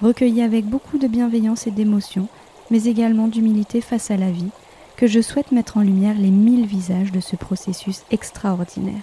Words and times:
recueilli 0.00 0.42
avec 0.42 0.66
beaucoup 0.66 0.98
de 0.98 1.06
bienveillance 1.06 1.66
et 1.66 1.70
d'émotion, 1.70 2.28
mais 2.70 2.84
également 2.84 3.28
d'humilité 3.28 3.80
face 3.80 4.10
à 4.10 4.16
la 4.16 4.30
vie, 4.30 4.50
que 4.96 5.06
je 5.06 5.20
souhaite 5.20 5.52
mettre 5.52 5.76
en 5.76 5.82
lumière 5.82 6.18
les 6.18 6.30
mille 6.30 6.66
visages 6.66 7.12
de 7.12 7.20
ce 7.20 7.36
processus 7.36 8.02
extraordinaire. 8.10 9.02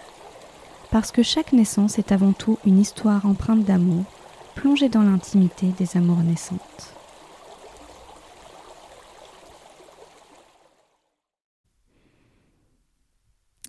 Parce 0.91 1.11
que 1.11 1.23
chaque 1.23 1.53
naissance 1.53 2.00
est 2.00 2.11
avant 2.11 2.33
tout 2.33 2.58
une 2.66 2.80
histoire 2.80 3.25
empreinte 3.25 3.63
d'amour, 3.63 4.03
plongée 4.55 4.89
dans 4.89 5.03
l'intimité 5.03 5.67
des 5.77 5.97
amours 5.97 6.23
naissantes. 6.23 6.94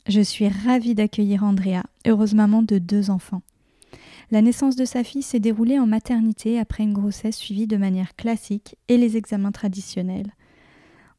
Je 0.06 0.20
suis 0.20 0.48
ravie 0.48 0.94
d'accueillir 0.94 1.44
Andrea, 1.44 1.82
heureuse 2.06 2.34
maman 2.34 2.62
de 2.62 2.76
deux 2.76 3.08
enfants. 3.08 3.40
La 4.34 4.42
naissance 4.42 4.74
de 4.74 4.84
sa 4.84 5.04
fille 5.04 5.22
s'est 5.22 5.38
déroulée 5.38 5.78
en 5.78 5.86
maternité 5.86 6.58
après 6.58 6.82
une 6.82 6.92
grossesse 6.92 7.36
suivie 7.36 7.68
de 7.68 7.76
manière 7.76 8.16
classique 8.16 8.74
et 8.88 8.96
les 8.96 9.16
examens 9.16 9.52
traditionnels. 9.52 10.34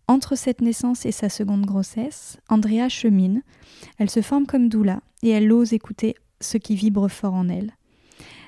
Entre 0.09 0.35
cette 0.35 0.59
naissance 0.59 1.05
et 1.05 1.13
sa 1.13 1.29
seconde 1.29 1.65
grossesse, 1.65 2.37
Andrea 2.49 2.89
chemine, 2.89 3.41
elle 3.99 4.09
se 4.09 4.21
forme 4.21 4.45
comme 4.45 4.67
doula 4.67 4.99
et 5.23 5.29
elle 5.29 5.49
ose 5.53 5.71
écouter 5.71 6.15
ce 6.41 6.57
qui 6.57 6.75
vibre 6.75 7.07
fort 7.07 7.35
en 7.35 7.47
elle. 7.47 7.71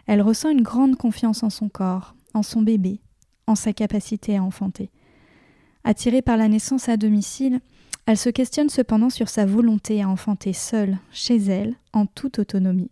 Elle 0.05 0.21
ressent 0.21 0.49
une 0.49 0.63
grande 0.63 0.97
confiance 0.97 1.43
en 1.43 1.49
son 1.49 1.69
corps, 1.69 2.13
en 2.33 2.43
son 2.43 2.61
bébé, 2.61 2.99
en 3.47 3.55
sa 3.55 3.71
capacité 3.71 4.35
à 4.35 4.43
enfanter. 4.43 4.91
Attirée 5.85 6.21
par 6.21 6.35
la 6.35 6.49
naissance 6.49 6.89
à 6.89 6.97
domicile, 6.97 7.61
elle 8.05 8.17
se 8.17 8.29
questionne 8.29 8.67
cependant 8.67 9.11
sur 9.11 9.29
sa 9.29 9.45
volonté 9.45 10.03
à 10.03 10.09
enfanter 10.09 10.51
seule, 10.51 10.97
chez 11.13 11.37
elle, 11.37 11.77
en 11.93 12.05
toute 12.05 12.39
autonomie. 12.39 12.91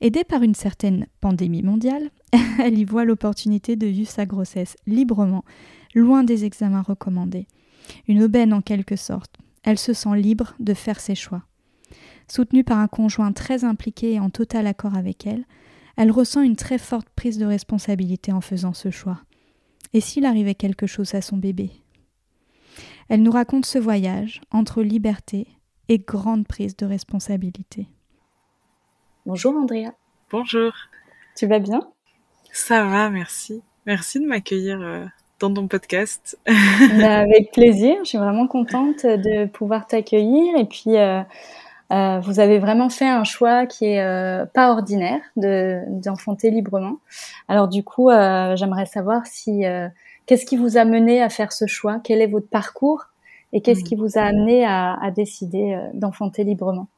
Aidée 0.00 0.24
par 0.24 0.42
une 0.42 0.54
certaine 0.54 1.06
pandémie 1.20 1.62
mondiale, 1.62 2.10
elle 2.60 2.78
y 2.78 2.84
voit 2.84 3.04
l'opportunité 3.04 3.76
de 3.76 3.86
vivre 3.86 4.10
sa 4.10 4.26
grossesse 4.26 4.76
librement, 4.86 5.44
loin 5.94 6.24
des 6.24 6.44
examens 6.44 6.82
recommandés. 6.82 7.46
Une 8.08 8.22
aubaine 8.22 8.52
en 8.52 8.60
quelque 8.60 8.96
sorte. 8.96 9.36
Elle 9.62 9.78
se 9.78 9.92
sent 9.92 10.16
libre 10.16 10.54
de 10.60 10.74
faire 10.74 11.00
ses 11.00 11.14
choix. 11.14 11.42
Soutenue 12.28 12.64
par 12.64 12.78
un 12.78 12.88
conjoint 12.88 13.32
très 13.32 13.64
impliqué 13.64 14.14
et 14.14 14.20
en 14.20 14.30
total 14.30 14.66
accord 14.66 14.96
avec 14.96 15.26
elle, 15.26 15.44
elle 15.96 16.10
ressent 16.10 16.42
une 16.42 16.56
très 16.56 16.78
forte 16.78 17.08
prise 17.10 17.38
de 17.38 17.46
responsabilité 17.46 18.32
en 18.32 18.40
faisant 18.40 18.72
ce 18.72 18.90
choix. 18.90 19.20
Et 19.92 20.00
s'il 20.00 20.24
arrivait 20.24 20.54
quelque 20.54 20.86
chose 20.86 21.14
à 21.14 21.20
son 21.22 21.36
bébé? 21.36 21.70
Elle 23.08 23.22
nous 23.22 23.30
raconte 23.30 23.66
ce 23.66 23.78
voyage 23.78 24.40
entre 24.50 24.82
liberté 24.82 25.46
et 25.88 25.98
grande 25.98 26.46
prise 26.46 26.76
de 26.76 26.86
responsabilité. 26.86 27.88
Bonjour 29.26 29.56
Andrea. 29.56 29.92
Bonjour. 30.30 30.70
Tu 31.34 31.46
vas 31.46 31.58
bien? 31.58 31.80
Ça 32.52 32.84
va, 32.84 33.08
merci. 33.08 33.62
Merci 33.86 34.20
de 34.20 34.26
m'accueillir 34.26 34.78
euh, 34.82 35.06
dans 35.40 35.54
ton 35.54 35.66
podcast. 35.66 36.38
Bah, 36.46 37.20
avec 37.20 37.50
plaisir, 37.50 37.96
je 38.00 38.10
suis 38.10 38.18
vraiment 38.18 38.46
contente 38.46 39.06
de 39.06 39.46
pouvoir 39.46 39.86
t'accueillir 39.86 40.58
et 40.58 40.66
puis 40.66 40.98
euh, 40.98 41.22
euh, 41.90 42.20
vous 42.20 42.38
avez 42.38 42.58
vraiment 42.58 42.90
fait 42.90 43.08
un 43.08 43.24
choix 43.24 43.64
qui 43.64 43.86
est 43.86 44.44
pas 44.52 44.70
ordinaire 44.70 45.22
de 45.38 45.80
d'enfanter 45.88 46.50
librement. 46.50 46.98
Alors 47.48 47.68
du 47.68 47.82
coup, 47.82 48.10
j'aimerais 48.10 48.84
savoir 48.84 49.26
si 49.26 49.62
qu'est-ce 50.26 50.44
qui 50.44 50.58
vous 50.58 50.76
a 50.76 50.84
mené 50.84 51.22
à 51.22 51.30
faire 51.30 51.52
ce 51.52 51.66
choix, 51.66 51.98
quel 52.04 52.20
est 52.20 52.26
votre 52.26 52.48
parcours? 52.48 53.06
Et 53.54 53.62
qu'est-ce 53.62 53.80
mm. 53.80 53.84
qui 53.84 53.96
vous 53.96 54.18
a 54.18 54.22
amené 54.22 54.66
à, 54.66 54.98
à 55.00 55.10
décider 55.10 55.78
d'enfanter 55.94 56.44
librement? 56.44 56.88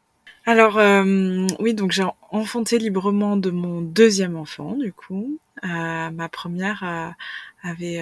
Alors 0.49 0.79
euh, 0.79 1.45
oui, 1.59 1.75
donc 1.75 1.91
j'ai 1.91 2.05
enfanté 2.31 2.79
librement 2.79 3.37
de 3.37 3.51
mon 3.51 3.81
deuxième 3.81 4.37
enfant, 4.37 4.77
du 4.77 4.93
coup. 4.93 5.41
Euh, 5.65 6.11
ma 6.11 6.29
première 6.29 6.85
euh, 6.85 7.11
avait 7.69 8.01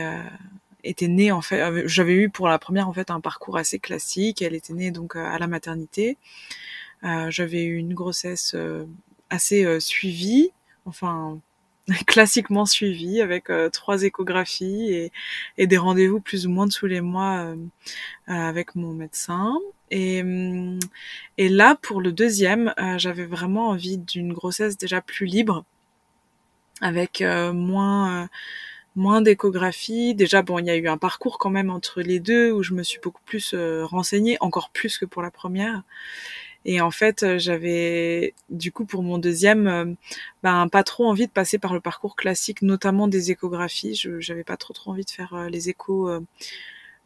été 0.85 1.09
née 1.09 1.33
en 1.33 1.41
fait. 1.41 1.89
J'avais 1.89 2.15
eu 2.15 2.29
pour 2.29 2.49
la 2.49 2.59
première 2.59 2.87
en 2.87 2.93
fait 2.93 3.11
un 3.11 3.21
parcours 3.21 3.57
assez 3.57 3.79
classique. 3.79 4.43
Elle 4.43 4.55
était 4.55 4.75
née 4.75 4.91
donc 4.91 5.17
à 5.17 5.39
la 5.39 5.47
maternité. 5.47 6.19
J'avais 7.03 7.65
eu 7.65 7.77
une 7.77 7.95
grossesse 7.95 8.57
assez 9.31 9.81
suivie, 9.81 10.53
enfin 10.87 11.39
classiquement 12.07 12.67
suivie 12.67 13.21
avec 13.21 13.51
trois 13.73 14.03
échographies 14.03 15.11
et, 15.59 15.67
des 15.67 15.79
rendez-vous 15.79 16.21
plus 16.21 16.47
ou 16.47 16.51
moins 16.51 16.69
tous 16.69 16.87
les 16.87 17.01
mois 17.01 17.55
avec 18.27 18.75
mon 18.75 18.93
médecin. 18.93 19.59
Et, 19.91 20.23
hum, 20.23 20.81
et 21.39 21.49
là, 21.49 21.77
pour 21.81 22.01
le 22.01 22.13
deuxième, 22.13 22.75
euh, 22.79 22.99
j'avais 22.99 23.27
vraiment 23.27 23.69
envie 23.69 23.99
d'une 23.99 24.33
grossesse 24.33 24.77
déjà 24.79 25.01
plus 25.01 25.27
libre, 25.27 25.65
avec 26.81 27.21
euh, 27.21 27.53
moins, 27.53 28.25
euh, 28.25 28.27
moins 28.97 29.21
d'échographie. 29.23 30.15
Déjà, 30.15 30.43
bon, 30.43 30.59
il 30.59 30.67
y 30.67 30.71
a 30.71 30.77
eu 30.77 30.89
un 30.89 30.99
parcours 30.99 31.39
quand 31.39 31.51
même 31.51 31.71
entre 31.71 32.03
les 32.03 32.21
deux 32.21 32.53
où 32.53 32.63
je 32.63 32.75
me 32.75 32.83
suis 32.83 33.01
beaucoup 33.03 33.23
plus 33.25 33.55
renseignée, 33.85 34.37
encore 34.41 34.71
plus 34.71 34.99
que 34.99 35.07
pour 35.07 35.23
la 35.23 35.31
première. 35.31 35.83
Et 36.65 36.81
en 36.81 36.91
fait, 36.91 37.39
j'avais 37.39 38.35
du 38.51 38.73
coup 38.73 38.85
pour 38.85 39.03
mon 39.03 39.19
deuxième, 39.19 39.97
ben 40.43 40.69
pas 40.69 40.83
trop 40.83 41.07
envie 41.07 41.27
de 41.27 41.33
passer 41.33 41.59
par 41.59 41.75
le 41.75 41.81
parcours 41.81 42.17
classique, 42.17 42.63
notamment 42.63 43.09
des 43.09 43.31
échographies. 43.31 43.95
Je 43.95 44.21
j'avais 44.21 44.45
pas 44.45 44.57
trop 44.57 44.73
trop 44.73 44.93
envie 44.93 45.05
de 45.05 45.11
faire 45.11 45.49
les 45.51 45.69
échos 45.69 46.09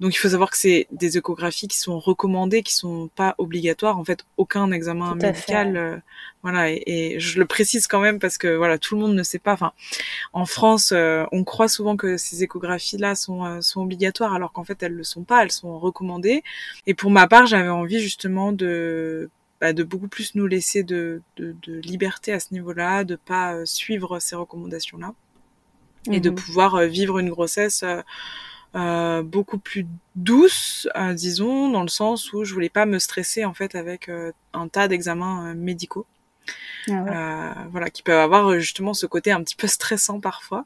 donc 0.01 0.15
il 0.15 0.19
faut 0.19 0.29
savoir 0.29 0.51
que 0.51 0.57
c'est 0.57 0.87
des 0.93 1.19
échographies 1.19 1.67
qui 1.67 1.79
sont 1.79 1.99
recommandées, 1.99 2.63
qui 2.63 2.75
sont 2.75 3.11
pas 3.17 3.35
obligatoires. 3.39 3.99
En 3.99 4.05
fait, 4.05 4.25
aucun 4.37 4.71
examen 4.71 5.17
médical, 5.17 5.77
euh, 5.77 5.97
voilà. 6.43 6.71
Et, 6.71 7.19
je 7.19 7.41
le 7.41 7.47
précise 7.47 7.89
quand 7.89 7.99
même 7.99 8.21
parce 8.21 8.39
que 8.39 8.55
voilà, 8.55 8.79
tout 8.79 8.95
le 8.95 9.01
monde 9.01 9.15
ne 9.15 9.23
sait 9.25 9.41
pas. 9.41 9.55
Enfin, 9.55 9.73
en 10.33 10.47
France, 10.47 10.93
euh, 10.93 11.25
on 11.33 11.43
croit 11.43 11.67
souvent 11.69 11.97
que 11.97 12.17
ces 12.17 12.45
échographies-là 12.45 13.17
sont 13.17 13.45
euh, 13.45 13.61
sont 13.61 13.83
obligatoires, 13.83 14.35
alors 14.35 14.53
qu'en 14.53 14.63
fait 14.63 14.81
elles 14.85 14.95
le 14.95 15.05
sont 15.05 15.25
pas. 15.25 15.43
Elles 15.43 15.53
sont 15.53 15.79
recommandées. 15.81 16.45
Et 16.87 16.95
pour 16.95 17.11
ma 17.11 17.27
part, 17.27 17.47
j'avais 17.47 17.69
envie 17.69 17.99
justement 17.99 18.53
de 18.53 19.31
bah, 19.61 19.73
de 19.73 19.83
beaucoup 19.83 20.09
plus 20.09 20.35
nous 20.35 20.47
laisser 20.47 20.83
de, 20.83 21.23
de, 21.37 21.55
de 21.63 21.81
liberté 21.81 22.33
à 22.33 22.41
ce 22.41 22.53
niveau-là, 22.55 23.05
de 23.05 23.17
pas 23.17 23.65
suivre 23.67 24.19
ces 24.19 24.37
recommandations-là, 24.37 25.15
et 26.11 26.21
de 26.21 26.31
mhm. 26.31 26.37
pouvoir 26.37 26.81
vivre 26.83 27.19
une 27.19 27.31
grossesse 27.31 27.85
euh, 28.75 29.23
beaucoup 29.23 29.59
plus 29.59 29.87
douce, 30.15 30.89
euh, 30.95 31.15
disons, 31.15 31.71
dans 31.71 31.83
le 31.83 31.89
sens 31.89 32.33
où 32.35 32.45
je 32.45 32.53
voulais 32.53 32.69
pas 32.69 32.85
me 32.85 32.99
stresser 32.99 33.47
en 33.47 33.55
fait 33.55 33.75
avec 33.75 34.11
euh, 34.11 34.33
un 34.53 34.69
tas 34.69 34.89
d'examens 34.89 35.55
médicaux. 35.55 36.07
Ah 36.91 37.67
voilà, 37.71 37.91
qui 37.91 38.03
peuvent 38.03 38.21
avoir 38.21 38.59
justement 38.59 38.95
ce 38.95 39.05
côté 39.05 39.31
un 39.31 39.43
petit 39.43 39.57
peu 39.57 39.67
stressant 39.67 40.21
parfois. 40.21 40.65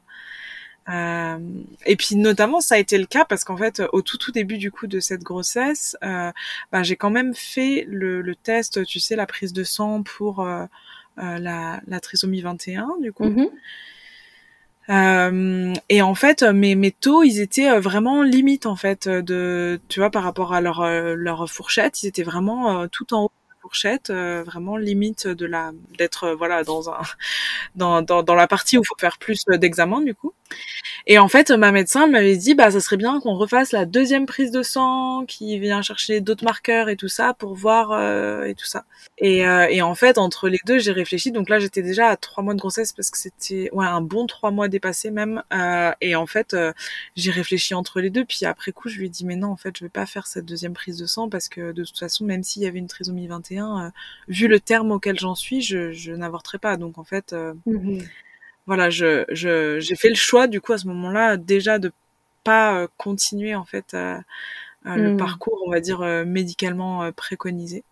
Et 0.87 1.95
puis 1.97 2.15
notamment 2.15 2.59
ça 2.59 2.75
a 2.75 2.77
été 2.77 2.97
le 2.97 3.05
cas 3.05 3.25
parce 3.25 3.43
qu'en 3.43 3.55
fait 3.57 3.81
au 3.93 4.01
tout 4.01 4.17
tout 4.17 4.31
début 4.31 4.57
du 4.57 4.71
coup 4.71 4.87
de 4.87 4.99
cette 4.99 5.23
grossesse, 5.23 5.95
bah, 6.01 6.83
j'ai 6.83 6.95
quand 6.95 7.11
même 7.11 7.33
fait 7.33 7.85
le, 7.87 8.21
le, 8.21 8.35
test, 8.35 8.85
tu 8.85 8.99
sais, 8.99 9.15
la 9.15 9.25
prise 9.25 9.53
de 9.53 9.63
sang 9.63 10.03
pour 10.03 10.45
la, 11.17 11.81
la 11.87 11.99
trisomie 11.99 12.41
21 12.41 12.97
du 13.01 13.13
coup. 13.13 13.23
Euh, 14.89 15.73
et 15.89 16.01
en 16.01 16.15
fait, 16.15 16.43
mes, 16.43 16.75
mes 16.75 16.91
taux, 16.91 17.23
ils 17.23 17.39
étaient 17.39 17.69
euh, 17.69 17.79
vraiment 17.79 18.21
limite 18.21 18.65
en 18.65 18.75
fait 18.75 19.07
de, 19.07 19.79
tu 19.87 19.99
vois, 19.99 20.09
par 20.09 20.23
rapport 20.23 20.53
à 20.53 20.61
leur 20.61 20.81
euh, 20.81 21.15
leur 21.15 21.49
fourchette, 21.49 22.03
ils 22.03 22.07
étaient 22.07 22.23
vraiment 22.23 22.87
tout 22.89 23.13
en 23.13 23.23
haut 23.23 23.27
de 23.29 23.49
la 23.49 23.61
fourchette, 23.61 24.11
vraiment 24.11 24.75
limite 24.75 25.27
de 25.27 25.45
la 25.45 25.71
d'être 25.97 26.31
voilà 26.31 26.63
dans 26.63 26.89
un 26.89 26.99
dans, 27.75 28.01
dans, 28.01 28.23
dans 28.23 28.35
la 28.35 28.47
partie 28.47 28.77
où 28.77 28.81
il 28.81 28.87
faut 28.87 28.95
faire 28.99 29.17
plus 29.17 29.45
d'examens 29.47 30.01
du 30.01 30.15
coup. 30.15 30.33
Et 31.05 31.19
en 31.19 31.27
fait, 31.27 31.51
ma 31.51 31.71
médecin 31.71 32.07
m'avait 32.07 32.37
dit, 32.37 32.55
bah, 32.55 32.71
ça 32.71 32.79
serait 32.79 32.95
bien 32.95 33.19
qu'on 33.19 33.35
refasse 33.35 33.73
la 33.73 33.85
deuxième 33.85 34.25
prise 34.25 34.51
de 34.51 34.63
sang, 34.63 35.25
qui 35.27 35.59
vient 35.59 35.81
chercher 35.81 36.21
d'autres 36.21 36.45
marqueurs 36.45 36.87
et 36.87 36.95
tout 36.95 37.09
ça 37.09 37.33
pour 37.33 37.55
voir 37.55 37.91
euh, 37.91 38.45
et 38.45 38.55
tout 38.55 38.65
ça. 38.65 38.85
Et, 39.17 39.45
euh, 39.45 39.67
et, 39.69 39.81
en 39.81 39.95
fait, 39.95 40.17
entre 40.17 40.47
les 40.47 40.59
deux, 40.65 40.79
j'ai 40.79 40.93
réfléchi. 40.93 41.31
Donc 41.31 41.49
là, 41.49 41.59
j'étais 41.59 41.81
déjà 41.81 42.07
à 42.07 42.15
trois 42.15 42.41
mois 42.41 42.53
de 42.53 42.59
grossesse 42.59 42.93
parce 42.93 43.09
que 43.09 43.17
c'était 43.17 43.69
un 43.77 44.01
bon 44.01 44.27
trois 44.27 44.51
mois 44.51 44.69
dépassé 44.69 45.11
même. 45.11 45.43
Euh, 45.51 45.91
et 45.99 46.15
en 46.15 46.25
fait, 46.25 46.55
j'ai 47.17 47.31
réfléchi 47.31 47.73
entre 47.73 47.99
les 47.99 48.09
deux. 48.09 48.23
Puis 48.23 48.45
après 48.45 48.71
coup, 48.71 48.87
je 48.87 48.99
lui 48.99 49.07
ai 49.07 49.09
dit, 49.09 49.25
mais 49.25 49.35
non, 49.35 49.49
en 49.49 49.57
fait, 49.57 49.77
je 49.77 49.83
vais 49.83 49.89
pas 49.89 50.05
faire 50.05 50.25
cette 50.27 50.45
deuxième 50.45 50.73
prise 50.73 50.97
de 50.97 51.05
sang 51.05 51.27
parce 51.27 51.49
que 51.49 51.73
de 51.73 51.83
toute 51.83 51.99
façon, 51.99 52.23
même 52.23 52.43
s'il 52.43 52.61
y 52.61 52.65
avait 52.65 52.79
une 52.79 52.87
trisomie 52.87 53.27
21, 53.27 53.91
vu 54.29 54.47
le 54.47 54.59
terme 54.61 54.91
auquel 54.91 55.19
j'en 55.19 55.35
suis, 55.35 55.61
je, 55.61 55.91
je 55.91 56.13
n'avorterai 56.13 56.59
pas. 56.59 56.77
Donc 56.77 56.97
en 56.97 57.03
fait. 57.03 57.35
Mmh 57.65 57.99
voilà, 58.65 58.89
je, 58.89 59.25
je, 59.29 59.79
j'ai 59.79 59.95
fait 59.95 60.09
le 60.09 60.15
choix 60.15 60.47
du 60.47 60.61
coup 60.61 60.73
à 60.73 60.77
ce 60.77 60.87
moment-là 60.87 61.37
déjà 61.37 61.79
de 61.79 61.91
pas 62.43 62.75
euh, 62.75 62.87
continuer 62.97 63.55
en 63.55 63.65
fait 63.65 63.93
euh, 63.93 64.17
euh, 64.85 64.95
le 64.95 65.13
mmh. 65.13 65.17
parcours, 65.17 65.63
on 65.65 65.71
va 65.71 65.79
dire 65.79 66.01
médicalement 66.25 67.11
préconisé. 67.13 67.83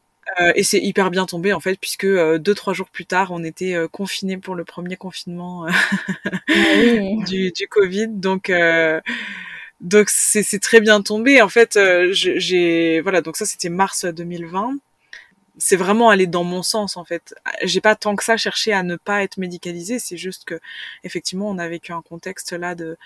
et 0.56 0.64
c'est 0.64 0.80
hyper 0.80 1.10
bien 1.10 1.26
tombé 1.26 1.54
en 1.54 1.60
fait 1.60 1.78
puisque 1.80 2.06
deux 2.06 2.54
trois 2.54 2.74
jours 2.74 2.90
plus 2.90 3.06
tard 3.06 3.32
on 3.32 3.44
était 3.44 3.76
confinés 3.92 4.38
pour 4.38 4.56
le 4.56 4.64
premier 4.64 4.96
confinement 4.96 5.66
ah 5.68 6.34
du, 7.28 7.52
du 7.52 7.68
Covid 7.70 8.10
donc 8.10 8.52
donc 9.82 10.10
c'est, 10.10 10.44
c'est 10.44 10.60
très 10.60 10.80
bien 10.80 11.02
tombé 11.02 11.42
en 11.42 11.50
fait 11.50 11.80
j'ai 12.12 13.02
voilà 13.02 13.22
donc 13.22 13.36
ça 13.38 13.46
c'était 13.46 13.70
mars 13.70 14.06
2020 14.06 14.76
c'est 15.58 15.76
vraiment 15.76 16.10
aller 16.10 16.28
dans 16.28 16.44
mon 16.44 16.64
sens 16.64 16.98
en 16.98 17.04
fait. 17.06 17.36
J'ai 17.64 17.82
pas 17.82 17.96
tant 17.96 18.16
que 18.16 18.24
ça 18.24 18.38
cherché 18.38 18.74
à 18.74 18.84
ne 18.84 18.96
pas 18.96 19.24
être 19.24 19.38
médicalisée, 19.38 20.00
c'est 20.00 20.18
juste 20.18 20.46
que 20.46 20.60
effectivement 21.04 21.50
on 21.50 21.58
a 21.58 21.68
vécu 21.68 21.94
un 21.94 22.02
contexte 22.02 22.54
là 22.54 22.76
de 22.76 22.98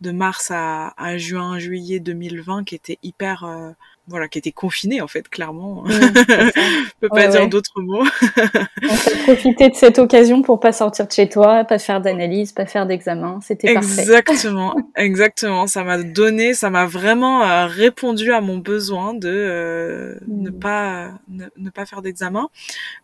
de 0.00 0.10
mars 0.12 0.50
à, 0.50 0.92
juin, 1.18 1.58
juillet 1.58 2.00
2020 2.00 2.64
qui 2.64 2.74
était 2.74 2.98
hyper 3.02 3.44
euh, 3.44 3.70
voilà, 4.06 4.28
qui 4.28 4.38
était 4.38 4.52
confiné 4.52 5.00
en 5.00 5.08
fait, 5.08 5.28
clairement. 5.28 5.82
Mmh, 5.84 5.90
Je 5.90 6.90
peux 7.00 7.08
pas 7.08 7.28
dire 7.28 7.48
d'autres 7.48 7.80
mots. 7.80 8.04
On 8.04 8.96
peut 8.96 9.22
profiter 9.24 9.70
de 9.70 9.74
cette 9.74 9.98
occasion 9.98 10.42
pour 10.42 10.60
pas 10.60 10.72
sortir 10.72 11.06
de 11.06 11.12
chez 11.12 11.28
toi, 11.28 11.64
pas 11.64 11.78
faire 11.78 12.02
d'analyse, 12.02 12.52
pas 12.52 12.66
faire 12.66 12.86
d'examen. 12.86 13.40
C'était 13.42 13.72
parfait. 13.72 14.02
Exactement, 14.02 14.76
exactement. 14.96 15.66
Ça 15.66 15.84
m'a 15.84 16.02
donné, 16.02 16.52
ça 16.52 16.68
m'a 16.68 16.84
vraiment 16.84 17.42
euh, 17.42 17.66
répondu 17.66 18.30
à 18.32 18.42
mon 18.42 18.58
besoin 18.58 19.14
de 19.14 19.30
euh, 19.30 20.18
ne 20.28 20.50
mmh. 20.50 20.58
pas 20.58 21.12
ne, 21.28 21.70
pas 21.70 21.86
faire 21.86 22.02
d'examen. 22.02 22.48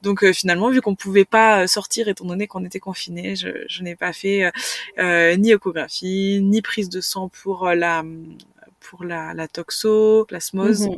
Donc 0.02 0.22
euh, 0.22 0.34
finalement, 0.34 0.68
vu 0.68 0.82
qu'on 0.82 0.94
pouvait 0.94 1.24
pas 1.24 1.66
sortir 1.66 2.08
étant 2.08 2.26
donné 2.26 2.46
qu'on 2.46 2.64
était 2.64 2.78
confiné, 2.78 3.36
je, 3.36 3.48
je 3.68 3.82
n'ai 3.82 3.96
pas 3.96 4.12
fait 4.12 4.52
ni 4.98 5.50
échographie, 5.50 6.40
ni 6.42 6.60
prise 6.60 6.90
de 6.90 7.00
sang 7.00 7.30
pour 7.42 7.70
la 7.70 8.02
pour 8.80 9.04
la, 9.04 9.34
la 9.34 9.48
toxoplasmose, 9.48 10.88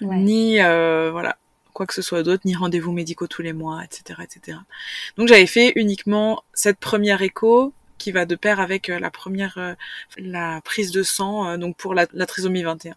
mhm. 0.00 0.24
ni 0.24 0.60
euh, 0.60 1.10
voilà 1.10 1.36
quoi 1.72 1.86
que 1.86 1.94
ce 1.94 2.02
soit 2.02 2.22
d'autre, 2.22 2.42
ni 2.44 2.54
rendez-vous 2.54 2.92
médicaux 2.92 3.26
tous 3.26 3.42
les 3.42 3.52
mois, 3.52 3.82
etc., 3.84 4.20
etc. 4.22 4.58
Donc 5.16 5.26
j'avais 5.28 5.46
fait 5.46 5.72
uniquement 5.74 6.44
cette 6.52 6.78
première 6.78 7.22
écho 7.22 7.72
qui 7.98 8.12
va 8.12 8.26
de 8.26 8.36
pair 8.36 8.60
avec 8.60 8.90
euh, 8.90 9.00
la 9.00 9.10
première 9.10 9.58
euh, 9.58 9.74
la 10.16 10.60
prise 10.62 10.92
de 10.92 11.02
sang 11.02 11.58
donc 11.58 11.76
pour 11.76 11.94
la, 11.94 12.06
la, 12.12 12.26
trisomie 12.26 12.62
21. 12.62 12.94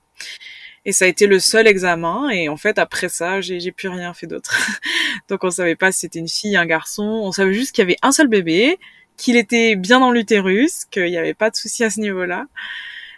Et 0.85 0.91
ça 0.91 1.05
a 1.05 1.07
été 1.07 1.27
le 1.27 1.39
seul 1.39 1.67
examen 1.67 2.29
et 2.29 2.49
en 2.49 2.57
fait 2.57 2.77
après 2.77 3.09
ça 3.09 3.41
j'ai 3.41 3.71
plus 3.71 3.89
rien 3.89 4.13
fait 4.13 4.27
d'autre. 4.27 4.55
donc 5.29 5.43
on 5.43 5.49
savait 5.49 5.75
pas 5.75 5.91
si 5.91 6.01
c'était 6.01 6.19
une 6.19 6.29
fille, 6.29 6.55
un 6.55 6.65
garçon, 6.65 7.03
on 7.03 7.31
savait 7.31 7.53
juste 7.53 7.73
qu'il 7.73 7.81
y 7.81 7.87
avait 7.87 7.97
un 8.03 8.11
seul 8.11 8.27
bébé, 8.27 8.77
qu'il 9.17 9.35
était 9.35 9.75
bien 9.75 9.99
dans 9.99 10.11
l'utérus, 10.11 10.85
qu'il 10.85 11.05
n'y 11.05 11.17
avait 11.17 11.33
pas 11.33 11.49
de 11.49 11.55
souci 11.55 11.83
à 11.83 11.89
ce 11.89 11.99
niveau-là. 11.99 12.47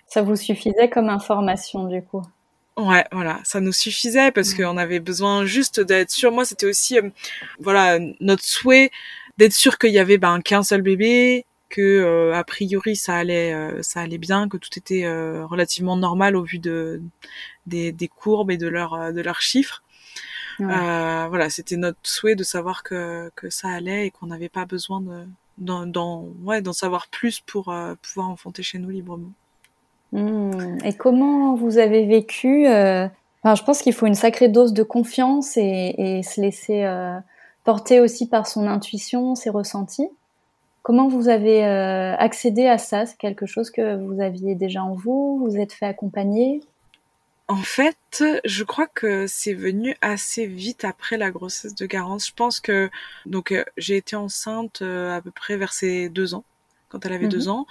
Ça 0.09 0.23
vous 0.23 0.35
suffisait 0.35 0.89
comme 0.89 1.07
information 1.09 1.87
du 1.87 2.01
coup? 2.01 2.23
Ouais, 2.77 3.03
voilà, 3.11 3.41
ça 3.43 3.59
nous 3.59 3.73
suffisait 3.73 4.31
parce 4.31 4.53
qu'on 4.53 4.77
avait 4.77 4.99
besoin 5.01 5.45
juste 5.45 5.81
d'être 5.81 6.11
sûr. 6.11 6.31
Moi, 6.31 6.45
c'était 6.45 6.65
aussi, 6.65 6.97
euh, 6.97 7.09
voilà, 7.59 7.99
notre 8.21 8.43
souhait 8.43 8.89
d'être 9.37 9.53
sûr 9.53 9.77
qu'il 9.77 9.91
y 9.91 9.99
avait 9.99 10.17
ben 10.17 10.41
qu'un 10.41 10.63
seul 10.63 10.81
bébé, 10.81 11.45
que 11.69 11.81
euh, 11.81 12.33
a 12.33 12.43
priori 12.43 12.95
ça 12.95 13.15
allait, 13.17 13.53
euh, 13.53 13.81
ça 13.83 14.01
allait 14.01 14.17
bien, 14.17 14.47
que 14.49 14.57
tout 14.57 14.69
était 14.77 15.05
relativement 15.43 15.97
normal 15.97 16.35
au 16.35 16.43
vu 16.43 16.57
de 16.59 17.01
des, 17.67 17.91
des 17.91 18.07
courbes 18.07 18.51
et 18.51 18.57
de 18.57 18.67
leurs 18.67 19.13
de 19.13 19.21
leurs 19.21 19.41
chiffres. 19.41 19.83
voilà, 20.59 21.49
c'était 21.49 21.77
notre 21.77 21.99
souhait 22.03 22.35
de 22.35 22.43
savoir 22.43 22.83
que 22.83 23.31
que 23.35 23.49
ça 23.49 23.69
allait 23.69 24.07
et 24.07 24.11
qu'on 24.11 24.27
n'avait 24.27 24.49
pas 24.49 24.65
besoin 24.65 25.01
de 25.01 25.25
d'en 25.57 26.25
ouais 26.43 26.61
d'en 26.61 26.73
savoir 26.73 27.07
plus 27.09 27.41
pour 27.41 27.73
pouvoir 28.01 28.29
enfanter 28.29 28.63
chez 28.63 28.79
nous 28.79 28.89
librement. 28.89 29.31
Hmm. 30.11 30.77
Et 30.83 30.93
comment 30.93 31.55
vous 31.55 31.77
avez 31.77 32.05
vécu 32.05 32.67
euh, 32.67 33.07
enfin, 33.43 33.55
Je 33.55 33.63
pense 33.63 33.81
qu'il 33.81 33.93
faut 33.93 34.07
une 34.07 34.15
sacrée 34.15 34.47
dose 34.47 34.73
de 34.73 34.83
confiance 34.83 35.55
et, 35.57 36.21
se 36.23 36.41
laisser 36.41 36.83
euh, 36.83 37.17
porter 37.63 37.99
aussi 37.99 38.27
par 38.27 38.47
son 38.47 38.67
intuition, 38.67 39.35
ses 39.35 39.49
ressentis. 39.49 40.09
Comment 40.81 41.07
vous 41.07 41.29
avez 41.29 41.65
euh, 41.65 42.15
accédé 42.17 42.65
à 42.67 42.77
ça? 42.77 43.05
C'est 43.05 43.17
quelque 43.17 43.45
chose 43.45 43.69
que 43.69 43.95
vous 43.95 44.21
aviez 44.21 44.55
déjà 44.55 44.83
en 44.83 44.95
vous? 44.95 45.39
Vous 45.43 45.57
êtes 45.57 45.73
fait 45.73 45.85
accompagner? 45.85 46.61
En 47.47 47.57
fait, 47.57 48.23
je 48.45 48.63
crois 48.63 48.87
que 48.87 49.25
c'est 49.27 49.53
venu 49.53 49.95
assez 50.01 50.45
vite 50.45 50.85
après 50.85 51.17
la 51.17 51.31
grossesse 51.31 51.75
de 51.75 51.85
Garance. 51.85 52.27
Je 52.27 52.33
pense 52.33 52.59
que 52.59 52.89
donc 53.25 53.53
j'ai 53.77 53.97
été 53.97 54.15
enceinte 54.15 54.83
à 54.83 55.19
peu 55.21 55.31
près 55.31 55.57
vers 55.57 55.73
ses 55.73 56.09
deux 56.09 56.35
ans 56.35 56.43
quand 56.89 57.05
elle 57.05 57.13
avait 57.13 57.27
deux 57.27 57.45
mhm. 57.45 57.49
ans. 57.49 57.67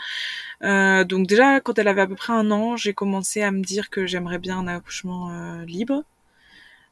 Euh, 0.63 1.05
donc 1.05 1.27
déjà, 1.27 1.61
quand 1.61 1.79
elle 1.79 1.89
avait 1.89 2.01
à 2.01 2.07
peu 2.07 2.15
près 2.15 2.33
un 2.33 2.51
an, 2.51 2.77
j'ai 2.77 2.95
commencé 2.95 3.43
à 3.43 3.51
me 3.51 3.63
dire 3.63 3.91
que 3.91 4.07
j'aimerais 4.07 4.39
bien 4.39 4.59
un 4.59 4.69
accouchement 4.69 5.31
euh, 5.31 5.65
libre. 5.65 6.05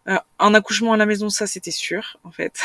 Euh, 0.09 0.19
un 0.39 0.55
accouchement 0.55 0.93
à 0.93 0.97
la 0.97 1.07
maison, 1.07 1.29
ça 1.31 1.47
c'était 1.47 1.71
sûr, 1.71 2.19
en 2.25 2.31
fait. 2.31 2.63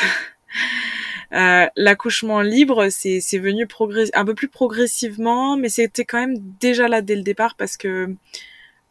Euh, 1.32 1.66
l'accouchement 1.76 2.42
libre, 2.42 2.90
c'est 2.90 3.22
c'est 3.22 3.38
venu 3.38 3.66
un 4.12 4.24
peu 4.26 4.34
plus 4.34 4.48
progressivement, 4.48 5.56
mais 5.56 5.70
c'était 5.70 6.04
quand 6.04 6.18
même 6.18 6.36
déjà 6.60 6.88
là 6.88 7.00
dès 7.00 7.16
le 7.16 7.22
départ 7.22 7.54
parce 7.54 7.78
que 7.78 8.14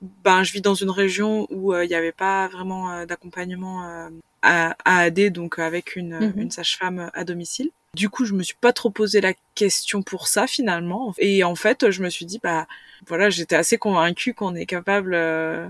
ben 0.01 0.41
je 0.41 0.51
vis 0.51 0.61
dans 0.61 0.73
une 0.73 0.89
région 0.89 1.45
où 1.51 1.75
il 1.75 1.87
n'y 1.87 1.93
avait 1.93 2.11
pas 2.11 2.47
vraiment 2.47 3.05
d'accompagnement 3.05 3.83
à, 4.41 4.75
à 4.85 4.97
AD, 5.01 5.31
donc 5.31 5.59
avec 5.59 5.95
une, 5.95 6.17
mhm. 6.17 6.33
une 6.35 6.49
sage-femme 6.49 7.11
à 7.13 7.23
domicile. 7.25 7.69
Du 7.93 8.07
coup, 8.07 8.23
je 8.23 8.33
me 8.33 8.41
suis 8.41 8.55
pas 8.55 8.71
trop 8.71 8.89
posé 8.89 9.19
la 9.19 9.33
question 9.53 10.01
pour 10.01 10.29
ça 10.29 10.47
finalement. 10.47 11.13
Et 11.17 11.43
en 11.43 11.55
fait, 11.55 11.91
je 11.91 12.01
me 12.01 12.09
suis 12.09 12.25
dit, 12.25 12.39
bah 12.41 12.65
voilà, 13.05 13.29
j'étais 13.29 13.57
assez 13.57 13.77
convaincue 13.77 14.33
qu'on 14.33 14.55
est 14.55 14.65
capable, 14.65 15.13
euh, 15.13 15.67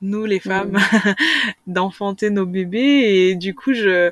nous 0.00 0.24
les 0.24 0.40
femmes, 0.40 0.78
mmh. 0.78 1.14
d'enfanter 1.66 2.30
nos 2.30 2.46
bébés. 2.46 2.78
Et 2.78 3.34
du 3.34 3.54
coup, 3.54 3.74
je 3.74 4.10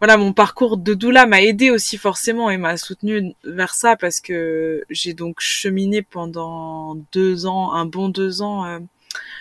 voilà, 0.00 0.16
mon 0.16 0.32
parcours 0.32 0.76
de 0.76 0.94
doula 0.94 1.26
m'a 1.26 1.42
aidé 1.42 1.70
aussi 1.70 1.96
forcément 1.96 2.50
et 2.50 2.56
m'a 2.56 2.76
soutenu 2.76 3.34
vers 3.44 3.72
ça 3.72 3.94
parce 3.94 4.18
que 4.18 4.82
j'ai 4.90 5.14
donc 5.14 5.38
cheminé 5.38 6.02
pendant 6.02 6.96
deux 7.12 7.46
ans, 7.46 7.72
un 7.72 7.86
bon 7.86 8.08
deux 8.08 8.42
ans, 8.42 8.66
euh, 8.66 8.80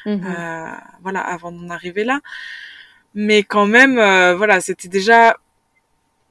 mmh 0.05 0.21
euh, 0.23 0.71
voilà, 1.01 1.21
avant 1.21 1.51
d'en 1.51 1.71
arriver 1.71 2.03
là. 2.03 2.21
Mais 3.15 3.41
quand 3.41 3.65
même, 3.65 3.95
voilà, 4.35 4.61
c'était 4.61 4.87
déjà 4.87 5.37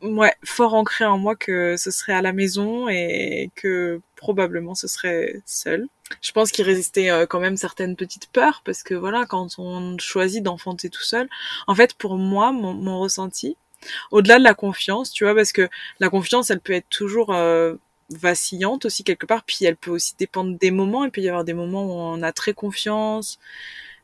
ouais, 0.03 0.35
fort 0.45 0.75
ancré 0.75 1.05
en 1.05 1.19
moi 1.19 1.37
que 1.37 1.77
ce 1.77 1.91
serait 1.91 2.13
à 2.13 2.23
la 2.23 2.33
maison 2.33 2.89
et 2.89 3.51
que 3.55 4.01
probablement 4.17 4.75
ce 4.75 4.89
serait 4.89 5.41
seul. 5.47 5.89
Je 6.21 6.33
pense 6.33 6.51
qu'il 6.51 6.65
résistait 6.65 7.11
euh, 7.11 7.27
quand 7.27 7.41
même 7.41 7.57
certaines 7.57 7.97
petites 7.97 8.29
peurs 8.31 8.63
parce 8.65 8.83
que 8.83 8.95
voilà, 8.95 9.25
quand 9.27 9.59
on 9.59 9.97
choisit 9.99 10.43
d'enfanter 10.43 10.91
tout 10.91 11.03
seul, 11.03 11.29
en 11.67 11.75
fait 11.75 11.95
pour 11.95 12.17
moi, 12.17 12.53
mon, 12.53 12.99
ressenti, 12.99 13.57
au-delà 14.11 14.39
de 14.39 14.45
la 14.45 14.55
confiance, 14.55 15.13
tu 15.13 15.25
vois, 15.25 15.35
parce 15.35 15.53
que 15.53 15.69
la 16.01 16.11
confiance, 16.11 16.51
elle 16.51 16.61
peut 16.61 16.75
être 16.75 16.89
toujours 16.89 17.33
euh, 17.35 17.75
vacillante 18.11 18.85
aussi 18.85 19.05
quelque 19.05 19.27
part, 19.27 19.45
puis 19.45 19.65
elle 19.65 19.77
peut 19.77 19.91
aussi 19.91 20.15
dépendre 20.19 20.59
des 20.59 20.71
moments. 20.71 21.05
Il 21.05 21.11
peut 21.11 21.21
y 21.21 21.29
avoir 21.29 21.45
des 21.45 21.55
moments 21.55 21.85
où 21.85 21.93
on 21.93 22.23
a 22.23 22.33
très 22.33 22.53
confiance, 22.53 23.39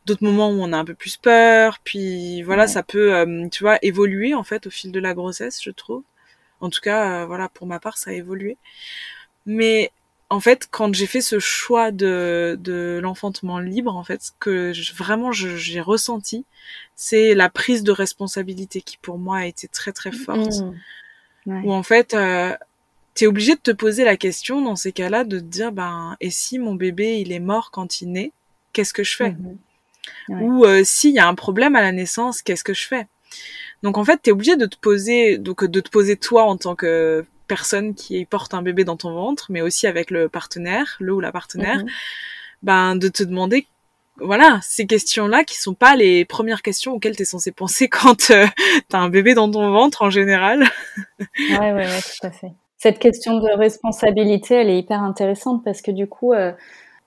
d'autres 0.09 0.25
moments 0.25 0.51
où 0.51 0.61
on 0.61 0.73
a 0.73 0.77
un 0.77 0.85
peu 0.85 0.95
plus 0.95 1.17
peur, 1.17 1.79
puis 1.85 2.43
voilà, 2.43 2.67
ça 2.67 2.83
peut, 2.83 3.15
euh, 3.15 3.49
tu 3.49 3.63
vois, 3.63 3.79
évoluer 3.83 4.35
en 4.35 4.43
fait 4.43 4.67
au 4.67 4.71
fil 4.71 4.91
de 4.91 5.01
la 5.01 5.15
grossesse, 5.15 5.63
je 5.63 5.71
trouve. 5.71 6.03
En 6.61 6.71
tout 6.71 6.81
cas, 6.81 7.23
euh, 7.23 7.27
voilà, 7.27 7.49
pour 7.49 7.67
ma 7.67 7.79
part, 7.79 7.99
ça 7.99 8.11
a 8.11 8.15
évolué. 8.15 8.57
Mais 9.47 9.93
en 10.31 10.41
fait, 10.41 10.67
quand 10.71 10.95
j'ai 10.95 11.07
fait 11.07 11.21
ce 11.21 11.39
choix 11.39 11.91
de, 11.91 12.59
de 12.61 12.99
l'enfantement 13.03 13.59
libre, 13.59 13.97
en 13.97 14.05
fait, 14.05 14.23
ce 14.23 14.33
que 14.39 14.73
vraiment 14.95 15.31
j'ai 15.33 15.81
ressenti, 15.81 16.45
c'est 16.97 17.35
la 17.35 17.49
prise 17.49 17.83
de 17.83 17.93
responsabilité 17.93 18.83
qui 18.83 18.97
pour 18.97 19.19
moi 19.19 19.39
a 19.39 19.47
été 19.47 19.69
très 19.69 19.93
très 19.93 20.13
forte. 20.13 20.63
Mmh. 21.47 21.65
Où 21.65 21.73
en 21.73 21.83
fait, 21.83 22.13
euh, 22.15 22.55
tu 23.15 23.25
es 23.25 23.27
obligé 23.27 23.55
de 23.55 23.61
te 23.61 23.71
poser 23.71 24.05
la 24.05 24.17
question 24.17 24.61
dans 24.61 24.77
ces 24.77 24.93
cas-là 24.93 25.25
de 25.25 25.39
te 25.39 25.45
dire, 25.45 25.73
ben, 25.73 26.17
et 26.21 26.31
si 26.31 26.59
mon 26.59 26.75
bébé 26.75 27.21
il 27.21 27.33
est 27.33 27.41
mort 27.41 27.71
quand 27.71 28.01
il 28.01 28.13
naît, 28.13 28.33
qu'est-ce 28.73 28.93
que 28.93 29.05
je 29.05 29.17
fais? 29.17 29.31
Mmh. 29.31 29.57
Ou 30.29 30.65
euh, 30.65 30.83
s'il 30.85 31.15
y 31.15 31.19
a 31.19 31.29
un 31.29 31.35
problème 31.35 31.77
à 31.77 31.81
la 31.81 31.93
naissance, 31.93 32.43
qu'est-ce 32.43 32.65
que 32.65 32.75
je 32.75 32.87
fais? 32.87 33.07
Donc 33.83 33.99
en 33.99 34.05
fait, 34.05 34.21
tu 34.23 34.31
es 34.31 34.33
obligé 34.33 34.57
de 34.57 34.67
te 34.67 34.77
poser 34.77 35.39
donc 35.39 35.65
de 35.65 35.81
te 35.81 35.91
poser 35.91 36.17
toi 36.17 36.45
en 36.45 36.57
tant 36.57 36.75
que 36.75 37.25
personne 37.47 37.95
qui 37.95 38.25
porte 38.25 38.55
un 38.55 38.63
bébé 38.63 38.85
dans 38.85 38.97
ton 38.97 39.13
ventre, 39.13 39.47
mais 39.51 39.63
aussi 39.63 39.87
avec 39.87 40.11
le 40.11 40.29
partenaire, 40.29 40.97
le 41.01 41.15
ou 41.15 41.21
la 41.21 41.33
partenaire, 41.33 41.79
mhm. 41.79 41.89
ben 42.63 42.97
de 42.97 43.09
te 43.09 43.23
demander 43.23 43.67
voilà, 44.21 44.59
ces 44.63 44.87
questions-là 44.87 45.45
qui 45.45 45.57
sont 45.57 45.75
pas 45.75 45.95
les 45.95 46.25
premières 46.25 46.63
questions 46.63 46.95
auxquelles 46.95 47.17
tu 47.17 47.23
es 47.23 47.25
censé 47.25 47.53
penser 47.53 47.89
quand 47.89 48.31
euh, 48.31 48.47
tu 48.89 48.97
as 48.97 48.99
un 48.99 49.09
bébé 49.09 49.35
dans 49.35 49.51
ton 49.51 49.71
ventre 49.71 50.03
en 50.03 50.11
général. 50.11 50.65
ouais, 51.39 51.59
ouais, 51.59 51.73
ouais, 51.73 52.01
tout 52.01 52.27
à 52.27 52.31
fait. 52.31 52.53
Cette 52.79 53.01
question 53.01 53.39
de 53.39 53.49
responsabilité, 53.57 54.55
elle 54.55 54.71
est 54.71 54.79
hyper 54.79 55.03
intéressante 55.03 55.65
parce 55.65 55.83
que 55.83 55.91
du 55.91 56.07
coup, 56.07 56.33
euh, 56.33 56.53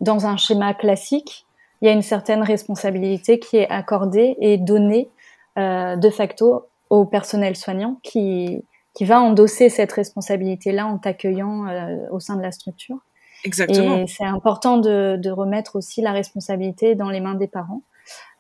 dans 0.01 0.25
un 0.25 0.35
schéma 0.35 0.73
classique, 0.73 1.45
il 1.81 1.87
y 1.87 1.89
a 1.89 1.93
une 1.93 2.01
certaine 2.01 2.43
responsabilité 2.43 3.39
qui 3.39 3.57
est 3.57 3.69
accordée 3.69 4.35
et 4.39 4.57
donnée 4.57 5.09
euh, 5.57 5.95
de 5.95 6.09
facto 6.09 6.67
au 6.89 7.05
personnel 7.05 7.55
soignant 7.55 7.99
qui, 8.03 8.63
qui 8.93 9.05
va 9.05 9.19
endosser 9.21 9.69
cette 9.69 9.91
responsabilité-là 9.91 10.85
en 10.85 10.97
t'accueillant 10.97 11.67
euh, 11.67 11.97
au 12.11 12.19
sein 12.19 12.35
de 12.35 12.41
la 12.41 12.51
structure. 12.51 12.97
Exactement. 13.43 13.97
Et 13.97 14.07
c'est 14.07 14.25
important 14.25 14.77
de, 14.77 15.17
de, 15.17 15.31
remettre 15.31 15.75
aussi 15.75 16.01
la 16.01 16.11
responsabilité 16.11 16.93
dans 16.93 17.09
les 17.09 17.21
mains 17.21 17.33
des 17.33 17.47
parents, 17.47 17.81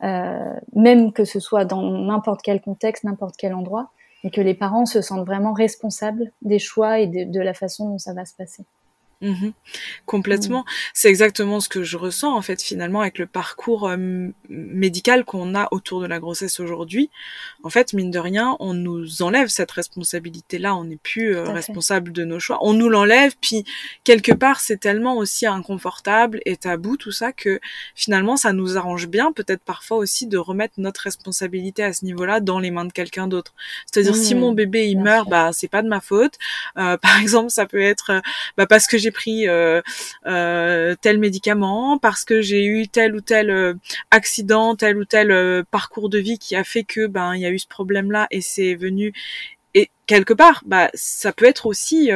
euh, 0.03 0.53
même 0.75 1.11
que 1.11 1.25
ce 1.25 1.39
soit 1.39 1.65
dans 1.65 1.81
n'importe 1.81 2.41
quel 2.43 2.61
contexte, 2.61 3.03
n'importe 3.03 3.35
quel 3.37 3.55
endroit, 3.55 3.89
et 4.23 4.29
que 4.29 4.41
les 4.41 4.53
parents 4.53 4.85
se 4.85 5.01
sentent 5.01 5.25
vraiment 5.25 5.53
responsables 5.53 6.31
des 6.43 6.59
choix 6.59 6.99
et 6.99 7.07
de, 7.07 7.23
de 7.23 7.39
la 7.39 7.55
façon 7.55 7.89
dont 7.89 7.97
ça 7.97 8.13
va 8.13 8.25
se 8.25 8.35
passer. 8.35 8.63
Mmh 9.21 9.49
Complètement. 10.07 10.65
C'est 10.95 11.09
exactement 11.09 11.59
ce 11.59 11.69
que 11.69 11.83
je 11.83 11.95
ressens 11.95 12.35
en 12.35 12.41
fait 12.41 12.61
finalement 12.61 13.01
avec 13.01 13.19
le 13.19 13.27
parcours 13.27 13.87
euh, 13.87 13.97
médical 14.49 15.25
qu'on 15.25 15.53
a 15.53 15.67
autour 15.71 16.01
de 16.01 16.07
la 16.07 16.19
grossesse 16.19 16.59
aujourd'hui. 16.59 17.11
En 17.63 17.69
fait, 17.69 17.93
mine 17.93 18.09
de 18.09 18.17
rien, 18.17 18.57
on 18.59 18.73
nous 18.73 19.21
enlève 19.21 19.47
cette 19.47 19.71
responsabilité-là. 19.71 20.75
On 20.75 20.85
n'est 20.85 20.97
plus 20.97 21.35
euh, 21.35 21.43
responsable 21.43 22.11
de 22.11 22.25
nos 22.25 22.39
choix. 22.39 22.57
On 22.61 22.73
nous 22.73 22.89
l'enlève. 22.89 23.33
Puis 23.39 23.63
quelque 24.03 24.31
part, 24.31 24.59
c'est 24.59 24.77
tellement 24.77 25.17
aussi 25.17 25.45
inconfortable 25.45 26.41
et 26.45 26.57
tabou 26.57 26.97
tout 26.97 27.11
ça 27.11 27.31
que 27.31 27.59
finalement, 27.93 28.37
ça 28.37 28.53
nous 28.53 28.77
arrange 28.77 29.07
bien 29.07 29.31
peut-être 29.31 29.63
parfois 29.63 29.97
aussi 29.97 30.25
de 30.25 30.39
remettre 30.39 30.73
notre 30.77 31.01
responsabilité 31.01 31.83
à 31.83 31.93
ce 31.93 32.05
niveau-là 32.05 32.39
dans 32.39 32.59
les 32.59 32.71
mains 32.71 32.85
de 32.85 32.93
quelqu'un 32.93 33.27
d'autre. 33.27 33.53
C'est-à-dire 33.85 34.15
si 34.15 34.33
mon 34.33 34.51
mmh. 34.51 34.55
bébé 34.55 34.87
il 34.87 34.99
meurt, 34.99 35.29
bah 35.29 35.51
c'est 35.53 35.67
pas 35.67 35.83
de 35.83 35.87
ma 35.87 36.01
faute. 36.01 36.39
Euh, 36.77 36.97
par 37.01 37.19
exemple, 37.19 37.51
ça 37.51 37.67
peut 37.67 37.81
être 37.81 38.21
bah, 38.57 38.65
parce 38.65 38.87
que 38.87 38.97
j'ai 38.97 39.10
pris 39.11 39.47
euh, 39.47 39.81
euh, 40.25 40.95
tel 41.01 41.19
médicament, 41.19 41.97
parce 41.97 42.25
que 42.25 42.41
j'ai 42.41 42.65
eu 42.65 42.87
tel 42.87 43.15
ou 43.15 43.21
tel 43.21 43.49
euh, 43.49 43.73
accident, 44.11 44.75
tel 44.75 44.97
ou 44.97 45.05
tel 45.05 45.63
parcours 45.71 46.09
de 46.09 46.19
vie 46.19 46.39
qui 46.39 46.55
a 46.55 46.63
fait 46.63 46.83
que 46.83 47.07
ben 47.07 47.35
il 47.35 47.41
y 47.41 47.45
a 47.45 47.51
eu 47.51 47.59
ce 47.59 47.67
problème-là 47.67 48.27
et 48.31 48.41
c'est 48.41 48.75
venu. 48.75 49.13
Et 49.73 49.89
quelque 50.07 50.33
part 50.33 50.63
bah 50.65 50.89
ça 50.93 51.31
peut 51.33 51.45
être 51.45 51.65
aussi 51.65 52.11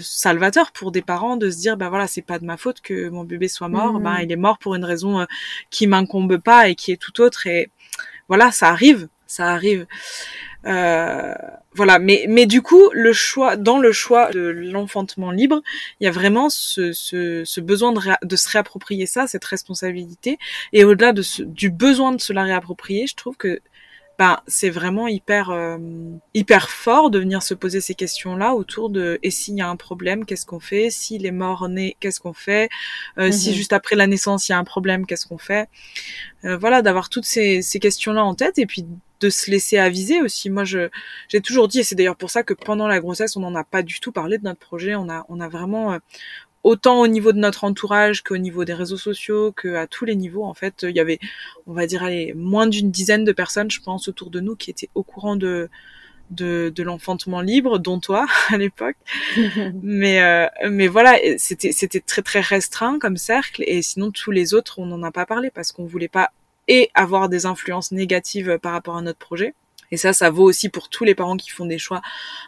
salvateur 0.00 0.72
pour 0.72 0.92
des 0.92 1.02
parents 1.02 1.36
de 1.36 1.50
se 1.50 1.58
dire 1.58 1.76
ben 1.76 1.88
voilà 1.88 2.06
c'est 2.06 2.22
pas 2.22 2.38
de 2.38 2.44
ma 2.44 2.56
faute 2.56 2.80
que 2.80 3.08
mon 3.08 3.24
bébé 3.24 3.48
soit 3.48 3.68
mort. 3.68 4.00
Ben 4.00 4.18
il 4.22 4.30
est 4.32 4.36
mort 4.36 4.58
pour 4.58 4.74
une 4.74 4.84
raison 4.84 5.26
qui 5.70 5.86
m'incombe 5.86 6.38
pas 6.38 6.68
et 6.68 6.74
qui 6.74 6.92
est 6.92 6.96
tout 6.96 7.20
autre. 7.20 7.46
Et 7.46 7.70
voilà 8.28 8.52
ça 8.52 8.68
arrive 8.68 9.08
ça 9.26 9.48
arrive 9.48 9.86
euh, 10.66 11.34
voilà, 11.74 11.98
mais 11.98 12.26
mais 12.28 12.46
du 12.46 12.62
coup, 12.62 12.90
le 12.92 13.12
choix 13.12 13.56
dans 13.56 13.78
le 13.78 13.92
choix 13.92 14.30
de 14.30 14.40
l'enfantement 14.40 15.30
libre, 15.30 15.62
il 16.00 16.04
y 16.04 16.06
a 16.06 16.10
vraiment 16.10 16.50
ce, 16.50 16.92
ce, 16.92 17.42
ce 17.44 17.60
besoin 17.60 17.92
de, 17.92 18.00
de, 18.26 18.36
se 18.36 18.48
réapproprier 18.50 19.06
ça, 19.06 19.26
cette 19.26 19.44
responsabilité, 19.44 20.38
et 20.72 20.84
au-delà 20.84 21.12
de 21.12 21.22
ce, 21.22 21.42
du 21.42 21.70
besoin 21.70 22.12
de 22.12 22.20
se 22.20 22.32
la 22.32 22.44
réapproprier, 22.44 23.06
je 23.06 23.14
trouve 23.14 23.36
que 23.36 23.60
ben, 24.18 24.38
c'est 24.46 24.70
vraiment 24.70 25.08
hyper 25.08 25.50
euh, 25.50 25.78
hyper 26.34 26.68
fort 26.68 27.10
de 27.10 27.18
venir 27.18 27.42
se 27.42 27.54
poser 27.54 27.80
ces 27.80 27.94
questions-là 27.94 28.54
autour 28.54 28.90
de 28.90 29.18
et 29.22 29.30
s'il 29.30 29.54
y 29.56 29.62
a 29.62 29.68
un 29.68 29.76
problème, 29.76 30.26
qu'est-ce 30.26 30.44
qu'on 30.46 30.60
fait? 30.60 30.90
S'il 30.90 31.24
est 31.26 31.30
mort 31.32 31.68
né, 31.68 31.96
qu'est-ce 31.98 32.20
qu'on 32.20 32.34
fait? 32.34 32.68
Euh, 33.18 33.32
Si 33.32 33.48
mhm. 33.50 33.54
juste 33.56 33.72
après 33.72 33.96
la 33.96 34.06
naissance 34.06 34.48
il 34.48 34.52
y 34.52 34.54
a 34.54 34.58
un 34.58 34.64
problème, 34.64 35.06
qu'est-ce 35.06 35.26
qu'on 35.26 35.38
fait? 35.38 35.68
Euh, 36.44 36.56
Voilà, 36.58 36.82
d'avoir 36.82 37.08
toutes 37.08 37.24
ces, 37.24 37.62
ces 37.62 37.80
questions-là 37.80 38.22
en 38.24 38.34
tête. 38.34 38.58
Et 38.58 38.66
puis 38.66 38.84
de 39.22 39.30
se 39.30 39.50
laisser 39.50 39.78
aviser 39.78 40.20
aussi. 40.20 40.50
Moi, 40.50 40.64
je 40.64 40.88
j'ai 41.28 41.40
toujours 41.40 41.68
dit, 41.68 41.80
et 41.80 41.82
c'est 41.84 41.94
d'ailleurs 41.94 42.16
pour 42.16 42.30
ça 42.30 42.42
que 42.42 42.54
pendant 42.54 42.88
la 42.88 43.00
grossesse, 43.00 43.36
on 43.36 43.40
n'en 43.40 43.54
a 43.54 43.64
pas 43.64 43.82
du 43.82 44.00
tout 44.00 44.12
parlé 44.12 44.38
de 44.38 44.44
notre 44.44 44.60
projet. 44.60 44.94
On 44.94 45.08
a 45.08 45.24
on 45.28 45.40
a 45.40 45.48
vraiment 45.48 45.92
euh, 45.92 45.98
autant 46.64 47.00
au 47.00 47.06
niveau 47.06 47.32
de 47.32 47.38
notre 47.38 47.64
entourage 47.64 48.22
qu'au 48.22 48.36
niveau 48.36 48.64
des 48.64 48.74
réseaux 48.74 48.96
sociaux, 48.96 49.52
qu'à 49.52 49.86
tous 49.86 50.04
les 50.04 50.16
niveaux. 50.16 50.44
En 50.44 50.54
fait, 50.54 50.84
il 50.88 50.96
y 50.96 51.00
avait, 51.00 51.18
on 51.66 51.72
va 51.72 51.86
dire, 51.86 52.02
allez, 52.02 52.34
moins 52.34 52.66
d'une 52.66 52.90
dizaine 52.90 53.24
de 53.24 53.32
personnes, 53.32 53.70
je 53.70 53.80
pense, 53.80 54.08
autour 54.08 54.30
de 54.30 54.40
nous 54.40 54.56
qui 54.56 54.70
étaient 54.70 54.90
au 54.94 55.02
courant 55.02 55.36
de 55.36 55.70
de, 56.30 56.72
de 56.74 56.82
l'enfantement 56.82 57.42
libre, 57.42 57.78
dont 57.78 58.00
toi 58.00 58.26
à 58.50 58.56
l'époque. 58.56 58.96
mais 59.82 60.22
euh, 60.22 60.46
mais 60.70 60.88
voilà, 60.88 61.16
c'était 61.38 61.72
c'était 61.72 62.00
très 62.00 62.22
très 62.22 62.40
restreint 62.40 62.98
comme 62.98 63.16
cercle, 63.16 63.62
et 63.66 63.82
sinon 63.82 64.10
tous 64.10 64.30
les 64.30 64.54
autres, 64.54 64.78
on 64.78 64.86
n'en 64.86 65.02
a 65.02 65.12
pas 65.12 65.26
parlé 65.26 65.50
parce 65.50 65.72
qu'on 65.72 65.84
voulait 65.84 66.08
pas 66.08 66.32
et 66.68 66.90
avoir 66.94 67.28
des 67.28 67.46
influences 67.46 67.92
négatives 67.92 68.58
par 68.58 68.72
rapport 68.72 68.96
à 68.96 69.02
notre 69.02 69.18
projet. 69.18 69.54
Et 69.92 69.98
ça, 69.98 70.12
ça 70.14 70.30
vaut 70.30 70.44
aussi 70.44 70.70
pour 70.70 70.88
tous 70.88 71.04
les 71.04 71.14
parents 71.14 71.36
qui 71.36 71.50
font 71.50 71.66
des 71.66 71.78
choix 71.78 72.00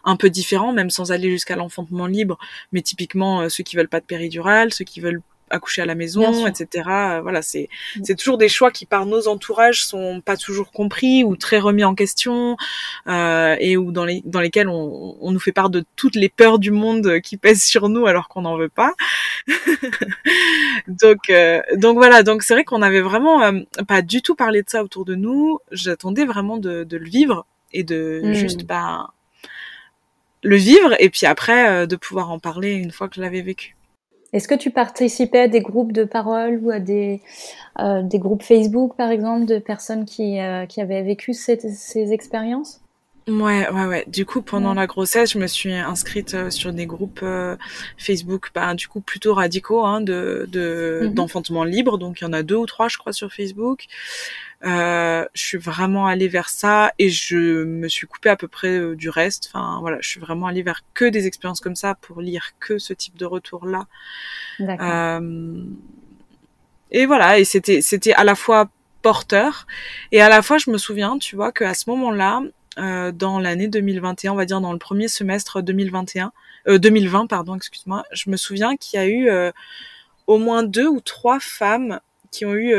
un 0.03 0.17
peu 0.17 0.31
différents, 0.31 0.73
même 0.73 0.91
sans 0.91 1.13
aller 1.13 1.31
jusqu'à 1.31 1.57
l'enfantement 1.57 2.07
libre, 2.07 2.39
mais 2.73 2.81
typiquement 2.81 3.43
euh, 3.43 3.49
ceux 3.51 3.63
qui 3.63 3.77
veulent 3.77 3.89
pas 3.89 4.01
de 4.01 4.07
péridurale, 4.07 4.73
ceux 4.73 4.85
qui 4.85 5.01
veulent 5.01 5.21
accoucher 5.55 5.83
à 5.83 5.87
la 5.87 5.95
maison, 5.95 6.47
etc. 6.47 6.89
Euh, 6.89 7.21
voilà, 7.23 7.43
c'est 7.43 7.69
mm. 7.97 8.01
c'est 8.05 8.15
toujours 8.15 8.39
des 8.39 8.49
choix 8.49 8.71
qui 8.71 8.87
par 8.87 9.07
nos 9.07 9.29
entourages 9.29 9.85
sont 9.85 10.21
pas 10.21 10.37
toujours 10.37 10.71
compris 10.73 11.25
ou 11.25 11.37
très 11.37 11.59
remis 11.59 11.85
en 11.85 11.95
question 11.95 12.57
euh, 13.07 13.57
et 13.61 13.77
ou 13.77 13.93
dans 13.93 14.05
les 14.05 14.23
dans 14.25 14.41
lesquels 14.41 14.69
on, 14.69 15.17
on 15.21 15.31
nous 15.31 15.41
fait 15.41 15.53
part 15.53 15.71
de 15.71 15.85
toutes 15.97 16.17
les 16.17 16.29
peurs 16.29 16.59
du 16.59 16.71
monde 16.71 17.21
qui 17.21 17.37
pèsent 17.37 17.65
sur 17.65 17.89
nous 17.89 18.07
alors 18.07 18.29
qu'on 18.29 18.43
n'en 18.43 18.57
veut 18.57 18.69
pas. 18.69 18.93
donc 20.89 21.31
euh, 21.31 21.63
donc 21.77 21.97
voilà, 21.97 22.23
donc 22.23 22.43
c'est 22.43 22.55
vrai 22.55 22.65
qu'on 22.65 22.83
avait 22.83 23.01
vraiment 23.01 23.43
euh, 23.43 23.61
pas 23.87 24.03
du 24.03 24.23
tout 24.23 24.35
parlé 24.35 24.63
de 24.63 24.71
ça 24.71 24.83
autour 24.83 25.05
de 25.05 25.15
nous. 25.15 25.59
J'attendais 25.71 26.25
vraiment 26.25 26.57
de, 26.57 26.85
de 26.85 26.97
le 26.97 27.09
vivre 27.09 27.47
et 27.73 27.85
de 27.85 28.21
mm. 28.25 28.35
juste 28.35 28.65
bah 28.65 29.11
le 30.43 30.57
vivre 30.57 30.95
et 30.99 31.09
puis 31.09 31.27
après 31.27 31.87
de 31.87 31.97
pouvoir 31.97 32.31
en 32.31 32.39
parler 32.39 32.73
une 32.73 32.91
fois 32.91 33.09
que 33.09 33.17
je 33.17 33.23
l'avais 33.23 33.41
vécu. 33.41 33.77
Est-ce 34.35 34.49
que 34.49 34.55
tu 34.57 34.73
participais 34.73 35.43
à 35.43 35.49
des 35.49 35.61
groupes 35.61 35.93
de 35.93 36.03
parole 36.03 36.61
ou 36.63 36.71
à 36.71 36.81
des, 36.81 37.23
euh, 37.79 38.03
groupes 38.03 38.43
Facebook, 38.43 38.97
par 38.97 39.11
exemple, 39.11 39.47
de 39.47 39.59
personnes 39.59 40.05
qui, 40.05 40.41
euh, 40.41 40.67
qui 40.67 40.81
avaient 40.81 41.03
vécu 41.03 41.33
ces 41.33 42.13
expériences? 42.13 42.84
Ouais, 43.27 43.69
ouais, 43.71 43.87
ouais. 43.87 44.05
Du 44.07 44.27
coup, 44.27 44.43
pendant 44.43 44.75
la 44.75 44.87
grossesse, 44.87 45.33
je 45.33 45.39
me 45.39 45.47
suis 45.47 45.73
inscrite 45.73 46.35
euh, 46.35 46.51
sur 46.51 46.73
des 46.73 46.87
groupes 46.87 47.25
Facebook, 47.97 48.51
bah, 48.55 48.75
du 48.75 48.87
coup 48.87 49.01
plutôt 49.01 49.35
radicaux, 49.35 49.85
hein, 49.85 50.01
de, 50.01 50.47
de 50.51 51.01
mhm. 51.05 51.15
d'enfantement 51.15 51.65
libre. 51.65 51.97
Donc, 51.99 52.21
il 52.21 52.25
y 52.25 52.27
en 52.27 52.33
a 52.33 52.43
deux 52.43 52.57
ou 52.57 52.67
trois, 52.67 52.89
je 52.89 52.99
crois, 52.99 53.13
sur 53.13 53.33
Facebook. 53.33 53.87
Euh, 54.65 55.27
je 55.35 55.43
suis 55.43 55.59
vraiment 55.59 56.07
allée 56.07 56.29
vers 56.29 56.49
ça 56.49 56.93
et 56.99 57.11
je 57.11 57.65
me 57.65 57.87
suis 57.87 58.07
coupée 58.07 58.31
à 58.31 58.37
peu 58.37 58.49
près 58.49 58.79
euh, 58.79 58.97
du 58.97 59.11
reste. 59.11 59.51
Enfin 59.53 59.79
voilà, 59.81 59.99
je 60.01 60.09
suis 60.09 60.21
vraiment 60.21 60.47
allée 60.47 60.63
vers 60.63 60.83
que 60.95 61.05
des 61.05 61.27
expériences 61.27 61.61
comme 61.61 61.77
ça 61.77 61.95
pour 61.95 62.23
lire 62.23 62.53
que 62.61 62.79
ce 62.79 62.95
type 62.95 63.17
de 63.19 63.27
retour 63.27 63.67
là. 63.67 63.87
Euh, 64.61 65.65
et 66.91 67.05
voilà, 67.05 67.39
et 67.39 67.45
c'était 67.45 67.83
c'était 67.83 68.15
à 68.15 68.25
la 68.25 68.35
fois 68.35 68.71
porteur 69.03 69.67
et 70.13 70.23
à 70.23 70.31
la 70.31 70.41
fois 70.41 70.57
je 70.57 70.71
me 70.71 70.79
souviens, 70.79 71.19
tu 71.19 71.37
vois, 71.37 71.53
qu'à 71.53 71.75
ce 71.75 71.91
moment-là, 71.91 72.41
euh, 72.79 73.13
dans 73.13 73.39
l'année 73.39 73.69
2021, 73.69 74.33
on 74.33 74.37
va 74.37 74.45
dire 74.45 74.61
dans 74.61 74.73
le 74.73 74.79
premier 74.79 75.09
semestre 75.09 75.63
2021, 75.63 76.33
euh, 76.69 76.79
2020 76.79 77.27
pardon, 77.27 77.55
excuse-moi, 77.55 78.05
je 78.13 78.31
me 78.31 78.37
souviens 78.37 78.77
qu'il 78.77 78.99
y 78.99 79.03
a 79.03 79.07
eu 79.07 79.29
euh, 79.29 79.53
au 80.27 80.39
moins 80.39 80.63
deux 80.63 80.89
ou 80.89 81.01
trois 81.01 81.41
femmes 81.41 82.01
qui 82.31 82.45
ont 82.45 82.55
eu 82.55 82.75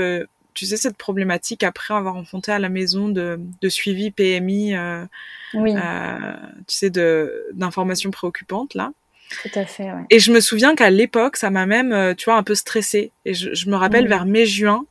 tu 0.55 0.65
sais, 0.65 0.77
cette 0.77 0.97
problématique 0.97 1.63
après 1.63 1.93
avoir 1.93 2.15
enfanté 2.15 2.51
à 2.51 2.59
la 2.59 2.69
maison 2.69 3.09
de, 3.09 3.39
de 3.61 3.69
suivi 3.69 4.09
PMI, 4.09 4.75
euh, 4.75 5.05
oui. 5.53 5.75
euh, 5.75 6.33
tu 6.65 6.75
sais, 6.75 6.89
d'informations 7.53 8.09
préoccupantes 8.09 8.73
là. 8.73 8.91
Tout 9.41 9.59
à 9.59 9.65
fait. 9.65 9.91
Ouais. 9.91 10.03
Et 10.09 10.19
je 10.19 10.31
me 10.31 10.39
souviens 10.39 10.75
qu'à 10.75 10.89
l'époque, 10.89 11.37
ça 11.37 11.49
m'a 11.49 11.65
même, 11.65 11.91
euh, 11.91 12.13
tu 12.13 12.25
vois, 12.25 12.35
un 12.35 12.43
peu 12.43 12.55
stressée. 12.55 13.11
Et 13.25 13.33
je, 13.33 13.53
je 13.53 13.69
me 13.69 13.75
rappelle 13.75 14.07
vers 14.07 14.25
mai-juin, 14.25 14.85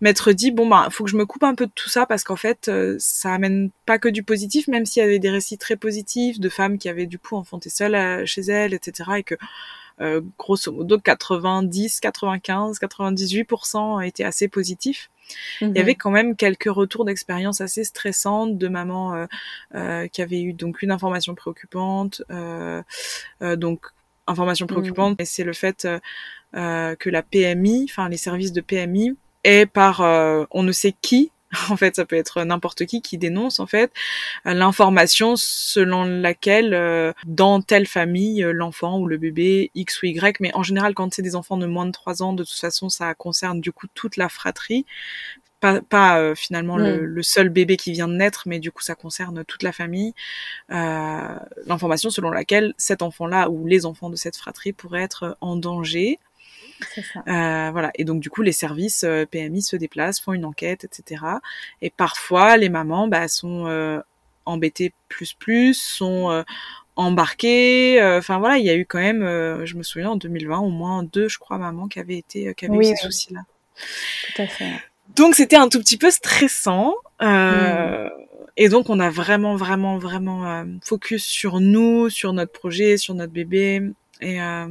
m'être 0.00 0.32
dit 0.32 0.50
bon 0.50 0.66
bah, 0.66 0.88
faut 0.90 1.04
que 1.04 1.10
je 1.10 1.16
me 1.16 1.26
coupe 1.26 1.42
un 1.42 1.54
peu 1.54 1.66
de 1.66 1.72
tout 1.74 1.88
ça 1.88 2.06
parce 2.06 2.24
qu'en 2.24 2.36
fait, 2.36 2.68
euh, 2.68 2.96
ça 2.98 3.32
amène 3.32 3.70
pas 3.86 3.98
que 3.98 4.08
du 4.08 4.22
positif, 4.22 4.68
même 4.68 4.86
s'il 4.86 5.02
y 5.02 5.04
avait 5.04 5.18
des 5.18 5.30
récits 5.30 5.58
très 5.58 5.76
positifs 5.76 6.40
de 6.40 6.48
femmes 6.48 6.78
qui 6.78 6.88
avaient 6.88 7.06
du 7.06 7.18
coup 7.18 7.36
enfanté 7.36 7.70
seules 7.70 7.94
euh, 7.94 8.26
chez 8.26 8.42
elles, 8.42 8.74
etc. 8.74 9.10
Et 9.18 9.22
que 9.22 9.34
euh, 10.00 10.20
grosso 10.38 10.72
modo 10.72 10.98
90, 10.98 12.00
95, 12.00 12.78
98% 12.80 14.06
étaient 14.06 14.24
assez 14.24 14.48
positifs. 14.48 15.10
Il 15.60 15.68
y 15.68 15.70
mhm. 15.70 15.76
avait 15.76 15.94
quand 15.94 16.10
même 16.10 16.36
quelques 16.36 16.70
retours 16.70 17.04
d'expérience 17.04 17.60
assez 17.60 17.84
stressantes 17.84 18.58
de 18.58 18.68
mamans 18.68 19.14
euh, 19.14 19.26
euh, 19.74 20.08
qui 20.08 20.22
avaient 20.22 20.42
eu 20.42 20.52
donc 20.52 20.82
une 20.82 20.90
information 20.90 21.34
préoccupante, 21.34 22.22
euh, 22.30 22.82
donc 23.56 23.86
information 24.26 24.66
mhm. 24.66 24.72
préoccupante, 24.72 25.20
et 25.20 25.24
c'est 25.24 25.44
le 25.44 25.52
fait 25.52 25.86
que 26.52 27.10
la 27.10 27.22
PMI, 27.22 27.86
enfin 27.88 28.08
les 28.08 28.16
services 28.16 28.52
de 28.52 28.60
PMI, 28.60 29.16
est 29.44 29.66
par 29.66 30.00
on 30.50 30.62
ne 30.62 30.72
sait 30.72 30.94
qui 31.00 31.30
En 31.70 31.76
fait, 31.76 31.96
ça 31.96 32.04
peut 32.04 32.16
être 32.16 32.42
n'importe 32.44 32.86
qui 32.86 33.02
qui 33.02 33.18
dénonce 33.18 33.60
en 33.60 33.66
fait 33.66 33.92
l'information 34.44 35.34
selon 35.36 36.04
laquelle 36.04 37.14
dans 37.26 37.60
telle 37.60 37.86
famille 37.86 38.46
l'enfant 38.52 38.98
ou 38.98 39.06
le 39.06 39.16
bébé 39.18 39.70
X 39.74 40.02
ou 40.02 40.06
Y, 40.06 40.40
mais 40.40 40.54
en 40.54 40.62
général 40.62 40.94
quand 40.94 41.12
c'est 41.12 41.22
des 41.22 41.36
enfants 41.36 41.56
de 41.56 41.66
moins 41.66 41.86
de 41.86 41.92
3 41.92 42.22
ans, 42.22 42.32
de 42.32 42.44
toute 42.44 42.58
façon 42.58 42.88
ça 42.88 43.14
concerne 43.14 43.60
du 43.60 43.72
coup 43.72 43.86
toute 43.94 44.16
la 44.16 44.28
fratrie 44.28 44.86
pas, 45.60 45.80
pas 45.82 46.18
euh, 46.18 46.34
finalement 46.34 46.76
le, 46.76 47.04
le, 47.04 47.22
seul 47.22 47.50
bébé 47.50 47.76
qui 47.76 47.92
vient 47.92 48.08
de 48.08 48.14
naître, 48.14 48.44
mais 48.46 48.58
du 48.58 48.72
coup 48.72 48.82
ça 48.82 48.94
concerne 48.94 49.44
toute 49.44 49.62
la 49.62 49.72
famille. 49.72 50.14
Euh, 50.72 51.36
L'information 51.66 52.10
selon 52.10 52.30
laquelle 52.30 52.74
cet 52.78 53.02
enfant-là 53.02 53.50
ou 53.50 53.66
les 53.66 53.86
enfants 53.86 54.10
de 54.10 54.16
cette 54.16 54.36
fratrie 54.36 54.72
pourraient 54.72 55.02
être 55.02 55.36
en 55.40 55.56
danger. 55.56 56.18
Ça. 57.12 57.20
Euh, 57.26 57.70
voilà. 57.70 57.90
Et 57.94 58.04
donc 58.04 58.20
du 58.20 58.30
coup 58.30 58.42
les 58.42 58.52
services 58.52 59.04
euh, 59.04 59.26
PMI 59.26 59.62
se 59.62 59.76
déplacent, 59.76 60.20
font 60.20 60.32
une 60.32 60.44
enquête, 60.44 60.84
etc. 60.84 61.24
Et 61.82 61.90
parfois 61.90 62.56
les 62.56 62.68
mamans 62.68 63.08
bah, 63.08 63.28
sont 63.28 63.66
euh, 63.66 64.00
embêtées 64.46 64.92
plus 65.08 65.32
plus, 65.34 65.74
sont 65.74 66.44
embarquées. 66.96 68.00
Enfin 68.18 68.38
voilà, 68.38 68.58
il 68.58 68.64
y 68.64 68.70
a 68.70 68.74
eu 68.74 68.86
quand 68.86 68.98
même, 68.98 69.22
je 69.64 69.74
me 69.76 69.82
souviens 69.82 70.10
en 70.10 70.16
2020 70.16 70.58
au 70.58 70.70
moins 70.70 71.02
deux, 71.02 71.28
je 71.28 71.38
crois, 71.38 71.58
mamans 71.58 71.88
qui 71.88 71.98
avaient 71.98 72.18
été, 72.18 72.54
qui 72.54 72.66
avaient 72.66 72.76
eu 72.76 72.84
ces 72.84 72.96
soucis-là. 72.96 73.40
Tout 74.34 74.42
à 74.42 74.46
fait. 74.46 74.72
Donc 75.16 75.34
c'était 75.34 75.56
un 75.56 75.68
tout 75.68 75.78
petit 75.80 75.96
peu 75.96 76.10
stressant. 76.10 76.94
Euh, 77.22 78.06
mm. 78.06 78.10
Et 78.56 78.68
donc 78.68 78.90
on 78.90 79.00
a 79.00 79.10
vraiment, 79.10 79.56
vraiment, 79.56 79.98
vraiment 79.98 80.46
euh, 80.46 80.64
focus 80.82 81.24
sur 81.24 81.60
nous, 81.60 82.10
sur 82.10 82.32
notre 82.32 82.52
projet, 82.52 82.96
sur 82.96 83.14
notre 83.14 83.32
bébé. 83.32 83.82
Et, 84.20 84.40
euh, 84.40 84.66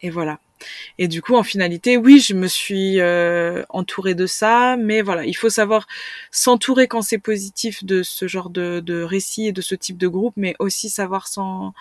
et 0.00 0.10
voilà. 0.10 0.38
Et 0.98 1.08
du 1.08 1.22
coup, 1.22 1.34
en 1.34 1.42
finalité, 1.42 1.96
oui, 1.96 2.20
je 2.20 2.34
me 2.34 2.46
suis 2.46 3.00
euh, 3.00 3.62
entourée 3.68 4.14
de 4.14 4.26
ça, 4.26 4.76
mais 4.76 5.02
voilà, 5.02 5.24
il 5.24 5.34
faut 5.34 5.50
savoir 5.50 5.86
s'entourer 6.30 6.88
quand 6.88 7.02
c'est 7.02 7.18
positif 7.18 7.84
de 7.84 8.02
ce 8.02 8.26
genre 8.28 8.50
de, 8.50 8.80
de 8.80 9.02
récit 9.02 9.48
et 9.48 9.52
de 9.52 9.60
ce 9.60 9.74
type 9.74 9.98
de 9.98 10.08
groupe, 10.08 10.34
mais 10.36 10.54
aussi 10.58 10.88
savoir 10.88 11.28
s'en 11.28 11.74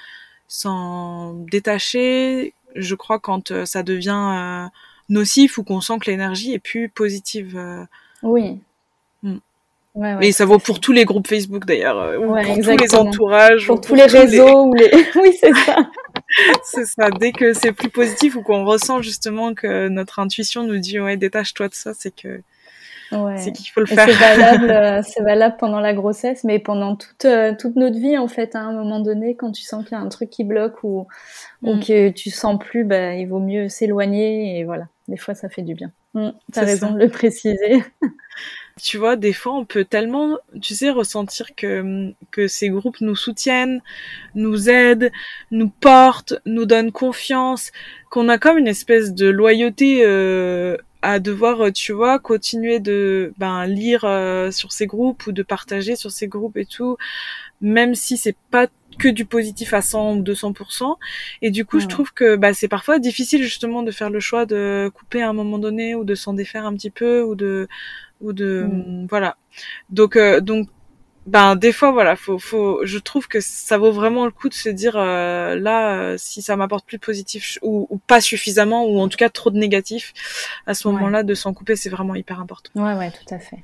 s'en 0.48 1.34
détacher. 1.34 2.54
Je 2.76 2.96
crois 2.96 3.20
quand 3.20 3.52
euh, 3.52 3.66
ça 3.66 3.84
devient 3.84 4.10
euh, 4.36 4.68
nocif 5.10 5.58
ou 5.58 5.64
qu'on 5.64 5.82
sent 5.82 5.98
que 6.02 6.10
l'énergie 6.10 6.54
est 6.54 6.60
plus 6.60 6.90
positive. 6.90 7.58
Euh. 7.58 7.84
Oui. 8.24 8.60
Mm. 9.24 9.38
Ouais, 9.96 10.16
ouais, 10.16 10.28
et 10.28 10.32
ça 10.34 10.46
vaut 10.46 10.60
pour 10.60 10.82
tous 10.82 10.92
les 10.92 11.06
groupes 11.06 11.28
Facebook 11.28 11.64
d'ailleurs, 11.66 11.98
euh, 11.98 12.18
ouais, 12.18 12.44
pour 12.44 12.58
exactement. 12.58 12.76
tous 12.76 12.84
les 12.84 12.96
entourages, 12.96 13.68
pour, 13.68 13.80
tous 13.80 13.96
les 13.96 14.06
réseaux, 14.06 14.74
les... 14.74 14.90
ou 14.90 14.98
les... 14.98 15.06
oui 15.22 15.38
c'est 15.40 15.54
ça. 15.54 15.90
c'est 16.64 16.86
ça. 16.86 17.10
Dès 17.10 17.32
que 17.32 17.54
c'est 17.54 17.72
plus 17.72 17.90
positif 17.90 18.36
ou 18.36 18.42
qu'on 18.42 18.66
ressent 18.66 19.02
justement 19.02 19.54
que 19.54 19.88
notre 19.88 20.20
intuition 20.20 20.64
nous 20.64 20.80
dit 20.80 21.00
ouais 21.00 21.18
détache-toi 21.18 21.70
de 21.70 21.74
ça, 21.74 21.94
c'est 21.94 22.14
que 22.16 22.42
ouais. 23.12 23.38
c'est 23.38 23.52
qu'il 23.52 23.70
faut 23.70 23.80
le 23.80 23.86
faire. 23.86 24.06
C'est 24.06 24.14
valable, 24.14 24.70
euh, 24.70 25.02
c'est 25.04 25.24
valable 25.24 25.56
pendant 25.58 25.80
la 25.80 25.94
grossesse, 25.94 26.44
mais 26.44 26.60
pendant 26.60 26.96
toute 26.96 27.26
euh, 27.26 27.54
toute 27.58 27.76
notre 27.76 27.98
vie 27.98 28.18
en 28.18 28.28
fait. 28.28 28.56
À 28.56 28.60
un 28.60 28.74
moment 28.74 29.00
donné, 29.00 29.36
quand 29.36 29.52
tu 29.52 29.64
sens 29.64 29.84
qu'il 29.84 29.98
y 29.98 30.00
a 30.00 30.04
un 30.04 30.10
truc 30.10 30.30
qui 30.30 30.44
bloque 30.44 30.84
ou 30.84 31.08
mm. 31.62 31.70
ou 31.70 31.80
que 31.80 32.10
tu 32.10 32.30
sens 32.30 32.60
plus, 32.60 32.84
bah, 32.84 33.14
il 33.16 33.28
vaut 33.28 33.40
mieux 33.40 33.70
s'éloigner 33.70 34.60
et 34.60 34.64
voilà. 34.64 34.88
Des 35.08 35.18
fois, 35.18 35.36
ça 35.36 35.50
fait 35.50 35.62
du 35.62 35.76
bien. 35.76 35.92
Mm, 36.16 36.30
T'as 36.52 36.66
raison 36.66 36.88
ça. 36.88 36.94
de 36.94 37.00
le 37.00 37.10
préciser. 37.10 37.84
tu 38.82 38.98
vois, 38.98 39.16
des 39.16 39.32
fois, 39.32 39.54
on 39.54 39.64
peut 39.66 39.86
tellement, 39.86 40.38
tu 40.62 40.76
sais, 40.76 40.90
ressentir 40.90 41.56
que, 41.56 42.12
que 42.32 42.48
ces 42.48 42.70
groupes 42.70 43.00
nous 43.00 43.16
soutiennent, 43.16 43.82
nous 44.36 44.70
aident, 44.70 45.12
nous 45.52 45.70
portent, 45.70 46.34
nous 46.46 46.66
donnent 46.66 46.92
confiance, 46.92 47.72
qu'on 48.10 48.28
a 48.28 48.38
comme 48.38 48.58
une 48.58 48.68
espèce 48.68 49.14
de 49.14 49.28
loyauté 49.28 50.02
euh, 50.06 50.76
à 51.02 51.20
devoir, 51.20 51.72
tu 51.72 51.94
vois, 51.94 52.20
continuer 52.20 52.80
de 52.82 53.34
ben, 53.38 53.66
lire 53.66 54.04
euh, 54.04 54.52
sur 54.52 54.74
ces 54.74 54.88
groupes 54.88 55.26
ou 55.28 55.32
de 55.32 55.44
partager 55.44 55.96
sur 55.96 56.12
ces 56.12 56.28
groupes 56.28 56.58
et 56.58 56.66
tout, 56.66 56.98
même 57.62 57.96
si 57.96 58.18
c'est 58.18 58.36
pas 58.52 58.68
que 58.98 59.10
du 59.10 59.26
positif 59.26 59.74
à 59.74 59.82
100 59.82 60.18
ou 60.18 60.22
200%. 60.24 60.96
Et 61.42 61.52
du 61.52 61.66
coup, 61.66 61.78
ouais. 61.78 61.84
je 61.84 61.88
trouve 61.88 62.14
que 62.14 62.36
bah, 62.36 62.54
c'est 62.54 62.68
parfois 62.68 63.00
difficile 63.00 63.44
justement 63.44 63.84
de 63.84 63.92
faire 63.92 64.10
le 64.10 64.20
choix 64.20 64.46
de 64.46 64.90
couper 64.94 65.22
à 65.22 65.30
un 65.30 65.34
moment 65.34 65.60
donné 65.60 65.96
ou 65.96 66.04
de 66.04 66.16
s'en 66.16 66.34
défaire 66.34 66.66
un 66.66 66.74
petit 66.74 66.90
peu 66.90 67.22
ou 67.22 67.36
de 67.36 67.68
ou 68.22 68.34
de 68.34 68.68
mm. 68.70 69.08
voilà. 69.10 69.38
Donc 69.90 70.16
euh, 70.16 70.42
donc 70.42 70.68
ben 71.26 71.56
des 71.56 71.72
fois 71.72 71.92
voilà, 71.92 72.16
faut 72.16 72.38
faut 72.38 72.86
je 72.86 73.00
trouve 73.00 73.28
que 73.28 73.40
ça 73.40 73.78
vaut 73.78 73.92
vraiment 73.92 74.26
le 74.26 74.32
coup 74.32 74.48
de 74.48 74.54
se 74.54 74.70
dire 74.70 74.96
euh, 74.96 75.56
là 75.56 75.98
euh, 75.98 76.16
si 76.18 76.42
ça 76.42 76.56
m'apporte 76.56 76.86
plus 76.86 76.98
de 76.98 77.06
positif 77.06 77.58
ou, 77.64 77.88
ou, 77.90 77.98
pas 77.98 78.22
suffisamment 78.22 78.86
ou 78.86 79.00
en 79.00 79.08
tout 79.08 79.18
cas 79.18 79.30
trop 79.30 79.50
de 79.50 79.58
négatif 79.58 80.14
à 80.68 80.76
ce 80.76 80.88
moment-là 80.88 81.24
de 81.24 81.34
s'en 81.34 81.54
couper, 81.54 81.76
c'est 81.76 81.90
vraiment 81.90 82.16
hyper 82.16 82.40
important. 82.40 82.70
Ouais 82.76 82.94
ouais, 82.94 83.12
tout 83.12 83.34
à 83.34 83.40
fait. 83.40 83.64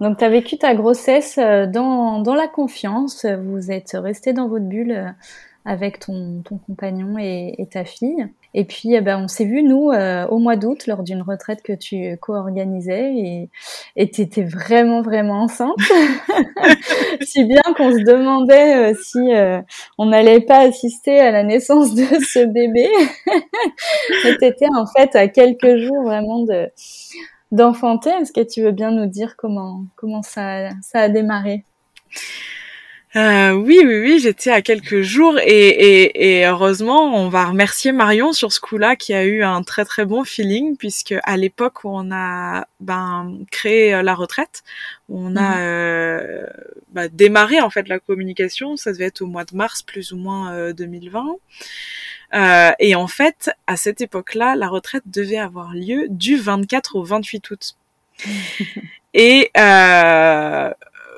Donc, 0.00 0.18
tu 0.18 0.24
as 0.24 0.30
vécu 0.30 0.56
ta 0.56 0.74
grossesse 0.74 1.36
dans, 1.36 2.20
dans 2.20 2.34
la 2.34 2.48
confiance. 2.48 3.26
Vous 3.26 3.70
êtes 3.70 3.92
resté 3.92 4.32
dans 4.32 4.48
votre 4.48 4.64
bulle 4.64 5.14
avec 5.64 5.98
ton, 5.98 6.42
ton 6.42 6.56
compagnon 6.58 7.18
et, 7.18 7.54
et, 7.58 7.66
ta 7.66 7.84
fille. 7.84 8.26
Et 8.54 8.64
puis, 8.64 8.94
eh 8.94 9.00
ben, 9.02 9.22
on 9.22 9.28
s'est 9.28 9.44
vu 9.44 9.62
nous 9.62 9.90
euh, 9.90 10.26
au 10.28 10.38
mois 10.38 10.56
d'août 10.56 10.86
lors 10.86 11.02
d'une 11.02 11.20
retraite 11.20 11.62
que 11.62 11.74
tu 11.74 12.16
co-organisais 12.18 13.50
et 13.96 14.10
tu 14.10 14.22
étais 14.22 14.44
vraiment 14.44 15.02
vraiment 15.02 15.42
enceinte, 15.42 15.76
si 17.20 17.44
bien 17.44 17.60
qu'on 17.76 17.92
se 17.92 18.02
demandait 18.02 18.92
euh, 18.92 18.94
si 19.00 19.18
euh, 19.34 19.60
on 19.98 20.06
n'allait 20.06 20.40
pas 20.40 20.60
assister 20.60 21.20
à 21.20 21.30
la 21.30 21.42
naissance 21.42 21.94
de 21.94 22.04
ce 22.04 22.46
bébé. 22.46 22.88
et 24.24 24.36
t'étais 24.38 24.68
en 24.74 24.86
fait 24.86 25.14
à 25.14 25.28
quelques 25.28 25.76
jours 25.76 26.02
vraiment 26.04 26.44
de 26.44 26.70
d'enfanter. 27.52 28.10
Est-ce 28.10 28.32
que 28.32 28.40
tu 28.40 28.62
veux 28.62 28.72
bien 28.72 28.90
nous 28.90 29.06
dire 29.06 29.36
comment 29.36 29.84
comment 29.96 30.22
ça 30.22 30.70
ça 30.80 31.00
a 31.00 31.08
démarré? 31.10 31.64
Euh, 33.16 33.52
oui, 33.52 33.80
oui, 33.84 34.00
oui, 34.00 34.18
j'étais 34.20 34.50
à 34.50 34.60
quelques 34.60 35.00
jours 35.00 35.38
et, 35.38 35.68
et, 35.68 36.40
et, 36.40 36.46
heureusement, 36.46 37.14
on 37.14 37.28
va 37.28 37.46
remercier 37.46 37.90
Marion 37.92 38.32
sur 38.32 38.52
ce 38.52 38.60
coup-là 38.60 38.96
qui 38.96 39.14
a 39.14 39.24
eu 39.24 39.42
un 39.42 39.62
très 39.62 39.84
très 39.84 40.04
bon 40.04 40.24
feeling 40.24 40.76
puisque 40.76 41.14
à 41.22 41.36
l'époque 41.38 41.84
où 41.84 41.88
on 41.88 42.10
a 42.12 42.66
ben, 42.80 43.38
créé 43.50 44.02
la 44.02 44.14
retraite, 44.14 44.62
on 45.08 45.36
a 45.36 45.40
mmh. 45.40 45.58
euh, 45.58 46.46
bah, 46.92 47.08
démarré 47.08 47.60
en 47.60 47.70
fait 47.70 47.88
la 47.88 47.98
communication, 47.98 48.76
ça 48.76 48.92
devait 48.92 49.06
être 49.06 49.22
au 49.22 49.26
mois 49.26 49.44
de 49.44 49.56
mars 49.56 49.82
plus 49.82 50.12
ou 50.12 50.16
moins 50.16 50.52
euh, 50.52 50.72
2020. 50.72 51.36
Euh, 52.34 52.70
et 52.78 52.94
en 52.94 53.06
fait, 53.06 53.50
à 53.66 53.76
cette 53.76 54.00
époque-là, 54.00 54.54
la 54.54 54.68
retraite 54.68 55.04
devait 55.06 55.38
avoir 55.38 55.72
lieu 55.72 56.06
du 56.10 56.36
24 56.36 56.96
au 56.96 57.04
28 57.04 57.50
août. 57.50 57.76
et 59.14 59.50
euh, 59.56 60.70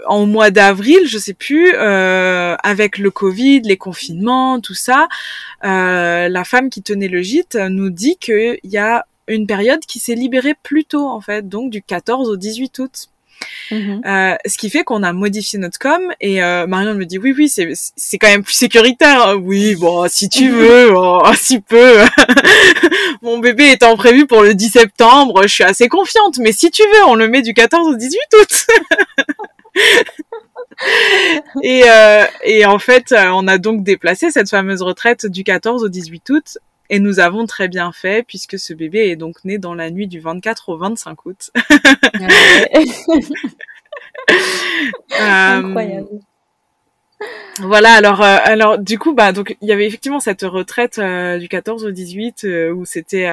en 0.07 0.27
mois 0.27 0.51
d'avril, 0.51 1.01
je 1.07 1.19
sais 1.19 1.35
plus, 1.35 1.73
euh, 1.75 2.57
avec 2.63 2.99
le 2.99 3.11
Covid, 3.11 3.61
les 3.61 3.77
confinements, 3.77 4.61
tout 4.61 4.75
ça, 4.75 5.09
euh, 5.65 6.29
la 6.29 6.45
femme 6.45 6.71
qui 6.71 6.83
tenait 6.83 7.09
le 7.09 7.23
gîte 7.23 7.57
nous 7.57 7.91
dit 7.91 8.17
qu'il 8.17 8.59
y 8.65 8.79
a 8.79 9.07
une 9.29 9.47
période 9.47 9.81
qui 9.81 10.01
s'est 10.01 10.15
libérée 10.15 10.55
plus 10.63 10.85
tôt 10.85 11.07
en 11.07 11.21
fait, 11.21 11.49
donc 11.49 11.71
du 11.71 11.83
14 11.83 12.29
au 12.29 12.37
18 12.37 12.79
août. 12.81 13.10
Mmh. 13.71 14.01
Euh, 14.05 14.35
ce 14.47 14.59
qui 14.59 14.69
fait 14.69 14.85
qu'on 14.85 15.03
a 15.03 15.13
modifié 15.13 15.59
notre 15.59 15.79
com 15.79 16.01
et 16.21 16.43
euh, 16.43 16.67
Marion 16.67 16.95
me 16.95 17.05
dit 17.05 17.19
oui 17.19 17.33
oui 17.37 17.49
c'est 17.49 17.73
c'est 17.97 18.19
quand 18.19 18.29
même 18.29 18.43
plus 18.43 18.55
sécuritaire 18.55 19.37
oui 19.41 19.77
bon 19.77 20.09
si 20.09 20.29
tu 20.29 20.51
veux 20.51 20.91
bon, 20.91 21.21
si 21.35 21.61
peu 21.61 22.01
mon 23.23 23.39
bébé 23.39 23.71
étant 23.71 23.97
prévu 23.97 24.27
pour 24.27 24.43
le 24.43 24.55
10 24.55 24.71
septembre 24.71 25.43
je 25.45 25.49
suis 25.49 25.65
assez 25.65 25.89
confiante 25.89 26.39
mais 26.39 26.53
si 26.53 26.71
tu 26.71 26.83
veux 26.83 27.05
on 27.07 27.15
le 27.15 27.29
met 27.29 27.43
du 27.43 27.55
14 27.55 27.89
au 27.89 27.95
18 27.95 28.19
août 28.41 28.67
et, 31.63 31.83
euh, 31.87 32.25
et 32.43 32.65
en 32.67 32.79
fait, 32.79 33.15
on 33.17 33.47
a 33.49 33.59
donc 33.59 33.83
déplacé 33.83 34.31
cette 34.31 34.49
fameuse 34.49 34.83
retraite 34.83 35.27
du 35.27 35.45
14 35.45 35.85
au 35.85 35.89
18 35.89 36.31
août. 36.31 36.59
Et 36.91 36.99
nous 36.99 37.21
avons 37.21 37.47
très 37.47 37.69
bien 37.69 37.93
fait 37.93 38.23
puisque 38.27 38.59
ce 38.59 38.75
bébé 38.75 39.09
est 39.09 39.17
donc 39.17 39.45
né 39.45 39.57
dans 39.59 39.75
la 39.75 39.91
nuit 39.91 40.09
du 40.09 40.21
24 40.21 40.69
au 40.69 40.77
25 40.77 41.25
août. 41.25 41.51
Incroyable. 45.19 46.09
Euh, 46.13 46.19
voilà, 47.59 47.93
alors 47.93 48.23
euh, 48.23 48.39
alors 48.45 48.79
du 48.79 48.99
coup 48.99 49.13
bah 49.13 49.33
donc 49.33 49.55
il 49.61 49.69
y 49.69 49.73
avait 49.73 49.87
effectivement 49.87 50.21
cette 50.21 50.43
retraite 50.43 50.99
euh, 50.99 51.37
du 51.39 51.49
14 51.49 51.85
au 51.85 51.91
18 51.91 52.45
euh, 52.45 52.71
où 52.73 52.87
c'était 52.87 53.29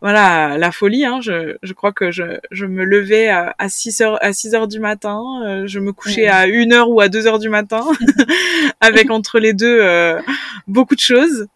voilà 0.00 0.56
la 0.56 0.70
folie 0.70 1.04
hein, 1.04 1.18
je, 1.20 1.56
je 1.62 1.72
crois 1.72 1.90
que 1.90 2.12
je, 2.12 2.38
je 2.52 2.66
me 2.66 2.84
levais 2.84 3.28
à, 3.28 3.54
6 3.68 4.00
heures 4.02 4.22
à 4.22 4.32
6 4.32 4.54
heures 4.54 4.68
du 4.68 4.78
matin, 4.78 5.64
je 5.66 5.80
me 5.80 5.92
couchais 5.92 6.28
à 6.28 6.42
1 6.42 6.70
heure 6.72 6.90
ou 6.90 7.00
à 7.00 7.08
2 7.08 7.26
heures 7.26 7.40
du 7.40 7.48
matin 7.48 7.84
avec 8.80 9.10
entre 9.10 9.40
les 9.40 9.52
deux 9.52 9.80
beaucoup 10.68 10.94
de 10.94 11.00
choses. 11.00 11.48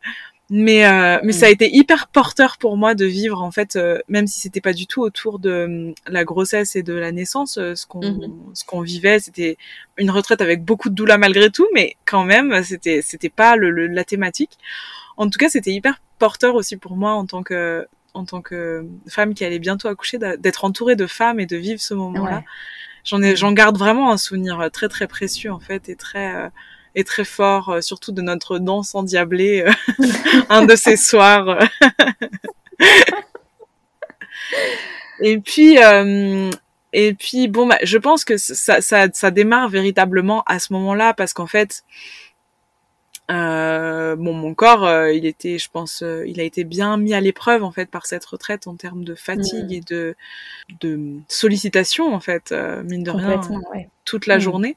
Mais 0.52 0.84
euh, 0.84 1.20
mais 1.22 1.30
ça 1.30 1.46
a 1.46 1.48
mm. 1.48 1.52
été 1.52 1.70
hyper 1.72 2.08
porteur 2.08 2.58
pour 2.58 2.76
moi 2.76 2.96
de 2.96 3.04
vivre 3.04 3.40
en 3.40 3.52
fait, 3.52 3.76
euh, 3.76 4.00
même 4.08 4.26
si 4.26 4.40
c'était 4.40 4.60
pas 4.60 4.72
du 4.72 4.88
tout 4.88 5.00
autour 5.00 5.38
de 5.38 5.50
euh, 5.50 5.92
la 6.08 6.24
grossesse 6.24 6.74
et 6.74 6.82
de 6.82 6.92
la 6.92 7.12
naissance, 7.12 7.56
euh, 7.56 7.76
ce 7.76 7.86
qu'on 7.86 8.00
mm 8.00 8.18
-hmm. 8.18 8.54
ce 8.54 8.64
qu'on 8.64 8.80
vivait, 8.80 9.20
c'était 9.20 9.56
une 9.96 10.10
retraite 10.10 10.40
avec 10.40 10.64
beaucoup 10.64 10.90
de 10.90 10.96
douleur 10.96 11.18
malgré 11.18 11.50
tout, 11.50 11.68
mais 11.72 11.96
quand 12.04 12.24
même 12.24 12.64
c'était 12.64 13.00
c'était 13.00 13.28
pas 13.42 13.54
le, 13.54 13.70
le, 13.70 13.86
la 13.86 14.02
thématique. 14.02 14.54
En 15.16 15.30
tout 15.30 15.38
cas, 15.38 15.48
c'était 15.48 15.72
hyper 15.72 16.00
porteur 16.18 16.54
aussi 16.56 16.76
pour 16.76 16.96
moi 16.96 17.12
en 17.12 17.26
tant 17.26 17.44
que 17.44 17.86
en 18.14 18.24
tant 18.24 18.42
que 18.42 18.84
femme 19.08 19.34
qui 19.34 19.44
allait 19.44 19.60
bientôt 19.60 19.86
accoucher, 19.88 20.18
d'être 20.18 20.64
entourée 20.64 20.96
de 20.96 21.06
femmes 21.06 21.38
et 21.38 21.46
de 21.46 21.56
vivre 21.56 21.80
ce 21.80 21.94
moment-là. 21.94 22.38
Ouais. 22.38 22.44
j'en 23.04 23.22
ai, 23.22 23.36
j'en 23.36 23.52
garde 23.52 23.78
vraiment 23.78 24.10
un 24.12 24.18
souvenir 24.26 24.68
très 24.72 24.88
très 24.88 25.06
précieux 25.06 25.52
en 25.52 25.60
fait 25.60 25.88
et 25.88 25.94
très 25.94 26.50
et 26.94 27.04
très 27.04 27.24
fort, 27.24 27.82
surtout 27.82 28.12
de 28.12 28.22
notre 28.22 28.58
danse 28.58 28.94
endiablée, 28.94 29.64
un 30.48 30.64
de 30.64 30.76
ces 30.76 30.96
soirs. 30.96 31.58
et 35.20 35.38
puis, 35.38 35.78
et 36.92 37.14
puis 37.14 37.48
bon, 37.48 37.66
bah, 37.66 37.78
je 37.82 37.98
pense 37.98 38.24
que 38.24 38.36
ça, 38.36 38.80
ça, 38.80 39.06
ça 39.12 39.30
démarre 39.30 39.68
véritablement 39.68 40.42
à 40.46 40.58
ce 40.58 40.72
moment-là 40.72 41.14
parce 41.14 41.32
qu'en 41.32 41.46
fait, 41.46 41.84
euh, 43.30 44.16
bon, 44.16 44.32
mon 44.32 44.54
corps, 44.54 44.84
euh, 44.84 45.12
il 45.12 45.24
était, 45.24 45.58
je 45.58 45.70
pense, 45.70 46.02
euh, 46.02 46.26
il 46.26 46.40
a 46.40 46.42
été 46.42 46.64
bien 46.64 46.96
mis 46.96 47.14
à 47.14 47.20
l'épreuve 47.20 47.62
en 47.62 47.70
fait 47.70 47.86
par 47.86 48.06
cette 48.06 48.24
retraite 48.24 48.66
en 48.66 48.74
termes 48.74 49.04
de 49.04 49.14
fatigue 49.14 49.72
et 49.72 49.80
de 49.80 50.16
de 50.80 51.18
sollicitation 51.28 52.12
en 52.12 52.20
fait, 52.20 52.50
euh, 52.50 52.82
mine 52.82 53.04
de 53.04 53.12
rien, 53.12 53.40
toute 54.04 54.26
la 54.26 54.40
journée. 54.40 54.76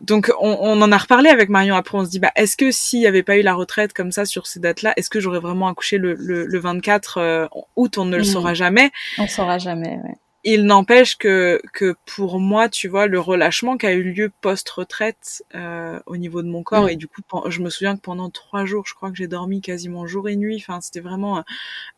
Donc 0.00 0.32
on, 0.40 0.56
on, 0.60 0.80
en 0.82 0.92
a 0.92 0.98
reparlé 0.98 1.30
avec 1.30 1.48
Marion 1.48 1.76
après 1.76 1.98
on 1.98 2.04
se 2.04 2.10
dit 2.10 2.18
bah 2.18 2.32
est-ce 2.36 2.56
que 2.56 2.70
s'il 2.70 3.00
n'y 3.00 3.06
avait 3.06 3.22
pas 3.22 3.36
eu 3.36 3.42
la 3.42 3.54
retraite 3.54 3.92
comme 3.92 4.12
ça 4.12 4.24
sur 4.24 4.46
ces 4.46 4.60
dates-là 4.60 4.92
est-ce 4.96 5.10
que 5.10 5.20
j'aurais 5.20 5.40
vraiment 5.40 5.68
accouché 5.68 5.98
le, 5.98 6.14
le, 6.14 6.46
le 6.46 6.58
24 6.58 7.48
août 7.76 7.98
on 7.98 8.04
ne 8.04 8.16
le 8.16 8.24
saura 8.24 8.54
jamais? 8.54 8.90
On 9.18 9.26
saura 9.26 9.58
jamais 9.58 9.98
ouais 10.04 10.16
il 10.44 10.66
n'empêche 10.66 11.16
que 11.16 11.60
que 11.72 11.96
pour 12.04 12.38
moi, 12.38 12.68
tu 12.68 12.88
vois, 12.88 13.06
le 13.06 13.18
relâchement 13.18 13.76
qui 13.78 13.86
a 13.86 13.92
eu 13.92 14.02
lieu 14.02 14.30
post-retraite 14.40 15.42
euh, 15.54 15.98
au 16.06 16.16
niveau 16.16 16.42
de 16.42 16.48
mon 16.48 16.62
corps, 16.62 16.84
mm. 16.84 16.90
et 16.90 16.96
du 16.96 17.08
coup, 17.08 17.22
je 17.48 17.60
me 17.60 17.70
souviens 17.70 17.96
que 17.96 18.02
pendant 18.02 18.30
trois 18.30 18.66
jours, 18.66 18.84
je 18.86 18.94
crois 18.94 19.10
que 19.10 19.16
j'ai 19.16 19.26
dormi 19.26 19.60
quasiment 19.60 20.06
jour 20.06 20.28
et 20.28 20.36
nuit. 20.36 20.56
Enfin, 20.56 20.80
c'était 20.80 21.00
vraiment 21.00 21.38
euh, 21.38 21.42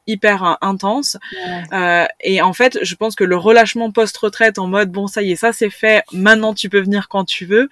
hyper 0.07 0.45
euh, 0.45 0.55
intense. 0.61 1.17
Euh, 1.73 2.07
et 2.21 2.41
en 2.43 2.53
fait, 2.53 2.79
je 2.83 2.95
pense 2.95 3.17
que 3.17 3.25
le 3.25 3.37
relâchement 3.37 3.91
post-retraite 3.91 4.59
en 4.59 4.67
mode 4.67 4.91
bon, 4.91 5.07
ça 5.07 5.23
y 5.23 5.33
est, 5.33 5.37
ça 5.37 5.53
c'est 5.53 5.71
fait. 5.71 6.05
Maintenant, 6.13 6.55
tu 6.55 6.69
peux 6.69 6.81
venir 6.81 7.09
quand 7.09 7.25
tu 7.25 7.47
veux, 7.47 7.69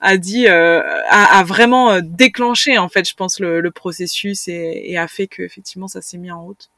a 0.00 0.16
dit, 0.16 0.46
euh, 0.48 0.82
a, 1.08 1.38
a, 1.38 1.44
vraiment 1.44 2.00
déclenché 2.00 2.78
en 2.78 2.88
fait, 2.88 3.08
je 3.08 3.14
pense 3.14 3.40
le, 3.40 3.60
le 3.60 3.70
processus 3.70 4.48
et, 4.48 4.82
et 4.84 4.98
a 4.98 5.08
fait 5.08 5.26
que 5.26 5.42
effectivement, 5.42 5.88
ça 5.88 6.02
s'est 6.02 6.18
mis 6.18 6.30
en 6.30 6.42
route. 6.44 6.68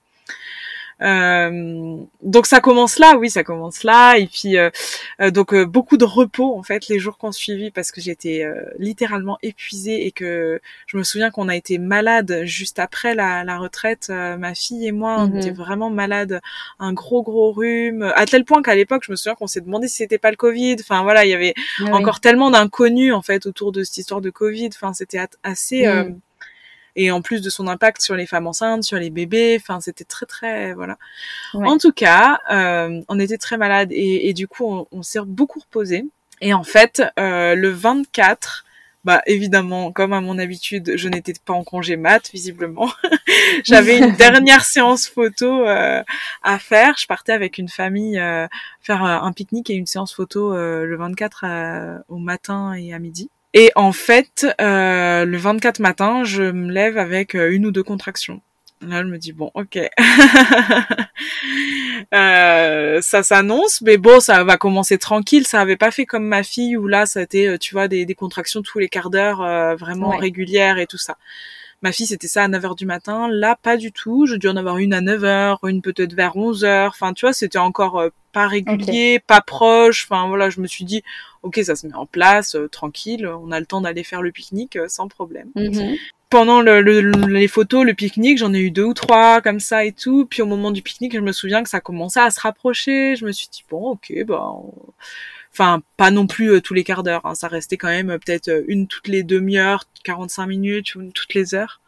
Euh, 1.02 1.96
donc 2.22 2.46
ça 2.46 2.60
commence 2.60 2.98
là, 2.98 3.16
oui, 3.16 3.30
ça 3.30 3.44
commence 3.44 3.84
là. 3.84 4.16
Et 4.18 4.26
puis 4.26 4.58
euh, 4.58 4.70
euh, 5.20 5.30
donc 5.30 5.54
beaucoup 5.54 5.96
de 5.96 6.04
repos 6.04 6.56
en 6.56 6.62
fait 6.62 6.88
les 6.88 6.98
jours 6.98 7.18
qu'on 7.18 7.32
suivi 7.32 7.70
parce 7.70 7.90
que 7.90 8.00
j'étais 8.00 8.46
littéralement 8.78 9.38
épuisée 9.42 10.06
et 10.06 10.12
que 10.12 10.60
je 10.86 10.96
me 10.96 11.02
souviens 11.02 11.30
qu'on 11.30 11.48
a 11.48 11.56
été 11.56 11.78
malade 11.78 12.42
juste 12.44 12.78
après 12.78 13.14
la, 13.14 13.44
la 13.44 13.58
retraite. 13.58 14.10
ma 14.10 14.54
fille 14.54 14.86
et 14.86 14.92
moi, 14.92 15.16
on 15.18 15.28
mhm. 15.28 15.38
était 15.38 15.50
vraiment 15.50 15.90
malades, 15.90 16.40
un 16.78 16.92
gros 16.92 17.22
gros 17.22 17.52
rhume, 17.52 18.12
à 18.14 18.26
tel 18.26 18.44
point 18.44 18.62
qu'à 18.62 18.74
l'époque, 18.74 19.02
je 19.04 19.12
me 19.12 19.16
souviens 19.16 19.34
qu'on 19.34 19.46
s'est 19.46 19.60
demandé 19.60 19.88
si 19.88 19.96
c'était 19.96 20.18
pas 20.18 20.30
le 20.30 20.36
Covid. 20.36 20.76
Enfin 20.80 21.02
voilà, 21.02 21.24
il 21.24 21.30
y 21.30 21.34
avait 21.34 21.54
ah 21.80 21.94
encore 21.94 22.20
tellement 22.20 22.50
d'inconnus 22.50 23.12
en 23.12 23.22
fait 23.22 23.46
autour 23.46 23.72
de 23.72 23.82
cette 23.82 23.98
histoire 23.98 24.20
de 24.20 24.30
Covid. 24.30 24.70
Enfin 24.74 24.92
c'était 24.92 25.20
assez 25.42 25.86
mhm 25.86 26.20
et 27.02 27.10
en 27.10 27.22
plus 27.22 27.40
de 27.40 27.50
son 27.50 27.66
impact 27.66 28.02
sur 28.02 28.14
les 28.14 28.26
femmes 28.26 28.46
enceintes, 28.46 28.84
sur 28.84 28.98
les 28.98 29.10
bébés, 29.10 29.58
enfin 29.60 29.80
c'était 29.80 30.04
très 30.04 30.26
très 30.26 30.74
voilà. 30.74 30.98
En 31.54 31.78
tout 31.78 31.92
cas, 31.92 32.40
euh, 32.50 33.00
on 33.08 33.18
était 33.18 33.38
très 33.38 33.56
malade 33.56 33.88
et, 33.92 34.28
et 34.28 34.34
du 34.34 34.48
coup 34.48 34.66
on, 34.66 34.86
on 34.92 35.02
s'est 35.02 35.20
beaucoup 35.24 35.60
reposé. 35.60 36.04
Et 36.42 36.54
en 36.54 36.64
fait, 36.64 37.02
euh, 37.18 37.54
le 37.54 37.68
24, 37.70 38.64
bah 39.04 39.22
évidemment, 39.26 39.92
comme 39.92 40.12
à 40.12 40.20
mon 40.20 40.38
habitude, 40.38 40.92
je 40.96 41.08
n'étais 41.08 41.32
pas 41.44 41.54
en 41.54 41.64
congé 41.64 41.96
mat 41.96 42.30
visiblement. 42.32 42.90
J'avais 43.64 43.98
une 43.98 44.12
dernière 44.16 44.64
séance 44.64 45.08
photo 45.08 45.66
euh, 45.66 46.02
à 46.42 46.58
faire. 46.58 46.96
Je 46.98 47.06
partais 47.06 47.32
avec 47.32 47.56
une 47.56 47.68
famille 47.68 48.18
euh, 48.18 48.46
faire 48.82 49.02
un 49.02 49.32
pique-nique 49.32 49.70
et 49.70 49.74
une 49.74 49.86
séance 49.86 50.14
photo 50.14 50.54
euh, 50.54 50.84
le 50.84 50.96
24 50.96 52.02
au 52.08 52.18
matin 52.18 52.74
et 52.74 52.92
à 52.92 52.98
midi. 52.98 53.30
Et 53.52 53.72
en 53.74 53.92
fait, 53.92 54.46
euh, 54.60 55.24
le 55.24 55.36
24 55.36 55.80
matin, 55.80 56.22
je 56.24 56.42
me 56.42 56.70
lève 56.70 56.98
avec 56.98 57.34
euh, 57.34 57.50
une 57.50 57.66
ou 57.66 57.72
deux 57.72 57.82
contractions. 57.82 58.40
Là, 58.82 59.02
je 59.02 59.08
me 59.08 59.18
dis 59.18 59.32
bon, 59.32 59.50
ok, 59.54 59.76
euh, 62.14 63.00
ça 63.02 63.22
s'annonce, 63.22 63.82
mais 63.82 63.98
bon, 63.98 64.20
ça 64.20 64.42
va 64.44 64.56
commencer 64.56 64.96
tranquille. 64.96 65.46
Ça 65.46 65.60
avait 65.60 65.76
pas 65.76 65.90
fait 65.90 66.06
comme 66.06 66.24
ma 66.24 66.42
fille 66.42 66.78
où 66.78 66.86
là, 66.86 67.04
ça 67.04 67.20
a 67.20 67.22
été, 67.24 67.58
tu 67.58 67.74
vois, 67.74 67.88
des, 67.88 68.06
des 68.06 68.14
contractions 68.14 68.62
tous 68.62 68.78
les 68.78 68.88
quarts 68.88 69.10
d'heure, 69.10 69.40
vraiment 69.76 70.16
régulières 70.16 70.78
et 70.78 70.86
tout 70.86 70.96
ça. 70.96 71.18
Ma 71.82 71.92
fille, 71.92 72.06
c'était 72.06 72.28
ça 72.28 72.44
à 72.44 72.48
9h 72.48 72.76
du 72.76 72.84
matin. 72.84 73.28
Là, 73.28 73.56
pas 73.60 73.76
du 73.78 73.90
tout. 73.90 74.26
Je 74.26 74.36
dû 74.36 74.48
en 74.48 74.56
avoir 74.56 74.76
une 74.78 74.92
à 74.92 75.00
9h, 75.00 75.58
une 75.68 75.80
peut-être 75.80 76.12
vers 76.12 76.36
11h. 76.36 76.88
Enfin, 76.88 77.14
tu 77.14 77.24
vois, 77.24 77.32
c'était 77.32 77.58
encore 77.58 77.98
euh, 77.98 78.10
pas 78.32 78.46
régulier, 78.46 79.18
pas 79.18 79.40
proche. 79.40 80.06
Enfin, 80.08 80.28
voilà, 80.28 80.50
je 80.50 80.60
me 80.60 80.66
suis 80.66 80.84
dit, 80.84 81.02
ok, 81.42 81.58
ça 81.62 81.76
se 81.76 81.86
met 81.86 81.94
en 81.94 82.04
place, 82.04 82.54
euh, 82.54 82.68
tranquille. 82.68 83.26
On 83.26 83.50
a 83.50 83.58
le 83.58 83.66
temps 83.66 83.80
d'aller 83.80 84.04
faire 84.04 84.20
le 84.20 84.30
pique-nique 84.30 84.76
euh, 84.76 84.88
sans 84.88 85.08
problème. 85.08 85.48
Mm-hmm. 85.56 85.98
Pendant 86.28 86.60
le, 86.60 86.80
les 86.80 87.48
photos, 87.48 87.84
le 87.84 87.94
pique-nique, 87.94 88.38
j'en 88.38 88.52
ai 88.52 88.60
eu 88.60 88.70
deux 88.70 88.84
ou 88.84 88.94
trois 88.94 89.40
comme 89.40 89.58
ça 89.58 89.84
et 89.84 89.92
tout. 89.92 90.26
Puis 90.26 90.42
au 90.42 90.46
moment 90.46 90.70
du 90.70 90.82
pique-nique, 90.82 91.14
je 91.14 91.20
me 91.20 91.32
souviens 91.32 91.62
que 91.62 91.70
ça 91.70 91.80
commençait 91.80 92.20
à 92.20 92.30
se 92.30 92.40
rapprocher. 92.40 93.16
Je 93.16 93.24
me 93.24 93.32
suis 93.32 93.48
dit, 93.50 93.64
bon, 93.68 93.92
ok, 93.92 94.12
bah... 94.26 94.52
enfin 95.52 95.82
pas 95.96 96.10
non 96.10 96.26
plus 96.26 96.60
tous 96.62 96.74
les 96.74 96.84
quarts 96.84 97.02
d'heure, 97.02 97.24
hein. 97.24 97.34
ça 97.34 97.48
restait 97.48 97.76
quand 97.76 97.88
même 97.88 98.18
peut-être 98.24 98.64
une 98.68 98.86
toutes 98.86 99.08
les 99.08 99.22
demi-heures, 99.22 99.84
45 100.04 100.46
minutes 100.46 100.94
ou 100.94 101.10
toutes 101.12 101.34
les 101.34 101.54
heures. 101.54 101.80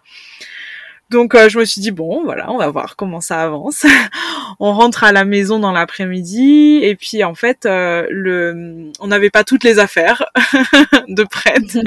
Donc 1.12 1.35
euh, 1.35 1.51
je 1.51 1.59
me 1.59 1.64
suis 1.66 1.83
dit 1.83 1.90
bon 1.90 2.25
voilà 2.25 2.51
on 2.51 2.57
va 2.57 2.70
voir 2.70 2.96
comment 2.96 3.20
ça 3.20 3.42
avance. 3.42 3.85
on 4.61 4.72
rentre 4.72 5.05
à 5.05 5.12
la 5.12 5.27
maison 5.27 5.59
dans 5.59 5.70
l'après-midi 5.70 6.81
et 6.83 6.96
puis 6.96 7.22
en 7.22 7.35
fait 7.35 7.66
euh, 7.66 8.07
le 8.11 8.90
on 8.98 9.09
n'avait 9.09 9.29
pas 9.29 9.44
toutes 9.44 9.62
les 9.62 9.79
affaires 9.79 10.25
de 11.09 11.22
prête. 11.25 11.79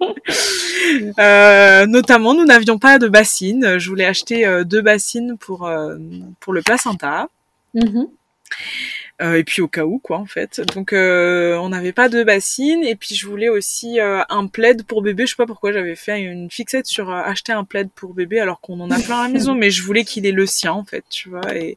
euh, 1.18 1.86
notamment 1.86 2.32
nous 2.32 2.46
n'avions 2.46 2.78
pas 2.78 2.98
de 2.98 3.08
bassine. 3.08 3.78
Je 3.78 3.88
voulais 3.90 4.06
acheter 4.06 4.46
euh, 4.46 4.64
deux 4.64 4.80
bassines 4.80 5.36
pour 5.36 5.70
pour 6.40 6.52
le 6.54 6.62
placenta. 6.62 7.28
Mm 7.74 8.04
euh, 8.04 8.04
et 9.20 9.42
puis 9.42 9.62
au 9.62 9.68
cas 9.68 9.84
où 9.84 9.98
quoi 9.98 10.18
en 10.18 10.26
fait. 10.26 10.60
Donc 10.74 10.92
euh, 10.92 11.56
on 11.56 11.70
n'avait 11.70 11.92
pas 11.92 12.08
de 12.08 12.22
bassine 12.22 12.84
et 12.84 12.94
puis 12.94 13.16
je 13.16 13.26
voulais 13.26 13.48
aussi 13.48 13.98
euh, 13.98 14.22
un 14.28 14.46
plaid 14.46 14.84
pour 14.84 15.02
bébé. 15.02 15.26
Je 15.26 15.30
sais 15.30 15.36
pas 15.36 15.46
pourquoi 15.46 15.72
j'avais 15.72 15.96
fait 15.96 16.20
une 16.20 16.50
fixette 16.50 16.86
sur 16.86 17.10
acheter 17.10 17.52
un 17.52 17.64
plaid 17.64 17.88
pour 17.94 18.14
bébé 18.14 18.38
alors 18.38 18.60
qu'on 18.60 18.78
en 18.80 18.90
a 18.90 18.98
plein 19.00 19.20
à 19.20 19.22
la 19.24 19.28
maison, 19.28 19.54
mais 19.56 19.70
je 19.70 19.82
voulais 19.82 20.04
qu'il 20.04 20.24
ait 20.24 20.32
le 20.32 20.46
sien 20.46 20.72
en 20.72 20.84
fait, 20.84 21.04
tu 21.10 21.30
vois. 21.30 21.56
Et 21.56 21.76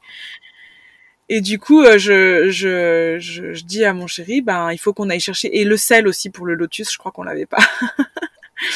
et 1.29 1.39
du 1.39 1.59
coup, 1.59 1.85
je, 1.85 2.49
je, 2.49 3.15
je, 3.19 3.53
je, 3.53 3.63
dis 3.63 3.85
à 3.85 3.93
mon 3.93 4.05
chéri, 4.05 4.41
ben 4.41 4.71
il 4.73 4.77
faut 4.77 4.91
qu'on 4.91 5.09
aille 5.09 5.21
chercher 5.21 5.61
et 5.61 5.63
le 5.63 5.77
sel 5.77 6.05
aussi 6.07 6.29
pour 6.29 6.45
le 6.45 6.55
lotus. 6.55 6.91
Je 6.91 6.97
crois 6.97 7.13
qu'on 7.13 7.23
l'avait 7.23 7.45
pas. 7.45 7.63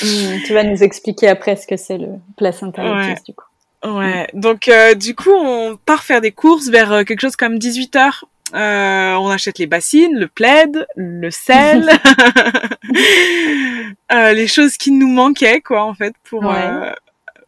Hmm, 0.01 0.41
tu 0.45 0.53
vas 0.53 0.63
nous 0.63 0.81
expliquer 0.81 1.27
après 1.27 1.55
ce 1.57 1.67
que 1.67 1.75
c'est 1.75 1.97
le 1.97 2.07
placenta 2.37 2.81
lotus 2.81 3.23
du 3.25 3.33
coup. 3.33 3.45
Ouais, 3.83 4.27
donc 4.33 4.71
du 4.97 5.13
coup 5.13 5.33
on 5.35 5.77
part 5.77 6.03
faire 6.03 6.21
des 6.21 6.31
courses 6.31 6.69
vers 6.69 7.05
quelque 7.05 7.19
chose 7.19 7.35
comme 7.35 7.59
18 7.59 7.95
heures 7.97 8.25
euh, 8.53 9.15
on 9.15 9.29
achète 9.29 9.57
les 9.57 9.65
bassines, 9.65 10.17
le 10.17 10.27
plaid, 10.27 10.85
le 10.95 11.31
sel, 11.31 11.89
euh, 14.11 14.33
les 14.33 14.47
choses 14.47 14.77
qui 14.77 14.91
nous 14.91 15.07
manquaient 15.07 15.61
quoi 15.61 15.83
en 15.83 15.95
fait 15.95 16.13
pour 16.23 16.51
euh, 16.51 16.91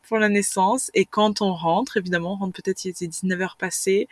pour 0.08 0.18
la 0.18 0.30
naissance. 0.30 0.90
Et 0.96 1.06
quand 1.06 1.42
on 1.42 1.54
rentre, 1.54 1.98
évidemment, 1.98 2.34
on 2.34 2.38
rentre 2.38 2.62
peut-être 2.62 2.86
il 2.86 2.90
était 2.90 3.08
19 3.08 3.42
heures 3.42 3.58
passées, 3.60 4.08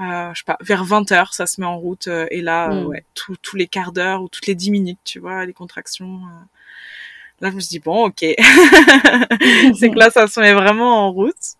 euh, 0.00 0.30
je 0.32 0.38
sais 0.38 0.44
pas, 0.46 0.56
vers 0.60 0.84
20 0.84 1.12
heures, 1.12 1.34
ça 1.34 1.46
se 1.46 1.60
met 1.60 1.66
en 1.66 1.78
route. 1.78 2.08
et 2.30 2.40
là, 2.40 2.68
mm. 2.68 2.86
ouais, 2.86 3.04
tous 3.14 3.56
les 3.56 3.66
quarts 3.66 3.92
d'heure 3.92 4.22
ou 4.22 4.28
toutes 4.28 4.46
les 4.46 4.54
10 4.54 4.70
minutes, 4.70 5.00
tu 5.04 5.18
vois, 5.18 5.44
les 5.44 5.52
contractions. 5.52 6.20
Là, 7.40 7.50
je 7.50 7.56
me 7.56 7.60
suis 7.60 7.70
dit 7.70 7.80
bon, 7.80 8.06
ok, 8.06 8.20
c'est 8.20 9.90
que 9.90 9.98
là, 9.98 10.10
ça 10.10 10.28
se 10.28 10.40
met 10.40 10.54
vraiment 10.54 11.06
en 11.06 11.12
route. 11.12 11.56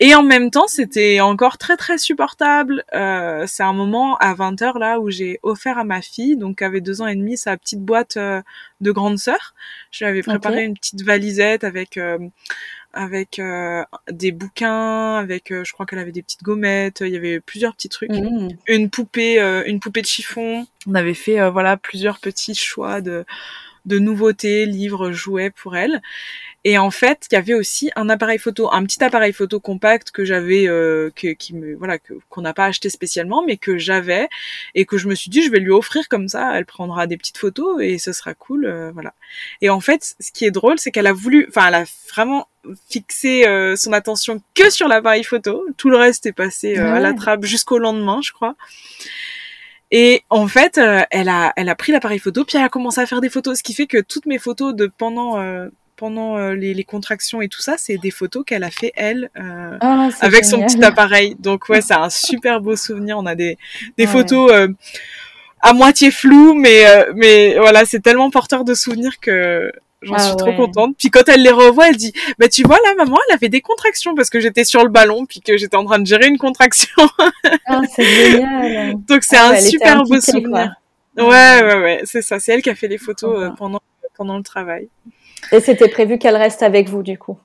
Et 0.00 0.14
en 0.14 0.22
même 0.22 0.50
temps, 0.50 0.66
c'était 0.68 1.20
encore 1.20 1.58
très 1.58 1.76
très 1.76 1.98
supportable. 1.98 2.84
Euh, 2.94 3.44
c'est 3.46 3.62
un 3.62 3.72
moment 3.72 4.16
à 4.18 4.34
20h 4.34 4.78
là 4.78 5.00
où 5.00 5.10
j'ai 5.10 5.40
offert 5.42 5.78
à 5.78 5.84
ma 5.84 6.02
fille, 6.02 6.36
donc 6.36 6.58
qui 6.58 6.64
avait 6.64 6.80
deux 6.80 7.02
ans 7.02 7.06
et 7.06 7.16
demi, 7.16 7.36
sa 7.36 7.56
petite 7.56 7.80
boîte 7.80 8.16
euh, 8.16 8.42
de 8.80 8.90
grande 8.90 9.18
sœur. 9.18 9.54
Je 9.90 10.04
lui 10.04 10.10
avais 10.10 10.22
préparé 10.22 10.64
une 10.64 10.74
petite 10.74 11.02
valisette 11.02 11.64
avec 11.64 11.96
euh, 11.96 12.18
avec 12.92 13.38
euh, 13.38 13.84
des 14.10 14.32
bouquins, 14.32 15.16
avec 15.16 15.52
je 15.52 15.72
crois 15.72 15.84
qu'elle 15.84 15.98
avait 15.98 16.12
des 16.12 16.22
petites 16.22 16.42
gommettes, 16.42 17.02
il 17.04 17.12
y 17.12 17.16
avait 17.16 17.40
plusieurs 17.40 17.74
petits 17.74 17.90
trucs, 17.90 18.10
mmh. 18.10 18.48
une 18.68 18.88
poupée, 18.88 19.38
une 19.66 19.80
poupée 19.80 20.00
de 20.00 20.06
chiffon. 20.06 20.66
On 20.86 20.94
avait 20.94 21.14
fait 21.14 21.50
voilà 21.50 21.76
plusieurs 21.76 22.20
petits 22.20 22.54
choix 22.54 23.00
de 23.00 23.26
de 23.86 23.98
nouveautés, 23.98 24.66
livres, 24.66 25.12
jouets 25.12 25.50
pour 25.50 25.76
elle. 25.76 26.02
Et 26.64 26.78
en 26.78 26.90
fait, 26.90 27.28
il 27.30 27.34
y 27.36 27.38
avait 27.38 27.54
aussi 27.54 27.92
un 27.94 28.08
appareil 28.08 28.38
photo, 28.38 28.68
un 28.72 28.84
petit 28.84 29.02
appareil 29.04 29.32
photo 29.32 29.60
compact 29.60 30.10
que 30.10 30.24
j'avais, 30.24 30.66
euh, 30.66 31.10
que, 31.14 31.28
qui 31.28 31.54
me, 31.54 31.76
voilà, 31.76 31.98
qu'on 32.28 32.40
n'a 32.40 32.52
pas 32.54 32.66
acheté 32.66 32.90
spécialement, 32.90 33.44
mais 33.46 33.56
que 33.56 33.78
j'avais 33.78 34.28
et 34.74 34.84
que 34.84 34.98
je 34.98 35.06
me 35.06 35.14
suis 35.14 35.30
dit, 35.30 35.42
je 35.42 35.50
vais 35.50 35.60
lui 35.60 35.70
offrir 35.70 36.08
comme 36.08 36.26
ça. 36.26 36.58
Elle 36.58 36.66
prendra 36.66 37.06
des 37.06 37.16
petites 37.16 37.38
photos 37.38 37.80
et 37.80 37.98
ce 37.98 38.12
sera 38.12 38.34
cool, 38.34 38.66
euh, 38.66 38.90
voilà. 38.92 39.14
Et 39.60 39.70
en 39.70 39.78
fait, 39.78 40.16
ce 40.18 40.32
qui 40.32 40.44
est 40.44 40.50
drôle, 40.50 40.80
c'est 40.80 40.90
qu'elle 40.90 41.06
a 41.06 41.12
voulu, 41.12 41.46
enfin, 41.48 41.68
elle 41.68 41.74
a 41.76 41.84
vraiment 42.12 42.48
fixé 42.88 43.46
euh, 43.46 43.76
son 43.76 43.92
attention 43.92 44.42
que 44.54 44.68
sur 44.68 44.88
l'appareil 44.88 45.22
photo. 45.22 45.64
Tout 45.76 45.88
le 45.88 45.98
reste 45.98 46.26
est 46.26 46.32
passé 46.32 46.76
à 46.78 46.98
la 46.98 47.14
trappe 47.14 47.44
jusqu'au 47.44 47.78
lendemain, 47.78 48.20
je 48.24 48.32
crois. 48.32 48.56
Et 49.90 50.22
en 50.30 50.48
fait, 50.48 50.80
elle 51.10 51.28
a, 51.28 51.52
elle 51.56 51.68
a 51.68 51.74
pris 51.74 51.92
l'appareil 51.92 52.18
photo, 52.18 52.44
puis 52.44 52.58
elle 52.58 52.64
a 52.64 52.68
commencé 52.68 53.00
à 53.00 53.06
faire 53.06 53.20
des 53.20 53.30
photos, 53.30 53.58
ce 53.58 53.62
qui 53.62 53.72
fait 53.72 53.86
que 53.86 53.98
toutes 53.98 54.26
mes 54.26 54.38
photos 54.38 54.74
de 54.74 54.86
pendant 54.86 55.36
pendant 55.96 56.36
euh, 56.36 56.54
les, 56.54 56.74
les, 56.74 56.84
contractions 56.84 57.40
et 57.40 57.48
tout 57.48 57.60
ça, 57.60 57.76
c'est 57.78 57.96
des 57.96 58.10
photos 58.10 58.44
qu'elle 58.46 58.64
a 58.64 58.70
fait 58.70 58.92
elle 58.96 59.30
euh, 59.36 59.78
ah, 59.80 60.08
avec 60.20 60.44
son 60.44 60.62
petit 60.62 60.82
appareil. 60.84 61.36
Donc 61.40 61.68
ouais, 61.68 61.80
c'est 61.80 61.94
un 61.94 62.10
super 62.10 62.60
beau 62.60 62.76
souvenir. 62.76 63.18
On 63.18 63.26
a 63.26 63.34
des 63.34 63.58
des 63.96 64.06
photos 64.06 64.52
euh, 64.52 64.68
à 65.60 65.72
moitié 65.72 66.10
floues, 66.10 66.54
mais 66.54 66.84
mais 67.14 67.58
voilà, 67.58 67.84
c'est 67.84 68.00
tellement 68.00 68.30
porteur 68.30 68.64
de 68.64 68.74
souvenirs 68.74 69.18
que 69.20 69.72
j'en 70.02 70.14
ah 70.14 70.18
suis 70.20 70.36
trop 70.36 70.52
contente. 70.52 70.96
Puis 70.98 71.10
quand 71.10 71.28
elle 71.28 71.42
les 71.42 71.50
revoit, 71.50 71.88
elle 71.88 71.96
dit 71.96 72.12
"Bah 72.38 72.48
tu 72.48 72.62
vois 72.62 72.78
là, 72.84 72.94
maman, 72.96 73.18
elle 73.28 73.34
avait 73.34 73.48
des 73.48 73.60
contractions 73.60 74.14
parce 74.14 74.30
que 74.30 74.40
j'étais 74.40 74.64
sur 74.64 74.82
le 74.82 74.90
ballon 74.90 75.26
puis 75.26 75.40
que 75.40 75.56
j'étais 75.56 75.76
en 75.76 75.84
train 75.84 75.98
de 75.98 76.06
gérer 76.06 76.26
une 76.26 76.38
contraction." 76.38 76.94
ah, 77.66 77.80
c'est 77.94 78.04
génial. 78.04 78.94
Donc 79.06 79.24
c'est 79.24 79.36
ah, 79.36 79.50
un 79.50 79.60
super 79.60 80.02
beau 80.04 80.20
souvenir. 80.20 80.74
Ouais, 81.16 81.24
ouais, 81.24 81.80
ouais, 81.82 82.00
c'est 82.04 82.22
ça. 82.22 82.38
C'est 82.38 82.52
elle 82.52 82.62
qui 82.62 82.70
a 82.70 82.74
fait 82.74 82.88
les 82.88 82.98
photos 82.98 83.50
pendant 83.56 83.80
pendant 84.16 84.36
le 84.36 84.42
travail. 84.42 84.88
Et 85.52 85.60
c'était 85.60 85.88
prévu 85.88 86.18
qu'elle 86.18 86.36
reste 86.36 86.62
avec 86.62 86.88
vous, 86.88 87.02
du 87.02 87.18
coup. 87.18 87.38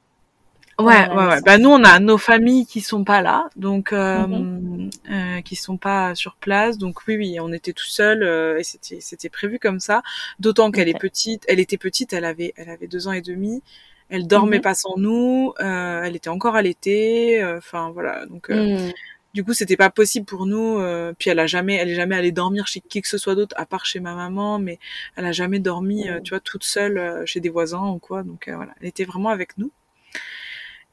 Ouais, 0.82 1.10
ouais, 1.10 1.28
ouais. 1.28 1.42
Bah 1.42 1.58
nous, 1.58 1.70
on 1.70 1.84
a 1.84 2.00
nos 2.00 2.18
familles 2.18 2.66
qui 2.66 2.82
sont 2.82 3.04
pas 3.04 3.22
là, 3.22 3.50
donc 3.56 3.94
euh, 3.94 4.28
mhm. 4.28 4.90
euh, 5.12 5.42
qui 5.42 5.56
sont 5.56 5.78
pas 5.78 6.16
sur 6.16 6.36
place. 6.36 6.78
Donc 6.78 7.08
oui, 7.08 7.18
oui, 7.18 7.40
on 7.40 7.52
était 7.54 7.74
tout 7.74 7.86
seul 7.86 8.24
euh, 8.24 8.60
et 8.60 8.64
c'était 8.64 9.00
c'était 9.00 9.30
prévu 9.30 9.60
comme 9.60 9.80
ça. 9.80 10.02
D'autant 10.40 10.72
qu'elle 10.72 10.90
est 10.90 11.00
petite. 11.00 11.44
Elle 11.48 11.60
était 11.60 11.78
petite. 11.78 12.14
Elle 12.14 12.26
avait 12.26 12.54
elle 12.56 12.70
avait 12.70 12.88
deux 12.88 13.08
ans 13.08 13.14
et 13.14 13.22
demi. 13.22 13.64
Elle 14.10 14.28
dormait 14.28 14.58
mhm. 14.58 14.64
pas 14.64 14.74
sans 14.74 14.98
nous. 14.98 15.54
Euh, 15.60 16.04
elle 16.04 16.16
était 16.16 16.30
encore 16.30 16.56
à 16.56 16.62
l'été. 16.62 17.42
Euh, 17.42 17.58
enfin 17.58 17.92
voilà. 17.92 18.26
Donc 18.26 18.50
mhm. 18.50 18.92
Du 19.34 19.46
coup, 19.46 19.54
c'était 19.54 19.78
pas 19.78 19.90
possible 19.90 20.26
pour 20.26 20.46
nous. 20.46 20.78
Euh, 20.80 21.14
puis 21.18 21.30
elle 21.30 21.40
a 21.40 21.48
jamais, 21.48 21.76
elle 21.76 21.90
est 21.90 21.96
jamais 21.96 22.16
allée 22.16 22.34
dormir 22.34 22.68
chez 22.68 22.82
qui 22.82 23.02
que 23.02 23.08
ce 23.08 23.18
soit 23.18 23.36
d'autre, 23.36 23.56
à 23.58 23.66
part 23.66 23.86
chez 23.86 24.02
ma 24.02 24.14
maman. 24.14 24.60
Mais 24.60 24.78
elle 25.16 25.26
a 25.26 25.32
jamais 25.32 25.60
dormi, 25.60 26.10
euh, 26.10 26.20
tu 26.22 26.32
vois, 26.32 26.42
toute 26.42 26.64
seule 26.64 26.98
euh, 26.98 27.26
chez 27.26 27.40
des 27.40 27.50
voisins 27.50 27.88
ou 27.88 28.00
quoi. 28.00 28.24
Donc 28.24 28.50
voilà, 28.50 28.74
elle 28.82 28.88
était 28.88 29.06
vraiment 29.06 29.30
avec 29.30 29.58
nous. 29.58 29.72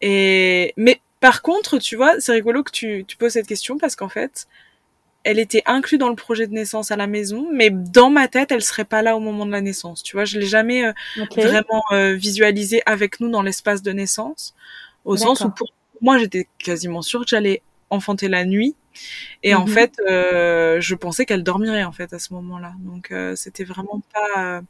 Et 0.00 0.74
mais 0.76 1.00
par 1.20 1.42
contre, 1.42 1.78
tu 1.78 1.96
vois, 1.96 2.20
c'est 2.20 2.32
rigolo 2.32 2.62
que 2.62 2.70
tu, 2.70 3.04
tu 3.06 3.16
poses 3.16 3.32
cette 3.32 3.46
question 3.46 3.78
parce 3.78 3.96
qu'en 3.96 4.08
fait, 4.08 4.46
elle 5.24 5.38
était 5.38 5.62
inclue 5.66 5.98
dans 5.98 6.08
le 6.08 6.14
projet 6.14 6.46
de 6.46 6.52
naissance 6.52 6.90
à 6.90 6.96
la 6.96 7.06
maison, 7.06 7.48
mais 7.52 7.70
dans 7.70 8.08
ma 8.10 8.28
tête, 8.28 8.52
elle 8.52 8.62
serait 8.62 8.84
pas 8.84 9.02
là 9.02 9.16
au 9.16 9.20
moment 9.20 9.44
de 9.46 9.50
la 9.50 9.60
naissance. 9.60 10.02
Tu 10.02 10.16
vois, 10.16 10.24
je 10.24 10.38
l'ai 10.38 10.46
jamais 10.46 10.84
vraiment 11.36 11.82
visualisée 12.14 12.82
avec 12.86 13.20
nous 13.20 13.28
dans 13.28 13.42
l'espace 13.42 13.82
de 13.82 13.90
naissance, 13.92 14.54
au 15.04 15.16
sens 15.16 15.40
où 15.40 15.50
pour 15.50 15.68
moi, 16.00 16.18
j'étais 16.18 16.46
quasiment 16.58 17.02
sûre 17.02 17.22
que 17.22 17.28
j'allais 17.28 17.62
enfanter 17.90 18.28
la 18.28 18.44
nuit. 18.44 18.74
Et 19.42 19.54
en 19.54 19.66
mhm. 19.66 19.72
fait, 19.72 20.00
euh, 20.08 20.80
je 20.80 20.94
pensais 20.94 21.24
qu'elle 21.26 21.42
dormirait 21.42 21.84
en 21.84 21.92
fait 21.92 22.12
à 22.12 22.18
ce 22.18 22.32
moment-là. 22.34 22.72
Donc 22.80 23.10
euh, 23.10 23.36
c'était 23.36 23.64
vraiment 23.64 24.02
pas, 24.12 24.56
euh, 24.56 24.60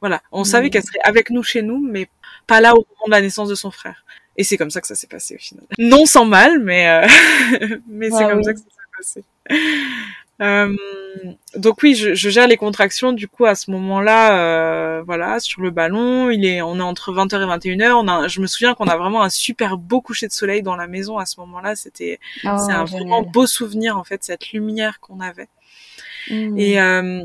voilà, 0.00 0.22
on 0.32 0.44
savait 0.44 0.66
mhm. 0.66 0.70
qu'elle 0.70 0.84
serait 0.84 1.00
avec 1.04 1.30
nous 1.30 1.42
chez 1.42 1.62
nous, 1.62 1.78
mais 1.78 2.08
pas 2.46 2.60
là 2.60 2.72
au 2.74 2.86
moment 2.88 3.06
de 3.06 3.10
la 3.10 3.20
naissance 3.20 3.48
de 3.48 3.54
son 3.54 3.70
frère. 3.70 4.04
Et 4.40 4.44
c'est 4.44 4.56
comme 4.56 4.70
ça 4.70 4.80
que 4.80 4.86
ça 4.86 4.94
s'est 4.94 5.06
passé 5.06 5.34
au 5.34 5.38
final. 5.38 5.64
Non 5.78 6.06
sans 6.06 6.24
mal, 6.24 6.58
mais 6.60 7.06
mais 7.88 8.10
c'est 8.10 8.24
comme 8.24 8.42
ça 8.42 8.54
que 8.54 8.58
ça 8.58 8.64
s'est 8.64 8.96
passé. 8.96 9.24
Euh, 10.40 10.74
donc 11.54 11.82
oui, 11.82 11.94
je, 11.94 12.14
je, 12.14 12.30
gère 12.30 12.46
les 12.46 12.56
contractions 12.56 13.12
du 13.12 13.28
coup 13.28 13.44
à 13.44 13.54
ce 13.54 13.70
moment-là, 13.72 14.38
euh, 14.38 15.02
voilà, 15.02 15.38
sur 15.38 15.60
le 15.60 15.70
ballon. 15.70 16.30
Il 16.30 16.46
est, 16.46 16.62
on 16.62 16.78
est 16.78 16.82
entre 16.82 17.12
20h 17.12 17.42
et 17.42 17.76
21h. 17.76 17.92
On 17.92 18.08
a, 18.08 18.28
je 18.28 18.40
me 18.40 18.46
souviens 18.46 18.74
qu'on 18.74 18.86
a 18.86 18.96
vraiment 18.96 19.22
un 19.22 19.28
super 19.28 19.76
beau 19.76 20.00
coucher 20.00 20.28
de 20.28 20.32
soleil 20.32 20.62
dans 20.62 20.76
la 20.76 20.86
maison 20.86 21.18
à 21.18 21.26
ce 21.26 21.40
moment-là. 21.40 21.76
C'était, 21.76 22.18
oh, 22.44 22.56
c'est 22.66 22.72
un 22.72 22.84
vraiment 22.84 23.22
beau 23.22 23.46
souvenir 23.46 23.98
en 23.98 24.04
fait, 24.04 24.24
cette 24.24 24.52
lumière 24.52 25.00
qu'on 25.00 25.20
avait. 25.20 25.48
Mmh. 26.30 26.58
Et 26.58 26.80
euh, 26.80 27.24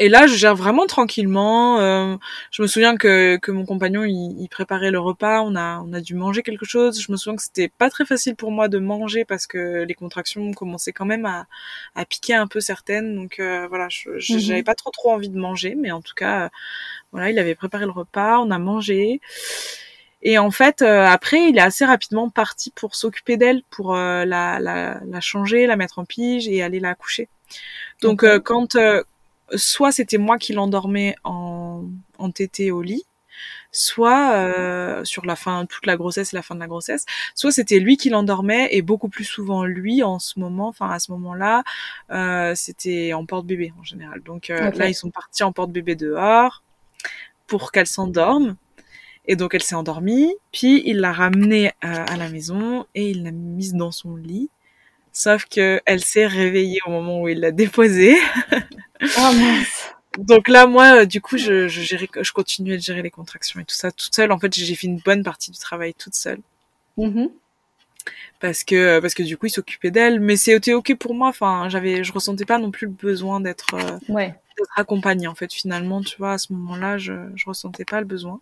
et 0.00 0.08
là, 0.08 0.28
je 0.28 0.36
gère 0.36 0.54
vraiment 0.54 0.86
tranquillement. 0.86 1.80
Euh, 1.80 2.16
je 2.52 2.62
me 2.62 2.68
souviens 2.68 2.96
que, 2.96 3.36
que 3.38 3.50
mon 3.50 3.66
compagnon, 3.66 4.04
il, 4.04 4.36
il, 4.40 4.48
préparait 4.48 4.92
le 4.92 5.00
repas. 5.00 5.42
On 5.42 5.56
a, 5.56 5.80
on 5.80 5.92
a 5.92 6.00
dû 6.00 6.14
manger 6.14 6.44
quelque 6.44 6.64
chose. 6.64 7.02
Je 7.02 7.10
me 7.10 7.16
souviens 7.16 7.34
que 7.34 7.42
c'était 7.42 7.68
pas 7.68 7.90
très 7.90 8.04
facile 8.04 8.36
pour 8.36 8.52
moi 8.52 8.68
de 8.68 8.78
manger 8.78 9.24
parce 9.24 9.48
que 9.48 9.82
les 9.82 9.94
contractions 9.94 10.52
commençaient 10.52 10.92
quand 10.92 11.04
même 11.04 11.26
à, 11.26 11.46
à 11.96 12.04
piquer 12.04 12.34
un 12.34 12.46
peu 12.46 12.60
certaines. 12.60 13.16
Donc 13.16 13.40
euh, 13.40 13.66
voilà, 13.68 13.88
mhm. 14.06 14.18
j'avais 14.20 14.62
pas 14.62 14.76
trop 14.76 14.90
trop 14.90 15.10
envie 15.10 15.30
de 15.30 15.38
manger, 15.38 15.74
mais 15.74 15.90
en 15.90 16.00
tout 16.00 16.14
cas, 16.14 16.44
euh, 16.44 16.48
voilà, 17.10 17.30
il 17.30 17.38
avait 17.40 17.56
préparé 17.56 17.84
le 17.84 17.90
repas. 17.90 18.38
On 18.38 18.52
a 18.52 18.58
mangé. 18.60 19.20
Et 20.22 20.38
en 20.38 20.52
fait, 20.52 20.80
euh, 20.80 21.06
après, 21.06 21.48
il 21.48 21.58
est 21.58 21.62
assez 21.62 21.84
rapidement 21.84 22.30
parti 22.30 22.70
pour 22.70 22.94
s'occuper 22.94 23.36
d'elle, 23.36 23.62
pour 23.70 23.94
la, 23.94 24.24
la, 24.24 24.60
la, 24.60 25.20
changer, 25.20 25.66
la 25.66 25.76
mettre 25.76 25.98
en 25.98 26.04
pige 26.04 26.46
et 26.48 26.62
aller 26.62 26.78
la 26.78 26.94
coucher. 26.94 27.28
Donc 28.00 28.24
quand 28.44 28.76
soit 29.54 29.92
c'était 29.92 30.18
moi 30.18 30.38
qui 30.38 30.52
l'endormais 30.52 31.14
en, 31.24 31.84
en 32.18 32.30
tété 32.30 32.70
au 32.70 32.82
lit, 32.82 33.04
soit 33.72 34.32
euh, 34.34 35.04
sur 35.04 35.24
la 35.26 35.36
fin, 35.36 35.66
toute 35.66 35.86
la 35.86 35.96
grossesse 35.96 36.32
et 36.32 36.36
la 36.36 36.42
fin 36.42 36.54
de 36.54 36.60
la 36.60 36.66
grossesse, 36.66 37.04
soit 37.34 37.52
c'était 37.52 37.78
lui 37.78 37.96
qui 37.96 38.10
l'endormait 38.10 38.68
et 38.72 38.82
beaucoup 38.82 39.08
plus 39.08 39.24
souvent 39.24 39.64
lui 39.64 40.02
en 40.02 40.18
ce 40.18 40.38
moment, 40.38 40.68
enfin 40.68 40.90
à 40.90 40.98
ce 40.98 41.12
moment-là, 41.12 41.64
euh, 42.10 42.54
c'était 42.54 43.12
en 43.12 43.26
porte-bébé 43.26 43.72
en 43.78 43.84
général. 43.84 44.22
Donc 44.22 44.50
euh, 44.50 44.70
là 44.72 44.88
ils 44.88 44.94
sont 44.94 45.10
partis 45.10 45.42
en 45.42 45.52
porte-bébé 45.52 45.94
dehors 45.94 46.62
pour 47.46 47.72
qu'elle 47.72 47.86
s'endorme. 47.86 48.56
Et 49.30 49.36
donc 49.36 49.52
elle 49.52 49.62
s'est 49.62 49.74
endormie, 49.74 50.34
puis 50.52 50.82
il 50.86 51.00
l'a 51.00 51.12
ramenée 51.12 51.72
à 51.82 52.16
la 52.16 52.30
maison 52.30 52.86
et 52.94 53.10
il 53.10 53.24
l'a 53.24 53.30
mise 53.30 53.74
dans 53.74 53.90
son 53.90 54.16
lit. 54.16 54.48
Sauf 55.18 55.46
que 55.46 55.80
elle 55.84 56.00
s'est 56.00 56.28
réveillée 56.28 56.78
au 56.86 56.90
moment 56.90 57.20
où 57.20 57.28
il 57.28 57.40
l'a 57.40 57.50
déposée. 57.50 58.16
Oh 59.00 59.32
mince. 59.32 59.92
Donc 60.18 60.48
là, 60.48 60.66
moi, 60.66 61.02
euh, 61.02 61.04
du 61.04 61.20
coup, 61.20 61.38
je, 61.38 61.68
je, 61.68 61.82
gérais, 61.82 62.08
je 62.20 62.32
continuais 62.32 62.76
de 62.76 62.82
gérer 62.82 63.00
les 63.00 63.12
contractions 63.12 63.60
et 63.60 63.64
tout 63.64 63.76
ça 63.76 63.92
toute 63.92 64.12
seule. 64.12 64.32
En 64.32 64.40
fait, 64.40 64.52
j'ai 64.52 64.74
fait 64.74 64.88
une 64.88 64.98
bonne 64.98 65.22
partie 65.22 65.52
du 65.52 65.58
travail 65.58 65.94
toute 65.94 66.16
seule. 66.16 66.40
Mm-hmm. 66.96 67.30
Parce 68.40 68.64
que 68.64 68.98
parce 68.98 69.14
que 69.14 69.22
du 69.22 69.36
coup, 69.36 69.46
il 69.46 69.50
s'occupait 69.50 69.92
d'elle, 69.92 70.18
mais 70.18 70.36
c'était 70.36 70.72
ok 70.72 70.96
pour 70.96 71.14
moi. 71.14 71.28
Enfin, 71.28 71.68
j'avais, 71.68 72.02
je 72.02 72.12
ressentais 72.12 72.44
pas 72.44 72.58
non 72.58 72.72
plus 72.72 72.88
le 72.88 72.92
besoin 72.92 73.38
d'être 73.38 73.74
euh, 73.74 73.98
ouais. 74.12 74.34
accompagnée. 74.74 75.28
En 75.28 75.36
fait, 75.36 75.52
finalement, 75.52 76.02
tu 76.02 76.16
vois, 76.18 76.32
à 76.32 76.38
ce 76.38 76.52
moment-là, 76.54 76.98
je 76.98 77.12
je 77.36 77.44
ressentais 77.46 77.84
pas 77.84 78.00
le 78.00 78.06
besoin. 78.06 78.40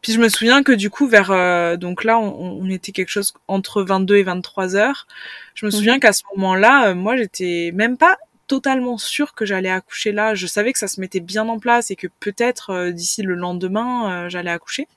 Puis 0.00 0.12
je 0.12 0.20
me 0.20 0.28
souviens 0.28 0.62
que 0.62 0.72
du 0.72 0.90
coup 0.90 1.08
vers 1.08 1.30
euh, 1.30 1.76
donc 1.76 2.04
là 2.04 2.18
on, 2.18 2.60
on, 2.62 2.70
était 2.70 2.92
quelque 2.92 3.08
chose 3.08 3.34
entre 3.48 3.82
22 3.82 4.16
et 4.16 4.22
23 4.22 4.76
heures. 4.76 5.06
Je 5.54 5.66
me 5.66 5.70
souviens 5.70 5.96
mm-hmm. 5.96 6.00
qu'à 6.00 6.12
ce 6.12 6.22
moment-là, 6.36 6.94
moi 6.94 7.16
j'étais 7.16 7.72
même 7.74 7.96
pas 7.96 8.16
totalement 8.48 8.98
sûre 8.98 9.34
que 9.34 9.46
j'allais 9.46 9.70
accoucher 9.70 10.10
là. 10.10 10.34
Je 10.34 10.46
savais 10.46 10.72
que 10.72 10.78
ça 10.78 10.88
se 10.88 11.00
mettait 11.00 11.20
bien 11.20 11.48
en 11.48 11.60
place 11.60 11.90
et 11.92 11.96
que 11.96 12.08
peut-être 12.18 12.70
euh, 12.70 12.90
d'ici 12.90 13.22
le 13.22 13.34
lendemain, 13.34 14.24
euh, 14.24 14.28
j'allais 14.28 14.50
accoucher. 14.50 14.88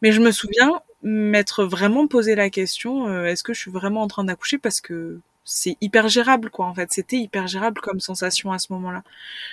Mais 0.00 0.10
je 0.10 0.20
me 0.20 0.32
souviens 0.32 0.80
m'être 1.02 1.64
vraiment 1.64 2.06
posé 2.06 2.34
la 2.34 2.50
question 2.50 3.08
euh, 3.08 3.26
est-ce 3.26 3.42
que 3.42 3.52
je 3.54 3.60
suis 3.60 3.70
vraiment 3.70 4.02
en 4.02 4.08
train 4.08 4.24
d'accoucher 4.24 4.58
parce 4.58 4.80
que 4.80 5.20
c'est 5.44 5.76
hyper 5.80 6.08
gérable 6.08 6.48
quoi 6.48 6.66
en 6.66 6.74
fait 6.74 6.92
c'était 6.92 7.16
hyper 7.16 7.48
gérable 7.48 7.80
comme 7.80 7.98
sensation 7.98 8.52
à 8.52 8.60
ce 8.60 8.72
moment-là 8.72 9.02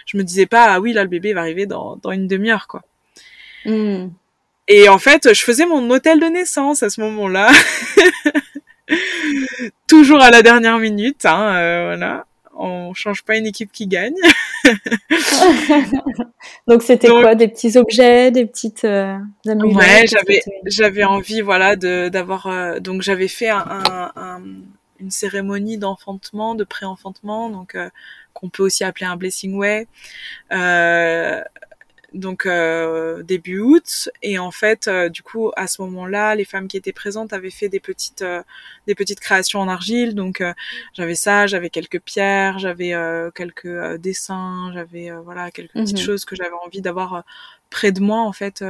je 0.06 0.18
me 0.18 0.24
disais 0.24 0.46
pas 0.46 0.66
ah 0.66 0.80
oui 0.80 0.94
là 0.94 1.02
le 1.02 1.10
bébé 1.10 1.34
va 1.34 1.42
arriver 1.42 1.66
dans, 1.66 1.96
dans 1.96 2.12
une 2.12 2.28
demi-heure 2.28 2.68
quoi 2.68 2.84
hmm. 3.66 4.10
Et 4.70 4.88
en 4.88 5.00
fait 5.00 5.34
je 5.34 5.44
faisais 5.44 5.66
mon 5.66 5.90
hôtel 5.90 6.22
de 6.22 6.28
naissance 6.28 6.82
à 6.84 6.90
ce 6.90 7.02
moment-là 7.02 7.52
toujours 9.88 10.22
à 10.22 10.32
la 10.32 10.42
dernière 10.42 10.80
minute 10.80 11.26
hein, 11.26 11.86
voilà 11.86 12.26
on 12.60 12.94
change 12.94 13.24
pas 13.24 13.38
une 13.38 13.48
équipe 13.48 13.72
qui 13.72 13.88
gagne. 13.88 14.16
Donc 16.68 16.84
c'était 16.84 17.08
quoi 17.08 17.34
des 17.34 17.48
petits 17.48 17.78
objets, 17.78 18.32
des 18.32 18.46
petites 18.46 18.84
euh, 18.84 19.18
Ouais, 19.46 20.06
j'avais 20.06 20.42
j'avais 20.66 21.06
envie 21.06 21.40
voilà 21.42 21.78
de 21.78 22.10
d'avoir 22.10 22.48
euh, 22.48 22.80
donc 22.80 23.02
j'avais 23.02 23.30
fait 23.30 23.50
un, 23.50 24.12
un, 24.16 24.42
une 25.00 25.10
cérémonie 25.10 25.78
d'enfantement, 25.78 26.54
de 26.54 26.66
pré-enfantement 26.66 27.50
donc 27.50 27.76
euh, 27.76 27.90
qu'on 28.34 28.50
peut 28.50 28.64
aussi 28.64 28.84
appeler 28.84 29.06
un 29.06 29.16
blessing 29.16 29.56
way. 29.56 29.88
Euh, 30.52 31.42
donc 32.14 32.46
euh, 32.46 33.24
début 33.24 33.60
août. 33.60 34.10
Et 34.22 34.40
en 34.40 34.52
fait 34.52 34.88
euh, 34.88 35.10
du 35.10 35.24
coup 35.24 35.52
à 35.56 35.68
ce 35.68 35.82
moment-là 35.82 36.36
les 36.36 36.46
femmes 36.46 36.68
qui 36.68 36.78
étaient 36.78 36.94
présentes 36.94 37.34
avaient 37.34 37.50
fait 37.50 37.70
des 37.70 37.80
petites 37.80 38.22
euh, 38.22 38.42
des 38.88 38.96
petites 38.96 39.20
créations 39.20 39.60
en 39.60 39.68
argile. 39.68 40.16
Donc 40.16 40.44
j'avais 40.94 41.16
ça 41.16 41.48
j'avais 41.48 41.70
quelques 41.70 42.02
pierres 42.02 42.60
j'avais 42.60 42.94
quelques 43.36 43.96
dessins 43.98 44.72
j'avais 44.74 45.12
voilà 45.24 45.52
quelques 45.52 45.74
petites 45.74 46.00
mhm. 46.00 46.06
choses 46.06 46.26
que 46.26 46.36
j'avais 46.36 46.56
envie 46.66 46.82
d'avoir 46.82 47.24
près 47.70 47.92
de 47.92 48.02
moi 48.02 48.22
en 48.22 48.34
fait 48.34 48.64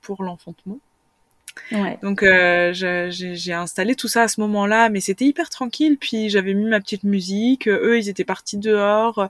pour 0.00 0.22
l'enfantement 0.22 0.80
donc 2.02 2.22
euh, 2.22 2.72
j'ai 2.72 3.52
installé 3.52 3.94
tout 3.94 4.08
ça 4.08 4.22
à 4.22 4.28
ce 4.28 4.40
moment-là, 4.40 4.88
mais 4.88 5.00
c'était 5.00 5.24
hyper 5.24 5.48
tranquille. 5.50 5.96
Puis 5.98 6.30
j'avais 6.30 6.54
mis 6.54 6.68
ma 6.68 6.80
petite 6.80 7.04
musique. 7.04 7.68
Eux, 7.68 7.98
ils 7.98 8.08
étaient 8.08 8.24
partis 8.24 8.58
dehors. 8.58 9.28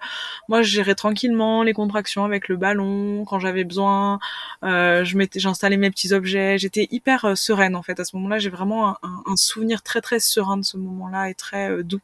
Moi, 0.48 0.62
je 0.62 0.70
gérais 0.70 0.94
tranquillement 0.94 1.62
les 1.62 1.72
contractions 1.72 2.24
avec 2.24 2.48
le 2.48 2.56
ballon 2.56 3.24
quand 3.24 3.38
j'avais 3.38 3.64
besoin. 3.64 4.18
Euh, 4.62 5.04
je 5.04 5.16
mettais, 5.16 5.40
j'installais 5.40 5.76
mes 5.76 5.90
petits 5.90 6.12
objets. 6.12 6.58
J'étais 6.58 6.88
hyper 6.90 7.24
euh, 7.24 7.34
sereine 7.34 7.76
en 7.76 7.82
fait 7.82 7.98
à 8.00 8.04
ce 8.04 8.16
moment-là. 8.16 8.38
J'ai 8.38 8.50
vraiment 8.50 8.88
un, 8.88 9.22
un, 9.26 9.36
souvenir 9.36 9.82
très 9.82 10.00
très 10.00 10.20
serein 10.20 10.56
de 10.56 10.64
ce 10.64 10.76
moment-là 10.76 11.30
et 11.30 11.34
très 11.34 11.70
euh, 11.70 11.82
doux. 11.82 12.00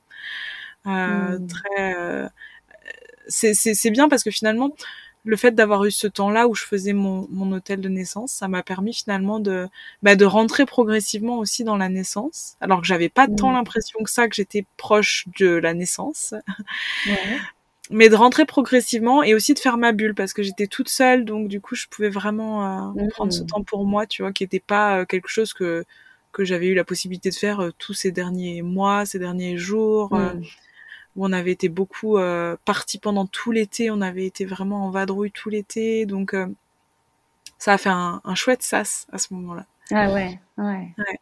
Euh, 0.87 1.39
mmh. 1.39 1.47
Très. 1.47 2.29
c'est 3.29 3.91
bien 3.91 4.09
parce 4.09 4.23
que 4.23 4.31
finalement 4.31 4.71
le 5.25 5.37
fait 5.37 5.53
d'avoir 5.53 5.85
eu 5.85 5.91
ce 5.91 6.07
temps-là 6.07 6.47
où 6.49 6.55
je 6.55 6.65
faisais 6.65 6.93
mon, 6.93 7.27
mon 7.31 7.51
hôtel 7.53 7.81
de 7.81 7.89
naissance, 7.89 8.33
ça 8.33 8.47
m'a 8.47 8.63
permis 8.63 8.93
finalement 8.93 9.41
de, 9.41 9.69
bah, 10.03 10.17
de 10.17 10.25
rentrer 10.25 10.67
progressivement 10.67 11.39
aussi 11.39 11.65
dans 11.65 11.77
la 11.77 11.89
naissance, 11.89 12.57
alors 12.61 12.81
que 12.81 12.87
j'avais 12.87 13.09
pas 13.09 13.27
tant 13.27 13.51
mmh. 13.51 13.55
l'impression 13.55 14.03
que 14.03 14.11
ça 14.11 14.29
que 14.29 14.35
j'étais 14.35 14.67
proche 14.77 15.27
de 15.39 15.49
la 15.49 15.73
naissance. 15.75 16.35
Mais 17.91 18.09
de 18.09 18.17
rentrer 18.17 18.47
progressivement 18.47 19.23
et 19.23 19.35
aussi 19.35 19.53
de 19.53 19.59
faire 19.59 19.77
ma 19.77 19.93
bulle 19.93 20.15
parce 20.15 20.33
que 20.33 20.43
j'étais 20.43 20.67
toute 20.67 20.89
seule, 20.89 21.27
donc 21.27 21.49
du 21.49 21.61
coup 21.61 21.75
je 21.75 21.87
pouvais 21.87 22.09
vraiment 22.09 22.95
euh, 22.97 23.09
prendre 23.11 23.31
ce 23.31 23.43
mmh. 23.43 23.47
temps 23.47 23.63
pour 23.63 23.85
moi, 23.85 24.07
tu 24.07 24.23
vois, 24.23 24.33
qui 24.33 24.43
n'était 24.43 24.61
pas 24.61 25.01
euh, 25.01 25.05
quelque 25.05 25.29
chose 25.29 25.53
que 25.53 25.85
que 26.33 26.45
j'avais 26.45 26.67
eu 26.67 26.75
la 26.75 26.83
possibilité 26.83 27.29
de 27.31 27.35
faire 27.35 27.61
euh, 27.61 27.71
tous 27.79 27.93
ces 27.93 28.11
derniers 28.11 28.63
mois, 28.63 29.05
ces 29.05 29.19
derniers 29.19 29.59
jours. 29.59 30.15
Mmh 30.15 30.41
où 31.17 31.27
on 31.27 31.33
avait 31.33 31.53
été 31.53 31.69
beaucoup 31.69 32.19
euh, 32.19 32.57
partis 32.65 32.99
pendant 32.99 33.27
tout 33.27 33.53
l'été, 33.53 33.91
on 33.91 34.01
avait 34.01 34.27
été 34.27 34.45
vraiment 34.45 34.87
en 34.87 34.91
vadrouille 34.91 35.31
tout 35.31 35.51
l'été, 35.51 36.07
donc 36.07 36.35
euh, 36.35 36.47
ça 37.59 37.75
a 37.75 37.79
fait 37.79 37.91
un, 37.91 38.21
un, 38.25 38.35
chouette 38.35 38.63
sas 38.63 39.07
à 39.13 39.19
ce 39.19 39.33
moment-là. 39.35 39.67
Ah 39.91 40.13
ouais, 40.13 40.39
ouais. 40.59 40.89
ouais. 40.99 41.21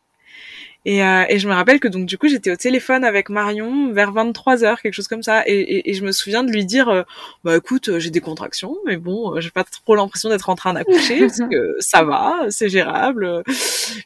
Et, 0.84 1.04
euh, 1.04 1.24
et, 1.28 1.38
je 1.38 1.48
me 1.48 1.54
rappelle 1.54 1.78
que 1.78 1.86
donc 1.86 2.06
du 2.06 2.18
coup 2.18 2.26
j'étais 2.26 2.50
au 2.50 2.56
téléphone 2.56 3.04
avec 3.04 3.28
Marion 3.28 3.92
vers 3.92 4.10
23 4.10 4.64
heures 4.64 4.80
quelque 4.82 4.94
chose 4.94 5.06
comme 5.06 5.22
ça 5.22 5.44
et, 5.46 5.52
et, 5.52 5.90
et 5.90 5.94
je 5.94 6.04
me 6.04 6.10
souviens 6.10 6.42
de 6.42 6.50
lui 6.50 6.64
dire 6.64 6.88
euh, 6.88 7.02
bah 7.44 7.56
écoute 7.56 7.98
j'ai 7.98 8.10
des 8.10 8.20
contractions 8.20 8.76
mais 8.84 8.96
bon 8.96 9.38
j'ai 9.40 9.50
pas 9.50 9.62
trop 9.62 9.94
l'impression 9.94 10.28
d'être 10.28 10.48
en 10.48 10.56
train 10.56 10.72
d'accoucher 10.72 11.20
parce 11.20 11.38
que 11.38 11.76
ça 11.78 12.02
va 12.02 12.46
c'est 12.48 12.68
gérable 12.68 13.44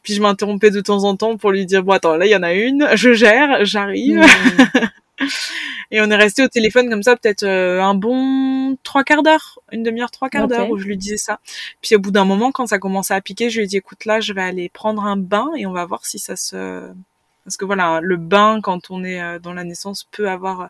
puis 0.03 0.13
je 0.13 0.21
m'interrompais 0.21 0.69
de 0.69 0.81
temps 0.81 1.03
en 1.03 1.15
temps 1.15 1.35
pour 1.37 1.49
lui 1.49 1.65
dire 1.65 1.81
bon 1.81 1.93
attends 1.93 2.15
là 2.15 2.27
il 2.27 2.31
y 2.31 2.35
en 2.35 2.43
a 2.43 2.53
une 2.53 2.87
je 2.93 3.11
gère 3.11 3.65
j'arrive 3.65 4.19
mmh. 4.19 4.87
Et 5.91 6.01
on 6.01 6.09
est 6.09 6.15
resté 6.15 6.43
au 6.43 6.47
téléphone 6.47 6.89
comme 6.89 7.03
ça 7.03 7.15
peut-être 7.15 7.43
euh, 7.43 7.81
un 7.81 7.93
bon 7.93 8.77
trois 8.83 9.03
quarts 9.03 9.23
d'heure, 9.23 9.59
une 9.71 9.83
demi-heure, 9.83 10.11
trois 10.11 10.29
quarts 10.29 10.47
d'heure 10.47 10.69
où 10.69 10.77
je 10.77 10.85
lui 10.85 10.97
disais 10.97 11.17
ça. 11.17 11.39
Puis 11.81 11.95
au 11.95 11.99
bout 11.99 12.11
d'un 12.11 12.25
moment, 12.25 12.51
quand 12.51 12.67
ça 12.67 12.79
commençait 12.79 13.13
à 13.13 13.21
piquer, 13.21 13.49
je 13.49 13.57
lui 13.57 13.65
ai 13.65 13.67
dit 13.67 13.77
écoute 13.77 14.05
là, 14.05 14.19
je 14.19 14.33
vais 14.33 14.41
aller 14.41 14.69
prendre 14.69 15.03
un 15.05 15.17
bain 15.17 15.49
et 15.57 15.65
on 15.65 15.71
va 15.71 15.85
voir 15.85 16.05
si 16.05 16.19
ça 16.19 16.35
se 16.35 16.89
parce 17.45 17.55
que 17.55 17.65
voilà, 17.65 18.01
le 18.01 18.17
bain 18.17 18.59
quand 18.61 18.91
on 18.91 19.03
est 19.03 19.21
euh, 19.21 19.39
dans 19.39 19.53
la 19.53 19.63
naissance 19.63 20.05
peut 20.11 20.29
avoir 20.29 20.61
euh, 20.61 20.67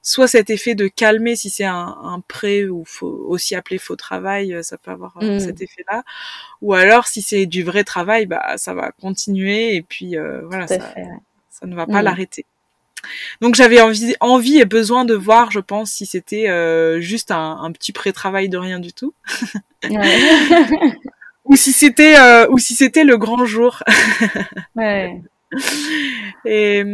soit 0.00 0.28
cet 0.28 0.48
effet 0.48 0.74
de 0.74 0.88
calmer 0.88 1.36
si 1.36 1.50
c'est 1.50 1.66
un, 1.66 1.98
un 2.02 2.20
pré 2.26 2.66
ou 2.66 2.84
faut 2.86 3.26
aussi 3.28 3.54
appeler 3.54 3.76
faux 3.76 3.96
travail, 3.96 4.56
ça 4.62 4.78
peut 4.78 4.90
avoir 4.90 5.18
mm. 5.20 5.40
cet 5.40 5.60
effet-là. 5.60 6.02
Ou 6.62 6.72
alors 6.72 7.06
si 7.06 7.20
c'est 7.20 7.44
du 7.44 7.62
vrai 7.62 7.84
travail, 7.84 8.24
bah 8.24 8.56
ça 8.56 8.72
va 8.72 8.92
continuer 8.92 9.74
et 9.74 9.82
puis 9.82 10.16
voilà, 10.44 10.66
ça, 10.66 10.78
ça, 11.50 11.66
ne 11.66 11.76
va 11.76 11.86
pas 11.86 12.00
mm. 12.00 12.04
l'arrêter. 12.04 12.46
Donc 13.40 13.54
j'avais 13.54 13.80
envie, 13.80 14.14
envie 14.20 14.58
et 14.58 14.64
besoin 14.64 15.04
de 15.04 15.14
voir, 15.14 15.50
je 15.50 15.60
pense, 15.60 15.90
si 15.90 16.06
c'était 16.06 16.48
euh, 16.48 17.00
juste 17.00 17.30
un, 17.30 17.58
un 17.62 17.72
petit 17.72 17.92
pré-travail 17.92 18.48
de 18.48 18.58
rien 18.58 18.78
du 18.80 18.92
tout, 18.92 19.14
ou 21.44 21.56
si 21.56 21.72
c'était 21.72 22.18
euh, 22.18 22.48
ou 22.50 22.58
si 22.58 22.74
c'était 22.74 23.04
le 23.04 23.16
grand 23.16 23.44
jour. 23.44 23.82
ouais. 24.76 25.20
Et 26.44 26.84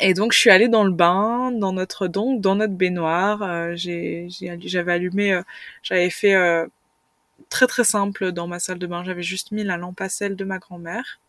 et 0.00 0.14
donc 0.14 0.32
je 0.32 0.38
suis 0.38 0.50
allée 0.50 0.68
dans 0.68 0.84
le 0.84 0.92
bain, 0.92 1.52
dans 1.52 1.72
notre 1.72 2.08
donc 2.08 2.40
dans 2.40 2.54
notre 2.56 2.72
baignoire. 2.74 3.42
Euh, 3.42 3.72
j'ai 3.76 4.28
j'avais 4.30 4.92
allumé, 4.92 5.34
euh, 5.34 5.42
j'avais 5.82 6.10
fait 6.10 6.34
euh, 6.34 6.66
très 7.50 7.66
très 7.66 7.84
simple 7.84 8.32
dans 8.32 8.46
ma 8.46 8.58
salle 8.60 8.78
de 8.78 8.86
bain. 8.86 9.04
J'avais 9.04 9.22
juste 9.22 9.52
mis 9.52 9.64
la 9.64 9.76
lampe 9.76 10.00
à 10.00 10.08
sel 10.08 10.36
de 10.36 10.44
ma 10.44 10.58
grand-mère. 10.58 11.20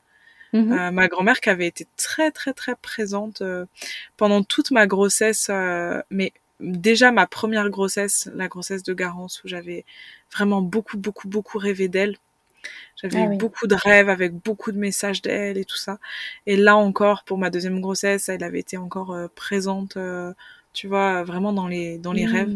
Mhm. 0.53 0.71
Euh, 0.73 0.91
ma 0.91 1.07
grand-mère 1.07 1.39
qui 1.39 1.49
avait 1.49 1.67
été 1.67 1.87
très 1.97 2.31
très 2.31 2.53
très 2.53 2.75
présente 2.75 3.41
euh, 3.41 3.65
pendant 4.17 4.43
toute 4.43 4.71
ma 4.71 4.85
grossesse, 4.85 5.47
euh, 5.49 6.01
mais 6.09 6.33
déjà 6.59 7.11
ma 7.11 7.25
première 7.25 7.69
grossesse, 7.69 8.29
la 8.35 8.47
grossesse 8.47 8.83
de 8.83 8.93
Garance, 8.93 9.43
où 9.43 9.47
j'avais 9.47 9.85
vraiment 10.33 10.61
beaucoup 10.61 10.97
beaucoup 10.97 11.27
beaucoup 11.27 11.57
rêvé 11.57 11.87
d'elle. 11.87 12.17
J'avais 13.01 13.21
ah 13.21 13.33
eu 13.33 13.37
beaucoup 13.37 13.65
de 13.65 13.75
rêves 13.75 14.09
avec 14.09 14.33
beaucoup 14.33 14.71
de 14.71 14.77
messages 14.77 15.21
d'elle 15.21 15.57
et 15.57 15.65
tout 15.65 15.77
ça. 15.77 15.97
Et 16.45 16.55
là 16.55 16.77
encore, 16.77 17.23
pour 17.23 17.37
ma 17.39 17.49
deuxième 17.49 17.81
grossesse, 17.81 18.29
elle 18.29 18.43
avait 18.43 18.59
été 18.59 18.77
encore 18.77 19.17
présente, 19.35 19.97
tu 20.73 20.87
vois, 20.87 21.23
vraiment 21.23 21.53
dans 21.53 21.67
les 21.67 21.97
dans 21.97 22.13
les 22.13 22.27
rêves. 22.27 22.55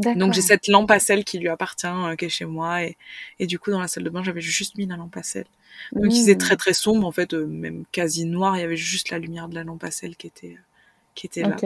Donc 0.00 0.32
j'ai 0.32 0.40
cette 0.40 0.66
lampe 0.68 0.90
à 0.90 0.98
sel 0.98 1.24
qui 1.24 1.38
lui 1.38 1.48
appartient, 1.48 1.86
euh, 1.86 2.16
qui 2.16 2.24
est 2.24 2.28
chez 2.28 2.46
moi, 2.46 2.82
et, 2.82 2.96
et 3.38 3.46
du 3.46 3.58
coup 3.58 3.70
dans 3.70 3.80
la 3.80 3.86
salle 3.86 4.02
de 4.02 4.10
bain 4.10 4.24
j'avais 4.24 4.40
juste 4.40 4.76
mis 4.76 4.86
la 4.86 4.96
lampe 4.96 5.16
à 5.16 5.22
sel. 5.22 5.46
Donc 5.92 6.06
il 6.12 6.20
faisait 6.20 6.34
mmh. 6.34 6.38
très 6.38 6.56
très 6.56 6.74
sombre 6.74 7.06
en 7.06 7.12
fait, 7.12 7.32
euh, 7.32 7.46
même 7.46 7.84
quasi 7.92 8.26
noir. 8.26 8.56
Il 8.56 8.60
y 8.60 8.64
avait 8.64 8.76
juste 8.76 9.10
la 9.10 9.18
lumière 9.18 9.48
de 9.48 9.54
la 9.54 9.64
lampe 9.64 9.84
à 9.84 9.90
sel 9.90 10.16
qui 10.16 10.26
était 10.26 10.56
qui 11.14 11.26
était 11.26 11.42
là. 11.42 11.56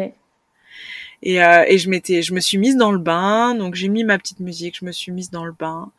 Et, 1.23 1.43
euh, 1.43 1.65
et 1.67 1.79
je 1.79 1.91
m'étais, 1.91 2.23
je 2.23 2.33
me 2.33 2.41
suis 2.41 2.59
mise 2.59 2.77
dans 2.77 2.93
le 2.93 2.99
bain, 2.99 3.55
donc 3.55 3.75
j'ai 3.75 3.89
mis 3.89 4.05
ma 4.05 4.19
petite 4.19 4.41
musique, 4.41 4.79
je 4.79 4.85
me 4.85 4.93
suis 4.93 5.11
mise 5.13 5.31
dans 5.31 5.45
le 5.45 5.53
bain. 5.53 5.91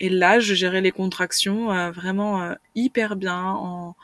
Et 0.00 0.08
là, 0.10 0.40
je 0.40 0.54
gérais 0.54 0.80
les 0.80 0.92
contractions 0.92 1.72
euh, 1.72 1.90
vraiment 1.90 2.42
euh, 2.42 2.54
hyper 2.74 3.16
bien. 3.16 3.44
En... 3.44 3.96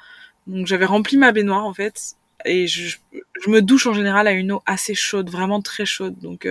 Donc 0.46 0.66
j'avais 0.66 0.86
rempli 0.86 1.16
ma 1.18 1.32
baignoire 1.32 1.64
en 1.66 1.74
fait, 1.74 2.16
et 2.44 2.66
je, 2.66 2.96
je, 3.12 3.50
me 3.50 3.60
douche 3.60 3.86
en 3.86 3.94
général 3.94 4.26
à 4.26 4.32
une 4.32 4.52
eau 4.52 4.62
assez 4.66 4.94
chaude, 4.94 5.30
vraiment 5.30 5.60
très 5.60 5.86
chaude. 5.86 6.18
Donc 6.20 6.46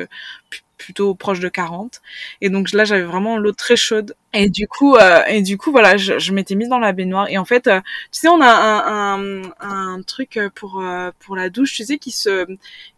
plutôt 0.84 1.16
proche 1.16 1.40
de 1.40 1.48
40 1.48 2.02
et 2.42 2.50
donc 2.50 2.74
là 2.74 2.84
j'avais 2.84 3.04
vraiment 3.04 3.38
l'eau 3.38 3.54
très 3.54 3.76
chaude. 3.76 4.16
Et 4.34 4.50
du 4.50 4.68
coup 4.68 4.96
euh, 4.96 5.22
et 5.28 5.42
du 5.42 5.58
coup 5.58 5.72
voilà 5.72 5.96
je, 5.96 6.20
je 6.20 6.34
m'étais 6.34 6.56
mise 6.56 6.68
dans 6.68 6.80
la 6.80 6.92
baignoire. 6.92 7.30
Et 7.30 7.38
en 7.38 7.46
fait 7.46 7.68
euh, 7.68 7.80
tu 8.12 8.20
sais 8.20 8.28
on 8.28 8.42
a 8.42 8.48
un, 8.48 9.44
un, 9.44 9.44
un 9.62 10.02
truc 10.02 10.40
pour 10.56 10.82
euh, 10.82 11.12
pour 11.20 11.36
la 11.36 11.50
douche 11.50 11.74
tu 11.74 11.86
sais 11.86 11.98
qui 11.98 12.12
se 12.12 12.46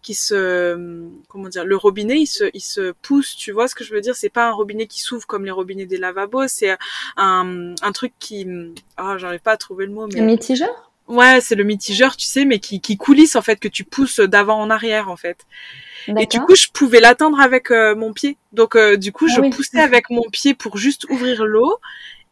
qui 0.02 0.16
se 0.16 1.08
comment 1.28 1.50
dire 1.50 1.66
le 1.66 1.76
robinet 1.76 2.20
il 2.20 2.28
se 2.28 2.46
il 2.54 2.62
se 2.62 2.94
pousse 3.04 3.36
tu 3.36 3.52
vois 3.52 3.68
ce 3.68 3.76
que 3.76 3.84
je 3.84 3.94
veux 3.94 4.02
dire? 4.02 4.16
C'est 4.16 4.30
pas 4.30 4.48
un 4.48 4.54
robinet 4.54 4.88
qui 4.88 5.02
s'ouvre 5.02 5.28
comme 5.28 5.46
les 5.46 5.52
robinets 5.52 5.86
des 5.86 5.98
lavabos 5.98 6.48
c'est 6.48 6.76
un 7.18 7.76
un 7.82 7.92
truc 7.92 8.14
qui 8.20 8.48
ah 8.98 9.14
oh, 9.14 9.18
j'arrive 9.18 9.42
pas 9.42 9.52
à 9.52 9.58
trouver 9.58 9.86
le 9.86 9.92
mot 9.92 10.08
mais 10.08 10.22
un 10.22 10.26
mitigeur? 10.26 10.92
Ouais, 11.08 11.39
c'est 11.41 11.56
le 11.56 11.63
mitigeur, 11.63 12.18
tu 12.18 12.26
sais, 12.26 12.46
mais 12.46 12.60
qui, 12.60 12.82
qui 12.82 12.98
coulisse 12.98 13.36
en 13.36 13.41
fait, 13.41 13.60
que 13.60 13.68
tu 13.68 13.84
pousses 13.84 14.20
d'avant 14.20 14.60
en 14.60 14.70
arrière 14.70 15.10
en 15.10 15.15
fait. 15.15 15.46
Et 16.08 16.26
du 16.26 16.39
coup, 16.39 16.56
je 16.56 16.68
pouvais 16.70 17.00
l'atteindre 17.00 17.39
avec 17.39 17.72
euh, 17.72 17.96
mon 17.96 18.13
pied. 18.13 18.38
Donc, 18.52 18.76
euh, 18.76 18.98
du 18.98 19.12
coup, 19.12 19.26
ah 19.30 19.34
je 19.36 19.56
poussais 19.56 19.80
avec 19.80 20.10
mon 20.10 20.30
pied 20.30 20.54
pour 20.54 20.78
juste 20.78 21.06
ouvrir 21.10 21.46
l'eau. 21.46 21.80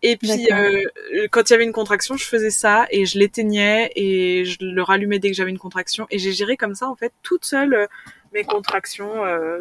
Et 0.01 0.17
puis, 0.17 0.47
euh, 0.51 0.83
quand 1.31 1.49
il 1.49 1.53
y 1.53 1.55
avait 1.55 1.63
une 1.63 1.71
contraction, 1.71 2.17
je 2.17 2.25
faisais 2.25 2.49
ça 2.49 2.88
et 2.91 3.05
je 3.05 3.17
l'éteignais 3.17 3.91
et 3.95 4.43
je 4.43 4.57
le 4.59 4.83
rallumais 4.83 5.17
dès 5.17 5.29
que 5.31 5.36
j'avais 5.36 5.51
une 5.51 5.57
contraction. 5.57 6.07
Et 6.12 6.19
j'ai 6.19 6.33
géré 6.33 6.57
comme 6.57 6.75
ça, 6.75 6.89
en 6.89 6.95
fait, 6.95 7.13
toute 7.23 7.45
seule 7.45 7.88
mes 8.33 8.43
contractions 8.43 9.13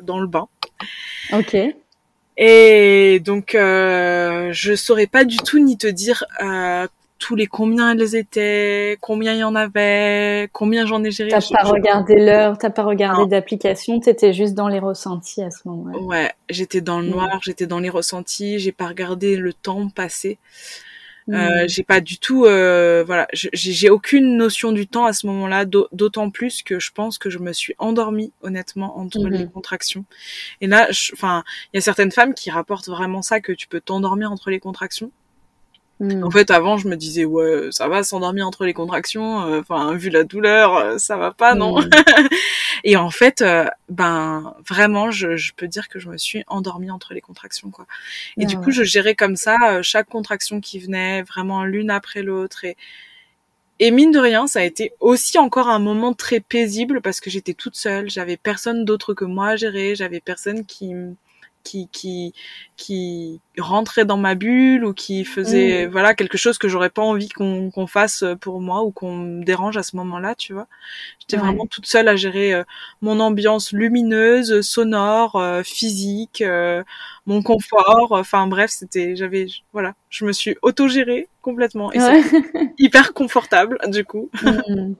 dans 0.03 0.19
le 0.19 0.27
bain. 0.27 0.49
Ok. 1.33 1.57
Et 2.39 3.21
donc, 3.21 3.53
je 3.53 4.75
saurais 4.75 5.07
pas 5.07 5.25
du 5.25 5.37
tout 5.37 5.61
ni 5.61 5.79
te 5.79 5.87
dire 5.87 6.25
tous 7.23 7.37
les 7.37 7.47
combien 7.47 7.93
elles 7.93 8.17
étaient, 8.17 8.99
combien 9.01 9.33
il 9.33 9.39
y 9.39 9.45
en 9.45 9.55
avait, 9.55 10.49
combien 10.53 10.87
j'en 10.87 11.05
ai 11.05 11.13
géré. 11.13 11.31
T'as 11.31 11.41
pas 11.41 11.63
regardé 11.63 12.17
l'heure, 12.17 12.59
t'as 12.59 12.71
pas 12.71 12.83
regardé 12.83 13.31
d'application, 13.31 14.01
t'étais 14.01 14.33
juste 14.33 14.55
dans 14.55 14.67
les 14.67 14.81
ressentis 14.81 15.41
à 15.41 15.53
ce 15.53 15.69
moment-là. 15.69 15.99
Ouais, 16.01 16.33
j'étais 16.49 16.81
dans 16.81 16.99
le 16.99 17.07
mm. 17.07 17.11
noir, 17.11 17.39
j'étais 17.41 17.67
dans 17.67 17.79
les 17.79 17.91
ressentis, 17.91 18.59
j'ai 18.59 18.73
pas 18.73 18.89
regardé 18.89 19.37
le 19.37 19.53
temps 19.53 19.89
passer. 19.89 20.39
Euh, 21.29 21.63
mm. 21.63 21.69
j'ai 21.69 21.85
pas 21.85 22.01
du 22.01 22.19
tout, 22.19 22.45
euh, 22.45 23.05
voilà, 23.07 23.29
j'ai 23.33 23.89
aucune 23.89 24.37
notion 24.37 24.73
du 24.73 24.89
temps 24.89 25.05
à 25.05 25.13
ce 25.13 25.29
moment-là, 25.29 25.65
d'autant 25.65 26.29
plus 26.31 26.65
que 26.65 26.81
je 26.81 26.91
pense 26.91 27.19
que 27.19 27.31
je 27.31 27.39
me 27.39 27.53
suis 27.53 27.77
endormie 27.79 28.33
honnêtement 28.43 28.99
entre 28.99 29.21
mm-hmm. 29.21 29.39
les 29.39 29.47
contractions. 29.47 30.05
Et 30.61 30.67
là, 30.67 30.89
enfin, 31.13 31.45
il 31.73 31.77
y 31.77 31.79
a 31.79 31.83
certaines 31.83 32.11
femmes 32.11 32.35
qui 32.35 32.51
rapportent 32.51 32.89
vraiment 32.89 33.23
ça 33.23 33.41
que 33.41 33.53
tu 33.53 33.69
peux 33.69 33.81
t'endormir 33.81 34.33
entre 34.33 34.51
les 34.51 34.59
contractions. 34.59 35.13
En 36.25 36.31
fait, 36.31 36.51
avant, 36.51 36.79
je 36.79 36.89
me 36.89 36.97
disais 36.97 37.25
ouais, 37.25 37.69
ça 37.71 37.87
va 37.89 38.03
s'endormir 38.03 38.47
entre 38.47 38.65
les 38.65 38.73
contractions. 38.75 39.43
euh, 39.47 39.61
Enfin, 39.61 39.95
vu 39.95 40.11
la 40.11 40.25
douleur, 40.25 40.77
euh, 40.77 40.99
ça 40.99 41.17
va 41.17 41.31
pas, 41.33 41.55
non? 41.55 41.81
Mm. 41.81 41.91
Et 42.85 42.97
en 42.97 43.11
fait, 43.11 43.43
euh, 43.43 43.67
ben 43.89 44.55
vraiment, 44.69 45.11
je, 45.13 45.37
je 45.37 45.53
peux 45.55 45.69
dire 45.69 45.89
que 45.89 46.01
je 46.01 46.09
me 46.09 46.19
suis 46.19 46.43
endormie 46.49 46.91
entre 46.91 47.15
les 47.15 47.21
contractions, 47.21 47.71
quoi. 47.71 47.87
Et 48.39 48.45
Ah 48.45 48.47
du 48.47 48.59
coup, 48.59 48.71
ouais. 48.71 48.73
je 48.73 48.83
gérais 48.85 49.15
comme 49.15 49.37
ça 49.37 49.83
chaque 49.83 50.09
contraction 50.09 50.61
qui 50.61 50.81
venait, 50.81 51.23
vraiment 51.23 51.65
l'une 51.65 51.91
après 51.91 52.23
l'autre. 52.23 52.65
Et 52.65 52.77
et 53.79 53.91
mine 53.91 54.13
de 54.13 54.19
rien, 54.19 54.47
ça 54.47 54.61
a 54.61 54.63
été 54.63 54.93
aussi 55.01 55.39
encore 55.39 55.69
un 55.69 55.79
moment 55.81 56.13
très 56.15 56.41
paisible 56.41 57.01
parce 57.01 57.21
que 57.21 57.31
j'étais 57.31 57.55
toute 57.55 57.75
seule, 57.75 58.09
j'avais 58.11 58.37
personne 58.37 58.85
d'autre 58.85 59.13
que 59.15 59.25
moi 59.25 59.49
à 59.49 59.57
gérer, 59.57 59.95
j'avais 59.97 60.21
personne 60.21 60.65
qui 60.65 60.95
qui 61.63 61.89
qui 61.93 62.35
qui 62.77 63.41
rentrait 63.59 64.05
dans 64.05 64.17
ma 64.17 64.35
bulle 64.35 64.85
ou 64.85 64.93
qui 64.95 65.25
faisait 65.25 65.87
Mm. 65.87 65.91
voilà 65.91 66.15
quelque 66.15 66.37
chose 66.39 66.59
que 66.59 66.69
j'aurais 66.69 66.91
pas 66.91 67.03
envie 67.03 67.29
qu'on 67.29 67.71
qu'on 67.71 67.87
fasse 67.87 68.25
pour 68.41 68.61
moi 68.61 68.83
ou 68.83 68.91
qu'on 68.91 69.17
me 69.17 69.45
dérange 69.45 69.77
à 69.77 69.83
ce 69.83 69.97
moment-là, 69.97 70.35
tu 70.35 70.53
vois. 70.55 70.67
J'étais 71.21 71.37
Ouais. 71.37 71.45
vraiment 71.49 71.67
toute 71.67 71.87
seule 71.87 72.09
à 72.09 72.17
gérer 72.17 72.55
euh, 72.55 72.65
mon 73.03 73.21
ambiance 73.21 73.73
lumineuse, 73.73 74.61
sonore, 74.63 75.37
euh, 75.37 75.63
physique, 75.63 76.43
euh, 76.43 76.83
mon 77.27 77.43
confort. 77.43 78.09
Enfin 78.13 78.47
bref, 78.49 78.71
c'était 78.71 79.17
j'avais 79.17 79.47
voilà, 79.73 79.95
je 80.11 80.25
me 80.25 80.33
suis 80.33 80.57
autogérée 80.63 81.29
complètement 81.43 81.93
et 81.93 81.99
Ouais. 82.01 82.23
c'est 82.23 82.43
hyper 82.79 83.13
confortable 83.15 83.79
du 83.89 84.05
coup. 84.05 84.31
Mm. 84.69 84.95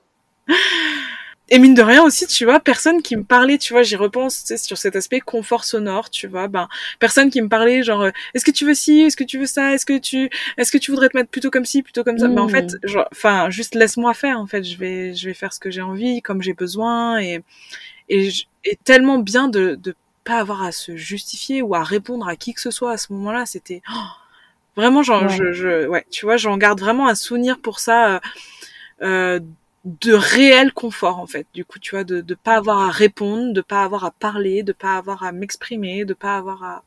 Et 1.55 1.59
mine 1.59 1.75
de 1.75 1.83
rien 1.83 2.03
aussi, 2.03 2.27
tu 2.27 2.47
vois, 2.47 2.61
personne 2.61 3.03
qui 3.03 3.15
me 3.15 3.25
parlait, 3.25 3.59
tu 3.59 3.75
vois, 3.75 3.83
j'y 3.83 3.95
repense, 3.95 4.41
tu 4.41 4.47
sais, 4.47 4.57
sur 4.57 4.79
cet 4.79 4.97
aspect 4.97 5.21
confort 5.21 5.65
sonore, 5.67 6.09
tu 6.09 6.27
vois, 6.27 6.49
ben, 6.49 6.67
personne 6.99 7.29
qui 7.31 7.43
me 7.43 7.49
parlait, 7.51 7.83
genre, 7.83 8.01
euh, 8.05 8.11
est-ce 8.33 8.43
que 8.47 8.51
tu 8.51 8.65
veux 8.65 8.73
ci, 8.73 9.01
est-ce 9.03 9.19
que 9.19 9.23
tu 9.25 9.39
veux 9.39 9.45
ça, 9.45 9.75
est-ce 9.75 9.85
que 9.85 9.99
tu, 9.99 10.31
est-ce 10.57 10.73
que 10.73 10.79
tu 10.79 10.91
voudrais 10.91 11.11
te 11.11 11.17
mettre 11.17 11.29
plutôt 11.29 11.51
comme 11.51 11.67
ci, 11.67 11.83
plutôt 11.83 12.05
comme 12.05 12.17
ça, 12.17 12.29
mais 12.29 12.41
en 12.41 12.47
Mm. 12.47 12.51
fait, 12.51 12.77
enfin, 13.13 13.51
juste 13.51 13.75
laisse-moi 13.75 14.15
faire, 14.15 14.39
en 14.41 14.47
fait, 14.47 14.65
je 14.65 14.79
vais, 14.79 15.15
je 15.15 15.29
vais 15.29 15.35
faire 15.35 15.53
ce 15.53 15.61
que 15.61 15.71
j'ai 15.71 15.83
envie, 15.83 16.23
comme 16.23 16.41
j'ai 16.41 16.55
besoin, 16.55 17.21
et, 17.21 17.43
et, 18.09 18.31
et 18.65 18.79
tellement 18.85 19.19
bien 19.19 19.49
de, 19.49 19.75
de 19.75 19.95
pas 20.25 20.39
avoir 20.39 20.63
à 20.63 20.73
se 20.73 20.97
justifier 20.97 21.63
ou 21.63 21.75
à 21.75 21.83
répondre 21.85 22.29
à 22.29 22.37
qui 22.37 22.55
que 22.55 22.63
ce 22.63 22.71
soit 22.71 22.93
à 22.93 22.97
ce 22.97 23.13
moment-là, 23.13 23.47
c'était, 23.47 23.83
oh, 23.93 23.99
vraiment, 24.77 25.03
genre, 25.03 25.29
Ouais. 25.29 25.37
je, 25.37 25.53
je, 25.53 25.87
ouais, 25.89 26.07
tu 26.11 26.27
vois, 26.27 26.39
j'en 26.39 26.57
garde 26.57 26.81
vraiment 26.81 27.09
un 27.09 27.15
souvenir 27.15 27.59
pour 27.61 27.81
ça, 27.81 28.17
euh, 28.17 28.21
euh, 29.03 29.41
de 29.85 30.13
réel 30.13 30.73
confort 30.73 31.19
en 31.19 31.27
fait. 31.27 31.47
Du 31.55 31.65
coup 31.65 31.79
tu 31.79 31.93
vois 31.97 32.05
de 32.05 32.21
de 32.21 32.35
pas 32.35 32.55
avoir 32.57 32.81
à 32.81 32.91
répondre 32.91 33.53
de 33.53 33.61
pas 33.61 33.83
avoir 33.85 34.05
à 34.05 34.13
parler 34.13 34.63
de 34.63 34.73
pas 34.73 34.97
avoir 34.97 35.25
à 35.25 35.33
m'exprimer 35.33 36.05
de 36.05 36.15
pas 36.15 36.37
avoir 36.37 36.63
à 36.63 36.83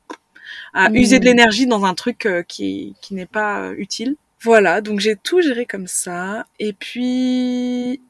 à 0.74 0.90
Mm. 0.90 0.96
user 0.96 1.20
de 1.20 1.26
l'énergie 1.26 1.68
dans 1.68 1.86
un 1.86 1.94
truc 1.96 2.26
euh, 2.26 2.44
qui 2.44 2.96
qui 3.02 3.14
n'est 3.16 3.26
pas 3.26 3.62
euh, 3.62 3.76
utile. 3.78 4.16
Voilà. 4.42 4.82
Donc 4.82 5.00
j'ai 5.00 5.16
tout 5.16 5.42
géré 5.42 5.66
comme 5.66 5.88
ça. 5.88 6.46
Et 6.60 6.74
puis 6.74 8.02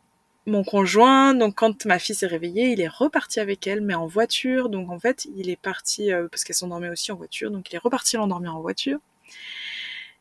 mon 0.48 0.64
conjoint 0.64 1.34
donc 1.34 1.56
quand 1.56 1.86
ma 1.86 1.98
fille 1.98 2.16
s'est 2.16 2.28
réveillée 2.28 2.70
il 2.72 2.80
est 2.82 2.88
reparti 2.88 3.40
avec 3.40 3.66
elle 3.68 3.82
mais 3.82 3.96
en 3.96 4.06
voiture. 4.08 4.70
Donc 4.70 4.92
en 4.92 5.00
fait 5.00 5.26
il 5.36 5.50
est 5.50 5.56
parti 5.60 6.12
euh, 6.12 6.28
parce 6.30 6.44
qu'elle 6.44 6.56
s'endormait 6.56 6.90
aussi 6.90 7.12
en 7.12 7.16
voiture. 7.16 7.50
Donc 7.52 7.72
il 7.72 7.76
est 7.76 7.80
reparti 7.80 8.18
l'endormir 8.18 8.56
en 8.56 8.62
voiture. 8.62 9.00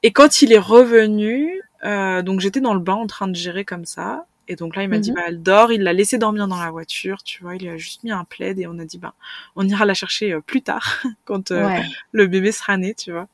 Et 0.02 0.12
quand 0.12 0.42
il 0.42 0.52
est 0.52 0.58
revenu 0.58 1.60
euh, 1.84 2.22
donc 2.22 2.40
j'étais 2.40 2.60
dans 2.60 2.74
le 2.74 2.80
bain 2.80 2.94
en 2.94 3.06
train 3.06 3.28
de 3.28 3.34
gérer 3.36 3.64
comme 3.64 3.84
ça 3.84 4.26
et 4.48 4.56
donc 4.56 4.76
là, 4.76 4.82
il 4.82 4.88
m'a 4.88 4.98
dit, 4.98 5.10
Mhm. 5.10 5.16
bah, 5.16 5.22
elle 5.28 5.42
dort. 5.42 5.72
Il 5.72 5.82
l'a 5.82 5.92
laissé 5.92 6.18
dormir 6.18 6.46
dans 6.48 6.58
la 6.60 6.70
voiture, 6.70 7.22
tu 7.22 7.42
vois. 7.42 7.56
Il 7.56 7.62
lui 7.62 7.68
a 7.68 7.76
juste 7.76 8.04
mis 8.04 8.10
un 8.12 8.24
plaid 8.24 8.58
et 8.58 8.66
on 8.66 8.78
a 8.78 8.84
dit, 8.84 8.98
bah, 8.98 9.14
on 9.56 9.66
ira 9.66 9.84
la 9.84 9.94
chercher 9.94 10.32
euh, 10.32 10.40
plus 10.40 10.62
tard, 10.62 11.02
quand 11.24 11.50
euh, 11.50 11.66
Ouais. 11.66 11.82
le 12.12 12.26
bébé 12.26 12.52
sera 12.52 12.76
né, 12.76 12.94
tu 12.94 13.12
vois. 13.12 13.28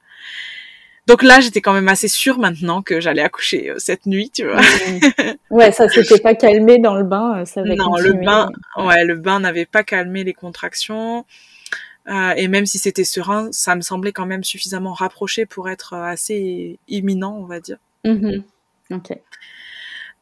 Donc 1.07 1.23
là, 1.25 1.41
j'étais 1.41 1.61
quand 1.61 1.73
même 1.73 1.89
assez 1.89 2.07
sûre 2.09 2.39
maintenant 2.39 2.83
que 2.83 3.01
j'allais 3.01 3.23
accoucher 3.23 3.71
euh, 3.71 3.75
cette 3.79 4.07
nuit, 4.07 4.31
tu 4.31 4.45
vois. 4.47 4.61
Mm. 4.61 5.33
Ouais, 5.51 5.73
ça 5.73 5.89
s'était 5.89 6.19
pas 6.21 6.35
calmé 6.35 6.79
dans 6.79 6.95
le 6.95 7.03
bain, 7.05 7.45
ça 7.47 7.61
avait 7.63 7.75
Non, 7.75 7.97
le 7.97 8.13
bain, 8.13 8.51
ouais, 8.77 9.05
le 9.05 9.17
bain 9.17 9.41
n'avait 9.41 9.67
pas 9.67 9.83
calmé 9.83 10.23
les 10.25 10.35
contractions. 10.35 11.25
Euh, 12.09 12.33
et 12.37 12.49
même 12.49 12.65
si 12.67 12.79
c'était 12.79 13.05
serein, 13.05 13.49
ça 13.53 13.75
me 13.77 13.81
semblait 13.83 14.13
quand 14.13 14.27
même 14.27 14.43
suffisamment 14.45 14.93
rapproché 14.93 15.47
pour 15.47 15.69
être 15.69 15.95
assez 15.95 16.79
imminent, 16.89 17.37
on 17.39 17.45
va 17.45 17.61
dire. 17.61 17.79
Mhm. 18.05 18.43
Ok. 18.93 19.11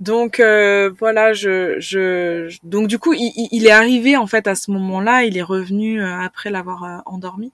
Donc 0.01 0.39
euh, 0.39 0.91
voilà, 0.99 1.33
je, 1.33 2.57
donc 2.63 2.87
du 2.87 2.99
coup, 2.99 3.15
il, 3.15 3.67
est 3.67 3.71
arrivé 3.71 4.17
en 4.17 4.27
fait 4.29 4.47
à 4.47 4.55
ce 4.55 4.71
moment-là. 4.71 5.25
Il 5.25 5.37
est 5.37 5.43
revenu 5.43 6.01
euh, 6.01 6.21
après 6.21 6.51
l'avoir 6.51 6.85
euh, 6.85 6.99
endormi. 7.05 7.53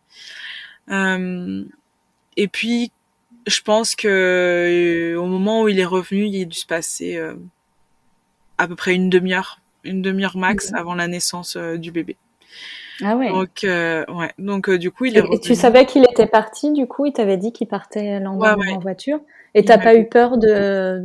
Euh, 0.91 1.65
et 2.37 2.49
puis, 2.49 2.93
je 3.47 3.61
pense 3.63 3.95
que 3.97 5.17
au 5.19 5.27
moment 5.27 5.63
où 5.63 5.69
il 5.69 5.79
est 5.79 5.87
revenu, 5.87 6.27
il 6.27 6.43
a 6.43 6.45
dû 6.45 6.57
se 6.57 6.67
passer 6.67 7.17
euh, 7.17 7.35
à 8.59 8.69
peu 8.69 8.77
près 8.77 8.95
une 8.95 9.09
demi-heure, 9.09 9.61
une 9.83 10.03
demi-heure 10.03 10.37
max 10.37 10.73
avant 10.75 10.95
la 10.95 11.09
naissance 11.09 11.57
du 11.57 11.93
bébé. 11.93 12.17
Ah 13.03 13.17
ouais. 13.17 13.29
Donc 13.31 13.65
euh, 13.65 14.05
ouais, 14.09 14.33
donc 14.39 14.69
euh, 14.69 14.79
du 14.79 14.91
coup, 14.91 15.07
il 15.07 15.17
est 15.17 15.19
et 15.19 15.23
revenu. 15.23 15.41
tu 15.41 15.55
savais 15.55 15.87
qu'il 15.87 16.05
était 16.05 16.27
parti, 16.27 16.73
du 16.73 16.87
coup, 16.87 17.07
il 17.07 17.13
t'avait 17.13 17.37
dit 17.37 17.53
qu'il 17.53 17.67
partait 17.67 18.19
Ouais, 18.25 18.55
ouais. 18.55 18.73
en 18.73 18.79
voiture. 18.79 19.21
Et 19.57 19.65
t'as 19.65 19.79
pas 19.79 19.95
eu 19.95 20.09
peur 20.09 20.37
de, 20.37 21.03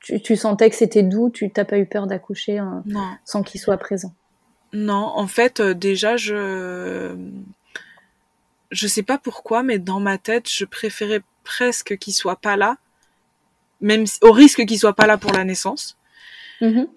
tu, 0.00 0.20
tu 0.20 0.34
sentais 0.36 0.68
que 0.70 0.74
c'était 0.76 1.04
doux, 1.04 1.30
tu 1.30 1.50
t'as 1.50 1.64
pas 1.64 1.78
eu 1.78 1.86
peur 1.86 2.06
d'accoucher 2.08 2.58
hein, 2.58 2.82
Non. 2.86 3.06
sans 3.24 3.42
qu'il 3.44 3.60
soit 3.60 3.76
présent? 3.76 4.12
Non, 4.72 5.12
en 5.14 5.26
fait, 5.28 5.60
euh, 5.60 5.74
déjà, 5.74 6.16
je 6.16 7.14
je 8.70 8.86
sais 8.86 9.02
pas 9.02 9.18
pourquoi, 9.18 9.62
mais 9.62 9.78
dans 9.78 10.00
ma 10.00 10.18
tête, 10.18 10.48
je 10.50 10.64
préférais 10.64 11.20
presque 11.44 11.96
qu'il 11.98 12.14
soit 12.14 12.36
pas 12.36 12.56
là, 12.56 12.76
même 13.80 14.06
si- 14.06 14.18
au 14.22 14.32
risque 14.32 14.64
qu'il 14.64 14.78
soit 14.78 14.94
pas 14.94 15.06
là 15.06 15.18
pour 15.18 15.32
la 15.32 15.44
naissance, 15.44 15.96
Mhm. 16.60 16.88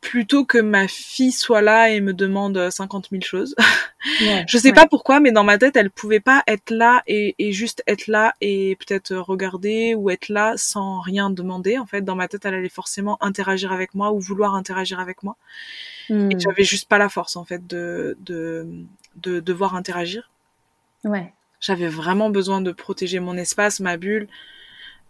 Plutôt 0.00 0.44
que 0.44 0.58
ma 0.58 0.88
fille 0.88 1.32
soit 1.32 1.62
là 1.62 1.90
et 1.90 2.00
me 2.00 2.12
demande 2.12 2.56
euh, 2.56 2.70
50 2.70 3.08
000 3.10 3.22
choses. 3.22 3.54
Ouais, 4.20 4.44
Je 4.48 4.58
sais 4.58 4.68
ouais. 4.68 4.74
pas 4.74 4.86
pourquoi, 4.86 5.20
mais 5.20 5.32
dans 5.32 5.44
ma 5.44 5.58
tête, 5.58 5.76
elle 5.76 5.90
pouvait 5.90 6.20
pas 6.20 6.42
être 6.46 6.70
là 6.70 7.02
et, 7.06 7.34
et 7.38 7.52
juste 7.52 7.82
être 7.86 8.06
là 8.06 8.34
et 8.40 8.76
peut-être 8.76 9.12
euh, 9.12 9.20
regarder 9.22 9.94
ou 9.94 10.10
être 10.10 10.28
là 10.28 10.54
sans 10.56 11.00
rien 11.00 11.30
demander. 11.30 11.78
En 11.78 11.86
fait, 11.86 12.02
dans 12.02 12.16
ma 12.16 12.28
tête, 12.28 12.44
elle 12.44 12.54
allait 12.54 12.68
forcément 12.68 13.18
interagir 13.22 13.72
avec 13.72 13.94
moi 13.94 14.12
ou 14.12 14.20
vouloir 14.20 14.54
interagir 14.54 15.00
avec 15.00 15.22
moi. 15.22 15.36
Hmm. 16.08 16.30
Et 16.30 16.38
j'avais 16.38 16.64
juste 16.64 16.88
pas 16.88 16.98
la 16.98 17.08
force, 17.08 17.36
en 17.36 17.44
fait, 17.44 17.66
de, 17.66 18.16
de, 18.20 18.66
de 19.16 19.40
devoir 19.40 19.74
interagir. 19.74 20.30
Ouais. 21.04 21.32
J'avais 21.60 21.88
vraiment 21.88 22.30
besoin 22.30 22.60
de 22.60 22.72
protéger 22.72 23.20
mon 23.20 23.36
espace, 23.36 23.80
ma 23.80 23.96
bulle, 23.96 24.28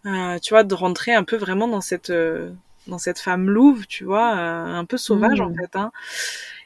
euh, 0.05 0.39
tu 0.39 0.53
vois, 0.53 0.63
de 0.63 0.73
rentrer 0.73 1.13
un 1.13 1.23
peu 1.23 1.35
vraiment 1.35 1.67
dans 1.67 1.81
cette 1.81 2.11
euh, 2.11 2.51
dans 2.87 2.97
cette 2.99 3.19
femme 3.19 3.49
louve, 3.49 3.87
tu 3.87 4.03
vois, 4.05 4.35
euh, 4.37 4.65
un 4.65 4.85
peu 4.85 4.97
sauvage 4.97 5.41
en 5.41 5.49
Mm. 5.49 5.55
fait. 5.57 5.75
Hein. 5.77 5.91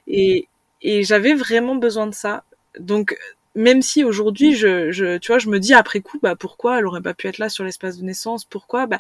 Et 0.08 0.48
et 0.82 1.04
j'avais 1.04 1.34
vraiment 1.34 1.76
besoin 1.76 2.08
de 2.08 2.14
ça. 2.16 2.44
Donc 2.80 3.18
même 3.56 3.82
si 3.82 4.04
aujourd'hui 4.04 4.56
je, 4.56 4.92
je 4.92 5.18
tu 5.18 5.32
vois 5.32 5.40
je 5.40 5.50
me 5.50 5.60
dis 5.60 5.74
après 5.74 6.00
coup 6.02 6.20
bah 6.22 6.36
pourquoi 6.36 6.80
elle 6.80 6.86
aurait 6.88 7.02
pas 7.02 7.14
pu 7.14 7.28
être 7.28 7.38
là 7.40 7.50
sur 7.50 7.64
l'espace 7.66 7.98
de 7.98 8.04
naissance? 8.06 8.46
Pourquoi? 8.46 8.86
Bah 8.88 9.00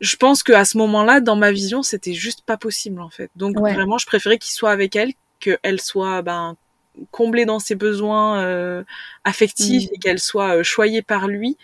je 0.00 0.16
pense 0.16 0.42
que 0.42 0.52
à 0.52 0.64
ce 0.64 0.78
moment-là 0.78 1.20
dans 1.20 1.36
ma 1.36 1.52
vision 1.52 1.82
c'était 1.82 2.14
juste 2.14 2.42
pas 2.42 2.56
possible 2.56 3.00
en 3.02 3.10
fait 3.10 3.30
donc 3.36 3.58
Ouais. 3.60 3.74
vraiment 3.74 3.98
je 3.98 4.06
préférais 4.06 4.38
qu'il 4.38 4.52
soit 4.54 4.70
avec 4.70 4.96
elle 4.96 5.12
qu'elle 5.40 5.80
soit 5.80 6.22
ben 6.22 6.56
comblée 7.10 7.44
dans 7.44 7.58
ses 7.58 7.74
besoins 7.74 8.40
euh, 8.44 8.82
affectifs 9.24 9.90
Mm. 9.90 9.94
et 9.94 9.98
qu'elle 9.98 10.18
soit 10.20 10.56
euh, 10.58 10.62
choyée 10.62 11.02
par 11.02 11.28
lui 11.28 11.58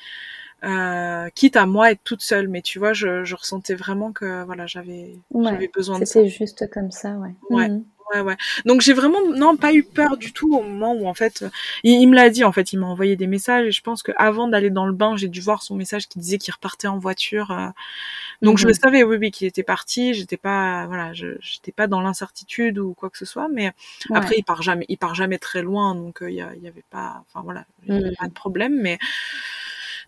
euh, 0.66 1.28
quitte 1.34 1.56
à 1.56 1.66
moi 1.66 1.90
être 1.92 2.02
toute 2.04 2.22
seule 2.22 2.48
mais 2.48 2.60
tu 2.62 2.78
vois 2.78 2.92
je, 2.92 3.24
je 3.24 3.34
ressentais 3.36 3.74
vraiment 3.74 4.12
que 4.12 4.44
voilà 4.44 4.66
j'avais 4.66 5.12
j'avais 5.32 5.56
Ouais. 5.58 5.70
besoin 5.74 5.98
de 6.00 6.04
ça 6.04 6.14
C'était 6.14 6.28
juste 6.28 6.68
comme 6.70 6.90
ça, 6.90 7.12
ouais. 7.14 7.34
Ouais. 7.50 7.68
Mhm. 7.68 7.84
Ouais, 8.14 8.20
ouais. 8.20 8.36
Donc 8.64 8.82
j'ai 8.82 8.92
vraiment 8.92 9.18
non 9.34 9.56
pas 9.56 9.72
eu 9.74 9.82
peur 9.82 10.16
du 10.16 10.32
tout 10.32 10.54
au 10.56 10.62
moment 10.62 10.92
où 10.94 11.08
en 11.08 11.14
fait 11.14 11.42
euh, 11.42 11.50
il, 11.82 12.00
il 12.00 12.06
me 12.06 12.14
l'a 12.14 12.30
dit 12.30 12.44
en 12.44 12.52
fait 12.52 12.72
il 12.72 12.78
m'a 12.78 12.86
envoyé 12.86 13.16
des 13.16 13.26
messages 13.26 13.66
et 13.66 13.72
je 13.72 13.82
pense 13.82 14.04
que 14.04 14.12
avant 14.16 14.46
d'aller 14.46 14.70
dans 14.70 14.86
le 14.86 14.92
bain 14.92 15.16
j'ai 15.16 15.26
dû 15.26 15.40
voir 15.40 15.64
son 15.64 15.74
message 15.74 16.06
qui 16.06 16.20
disait 16.20 16.38
qu'il 16.38 16.54
repartait 16.54 16.86
en 16.86 16.98
voiture. 16.98 17.50
euh. 17.50 17.66
Donc 18.42 18.58
je 18.58 18.64
Mhm. 18.64 18.68
le 18.68 18.74
savais 18.74 19.02
oui 19.02 19.16
oui 19.16 19.30
qu'il 19.32 19.48
était 19.48 19.64
parti. 19.64 20.14
J'étais 20.14 20.36
pas 20.36 20.86
voilà 20.86 21.12
je 21.14 21.36
j'étais 21.40 21.72
pas 21.72 21.88
dans 21.88 22.00
l'incertitude 22.00 22.78
ou 22.78 22.94
quoi 22.94 23.10
que 23.10 23.18
ce 23.18 23.24
soit 23.24 23.48
mais 23.48 23.72
Ouais. 24.10 24.18
après 24.18 24.36
il 24.38 24.44
part 24.44 24.62
jamais 24.62 24.84
il 24.88 24.98
part 24.98 25.16
jamais 25.16 25.38
très 25.38 25.62
loin 25.62 25.96
donc 25.96 26.22
euh, 26.22 26.30
il 26.30 26.36
y, 26.36 26.44
il 26.58 26.62
y 26.62 26.68
avait 26.68 26.84
pas 26.90 27.24
enfin 27.28 27.42
voilà 27.42 27.64
il 27.88 27.92
y 27.92 27.98
avait 27.98 28.10
Mhm. 28.10 28.16
pas 28.20 28.28
de 28.28 28.32
problème 28.34 28.78
mais 28.80 28.98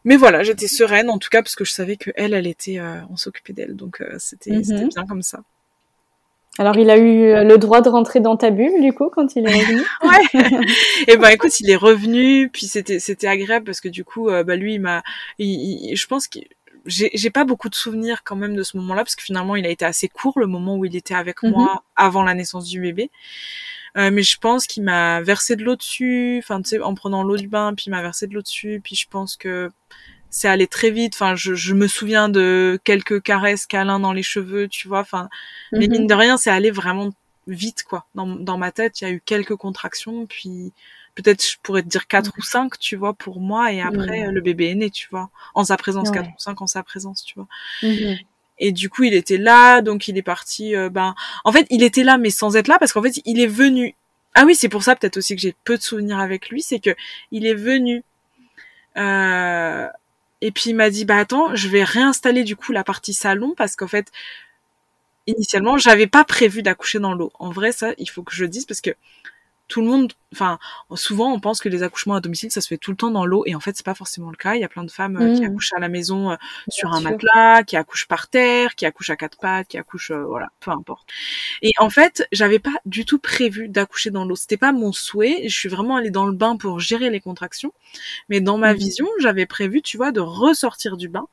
mais 0.05 0.17
voilà 0.17 0.43
j'étais 0.43 0.69
sereine 0.69 1.11
en 1.11 1.19
tout 1.19 1.29
cas 1.31 1.43
parce 1.43 1.55
que 1.57 1.65
je 1.65 1.73
savais 1.73 1.97
que 1.97 2.11
elle 2.17 2.35
elle 2.35 2.47
était 2.47 2.79
euh, 2.79 3.01
on 3.11 3.17
s'occupait 3.17 3.53
d'elle 3.53 3.75
donc 3.77 4.01
euh, 4.01 4.17
c'était 4.19 4.51
Mhm. 4.53 4.65
c'était 4.65 4.87
bien 4.87 5.07
comme 5.07 5.23
ça. 5.23 5.41
Alors, 6.61 6.77
il 6.77 6.91
a 6.91 6.97
eu 6.99 7.23
euh, 7.27 7.45
le 7.45 7.57
droit 7.57 7.83
de 7.83 7.89
rentrer 7.89 8.19
dans 8.19 8.37
ta 8.37 8.51
bulle, 8.51 8.81
du 8.83 8.93
coup, 8.93 9.11
quand 9.15 9.37
il 9.37 9.47
est 9.47 9.55
revenu? 9.55 9.81
Ouais. 10.03 10.73
et 11.07 11.17
ben 11.17 11.29
écoute, 11.29 11.61
il 11.61 11.71
est 11.71 11.77
revenu, 11.77 12.49
puis 12.49 12.67
c'était 12.67 12.99
c'était 12.99 13.29
agréable 13.29 13.65
parce 13.65 13.81
que 13.81 13.89
du 13.89 14.03
coup, 14.05 14.29
euh, 14.29 14.43
bah 14.43 14.57
lui, 14.57 14.75
il 14.75 14.81
m'a, 14.81 15.05
il, 15.39 15.91
il- 15.93 15.97
je 15.97 16.07
pense 16.09 16.27
que 16.27 16.41
j'ai 16.85 17.11
j'ai 17.15 17.31
pas 17.31 17.45
beaucoup 17.45 17.69
de 17.69 17.77
souvenirs 17.77 18.25
quand 18.25 18.35
même 18.35 18.57
de 18.57 18.65
ce 18.65 18.77
moment-là 18.79 19.05
parce 19.05 19.15
que 19.15 19.23
finalement, 19.23 19.55
il 19.55 19.67
a 19.67 19.69
été 19.69 19.85
assez 19.85 20.09
court 20.09 20.41
le 20.41 20.49
moment 20.49 20.75
où 20.77 20.85
il 20.85 20.97
était 20.97 21.15
avec 21.15 21.45
Mhm. 21.45 21.51
moi 21.53 21.85
avant 21.95 22.25
la 22.25 22.35
naissance 22.35 22.65
du 22.69 22.81
bébé. 22.81 23.09
Euh, 23.97 24.11
mais 24.13 24.23
je 24.23 24.39
pense 24.39 24.67
qu'il 24.67 24.83
m'a 24.83 25.21
versé 25.23 25.57
de 25.57 25.65
l'eau 25.65 25.77
dessus, 25.77 26.39
enfin 26.43 26.61
tu 26.63 26.71
sais, 26.71 26.81
en 26.81 26.95
prenant 26.95 27.23
l'eau 27.23 27.37
du 27.37 27.49
bain, 27.49 27.75
puis 27.75 27.85
il 27.87 27.91
m'a 27.91 28.03
versé 28.03 28.27
de 28.27 28.35
l'eau 28.35 28.43
dessus, 28.43 28.81
puis 28.83 28.97
je 28.97 29.09
pense 29.09 29.37
que 29.37 29.71
c'est 30.31 30.49
allé 30.49 30.67
très 30.67 30.91
vite. 30.91 31.15
Enfin, 31.15 31.35
je, 31.35 31.55
je, 31.55 31.75
me 31.75 31.87
souviens 31.89 32.29
de 32.29 32.79
quelques 32.85 33.23
caresses, 33.23 33.67
câlins 33.67 34.01
dans 34.01 34.13
les 34.13 34.23
cheveux, 34.23 34.69
tu 34.69 34.89
vois. 34.89 35.01
Enfin, 35.01 35.29
mais 35.73 35.87
Mhm. 35.87 35.91
mine 35.91 36.07
de 36.07 36.15
rien, 36.15 36.37
c'est 36.37 36.51
allé 36.51 36.71
vraiment 36.71 37.11
vite, 37.47 37.83
quoi. 37.85 38.07
Dans, 38.15 38.27
dans 38.27 38.59
ma 38.59 38.73
tête, 38.73 39.01
il 39.01 39.05
y 39.05 39.07
a 39.07 39.11
eu 39.11 39.23
quelques 39.25 39.57
contractions, 39.57 40.27
puis 40.27 40.73
peut-être 41.15 41.45
je 41.45 41.57
pourrais 41.63 41.83
te 41.83 41.89
dire 41.89 42.07
quatre 42.07 42.33
ou 42.39 42.43
cinq, 42.43 42.79
tu 42.79 42.97
vois, 42.97 43.15
pour 43.15 43.41
moi. 43.41 43.73
Et 43.73 43.81
après, 43.81 44.31
le 44.31 44.41
bébé 44.41 44.69
est 44.69 44.75
né, 44.75 44.91
tu 44.91 45.09
vois, 45.11 45.31
en 45.55 45.65
sa 45.65 45.77
présence, 45.77 46.11
Ouais. 46.11 46.17
quatre 46.17 46.29
ou 46.29 46.39
cinq 46.39 46.61
en 46.63 46.67
sa 46.67 46.83
présence, 46.83 47.25
tu 47.25 47.35
vois. 47.37 47.49
Mhm. 47.83 48.19
Et 48.61 48.73
du 48.73 48.91
coup, 48.91 49.05
il 49.05 49.15
était 49.15 49.37
là, 49.39 49.83
donc 49.83 50.09
il 50.09 50.19
est 50.19 50.23
parti. 50.23 50.75
euh, 50.77 50.91
ben, 50.91 51.15
en 51.45 51.53
fait, 51.53 51.67
il 51.71 51.83
était 51.83 52.05
là, 52.05 52.19
mais 52.19 52.31
sans 52.31 52.57
être 52.57 52.69
là, 52.69 52.79
parce 52.79 52.93
qu'en 52.93 53.03
fait, 53.03 53.21
il 53.25 53.41
est 53.41 53.47
venu. 53.47 53.95
Ah 54.35 54.45
oui, 54.47 54.55
c'est 54.55 54.69
pour 54.69 54.83
ça 54.85 54.95
peut-être 54.97 55.17
aussi 55.19 55.35
que 55.37 55.43
j'ai 55.43 55.55
peu 55.65 55.77
de 55.77 55.83
souvenirs 55.83 56.19
avec 56.19 56.49
lui, 56.51 56.63
c'est 56.63 56.81
que 56.81 56.91
il 57.33 57.47
est 57.47 57.55
venu. 57.55 58.03
euh, 58.97 59.89
et 60.41 60.53
puis 60.53 60.71
il 60.71 60.77
m'a 60.77 60.91
dit, 60.91 61.05
bah 61.05 61.19
attends, 61.19 61.55
je 61.57 61.69
vais 61.69 61.85
réinstaller 61.85 62.45
du 62.45 62.57
coup 62.57 62.73
la 62.73 62.85
partie 62.85 63.13
salon 63.15 63.55
parce 63.57 63.75
qu'en 63.77 63.89
fait, 63.89 64.11
initialement, 65.27 65.77
j'avais 65.79 66.07
pas 66.07 66.25
prévu 66.25 66.63
d'accoucher 66.63 66.99
dans 66.99 67.15
l'eau. 67.15 67.33
En 67.39 67.51
vrai, 67.51 67.73
ça, 67.73 67.93
il 67.99 68.07
faut 68.09 68.23
que 68.23 68.33
je 68.35 68.45
le 68.45 68.49
dise 68.49 68.65
parce 68.67 68.81
que 68.81 68.91
tout 69.69 69.81
le 69.83 69.87
monde, 69.87 70.13
enfin, 70.33 70.59
souvent 70.95 71.33
on 71.33 71.41
pense 71.41 71.61
que 71.61 71.69
les 71.69 71.83
accouchements 71.83 72.15
à 72.15 72.21
domicile, 72.21 72.51
ça 72.51 72.61
se 72.61 72.69
fait 72.69 72.79
tout 72.79 72.91
le 72.91 72.97
temps 72.97 73.11
dans 73.11 73.27
l'eau, 73.27 73.45
et 73.47 73.55
en 73.55 73.61
fait, 73.61 73.77
c'est 73.77 73.85
pas 73.87 73.95
forcément 73.95 74.31
le 74.31 74.37
cas. 74.37 74.55
Il 74.55 74.61
y 74.61 74.65
a 74.65 74.69
plein 74.69 74.85
de 74.85 74.91
femmes 74.91 75.17
euh, 75.17 75.29
qui 75.29 75.43
Mhm. 75.43 75.51
accouchent 75.51 75.73
à 75.75 75.81
la 75.81 75.89
maison 75.89 76.31
euh, 76.33 76.37
sur 76.71 76.93
un 76.93 77.01
sûr. 77.01 77.11
matelas, 77.11 77.63
qui 77.65 77.77
accouchent 77.77 78.09
par 78.09 78.29
terre, 78.29 78.75
qui 78.75 78.87
accouchent 78.87 79.11
à 79.11 79.17
quatre 79.17 79.39
pattes, 79.39 79.69
qui 79.69 79.79
accouchent, 79.79 80.11
euh, 80.11 80.25
voilà, 80.25 80.51
peu 80.61 80.71
importe. 80.71 81.09
Et 81.63 81.73
en 81.79 81.91
fait, 81.91 82.27
j'avais 82.33 82.59
pas 82.61 82.75
du 82.87 83.05
tout 83.05 83.19
prévu 83.19 83.69
d'accoucher 83.69 84.11
dans 84.11 84.25
l'eau. 84.25 84.37
C'était 84.37 84.57
pas 84.57 84.73
mon 84.73 84.93
souhait. 84.93 85.43
Je 85.49 85.57
suis 85.57 85.69
vraiment 85.69 85.97
allée 85.97 86.11
dans 86.11 86.27
le 86.27 86.33
bain 86.33 86.57
pour 86.57 86.81
gérer 86.81 87.11
les 87.11 87.21
contractions, 87.21 87.73
mais 88.29 88.41
dans 88.41 88.59
ma 88.59 88.75
Mhm. 88.75 88.79
vision, 88.79 89.09
j'avais 89.21 89.47
prévu, 89.47 89.83
tu 89.83 89.97
vois, 89.99 90.13
de 90.13 90.21
ressortir 90.21 90.97
du 90.97 91.09
bain 91.09 91.27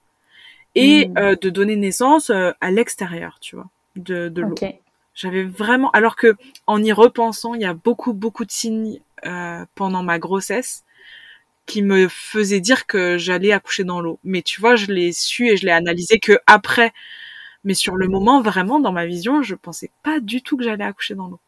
et 0.75 1.09
Mhm. 1.09 1.17
euh, 1.17 1.36
de 1.41 1.49
donner 1.49 1.75
naissance 1.77 2.29
euh, 2.29 2.51
à 2.61 2.71
l'extérieur, 2.71 3.39
tu 3.41 3.55
vois, 3.55 3.69
de, 3.95 4.29
de 4.29 4.41
l'eau. 4.41 4.61
Ok. 4.61 4.84
J'avais 5.16 5.43
vraiment, 5.43 5.89
alors 5.91 6.16
que 6.18 6.36
en 6.68 6.84
y 6.84 6.91
repensant, 6.91 7.53
il 7.55 7.61
y 7.61 7.66
a 7.66 7.74
beaucoup 7.74 8.13
beaucoup 8.13 8.45
de 8.45 8.51
signes 8.51 8.99
euh, 9.26 9.66
pendant 9.76 10.03
ma 10.03 10.20
grossesse 10.20 10.84
qui 11.68 11.82
me 11.84 12.07
faisaient 12.09 12.59
dire 12.61 12.88
que 12.88 13.18
j'allais 13.18 13.51
accoucher 13.53 13.84
dans 13.86 14.01
l'eau. 14.01 14.20
Mais 14.24 14.41
tu 14.43 14.61
vois, 14.61 14.76
je 14.76 14.88
l'ai 14.88 15.11
su 15.13 15.49
et 15.49 15.57
je 15.57 15.66
l'ai 15.66 15.72
analysé 15.74 16.20
que 16.20 16.39
après. 16.47 16.93
Mais 17.66 17.76
sur 17.76 17.95
le 17.97 18.07
moment, 18.09 18.41
vraiment, 18.41 18.80
dans 18.82 18.91
ma 18.93 19.05
vision, 19.07 19.43
je 19.43 19.55
pensais 19.55 19.91
pas 20.03 20.20
du 20.22 20.41
tout 20.43 20.57
que 20.57 20.63
j'allais 20.66 20.86
accoucher 20.86 21.16
dans 21.16 21.28
l'eau. 21.30 21.39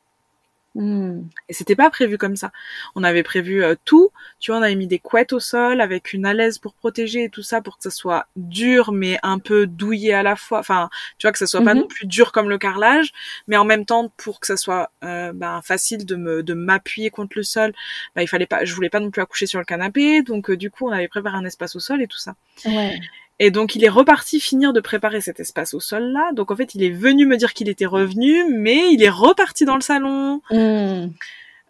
Mhm. 0.77 1.27
Et 1.49 1.53
c'était 1.53 1.75
pas 1.75 1.89
prévu 1.89 2.19
comme 2.19 2.35
ça. 2.35 2.51
On 2.95 3.03
avait 3.03 3.23
prévu 3.23 3.63
euh, 3.63 3.73
tout. 3.83 4.11
Tu 4.39 4.51
vois, 4.51 4.59
on 4.59 4.63
avait 4.63 4.75
mis 4.75 4.85
des 4.85 4.99
couettes 4.99 5.33
au 5.33 5.39
sol 5.39 5.81
avec 5.81 6.13
une 6.13 6.25
alaise 6.27 6.59
pour 6.59 6.75
protéger 6.75 7.23
et 7.23 7.29
tout 7.29 7.41
ça 7.41 7.61
pour 7.61 7.77
que 7.77 7.83
ça 7.83 7.89
soit 7.89 8.27
dur 8.35 8.91
mais 8.91 9.17
un 9.23 9.39
peu 9.39 9.65
douillé 9.65 10.13
à 10.13 10.21
la 10.21 10.35
fois. 10.35 10.59
Enfin, 10.59 10.89
tu 11.17 11.25
vois 11.25 11.31
que 11.31 11.39
ça 11.39 11.47
soit 11.47 11.63
pas 11.63 11.73
Mhm. 11.73 11.79
non 11.81 11.87
plus 11.87 12.05
dur 12.05 12.31
comme 12.31 12.47
le 12.47 12.59
carrelage, 12.59 13.11
mais 13.47 13.57
en 13.57 13.65
même 13.65 13.85
temps 13.85 14.11
pour 14.17 14.39
que 14.39 14.45
ça 14.45 14.55
soit 14.55 14.91
euh, 15.03 15.33
ben, 15.33 15.61
facile 15.63 16.05
de 16.05 16.15
me 16.15 16.43
de 16.43 16.53
m'appuyer 16.53 17.09
contre 17.09 17.33
le 17.37 17.43
sol. 17.43 17.73
Ben, 18.15 18.21
il 18.21 18.27
fallait 18.27 18.45
pas, 18.45 18.63
je 18.63 18.73
voulais 18.75 18.89
pas 18.91 18.99
non 18.99 19.09
plus 19.09 19.21
accoucher 19.23 19.47
sur 19.47 19.57
le 19.59 19.65
canapé, 19.65 20.21
donc 20.21 20.51
euh, 20.51 20.57
du 20.57 20.69
coup 20.69 20.87
on 20.87 20.91
avait 20.91 21.07
préparé 21.07 21.37
un 21.37 21.45
espace 21.45 21.75
au 21.75 21.79
sol 21.79 22.03
et 22.03 22.07
tout 22.07 22.19
ça. 22.19 22.35
Ouais. 22.65 22.99
Et 23.39 23.51
donc 23.51 23.75
il 23.75 23.83
est 23.83 23.89
reparti 23.89 24.39
finir 24.39 24.73
de 24.73 24.79
préparer 24.79 25.21
cet 25.21 25.39
espace 25.39 25.73
au 25.75 25.79
sol 25.79 26.03
là. 26.11 26.31
Donc 26.33 26.49
en 26.51 26.55
fait 26.55 26.73
il 26.75 26.83
est 26.83 26.89
venu 26.89 27.25
me 27.25 27.37
dire 27.37 27.53
qu'il 27.53 27.69
était 27.69 27.85
revenu, 27.85 28.45
mais 28.51 28.91
il 28.91 29.03
est 29.03 29.09
reparti 29.09 29.63
dans 29.65 29.75
le 29.75 29.81
salon 29.81 30.41
Mhm. 30.51 31.13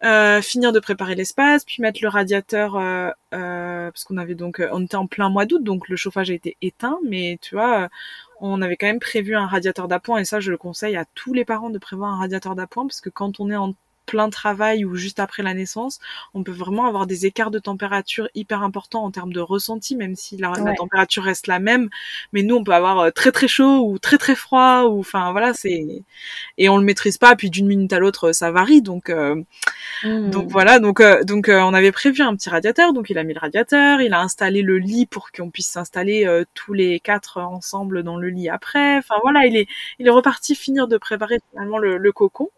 euh, 0.04 0.40
finir 0.42 0.72
de 0.72 0.78
préparer 0.80 1.14
l'espace, 1.16 1.64
puis 1.64 1.82
mettre 1.82 1.98
le 2.02 2.08
radiateur 2.08 2.76
euh, 2.76 3.10
euh, 3.34 3.90
parce 3.90 4.04
qu'on 4.04 4.16
avait 4.16 4.34
donc 4.36 4.60
euh, 4.60 4.68
on 4.72 4.84
était 4.84 4.94
en 4.96 5.06
plein 5.08 5.28
mois 5.28 5.44
d'août 5.44 5.62
donc 5.62 5.88
le 5.88 5.96
chauffage 5.96 6.30
a 6.30 6.34
été 6.34 6.56
éteint 6.62 6.98
mais 7.04 7.38
tu 7.42 7.56
vois 7.56 7.82
euh, 7.84 7.88
on 8.40 8.62
avait 8.62 8.76
quand 8.76 8.86
même 8.86 9.00
prévu 9.00 9.34
un 9.34 9.46
radiateur 9.48 9.88
d'appoint 9.88 10.18
et 10.18 10.24
ça 10.24 10.38
je 10.40 10.50
le 10.52 10.56
conseille 10.56 10.96
à 10.96 11.04
tous 11.16 11.34
les 11.34 11.44
parents 11.44 11.70
de 11.70 11.78
prévoir 11.78 12.12
un 12.14 12.18
radiateur 12.20 12.54
d'appoint 12.54 12.86
parce 12.86 13.00
que 13.00 13.10
quand 13.10 13.40
on 13.40 13.50
est 13.50 13.56
en 13.56 13.74
plein 14.08 14.30
travail 14.30 14.84
ou 14.84 14.96
juste 14.96 15.20
après 15.20 15.42
la 15.42 15.54
naissance, 15.54 15.98
on 16.34 16.42
peut 16.42 16.52
vraiment 16.52 16.86
avoir 16.86 17.06
des 17.06 17.26
écarts 17.26 17.50
de 17.50 17.58
température 17.58 18.28
hyper 18.34 18.62
importants 18.62 19.04
en 19.04 19.10
termes 19.10 19.32
de 19.32 19.40
ressenti, 19.40 19.96
même 19.96 20.16
si 20.16 20.36
la, 20.38 20.52
température 20.76 21.24
reste 21.24 21.46
la 21.46 21.58
même. 21.58 21.90
Mais 22.32 22.42
nous, 22.42 22.56
on 22.56 22.64
peut 22.64 22.72
avoir 22.72 22.98
euh, 23.00 23.10
très 23.10 23.32
très 23.32 23.48
chaud 23.48 23.86
ou 23.86 23.98
très 23.98 24.18
très 24.18 24.34
froid 24.34 24.84
ou 24.84 25.00
enfin 25.00 25.32
voilà, 25.32 25.52
c'est 25.52 25.84
et 26.56 26.68
on 26.68 26.78
le 26.78 26.84
maîtrise 26.84 27.18
pas. 27.18 27.36
Puis 27.36 27.50
d'une 27.50 27.66
minute 27.66 27.92
à 27.92 27.98
l'autre, 27.98 28.32
ça 28.32 28.50
varie. 28.50 28.80
Donc 28.82 29.10
euh, 29.10 29.42
Mhm. 30.04 30.30
donc 30.30 30.48
voilà, 30.48 30.78
donc 30.78 31.00
euh, 31.00 31.24
donc 31.24 31.48
euh, 31.48 31.60
on 31.60 31.74
avait 31.74 31.92
prévu 31.92 32.22
un 32.22 32.34
petit 32.36 32.50
radiateur, 32.50 32.92
donc 32.92 33.10
il 33.10 33.18
a 33.18 33.24
mis 33.24 33.34
le 33.34 33.40
radiateur, 33.40 34.00
il 34.00 34.12
a 34.14 34.20
installé 34.20 34.62
le 34.62 34.78
lit 34.78 35.06
pour 35.06 35.32
qu'on 35.32 35.50
puisse 35.50 35.68
s'installer 35.68 36.26
euh, 36.26 36.44
tous 36.54 36.72
les 36.72 37.00
quatre 37.00 37.40
ensemble 37.40 38.02
dans 38.02 38.16
le 38.16 38.28
lit 38.28 38.48
après. 38.48 38.98
Enfin 38.98 39.16
voilà, 39.22 39.46
il 39.46 39.56
est 39.56 39.66
il 39.98 40.06
est 40.06 40.10
reparti 40.10 40.54
finir 40.54 40.88
de 40.88 40.96
préparer 40.98 41.38
finalement 41.50 41.78
le, 41.78 41.96
le 41.98 42.12
cocon. 42.12 42.50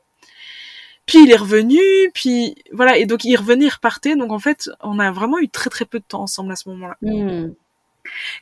Puis 1.10 1.24
il 1.24 1.32
est 1.32 1.36
revenu, 1.36 1.80
puis 2.14 2.54
voilà, 2.72 2.96
et 2.96 3.04
donc 3.04 3.24
il 3.24 3.36
revenait, 3.36 3.64
il 3.64 3.70
repartait. 3.70 4.14
Donc 4.14 4.30
en 4.30 4.38
fait, 4.38 4.70
on 4.80 5.00
a 5.00 5.10
vraiment 5.10 5.40
eu 5.40 5.48
très 5.48 5.68
très 5.68 5.84
peu 5.84 5.98
de 5.98 6.04
temps 6.04 6.22
ensemble 6.22 6.52
à 6.52 6.56
ce 6.56 6.68
moment-là. 6.68 6.96
Mhm. 7.02 7.52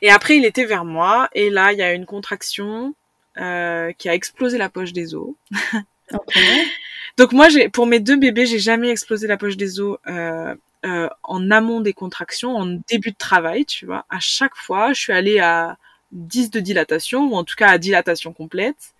Et 0.03 0.11
après, 0.11 0.37
il 0.37 0.45
était 0.45 0.65
vers 0.65 0.85
moi, 0.85 1.29
et 1.33 1.49
là, 1.49 1.73
il 1.73 1.79
y 1.79 1.81
a 1.81 1.93
une 1.93 2.05
contraction 2.05 2.93
euh, 3.37 3.91
qui 3.97 4.07
a 4.07 4.13
explosé 4.13 4.59
la 4.59 4.69
poche 4.69 4.93
des 4.93 5.15
os. 5.15 5.33
Donc 7.17 7.33
moi, 7.33 7.49
j'ai 7.49 7.69
pour 7.69 7.87
mes 7.87 7.99
deux 7.99 8.17
bébés, 8.17 8.45
j'ai 8.45 8.59
jamais 8.59 8.89
explosé 8.89 9.25
la 9.25 9.37
poche 9.37 9.57
des 9.57 9.79
os 9.79 9.97
euh, 10.07 10.53
euh, 10.85 11.09
en 11.23 11.49
amont 11.49 11.81
des 11.81 11.93
contractions, 11.93 12.55
en 12.55 12.67
début 12.87 13.11
de 13.11 13.17
travail, 13.17 13.65
tu 13.65 13.87
vois. 13.87 14.05
À 14.09 14.19
chaque 14.19 14.55
fois, 14.55 14.93
je 14.93 15.01
suis 15.01 15.13
allée 15.13 15.39
à 15.39 15.77
10 16.11 16.51
de 16.51 16.59
dilatation, 16.59 17.31
ou 17.31 17.35
en 17.35 17.43
tout 17.43 17.55
cas 17.55 17.69
à 17.69 17.79
dilatation 17.79 18.31
complète. 18.31 18.93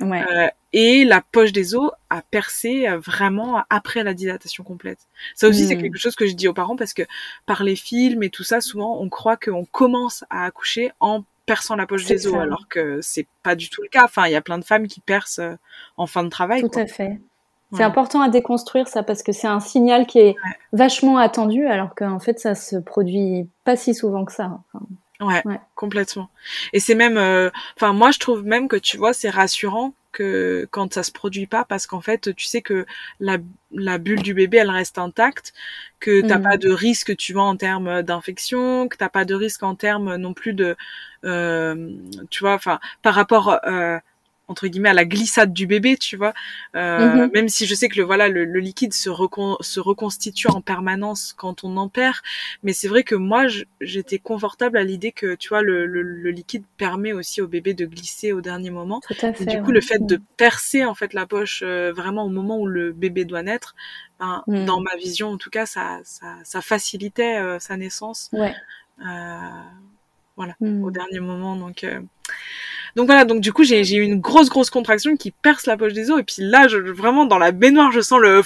Ouais. 0.00 0.24
Euh, 0.32 0.48
et 0.72 1.04
la 1.04 1.20
poche 1.20 1.52
des 1.52 1.74
os 1.76 1.90
a 2.10 2.20
percé 2.22 2.88
euh, 2.88 2.98
vraiment 2.98 3.62
après 3.70 4.02
la 4.02 4.12
dilatation 4.12 4.64
complète. 4.64 4.98
Ça 5.34 5.48
aussi, 5.48 5.66
c'est 5.66 5.76
Mm. 5.76 5.82
quelque 5.82 5.98
chose 5.98 6.16
que 6.16 6.26
je 6.26 6.34
dis 6.34 6.48
aux 6.48 6.52
parents 6.54 6.76
parce 6.76 6.94
que 6.94 7.02
par 7.46 7.62
les 7.62 7.76
films 7.76 8.22
et 8.24 8.30
tout 8.30 8.42
ça, 8.44 8.60
souvent, 8.60 8.98
on 9.00 9.08
croit 9.08 9.36
qu'on 9.36 9.64
commence 9.64 10.24
à 10.30 10.44
accoucher 10.46 10.90
en 11.00 11.22
perçant 11.46 11.76
la 11.76 11.86
poche 11.86 12.06
des 12.06 12.26
os, 12.26 12.32
ça. 12.32 12.42
alors 12.42 12.66
que 12.68 13.00
c'est 13.02 13.26
pas 13.42 13.54
du 13.54 13.68
tout 13.70 13.82
le 13.82 13.88
cas. 13.88 14.04
Enfin, 14.04 14.26
il 14.26 14.32
y 14.32 14.36
a 14.36 14.40
plein 14.40 14.58
de 14.58 14.64
femmes 14.64 14.88
qui 14.88 15.00
percent 15.00 15.40
euh, 15.42 15.56
en 15.96 16.06
fin 16.06 16.24
de 16.24 16.28
travail. 16.28 16.62
Tout 16.62 16.68
quoi. 16.70 16.82
à 16.82 16.86
fait. 16.86 17.20
C'est 17.72 17.82
important 17.82 18.20
à 18.20 18.28
déconstruire 18.28 18.86
ça 18.86 19.02
parce 19.02 19.24
que 19.24 19.32
c'est 19.32 19.48
un 19.48 19.58
signal 19.58 20.06
qui 20.06 20.20
est 20.20 20.36
vachement 20.72 21.18
attendu 21.18 21.66
alors 21.66 21.96
qu'en 21.96 22.20
fait 22.20 22.38
ça 22.38 22.54
se 22.54 22.76
produit 22.76 23.48
pas 23.64 23.74
si 23.74 23.94
souvent 23.96 24.24
que 24.24 24.32
ça. 24.32 24.60
Enfin, 24.72 24.86
Ouais, 25.26 25.44
Ouais. 25.44 25.60
complètement. 25.74 26.30
Et 26.72 26.80
c'est 26.80 26.94
même, 26.94 27.16
euh, 27.18 27.50
enfin 27.76 27.92
moi 27.92 28.10
je 28.10 28.18
trouve 28.18 28.44
même 28.44 28.68
que 28.68 28.76
tu 28.76 28.96
vois 28.96 29.12
c'est 29.14 29.30
rassurant 29.30 29.94
que 30.12 30.68
quand 30.70 30.92
ça 30.94 31.02
se 31.02 31.10
produit 31.12 31.46
pas 31.46 31.64
parce 31.64 31.86
qu'en 31.86 32.00
fait 32.00 32.34
tu 32.36 32.44
sais 32.46 32.62
que 32.62 32.86
la, 33.20 33.38
la 33.72 33.98
bulle 33.98 34.22
du 34.22 34.34
bébé 34.34 34.58
elle 34.58 34.70
reste 34.70 34.98
intacte, 34.98 35.52
que 36.00 36.22
t'as 36.22 36.38
Mhm. 36.38 36.42
pas 36.50 36.56
de 36.58 36.70
risque 36.70 37.16
tu 37.16 37.32
vois 37.32 37.42
en 37.44 37.56
termes 37.56 38.02
d'infection, 38.02 38.88
que 38.88 38.96
t'as 38.96 39.08
pas 39.08 39.24
de 39.24 39.34
risque 39.34 39.62
en 39.62 39.74
termes 39.74 40.16
non 40.16 40.34
plus 40.34 40.52
de, 40.54 40.76
euh, 41.24 41.90
tu 42.30 42.40
vois, 42.40 42.54
enfin 42.54 42.80
par 43.02 43.14
rapport 43.14 43.58
euh, 43.66 43.98
entre 44.46 44.66
guillemets 44.68 44.90
à 44.90 44.94
la 44.94 45.06
glissade 45.06 45.54
du 45.54 45.66
bébé, 45.66 45.96
tu 45.96 46.16
vois. 46.16 46.34
Euh, 46.76 47.14
Mhm. 47.26 47.30
Même 47.32 47.48
si 47.48 47.64
je 47.66 47.74
sais 47.74 47.88
que 47.88 47.96
le 47.96 48.04
voilà 48.04 48.28
le, 48.28 48.44
le 48.44 48.60
liquide 48.60 48.92
se, 48.92 49.08
recon- 49.08 49.56
se 49.62 49.80
reconstitue 49.80 50.48
en 50.48 50.60
permanence 50.60 51.32
quand 51.36 51.64
on 51.64 51.76
en 51.78 51.88
perd, 51.88 52.16
mais 52.62 52.72
c'est 52.74 52.88
vrai 52.88 53.04
que 53.04 53.14
moi 53.14 53.46
j'étais 53.80 54.18
confortable 54.18 54.76
à 54.76 54.84
l'idée 54.84 55.12
que 55.12 55.34
tu 55.34 55.48
vois 55.48 55.62
le, 55.62 55.86
le, 55.86 56.02
le 56.02 56.30
liquide 56.30 56.64
permet 56.76 57.12
aussi 57.14 57.40
au 57.40 57.46
bébé 57.46 57.72
de 57.72 57.86
glisser 57.86 58.32
au 58.32 58.42
dernier 58.42 58.68
moment. 58.70 59.00
tout 59.00 59.14
à 59.22 59.28
Et 59.30 59.34
fait. 59.34 59.46
du 59.46 59.60
coup, 59.62 59.68
ouais. 59.68 59.74
le 59.74 59.80
fait 59.80 60.04
de 60.04 60.16
Mm. 60.16 60.22
percer 60.36 60.84
en 60.84 60.94
fait 60.94 61.14
la 61.14 61.24
poche 61.26 61.62
euh, 61.64 61.92
vraiment 61.94 62.24
au 62.24 62.28
moment 62.30 62.58
où 62.58 62.66
le 62.66 62.92
bébé 62.92 63.24
doit 63.24 63.42
naître, 63.42 63.74
ben, 64.20 64.42
Mm. 64.46 64.66
dans 64.66 64.80
ma 64.80 64.94
vision 64.96 65.28
en 65.30 65.38
tout 65.38 65.50
cas, 65.50 65.64
ça, 65.64 66.00
ça, 66.04 66.36
ça 66.44 66.60
facilitait 66.60 67.38
euh, 67.38 67.58
sa 67.58 67.76
naissance. 67.78 68.28
Ouais. 68.32 68.54
Euh, 69.06 69.62
au 70.36 70.44
Mm. 70.60 70.92
dernier 70.92 71.20
moment. 71.20 71.56
Donc, 71.56 71.84
euh, 71.84 72.00
donc 72.96 73.06
voilà. 73.06 73.24
Donc 73.24 73.40
du 73.40 73.52
coup, 73.52 73.64
j'ai 73.64 73.80
eu 73.96 74.02
une 74.02 74.20
grosse 74.20 74.48
grosse 74.48 74.70
contraction 74.70 75.16
qui 75.16 75.30
perce 75.30 75.66
la 75.66 75.76
poche 75.76 75.92
des 75.92 76.10
os. 76.10 76.20
Et 76.20 76.22
puis 76.22 76.36
là, 76.38 76.68
je, 76.68 76.76
vraiment 76.78 77.24
dans 77.26 77.38
la 77.38 77.50
baignoire, 77.52 77.90
je 77.92 78.00
sens 78.00 78.20
le. 78.20 78.42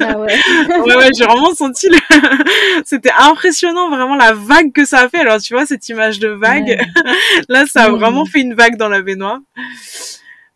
Ah 0.00 0.18
ouais. 0.18 0.36
ouais 0.86 0.96
ouais, 0.96 1.10
j'ai 1.16 1.24
vraiment 1.24 1.54
senti 1.54 1.88
le. 1.88 1.96
C'était 2.84 3.12
impressionnant 3.18 3.88
vraiment 3.90 4.16
la 4.16 4.32
vague 4.32 4.72
que 4.72 4.84
ça 4.84 5.00
a 5.00 5.08
fait. 5.08 5.18
Alors 5.18 5.40
tu 5.40 5.54
vois 5.54 5.66
cette 5.66 5.88
image 5.88 6.18
de 6.18 6.28
vague. 6.28 6.66
Ouais. 6.66 7.12
là, 7.48 7.66
ça 7.66 7.84
a 7.84 7.90
Mm. 7.90 7.94
vraiment 7.96 8.24
fait 8.26 8.40
une 8.40 8.54
vague 8.54 8.76
dans 8.76 8.88
la 8.88 9.02
baignoire. 9.02 9.38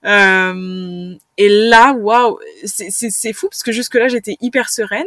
Euh, 0.04 1.14
et 1.38 1.48
là, 1.48 1.92
waouh, 1.92 2.38
c'est 2.64 2.90
c'est- 2.90 3.10
c'est 3.10 3.32
fou 3.32 3.48
parce 3.48 3.62
que 3.62 3.72
jusque 3.72 3.94
là 3.94 4.08
j'étais 4.08 4.36
hyper 4.40 4.68
sereine, 4.68 5.06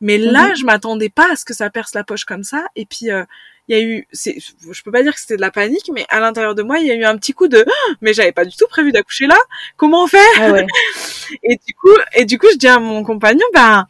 mais 0.00 0.18
là 0.18 0.48
Mhm. 0.48 0.56
je 0.56 0.64
m'attendais 0.64 1.10
pas 1.10 1.30
à 1.32 1.36
ce 1.36 1.44
que 1.44 1.54
ça 1.54 1.70
perce 1.70 1.94
la 1.94 2.02
poche 2.04 2.24
comme 2.24 2.42
ça. 2.42 2.64
Et 2.74 2.84
puis 2.84 3.10
euh, 3.10 3.24
il 3.72 3.78
y 3.78 3.80
a 3.80 3.84
eu, 3.84 4.06
c'est, 4.12 4.36
je 4.38 4.82
peux 4.82 4.90
pas 4.90 5.02
dire 5.02 5.14
que 5.14 5.20
c'était 5.20 5.36
de 5.36 5.40
la 5.40 5.50
panique, 5.50 5.90
mais 5.94 6.04
à 6.10 6.20
l'intérieur 6.20 6.54
de 6.54 6.62
moi 6.62 6.78
il 6.78 6.86
y 6.86 6.90
a 6.90 6.94
eu 6.94 7.04
un 7.04 7.16
petit 7.16 7.32
coup 7.32 7.48
de, 7.48 7.64
Ah, 7.66 7.92
mais 8.02 8.12
j'avais 8.12 8.32
pas 8.32 8.44
du 8.44 8.54
tout 8.56 8.66
prévu 8.68 8.92
d'accoucher 8.92 9.26
là. 9.26 9.38
Comment 9.76 10.06
fait? 10.06 10.18
Ah 10.38 10.52
ouais. 10.52 10.66
Et 11.42 11.56
du 11.56 11.74
coup, 11.74 11.88
et 12.14 12.24
du 12.26 12.38
coup 12.38 12.46
je 12.52 12.58
dis 12.58 12.68
à 12.68 12.78
mon 12.78 13.02
compagnon, 13.02 13.46
ben 13.54 13.86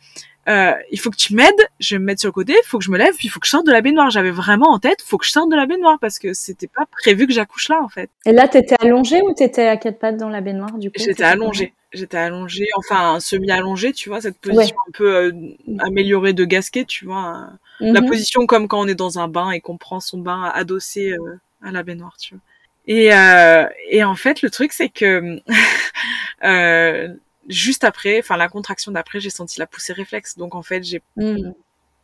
euh, 0.49 0.73
il 0.91 0.99
faut 0.99 1.11
que 1.11 1.17
tu 1.17 1.35
m'aides, 1.35 1.69
je 1.81 1.95
vais 1.95 1.99
me 1.99 2.05
mettre 2.05 2.21
sur 2.21 2.29
le 2.29 2.33
côté, 2.33 2.53
il 2.53 2.67
faut 2.67 2.79
que 2.79 2.85
je 2.85 2.91
me 2.91 2.99
lève, 2.99 3.15
puis 3.15 3.27
il 3.27 3.31
faut 3.31 3.41
que 3.41 3.47
je 3.47 3.51
sorte 3.51 3.67
de 3.67 3.73
la 3.73 3.81
baignoire. 3.81 4.11
J'avais 4.11 4.31
vraiment 4.31 4.71
en 4.71 4.79
tête, 4.79 4.99
il 5.01 5.09
faut 5.09 5.19
que 5.19 5.27
je 5.27 5.31
sorte 5.31 5.51
de 5.51 5.57
la 5.57 5.67
baignoire 5.67 5.99
parce 6.01 6.19
que 6.19 6.33
c'était 6.33 6.69
pas 6.69 6.87
prévu 6.87 7.27
que 7.27 7.33
j'accouche 7.33 7.69
là 7.69 7.81
en 7.83 7.89
fait. 7.89 8.11
Et 8.25 8.33
là, 8.33 8.47
t'étais 8.47 8.77
allongée 8.81 9.21
ou 9.23 9.35
t'étais 9.35 9.67
à 9.67 9.77
quatre 9.77 9.99
pattes 9.99 10.17
dans 10.17 10.29
la 10.29 10.41
baignoire 10.41 10.79
du 10.79 10.91
coup? 10.91 10.99
J'étais 10.99 11.25
allongée. 11.25 11.75
J'étais 11.93 12.17
allongée, 12.17 12.67
enfin 12.77 13.21
semi-allongée, 13.21 13.93
tu 13.93 14.09
vois, 14.09 14.21
cette 14.21 14.39
position 14.39 14.77
un 14.89 14.93
peu 14.93 15.15
euh, 15.15 15.33
améliorée 15.79 16.33
de 16.33 16.45
gasquet, 16.45 16.85
tu 16.85 17.05
vois. 17.05 17.51
La 17.81 18.01
mhm. 18.01 18.09
position 18.09 18.47
comme 18.47 18.69
quand 18.69 18.81
on 18.81 18.89
est 18.89 18.95
dans 18.95 19.19
un 19.19 19.29
bain 19.29 19.51
et 19.51 19.61
qu'on 19.61 19.77
prend 19.77 20.01
son 20.01 20.19
bain 20.19 20.51
adossé 20.55 21.13
euh, 21.13 21.41
à 21.63 21.73
la 21.73 21.83
baignoire, 21.83 22.17
tu 22.17 22.35
vois. 22.35 22.43
Et, 22.87 23.15
euh, 23.15 23.67
et 23.89 24.03
en 24.05 24.15
fait, 24.15 24.43
le 24.43 24.51
truc, 24.51 24.73
c'est 24.73 24.89
que 24.89 25.41
euh, 26.45 27.09
juste 27.49 27.85
après, 27.85 28.19
enfin 28.19 28.37
la 28.37 28.49
contraction 28.49 28.93
d'après, 28.93 29.21
j'ai 29.21 29.31
senti 29.31 29.59
la 29.59 29.67
poussée 29.67 29.93
réflexe. 29.93 30.37
Donc 30.37 30.55
en 30.55 30.63
fait, 30.63 30.83
j'ai 30.83 31.03
hmm. 31.17 31.53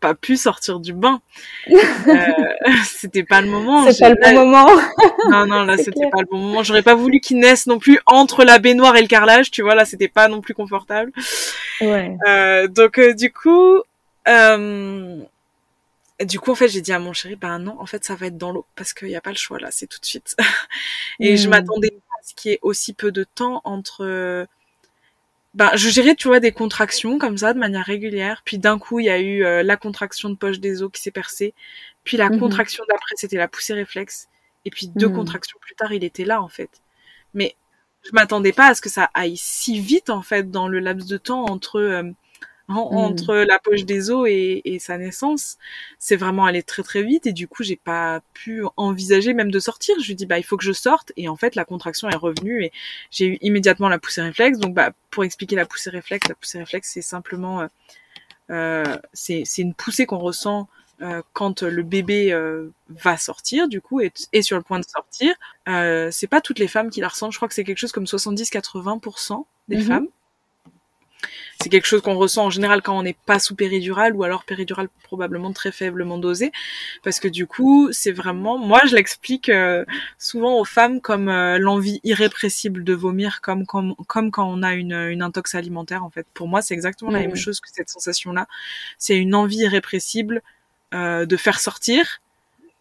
Pas 0.01 0.15
pu 0.15 0.37
sortir 0.37 0.81
du 0.81 0.93
bain. 0.93 1.21
euh, 1.71 1.75
c'était 2.85 3.25
pas 3.25 3.41
le 3.41 3.49
moment. 3.49 3.91
C'est 3.91 4.01
pas 4.01 4.11
le 4.11 4.17
bon 4.21 4.47
moment. 4.47 4.67
non 5.31 5.47
non, 5.47 5.65
là 5.65 5.77
c'était 5.77 6.09
pas 6.11 6.21
le 6.21 6.27
bon 6.31 6.39
moment. 6.39 6.63
J'aurais 6.63 6.83
pas 6.83 6.95
voulu 6.95 7.21
qu'il 7.21 7.39
naisse 7.39 7.67
non 7.67 7.79
plus 7.79 7.99
entre 8.07 8.45
la 8.45 8.59
baignoire 8.59 8.97
et 8.97 9.03
le 9.03 9.09
carrelage. 9.09 9.51
Tu 9.51 9.63
vois, 9.63 9.75
là 9.75 9.85
c'était 9.85 10.09
pas 10.09 10.29
non 10.29 10.41
plus 10.41 10.55
confortable. 10.55 11.13
Ouais. 11.81 12.17
Euh, 12.27 12.69
donc 12.69 12.99
euh, 12.99 13.15
du 13.15 13.33
coup. 13.33 13.83
Du 16.27 16.41
coup, 16.41 16.51
en 16.51 16.57
fait, 16.57 16.67
j'ai 16.67 16.81
dit 16.81 16.93
à 16.93 16.99
mon 16.99 17.13
chéri, 17.13 17.37
ben 17.37 17.61
non, 17.61 17.77
en 17.81 17.87
fait, 17.87 18.05
ça 18.05 18.17
va 18.17 18.27
être 18.27 18.37
dans 18.37 18.51
l'eau 18.51 18.67
parce 18.75 18.93
qu'il 18.93 19.07
n'y 19.07 19.15
a 19.15 19.21
pas 19.21 19.31
le 19.31 19.37
choix 19.37 19.61
là, 19.61 19.69
c'est 19.71 19.87
tout 19.87 20.01
de 20.01 20.05
suite. 20.05 20.35
et 21.21 21.37
je 21.37 21.47
hmm. 21.47 21.51
m'attendais 21.51 21.93
à 22.19 22.27
ce 22.27 22.35
qu'il 22.35 22.51
y 22.51 22.55
ait 22.55 22.59
aussi 22.63 22.93
peu 22.93 23.13
de 23.13 23.23
temps 23.23 23.61
entre 23.63 24.49
ben, 25.59 25.73
je 25.75 25.89
gérais, 25.89 26.15
tu 26.15 26.29
vois, 26.29 26.39
des 26.39 26.53
contractions 26.53 27.19
comme 27.19 27.37
ça 27.37 27.53
de 27.53 27.59
manière 27.59 27.85
régulière. 27.85 28.43
Puis 28.45 28.59
d'un 28.59 28.79
coup, 28.79 29.01
il 29.01 29.07
y 29.07 29.11
a 29.11 29.19
eu 29.19 29.45
euh, 29.45 29.65
la 29.65 29.77
contraction 29.77 30.31
de 30.31 30.37
poche 30.37 30.61
des 30.61 30.85
os 30.85 30.91
qui 30.93 31.03
s'est 31.03 31.11
percée. 31.11 31.53
Puis 32.05 32.17
la 32.17 32.31
mhm. 32.31 32.39
contraction 32.39 32.85
d'après, 32.89 33.17
c'était 33.17 33.39
la 33.39 33.49
poussée 33.49 33.75
réflexe. 33.75 34.29
Et 34.65 34.71
puis 34.71 34.87
deux 34.87 35.09
mhm. 35.09 35.17
contractions 35.17 35.59
plus 35.61 35.75
tard, 35.75 35.93
il 35.93 36.05
était 36.05 36.25
là, 36.25 36.41
en 36.41 36.47
fait. 36.47 36.71
Mais 37.35 37.57
je 38.05 38.11
m'attendais 38.13 38.53
pas 38.53 38.69
à 38.69 38.75
ce 38.77 38.81
que 38.81 38.89
ça 38.89 39.11
aille 39.15 39.37
si 39.37 39.81
vite, 39.81 40.11
en 40.11 40.23
fait, 40.23 40.49
dans 40.49 40.69
le 40.69 40.79
laps 40.79 41.09
de 41.09 41.17
temps 41.17 41.47
entre 41.47 41.81
euh, 41.81 42.05
Mm. 42.69 42.77
entre 42.77 43.35
la 43.35 43.59
poche 43.59 43.85
des 43.85 44.11
os 44.11 44.29
et, 44.29 44.61
et 44.65 44.79
sa 44.79 44.99
naissance, 44.99 45.57
c'est 45.99 46.17
vraiment 46.17 46.45
allé 46.45 46.63
très 46.63 46.83
très 46.83 47.03
vite 47.03 47.27
et 47.27 47.33
du 47.33 47.49
coup 47.49 47.63
j'ai 47.63 47.77
pas 47.77 48.21
pu 48.35 48.63
envisager 48.77 49.33
même 49.33 49.51
de 49.51 49.59
sortir. 49.59 49.97
Je 50.01 50.07
lui 50.09 50.15
dis 50.15 50.27
bah 50.27 50.39
il 50.39 50.43
faut 50.43 50.59
que 50.59 50.65
je 50.65 50.73
sorte 50.73 51.13
et 51.17 51.29
en 51.29 51.37
fait 51.37 51.55
la 51.55 51.65
contraction 51.65 52.11
est 52.11 52.17
revenue 52.17 52.65
et 52.65 52.73
j'ai 53.11 53.27
eu 53.27 53.39
immédiatement 53.41 53.89
la 53.89 53.99
poussée 53.99 54.21
réflexe. 54.21 54.59
Donc 54.59 54.75
bah 54.75 54.93
pour 55.11 55.25
expliquer 55.25 55.57
la 55.57 55.65
poussée 55.65 55.89
réflexe, 55.89 56.29
la 56.29 56.35
poussée 56.35 56.59
réflexe 56.59 56.91
c'est 56.93 57.03
simplement 57.03 57.63
euh, 57.63 57.67
euh 58.51 58.97
c'est 59.15 59.45
une 59.59 59.73
poussée 59.73 60.05
qu'on 60.05 60.19
ressent 60.19 60.69
euh, 61.01 61.23
quand 61.33 61.63
le 61.63 61.83
bébé 61.83 62.33
euh, 62.33 62.71
va 62.89 63.17
sortir 63.17 63.69
du 63.69 63.81
coup 63.81 64.01
et 64.01 64.13
est 64.33 64.43
sur 64.43 64.59
le 64.59 64.63
point 64.63 64.79
de 64.79 64.85
sortir. 64.85 65.35
Euh, 65.69 66.11
c'est 66.13 66.27
pas 66.27 66.43
toutes 66.43 66.59
les 66.59 66.69
femmes 66.69 66.91
qui 66.91 67.01
la 67.01 67.09
ressentent. 67.09 67.33
Je 67.33 67.39
crois 67.39 67.49
que 67.49 67.55
c'est 67.55 67.65
quelque 67.65 67.79
chose 67.79 67.93
comme 67.93 68.05
70-80% 68.05 69.45
des 69.69 69.77
mm-hmm. 69.77 69.83
femmes 69.85 70.09
c'est 71.61 71.69
quelque 71.69 71.87
chose 71.87 72.03
qu'on 72.03 72.17
ressent 72.17 72.47
en 72.47 72.51
général 72.51 72.83
quand 72.83 72.97
on 72.97 73.03
n'est 73.03 73.17
pas 73.27 73.39
sous 73.39 73.57
péridurale 73.57 74.15
ou 74.15 74.23
alors 74.23 74.45
péridurale 74.45 74.89
probablement 75.03 75.53
très 75.53 75.73
faiblement 75.73 76.19
dosée. 76.19 76.53
Parce 77.03 77.19
que 77.19 77.29
du 77.29 77.47
coup 77.47 77.89
c'est 77.93 78.13
vraiment 78.13 78.59
moi 78.59 78.81
je 78.87 78.95
l'explique 78.95 79.49
euh, 79.49 79.85
souvent 80.19 80.61
aux 80.61 80.65
femmes 80.65 81.01
comme 81.01 81.29
euh, 81.29 81.59
l'envie 81.59 82.01
irrépressible 82.05 82.85
de 82.85 82.95
vomir 82.95 83.41
comme, 83.41 83.67
comme 83.67 83.95
comme 84.07 84.31
quand 84.31 84.49
on 84.49 84.63
a 84.63 84.75
une, 84.75 84.93
une 84.93 85.23
intox 85.23 85.55
alimentaire 85.55 86.05
en 86.05 86.11
fait. 86.11 86.27
Pour 86.33 86.47
moi 86.49 86.63
c'est 86.63 86.75
exactement 86.75 87.11
la 87.11 87.21
même 87.21 87.37
chose 87.37 87.61
que 87.61 87.69
cette 87.73 87.89
sensation 87.89 88.33
là 88.33 88.47
c'est 88.99 89.17
une 89.17 89.35
envie 89.35 89.59
irrépressible 89.59 90.43
euh, 90.95 91.27
de 91.27 91.37
faire 91.37 91.61
sortir 91.61 92.21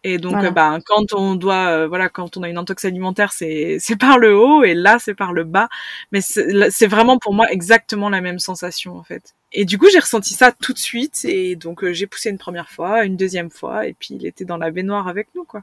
et 0.04 0.18
donc, 0.18 0.52
bah, 0.52 0.78
quand 0.86 1.12
on 1.12 1.34
doit, 1.34 1.68
euh, 1.70 1.88
voilà, 1.88 2.08
quand 2.08 2.36
on 2.36 2.42
a 2.44 2.48
une 2.48 2.58
intox 2.58 2.84
alimentaire, 2.84 3.32
c'est 3.32 3.76
c'est 3.80 3.96
par 3.96 4.18
le 4.18 4.36
haut 4.36 4.62
et 4.62 4.74
là 4.74 4.98
c'est 4.98 5.14
par 5.14 5.32
le 5.32 5.44
bas. 5.44 5.68
Mais 6.12 6.20
c'est 6.20 6.86
vraiment 6.86 7.18
pour 7.18 7.34
moi 7.34 7.50
exactement 7.50 8.08
la 8.08 8.20
même 8.20 8.38
sensation 8.38 8.96
en 8.96 9.02
fait. 9.02 9.34
Et 9.52 9.64
du 9.64 9.78
coup, 9.78 9.88
j'ai 9.90 9.98
ressenti 9.98 10.34
ça 10.34 10.52
tout 10.52 10.72
de 10.72 10.78
suite 10.78 11.24
et 11.24 11.56
donc 11.56 11.82
euh, 11.82 11.92
j'ai 11.92 12.06
poussé 12.06 12.30
une 12.30 12.38
première 12.38 12.70
fois, 12.70 13.04
une 13.04 13.16
deuxième 13.16 13.50
fois 13.50 13.86
et 13.86 13.94
puis 13.94 14.14
il 14.14 14.26
était 14.26 14.44
dans 14.44 14.58
la 14.58 14.70
baignoire 14.70 15.08
avec 15.08 15.28
nous 15.34 15.44
quoi. 15.44 15.62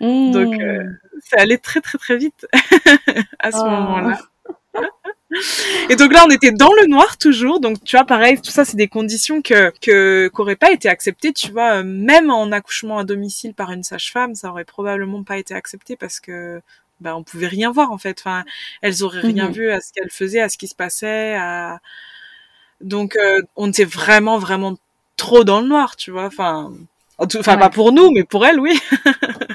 Donc, 0.00 0.58
euh, 0.58 0.82
mmh. 0.84 0.98
ça 1.22 1.36
allait 1.42 1.58
très 1.58 1.82
très 1.82 1.98
très 1.98 2.16
vite 2.16 2.46
à 3.38 3.52
ce 3.52 3.58
oh. 3.58 3.68
moment-là. 3.68 4.18
Et 5.88 5.96
donc 5.96 6.12
là, 6.12 6.24
on 6.26 6.30
était 6.30 6.52
dans 6.52 6.72
le 6.72 6.86
noir 6.86 7.16
toujours. 7.16 7.60
Donc 7.60 7.82
tu 7.84 7.96
vois, 7.96 8.04
pareil, 8.04 8.40
tout 8.40 8.50
ça, 8.50 8.64
c'est 8.64 8.76
des 8.76 8.88
conditions 8.88 9.42
que 9.42 9.72
que 9.80 10.28
qu'auraient 10.28 10.56
pas 10.56 10.72
été 10.72 10.88
acceptées. 10.88 11.32
Tu 11.32 11.52
vois, 11.52 11.82
même 11.82 12.30
en 12.30 12.50
accouchement 12.52 12.98
à 12.98 13.04
domicile 13.04 13.54
par 13.54 13.70
une 13.72 13.82
sage-femme, 13.82 14.34
ça 14.34 14.50
aurait 14.50 14.64
probablement 14.64 15.22
pas 15.22 15.38
été 15.38 15.54
accepté 15.54 15.96
parce 15.96 16.20
que 16.20 16.60
ben 17.00 17.14
on 17.14 17.22
pouvait 17.22 17.46
rien 17.46 17.70
voir 17.70 17.92
en 17.92 17.98
fait. 17.98 18.18
Enfin, 18.20 18.44
elles 18.82 19.02
auraient 19.02 19.20
rien 19.20 19.46
mhm. 19.48 19.54
vu 19.54 19.70
à 19.70 19.80
ce 19.80 19.92
qu'elles 19.92 20.10
faisaient, 20.10 20.40
à 20.40 20.48
ce 20.48 20.58
qui 20.58 20.68
se 20.68 20.74
passait. 20.74 21.36
À... 21.36 21.80
Donc 22.80 23.16
euh, 23.16 23.42
on 23.56 23.68
était 23.68 23.84
vraiment 23.84 24.38
vraiment 24.38 24.76
trop 25.16 25.44
dans 25.44 25.60
le 25.60 25.68
noir, 25.68 25.96
tu 25.96 26.10
vois. 26.10 26.26
Enfin, 26.26 26.72
enfin 27.18 27.56
pas 27.56 27.70
pour 27.70 27.92
nous, 27.92 28.10
mais 28.10 28.24
pour 28.24 28.44
elles, 28.46 28.60
oui. 28.60 28.78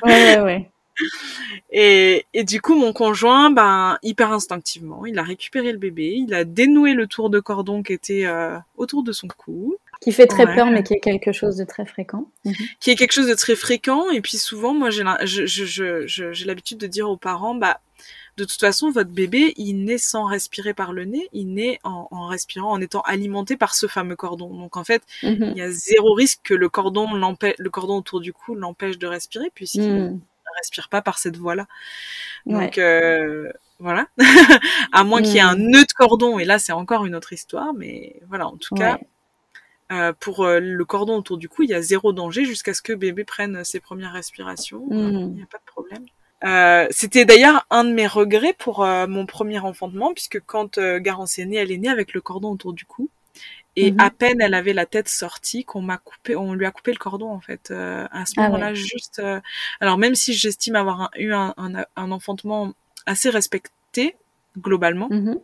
ouais, 0.04 0.38
ouais, 0.38 0.42
ouais. 0.42 0.70
Et, 1.72 2.26
et 2.34 2.44
du 2.44 2.62
coup, 2.62 2.76
mon 2.76 2.94
conjoint, 2.94 3.50
ben, 3.50 3.98
hyper 4.02 4.32
instinctivement, 4.32 5.06
il 5.06 5.20
a 5.20 5.24
récupéré 5.24 5.72
le 5.72 5.78
bébé, 5.78 6.16
il 6.16 6.34
a 6.34 6.44
dénoué 6.46 6.94
le 6.94 7.08
tour 7.08 7.30
de 7.30 7.40
cordon 7.40 7.84
qui 7.84 7.94
était 7.94 8.26
euh, 8.26 8.58
autour 8.78 9.04
de 9.04 9.12
son 9.12 9.28
cou. 9.28 9.76
Qui 10.02 10.12
fait 10.12 10.28
très 10.28 10.46
peur, 10.46 10.68
mais 10.68 10.84
qui 10.84 10.94
est 10.94 11.00
quelque 11.00 11.32
chose 11.32 11.58
de 11.58 11.64
très 11.64 11.86
fréquent. 11.86 12.30
Mhm. 12.44 12.54
Qui 12.80 12.92
est 12.92 12.96
quelque 12.96 13.14
chose 13.14 13.28
de 13.28 13.34
très 13.34 13.56
fréquent. 13.56 14.10
Et 14.12 14.22
puis 14.22 14.38
souvent, 14.38 14.74
moi, 14.74 14.90
j'ai 14.90 15.04
l'habitude 16.46 16.78
de 16.78 16.88
dire 16.88 17.10
aux 17.10 17.18
parents, 17.18 17.56
bah, 17.56 17.80
de 18.38 18.44
toute 18.44 18.60
façon, 18.60 18.92
votre 18.92 19.12
bébé, 19.12 19.54
il 19.58 19.86
naît 19.86 19.98
sans 19.98 20.26
respirer 20.26 20.74
par 20.74 20.92
le 20.92 21.06
nez, 21.06 21.30
il 21.32 21.54
naît 21.54 21.80
en, 21.84 22.08
en 22.12 22.28
respirant, 22.28 22.72
en 22.72 22.82
étant 22.82 23.02
alimenté 23.02 23.56
par 23.56 23.74
ce 23.74 23.88
fameux 23.88 24.18
cordon. 24.18 24.54
Donc 24.54 24.76
en 24.78 24.84
fait, 24.84 25.02
mhm. 25.24 25.54
il 25.56 25.58
y 25.58 25.62
a 25.62 25.72
zéro 25.72 26.14
risque 26.14 26.42
que 26.44 26.54
le 26.54 26.70
cordon, 26.70 27.08
le 27.14 27.70
cordon 27.70 27.98
autour 27.98 28.20
du 28.20 28.34
cou 28.34 28.54
l'empêche 28.56 28.98
de 28.98 29.08
respirer, 29.08 29.50
puisqu'il 29.54 29.94
mhm 29.94 30.22
respire 30.56 30.90
pas 30.90 31.02
par 31.02 31.18
cette 31.18 31.38
voie-là. 31.38 31.68
Donc 32.46 32.78
euh, 32.78 33.52
voilà, 33.80 34.08
à 34.92 35.04
moins 35.04 35.22
qu'il 35.22 35.34
y 35.34 35.38
ait 35.38 35.42
un 35.42 35.56
mm. 35.56 35.70
nœud 35.70 35.84
de 35.84 35.94
cordon, 35.94 36.40
et 36.40 36.46
là 36.46 36.60
c'est 36.60 36.74
encore 36.74 37.06
une 37.06 37.16
autre 37.16 37.34
histoire, 37.34 37.74
mais 37.74 38.22
voilà, 38.28 38.48
en 38.48 38.58
tout 38.58 38.76
cas, 38.76 39.00
euh, 39.92 40.14
pour 40.20 40.46
euh, 40.46 40.60
le 40.60 40.86
cordon 40.86 41.18
autour 41.18 41.38
du 41.38 41.50
cou, 41.50 41.64
il 41.64 41.70
y 41.70 41.74
a 41.74 41.82
zéro 41.82 42.14
danger 42.14 42.46
jusqu'à 42.46 42.74
ce 42.74 42.82
que 42.82 42.94
bébé 42.94 43.24
prenne 43.24 43.64
ses 43.64 43.80
premières 43.80 44.14
respirations, 44.14 44.86
mm. 44.90 45.10
il 45.10 45.28
n'y 45.30 45.44
a 45.44 45.48
pas 45.48 45.58
de 45.58 45.66
problème. 45.66 46.06
C'était 46.92 47.26
d'ailleurs 47.26 47.66
un 47.72 47.84
de 47.84 47.92
mes 47.92 48.06
regrets 48.06 48.54
pour 48.54 48.86
mon 48.86 49.26
premier 49.26 49.58
enfantement, 49.58 50.14
puisque 50.14 50.40
quand 50.42 50.80
Garance 50.80 51.40
est 51.40 51.46
née, 51.46 51.56
elle 51.56 51.72
est 51.72 51.78
née 51.80 51.90
avec 51.90 52.14
le 52.14 52.22
cordon 52.22 52.52
autour 52.52 52.74
du 52.74 52.86
cou. 52.86 53.10
Et 53.76 53.92
mhm. 53.92 54.00
à 54.00 54.10
peine 54.10 54.42
elle 54.42 54.54
avait 54.54 54.74
la 54.74 54.86
tête 54.86 55.10
sortie 55.10 55.66
qu'on 55.66 55.82
m'a 55.82 55.98
coupé, 55.98 56.36
on 56.36 56.54
lui 56.54 56.66
a 56.66 56.72
coupé 56.72 56.92
le 56.92 56.98
cordon 56.98 57.30
en 57.30 57.42
fait. 57.42 57.72
Euh, 57.72 58.08
à 58.12 58.26
ce 58.26 58.34
ah 58.38 58.44
moment-là, 58.44 58.74
juste. 58.74 59.20
Euh, 59.20 59.40
alors 59.82 59.98
même 59.98 60.16
si 60.16 60.34
j'estime 60.34 60.76
avoir 60.76 61.12
eu 61.18 61.34
un, 61.34 61.54
un, 61.58 62.12
enfantement 62.12 62.74
assez 63.06 63.30
respecté 63.30 64.16
globalement, 64.58 65.10
mhm 65.10 65.40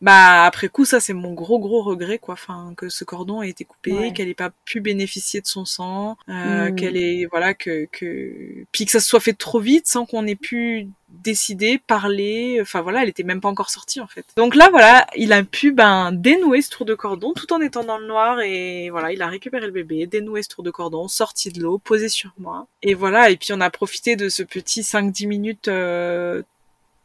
bah 0.00 0.44
après 0.44 0.68
coup 0.68 0.84
ça 0.84 1.00
c'est 1.00 1.12
mon 1.12 1.32
gros 1.32 1.58
gros 1.58 1.82
regret 1.82 2.18
quoi. 2.18 2.34
Enfin 2.34 2.74
que 2.76 2.88
ce 2.88 3.04
cordon 3.04 3.42
ait 3.42 3.50
été 3.50 3.64
coupé 3.64 4.12
qu'elle 4.12 4.28
ait 4.28 4.34
pas 4.34 4.50
pu 4.64 4.80
bénéficier 4.80 5.40
de 5.40 5.46
son 5.46 5.64
sang 5.64 6.16
euh, 6.28 6.70
mmh. 6.70 6.74
qu'elle 6.74 6.96
ait 6.96 7.26
voilà 7.30 7.54
que 7.54 7.86
que 7.90 8.64
puis 8.72 8.84
que 8.84 8.90
ça 8.90 9.00
se 9.00 9.08
soit 9.08 9.20
fait 9.20 9.32
trop 9.32 9.60
vite 9.60 9.86
sans 9.86 10.06
qu'on 10.06 10.26
ait 10.26 10.34
pu 10.34 10.88
décider 11.22 11.78
parler. 11.78 12.58
Enfin 12.60 12.82
voilà 12.82 13.02
elle 13.02 13.08
était 13.08 13.22
même 13.22 13.40
pas 13.40 13.48
encore 13.48 13.70
sortie 13.70 14.00
en 14.00 14.06
fait. 14.06 14.26
Donc 14.36 14.54
là 14.54 14.68
voilà 14.70 15.06
il 15.16 15.32
a 15.32 15.42
pu 15.42 15.72
ben 15.72 16.12
dénouer 16.12 16.62
ce 16.62 16.70
tour 16.70 16.86
de 16.86 16.94
cordon 16.94 17.32
tout 17.34 17.52
en 17.52 17.60
étant 17.60 17.84
dans 17.84 17.98
le 17.98 18.06
noir 18.06 18.40
et 18.40 18.90
voilà 18.90 19.12
il 19.12 19.22
a 19.22 19.28
récupéré 19.28 19.66
le 19.66 19.72
bébé 19.72 20.06
dénoué 20.06 20.42
ce 20.42 20.48
tour 20.48 20.64
de 20.64 20.70
cordon 20.70 21.08
sorti 21.08 21.50
de 21.50 21.62
l'eau 21.62 21.78
posé 21.78 22.08
sur 22.08 22.32
moi. 22.38 22.66
Et 22.82 22.94
voilà 22.94 23.30
et 23.30 23.36
puis 23.36 23.52
on 23.52 23.60
a 23.60 23.70
profité 23.70 24.16
de 24.16 24.28
ce 24.28 24.42
petit 24.42 24.82
5-10 24.82 25.28
minutes 25.28 25.68
euh, 25.68 26.42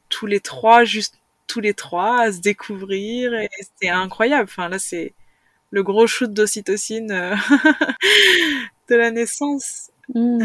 tous 0.09 0.25
les 0.25 0.39
trois 0.39 0.83
juste 0.83 1.18
tous 1.49 1.59
les 1.59 1.73
trois 1.73 2.21
à 2.21 2.31
se 2.31 2.39
découvrir 2.39 3.33
et 3.33 3.49
c'était 3.59 3.89
incroyable. 3.89 4.43
Enfin 4.49 4.69
là 4.69 4.79
c'est 4.79 5.13
le 5.71 5.83
gros 5.83 6.07
shoot 6.07 6.31
d'ocytocine 6.31 7.11
euh, 7.11 7.35
de 8.89 8.95
la 8.95 9.11
naissance. 9.11 9.91
Mmh. 10.13 10.43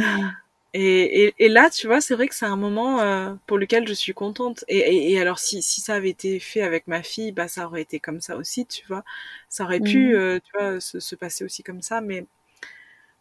Et, 0.77 1.25
et, 1.25 1.35
et, 1.39 1.49
là, 1.49 1.71
tu 1.71 1.87
vois, 1.87 2.01
c'est 2.01 2.15
vrai 2.15 2.27
que 2.27 2.35
c'est 2.35 2.47
un 2.47 2.57
moment 2.57 3.01
euh, 3.01 3.33
pour 3.47 3.59
lequel 3.59 3.87
je 3.87 3.93
suis 3.95 4.13
contente. 4.13 4.65
Et, 4.67 5.13
et, 5.13 5.21
alors, 5.21 5.39
si, 5.39 5.63
si 5.63 5.81
ça 5.81 5.95
avait 5.95 6.11
été 6.11 6.41
fait 6.41 6.63
avec 6.63 6.89
ma 6.89 7.03
fille, 7.03 7.31
bah 7.31 7.47
ça 7.47 7.67
aurait 7.67 7.83
été 7.83 8.01
comme 8.01 8.21
ça 8.21 8.37
aussi, 8.37 8.67
tu 8.67 8.85
vois. 8.89 9.05
Ça 9.49 9.65
aurait 9.65 9.79
pu, 9.79 10.13
mmh. 10.13 10.17
euh, 10.17 10.39
tu 10.41 10.53
vois, 10.59 10.81
se, 10.81 10.99
se, 10.99 11.15
passer 11.15 11.45
aussi 11.45 11.63
comme 11.63 11.81
ça. 11.81 12.01
Mais 12.01 12.27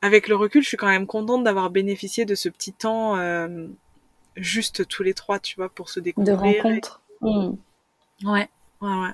avec 0.01 0.27
le 0.27 0.35
recul, 0.35 0.63
je 0.63 0.67
suis 0.67 0.77
quand 0.77 0.87
même 0.87 1.05
contente 1.05 1.43
d'avoir 1.43 1.69
bénéficié 1.69 2.25
de 2.25 2.35
ce 2.35 2.49
petit 2.49 2.73
temps 2.73 3.15
juste 4.35 4.87
tous 4.87 5.03
les 5.03 5.13
trois, 5.13 5.37
tu 5.37 5.55
vois, 5.55 5.69
pour 5.69 5.89
se 5.89 5.99
découvrir. 5.99 6.35
De 6.35 6.41
rencontre. 6.41 7.01
Mmh. 7.21 7.51
Ouais, 8.23 8.49
ouais, 8.81 8.89
ouais. 8.89 9.13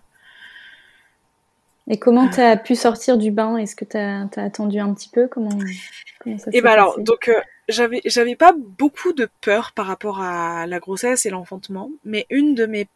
Et 1.92 1.98
comment 1.98 2.30
tu 2.30 2.40
as 2.40 2.56
pu 2.56 2.76
sortir 2.76 3.18
du 3.18 3.32
bain? 3.32 3.58
Est-ce 3.58 3.76
que 3.76 3.84
tu 3.84 3.98
as, 3.98 4.28
attendu 4.38 4.80
un 4.80 4.94
petit 4.94 5.10
peu? 5.10 5.28
Comment, 5.28 5.58
comment 6.20 6.38
ça 6.38 6.52
Eh 6.54 6.62
ben 6.62 6.70
alors, 6.70 7.00
donc 7.00 7.32
j'avais 7.68 8.02
j'avais 8.06 8.36
pas 8.36 8.54
beaucoup 8.56 9.12
de 9.12 9.28
peur 9.42 9.72
par 9.72 9.88
rapport 9.88 10.22
à 10.22 10.68
la 10.68 10.80
grossesse 10.80 11.26
et 11.26 11.32
l'enfantement, 11.32 11.90
mais 12.06 12.28
une 12.30 12.54
de 12.54 12.68
mes 12.68 12.88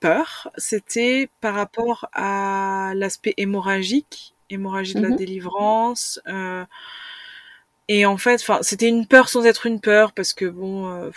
peurs, 0.00 0.50
c'était 0.56 1.28
par 1.40 1.54
rapport 1.54 2.08
à 2.12 2.92
l'aspect 2.94 3.34
hémorragique, 3.36 4.34
hémorragie 4.48 4.94
de 4.94 5.02
la 5.02 5.10
mhm. 5.10 5.16
délivrance. 5.16 6.20
Euh, 6.26 6.64
et 7.88 8.06
en 8.06 8.16
fait, 8.16 8.40
enfin, 8.40 8.60
c'était 8.62 8.88
une 8.88 9.06
peur 9.06 9.28
sans 9.28 9.44
être 9.44 9.66
une 9.66 9.80
peur 9.80 10.12
parce 10.12 10.32
que 10.32 10.46
bon, 10.46 10.88
euh, 10.88 11.10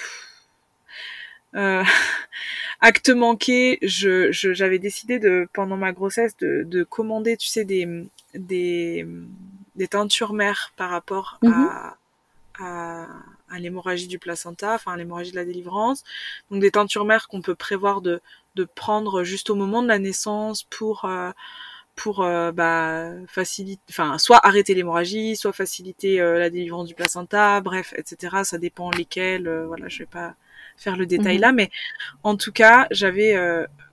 euh, 1.55 1.83
acte 2.81 3.09
manqué, 3.09 3.79
je 3.81 4.31
j'avais 4.31 4.79
décidé 4.79 5.19
de 5.19 5.47
pendant 5.53 5.77
ma 5.77 5.91
grossesse 5.91 6.35
de, 6.37 6.63
de 6.65 6.83
commander, 6.83 7.37
tu 7.37 7.47
sais, 7.47 7.65
des 7.65 7.87
des 8.33 9.05
des 9.75 9.87
teintures 9.87 10.33
mères 10.33 10.73
par 10.77 10.89
rapport 10.89 11.39
à 11.43 11.47
mhm 11.47 11.93
à, 12.59 13.07
à 13.49 13.59
l'hémorragie 13.59 14.07
du 14.07 14.19
placenta, 14.19 14.73
enfin 14.75 14.95
l'hémorragie 14.97 15.31
de 15.31 15.35
la 15.35 15.45
délivrance. 15.45 16.03
Donc 16.51 16.61
des 16.61 16.71
teintures 16.71 17.05
mères 17.05 17.27
qu'on 17.27 17.41
peut 17.41 17.55
prévoir 17.55 18.01
de, 18.01 18.21
de 18.55 18.63
prendre 18.65 19.23
juste 19.23 19.49
au 19.49 19.55
moment 19.55 19.81
de 19.81 19.87
la 19.87 19.99
naissance 19.99 20.63
pour 20.63 21.05
euh, 21.05 21.31
pour 21.95 22.23
euh, 22.23 22.51
bah, 22.51 23.11
faciliter, 23.27 23.81
enfin 23.89 24.17
soit 24.17 24.45
arrêter 24.45 24.73
l'hémorragie, 24.73 25.35
soit 25.35 25.53
faciliter 25.53 26.19
euh, 26.21 26.39
la 26.39 26.49
délivrance 26.49 26.87
du 26.87 26.95
placenta, 26.95 27.61
bref, 27.61 27.93
etc. 27.97 28.43
Ça 28.43 28.57
dépend 28.57 28.89
lesquels. 28.91 29.49
voilà, 29.67 29.87
je 29.89 29.99
vais 29.99 30.05
pas 30.07 30.35
faire 30.77 30.97
le 30.97 31.05
détail 31.05 31.35
mhm. 31.35 31.41
là, 31.41 31.51
mais 31.51 31.69
en 32.23 32.35
tout 32.35 32.51
cas, 32.51 32.87
j'avais 32.91 33.35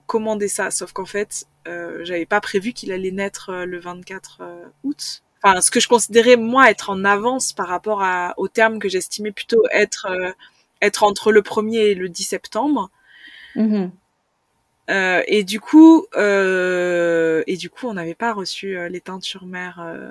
commandé 0.06 0.48
ça, 0.48 0.70
sauf 0.70 0.92
qu'en 0.92 1.06
fait, 1.06 1.46
j'avais 1.66 2.26
pas 2.26 2.40
prévu 2.40 2.72
qu'il 2.72 2.92
allait 2.92 3.10
naître 3.10 3.52
le 3.64 3.78
24 3.78 4.42
août 4.84 5.22
enfin 5.42 5.60
ce 5.60 5.70
que 5.70 5.80
je 5.80 5.88
considérais 5.88 6.36
moi 6.36 6.70
être 6.70 6.90
en 6.90 7.04
avance 7.04 7.52
par 7.52 7.68
rapport 7.68 8.02
à, 8.02 8.34
au 8.36 8.48
terme 8.48 8.78
que 8.78 8.88
j'estimais 8.88 9.32
plutôt 9.32 9.62
être 9.72 10.06
euh, 10.10 10.32
être 10.82 11.02
entre 11.02 11.32
le 11.32 11.42
1er 11.42 11.90
et 11.90 11.94
le 11.94 12.08
10 12.08 12.24
septembre. 12.24 12.90
Mm-hmm. 13.56 13.90
Euh, 14.90 15.22
et 15.26 15.44
du 15.44 15.60
coup, 15.60 16.06
euh, 16.16 17.42
et 17.46 17.56
du 17.56 17.70
coup, 17.70 17.86
on 17.86 17.94
n'avait 17.94 18.14
pas 18.14 18.32
reçu 18.32 18.76
euh, 18.76 18.88
les 18.88 19.00
teintures 19.00 19.46
mères. 19.46 19.78
Euh, 19.80 20.10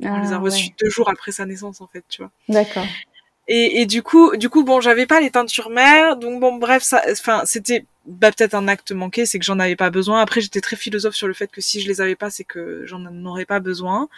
on 0.00 0.20
les 0.20 0.32
a 0.32 0.36
ah, 0.36 0.38
reçues 0.38 0.70
deux 0.82 0.90
jours 0.90 1.08
après 1.08 1.30
sa 1.30 1.46
naissance, 1.46 1.80
en 1.80 1.86
fait, 1.86 2.04
tu 2.08 2.22
vois. 2.22 2.30
D'accord. 2.48 2.86
Et, 3.54 3.82
et, 3.82 3.86
du 3.86 4.02
coup, 4.02 4.34
du 4.38 4.48
coup, 4.48 4.64
bon, 4.64 4.80
j'avais 4.80 5.04
pas 5.04 5.20
les 5.20 5.30
teintures 5.30 5.68
mères, 5.68 6.16
donc 6.16 6.40
bon, 6.40 6.56
bref, 6.56 6.82
ça, 6.82 7.02
enfin, 7.10 7.42
c'était 7.44 7.84
bah, 8.06 8.32
peut-être 8.32 8.54
un 8.54 8.66
acte 8.66 8.92
manqué, 8.92 9.26
c'est 9.26 9.38
que 9.38 9.44
j'en 9.44 9.58
avais 9.58 9.76
pas 9.76 9.90
besoin. 9.90 10.22
Après, 10.22 10.40
j'étais 10.40 10.62
très 10.62 10.74
philosophe 10.74 11.14
sur 11.14 11.28
le 11.28 11.34
fait 11.34 11.48
que 11.48 11.60
si 11.60 11.82
je 11.82 11.86
les 11.86 12.00
avais 12.00 12.16
pas, 12.16 12.30
c'est 12.30 12.44
que 12.44 12.86
j'en 12.86 13.04
aurais 13.26 13.44
pas 13.44 13.60
besoin. 13.60 14.08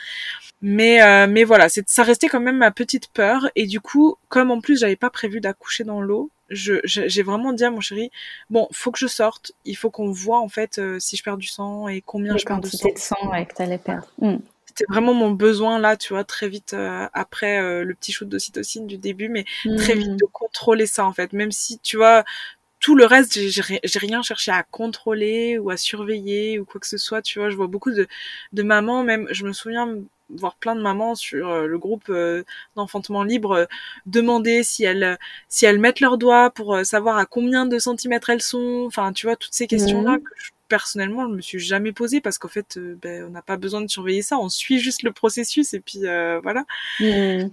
Mais, 0.63 1.03
euh, 1.03 1.27
mais 1.29 1.43
voilà, 1.43 1.69
c'est, 1.69 1.89
ça 1.89 2.05
restait 2.05 2.29
quand 2.29 2.39
même 2.39 2.59
ma 2.59 2.71
petite 2.71 3.09
peur. 3.09 3.51
Et 3.57 3.67
du 3.67 3.81
coup, 3.81 4.15
comme 4.29 4.53
en 4.53 4.61
plus 4.61 4.79
j'avais 4.79 4.95
pas 4.95 5.11
prévu 5.11 5.41
d'accoucher 5.41 5.83
dans 5.83 6.01
l'eau, 6.01 6.31
je, 6.49 6.75
j'ai 6.85 7.23
vraiment 7.25 7.53
dit 7.53 7.65
à 7.65 7.73
mon 7.73 7.81
chéri, 7.81 8.13
bon, 8.51 8.69
faut 8.71 8.93
que 8.93 9.01
je 9.01 9.09
sorte. 9.09 9.51
Il 9.65 9.77
faut 9.77 9.91
qu'on 9.91 10.13
voit 10.13 10.39
en 10.39 10.49
fait 10.49 10.79
euh, 10.79 11.01
si 11.01 11.17
je 11.17 11.25
perds 11.25 11.39
du 11.39 11.49
sang 11.49 11.89
et 11.89 12.03
combien 12.03 12.37
je 12.37 12.45
perds 12.45 12.61
de 12.61 12.69
sang. 12.69 12.89
de 12.89 12.99
sang 12.99 13.31
ouais, 13.33 13.45
que 13.47 13.55
t'allais 13.55 13.79
perdre. 13.79 14.07
Hmm 14.19 14.37
c'était 14.77 14.93
vraiment 14.93 15.15
mon 15.15 15.31
besoin 15.31 15.79
là, 15.79 15.97
tu 15.97 16.13
vois, 16.13 16.25
très 16.25 16.49
vite 16.49 16.75
euh, 16.75 17.07
après 17.13 17.61
euh, 17.61 17.85
le 17.85 17.95
petit 17.95 18.13
shoot 18.13 18.29
d'ocytocine 18.29 18.87
du 18.87 18.99
début, 18.99 19.29
mais 19.29 19.45
très 19.77 19.95
vite 19.95 20.13
mmh. 20.13 20.17
de 20.17 20.27
contrôler 20.33 20.87
ça 20.87 21.07
en 21.07 21.13
fait, 21.13 21.33
même 21.33 21.53
si 21.53 21.79
tu 21.79 21.97
vois 21.97 22.25
tout 22.81 22.97
le 22.97 23.07
reste, 23.07 23.39
j'ai 23.39 23.99
rien 23.99 24.23
cherché 24.23 24.51
à 24.51 24.63
contrôler 24.63 25.59
ou 25.59 25.71
à 25.71 25.77
surveiller 25.77 26.59
ou 26.59 26.67
quoi 26.67 26.81
que 26.81 26.87
ce 26.87 26.99
soit. 26.99 27.23
Tu 27.23 27.39
vois, 27.39 27.49
je 27.49 27.57
vois 27.57 27.67
beaucoup 27.67 27.93
de, 27.93 28.07
de 28.53 28.63
mamans, 28.63 29.05
même, 29.05 29.27
je 29.31 29.47
me 29.47 29.53
souviens 29.55 29.89
voir 30.29 30.57
plein 30.57 30.75
de 30.75 30.83
mamans 30.83 31.15
sur 31.15 31.49
euh, 31.49 31.67
le 31.67 31.79
groupe 31.79 32.13
d'enfantement 32.77 33.23
libre 33.23 33.69
demander 34.07 34.63
si 34.65 34.85
elles 34.85 35.19
si 35.49 35.67
elles 35.67 35.79
mettent 35.79 36.01
leurs 36.01 36.19
doigts 36.19 36.51
pour 36.51 36.79
savoir 36.85 37.17
à 37.19 37.27
combien 37.27 37.65
de 37.67 37.79
centimètres 37.79 38.31
elles 38.31 38.43
sont. 38.43 38.85
Enfin, 38.87 39.13
tu 39.13 39.27
vois 39.27 39.37
toutes 39.37 39.55
ces 39.55 39.67
questions 39.67 40.03
là 40.03 40.19
mmh. 40.19 40.23
que 40.23 40.31
je 40.37 40.51
personnellement, 40.69 41.29
je 41.29 41.35
me 41.35 41.41
suis 41.41 41.59
jamais 41.59 41.93
posé 41.93 42.21
parce 42.21 42.39
qu'en 42.39 42.49
fait, 42.49 42.77
euh, 42.77 42.97
ben, 43.01 43.25
on 43.25 43.31
n'a 43.31 43.43
pas 43.43 43.57
besoin 43.57 43.81
de 43.81 43.89
surveiller 43.89 44.23
ça, 44.23 44.39
on 44.39 44.49
suit 44.49 44.79
juste 44.79 45.03
le 45.03 45.13
processus 45.13 45.75
et 45.75 45.81
puis 45.81 46.07
euh, 46.07 46.41
voilà. 46.43 46.65
Hmm. 47.01 47.49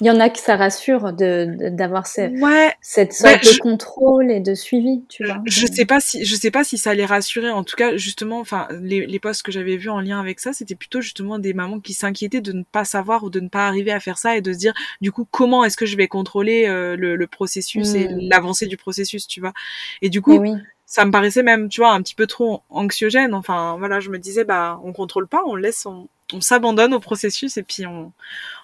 Il 0.00 0.06
y 0.06 0.10
en 0.10 0.20
a 0.20 0.30
qui 0.30 0.40
ça 0.40 0.56
rassure 0.56 1.12
de 1.12 1.70
d'avoir 1.70 2.06
cette 2.06 3.12
sorte 3.12 3.44
de 3.44 3.58
contrôle 3.58 4.30
et 4.30 4.40
de 4.40 4.54
suivi, 4.54 5.04
tu 5.08 5.24
vois. 5.24 5.40
Je 5.44 5.66
sais 5.66 5.84
pas 5.84 6.00
si 6.00 6.24
je 6.24 6.34
sais 6.34 6.50
pas 6.50 6.64
si 6.64 6.78
ça 6.78 6.94
les 6.94 7.04
rassurait. 7.04 7.50
En 7.50 7.62
tout 7.62 7.76
cas, 7.76 7.96
justement, 7.96 8.40
enfin 8.40 8.68
les, 8.80 9.06
les 9.06 9.18
posts 9.18 9.42
que 9.42 9.52
j'avais 9.52 9.76
vus 9.76 9.90
en 9.90 10.00
lien 10.00 10.18
avec 10.18 10.40
ça, 10.40 10.52
c'était 10.52 10.74
plutôt 10.74 11.00
justement 11.00 11.38
des 11.38 11.52
mamans 11.52 11.80
qui 11.80 11.94
s'inquiétaient 11.94 12.40
de 12.40 12.52
ne 12.52 12.62
pas 12.64 12.84
savoir 12.84 13.22
ou 13.22 13.30
de 13.30 13.40
ne 13.40 13.48
pas 13.48 13.66
arriver 13.66 13.92
à 13.92 14.00
faire 14.00 14.18
ça 14.18 14.36
et 14.36 14.40
de 14.40 14.52
se 14.52 14.58
dire 14.58 14.72
du 15.00 15.12
coup 15.12 15.26
comment 15.30 15.64
est-ce 15.64 15.76
que 15.76 15.86
je 15.86 15.96
vais 15.96 16.08
contrôler 16.08 16.66
euh, 16.66 16.96
le, 16.96 17.26
processus 17.26 17.94
et 17.94 18.08
hmm. 18.08 18.18
l'avancée 18.30 18.66
du 18.66 18.76
processus, 18.76 19.26
tu 19.26 19.40
vois. 19.40 19.52
Et 20.00 20.10
du 20.10 20.20
coup, 20.20 20.38
oui 20.38 20.52
ça 20.92 21.06
me 21.06 21.10
paraissait 21.10 21.42
même, 21.42 21.70
tu 21.70 21.80
vois, 21.80 21.92
un 21.92 22.02
petit 22.02 22.14
peu 22.14 22.26
trop 22.26 22.60
anxiogène. 22.68 23.32
Enfin, 23.32 23.76
voilà, 23.78 23.98
je 23.98 24.10
me 24.10 24.18
disais, 24.18 24.44
bah, 24.44 24.78
on 24.84 24.92
contrôle 24.92 25.26
pas, 25.26 25.40
on 25.46 25.54
laisse, 25.54 25.86
on, 25.86 26.06
s'abandonne 26.40 26.92
au 26.92 27.00
processus 27.00 27.56
et 27.56 27.62
puis 27.62 27.86
on, 27.86 28.12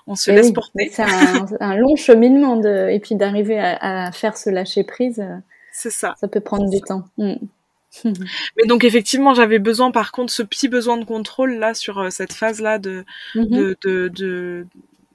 on 0.06 0.14
se 0.14 0.30
laisse 0.30 0.52
porter. 0.52 0.90
C'est 0.92 1.06
un, 1.60 1.76
long 1.76 1.96
cheminement 1.96 2.56
de, 2.56 2.90
et 2.90 3.00
puis 3.00 3.14
d'arriver 3.14 3.58
à, 3.58 4.12
faire 4.12 4.36
ce 4.36 4.50
lâcher 4.50 4.84
prise. 4.84 5.24
C'est 5.72 5.88
ça. 5.88 6.16
Ça 6.20 6.28
peut 6.28 6.40
prendre 6.40 6.68
du 6.68 6.82
temps. 6.82 7.04
Mm. 7.16 7.36
Mais 8.04 8.66
donc 8.66 8.84
effectivement, 8.84 9.32
j'avais 9.32 9.58
besoin, 9.58 9.90
par 9.90 10.12
contre, 10.12 10.30
ce 10.30 10.42
petit 10.42 10.68
besoin 10.68 10.98
de 10.98 11.06
contrôle 11.06 11.54
là 11.54 11.72
sur 11.72 11.98
euh, 11.98 12.10
cette 12.10 12.34
phase 12.34 12.60
là 12.60 12.78
de, 12.78 13.06
mm-hmm. 13.36 13.48
de, 13.48 13.76
de, 13.82 14.08
de, 14.08 14.66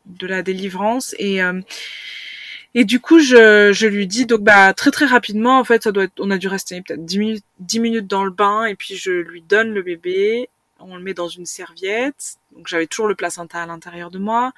de, 0.08 0.28
la 0.28 0.42
délivrance 0.42 1.14
et 1.20 1.44
euh, 1.44 1.62
et 2.76 2.86
du 2.86 3.00
coup, 3.00 3.20
je, 3.20 3.72
je 3.72 3.88
lui 3.88 4.08
dis 4.08 4.26
donc 4.26 4.42
bah 4.42 4.74
très 4.74 4.92
très 4.92 5.06
rapidement 5.06 5.60
en 5.60 5.64
fait, 5.64 5.84
ça 5.84 5.92
doit 5.92 6.06
être, 6.06 6.20
on 6.20 6.32
a 6.32 6.38
dû 6.38 6.48
rester 6.48 6.82
peut-être 6.82 7.06
10 7.06 7.20
minutes 7.20 7.46
10 7.60 7.80
minutes 7.80 8.08
dans 8.08 8.24
le 8.24 8.32
bain 8.32 8.66
et 8.66 8.76
puis 8.76 8.96
je 8.96 9.12
lui 9.12 9.42
donne 9.42 9.74
le 9.74 9.82
bébé, 9.84 10.50
on 10.80 10.96
le 10.96 11.04
met 11.04 11.14
dans 11.14 11.28
une 11.28 11.46
serviette. 11.46 12.38
Donc 12.56 12.68
j'avais 12.68 12.88
toujours 12.88 13.08
le 13.08 13.16
placenta 13.16 13.62
à 13.62 13.66
l'intérieur 13.66 14.12
de 14.12 14.20
moi. 14.20 14.54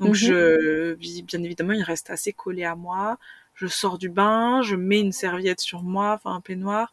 Donc 0.00 0.10
mhm. 0.10 0.14
je 0.14 0.94
bien 1.22 1.42
évidemment, 1.42 1.72
il 1.72 1.82
reste 1.82 2.10
assez 2.10 2.32
collé 2.32 2.64
à 2.64 2.76
moi. 2.76 3.18
Je 3.54 3.66
sors 3.66 3.98
du 3.98 4.08
bain, 4.08 4.62
je 4.62 4.76
mets 4.76 5.00
une 5.00 5.12
serviette 5.12 5.60
sur 5.60 5.82
moi, 5.82 6.14
enfin 6.14 6.36
un 6.36 6.40
peignoir 6.40 6.92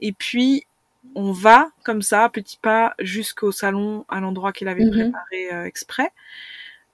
et 0.00 0.12
puis 0.12 0.66
on 1.14 1.32
va 1.32 1.70
comme 1.84 2.02
ça, 2.02 2.28
petit 2.28 2.58
pas, 2.60 2.94
jusqu'au 2.98 3.52
salon, 3.52 4.04
à 4.08 4.20
l'endroit 4.20 4.52
qu'il 4.52 4.68
avait 4.68 4.84
mhm. 4.84 4.90
préparé 4.90 5.52
euh, 5.52 5.64
exprès. 5.64 6.10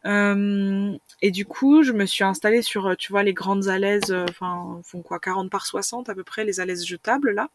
Euh, 0.05 0.97
et 1.21 1.31
du 1.31 1.47
coup, 1.47 1.83
je 1.83 1.93
me 1.93 2.07
suis 2.07 2.25
installée 2.25 2.63
sur, 2.63 2.87
euh, 2.89 2.95
tu 2.97 3.13
vois, 3.13 3.23
les 3.23 3.33
grandes 3.35 3.69
alaises, 3.69 4.11
euh, 4.11 4.25
enfin, 4.29 4.81
font 4.85 5.03
quoi, 5.03 5.19
40 5.21 5.51
par 5.51 5.67
60 5.67 6.09
à 6.09 6.15
peu 6.15 6.25
près, 6.25 6.45
les 6.45 6.61
alaises 6.61 6.85
jetables 6.87 7.31
là. 7.33 7.49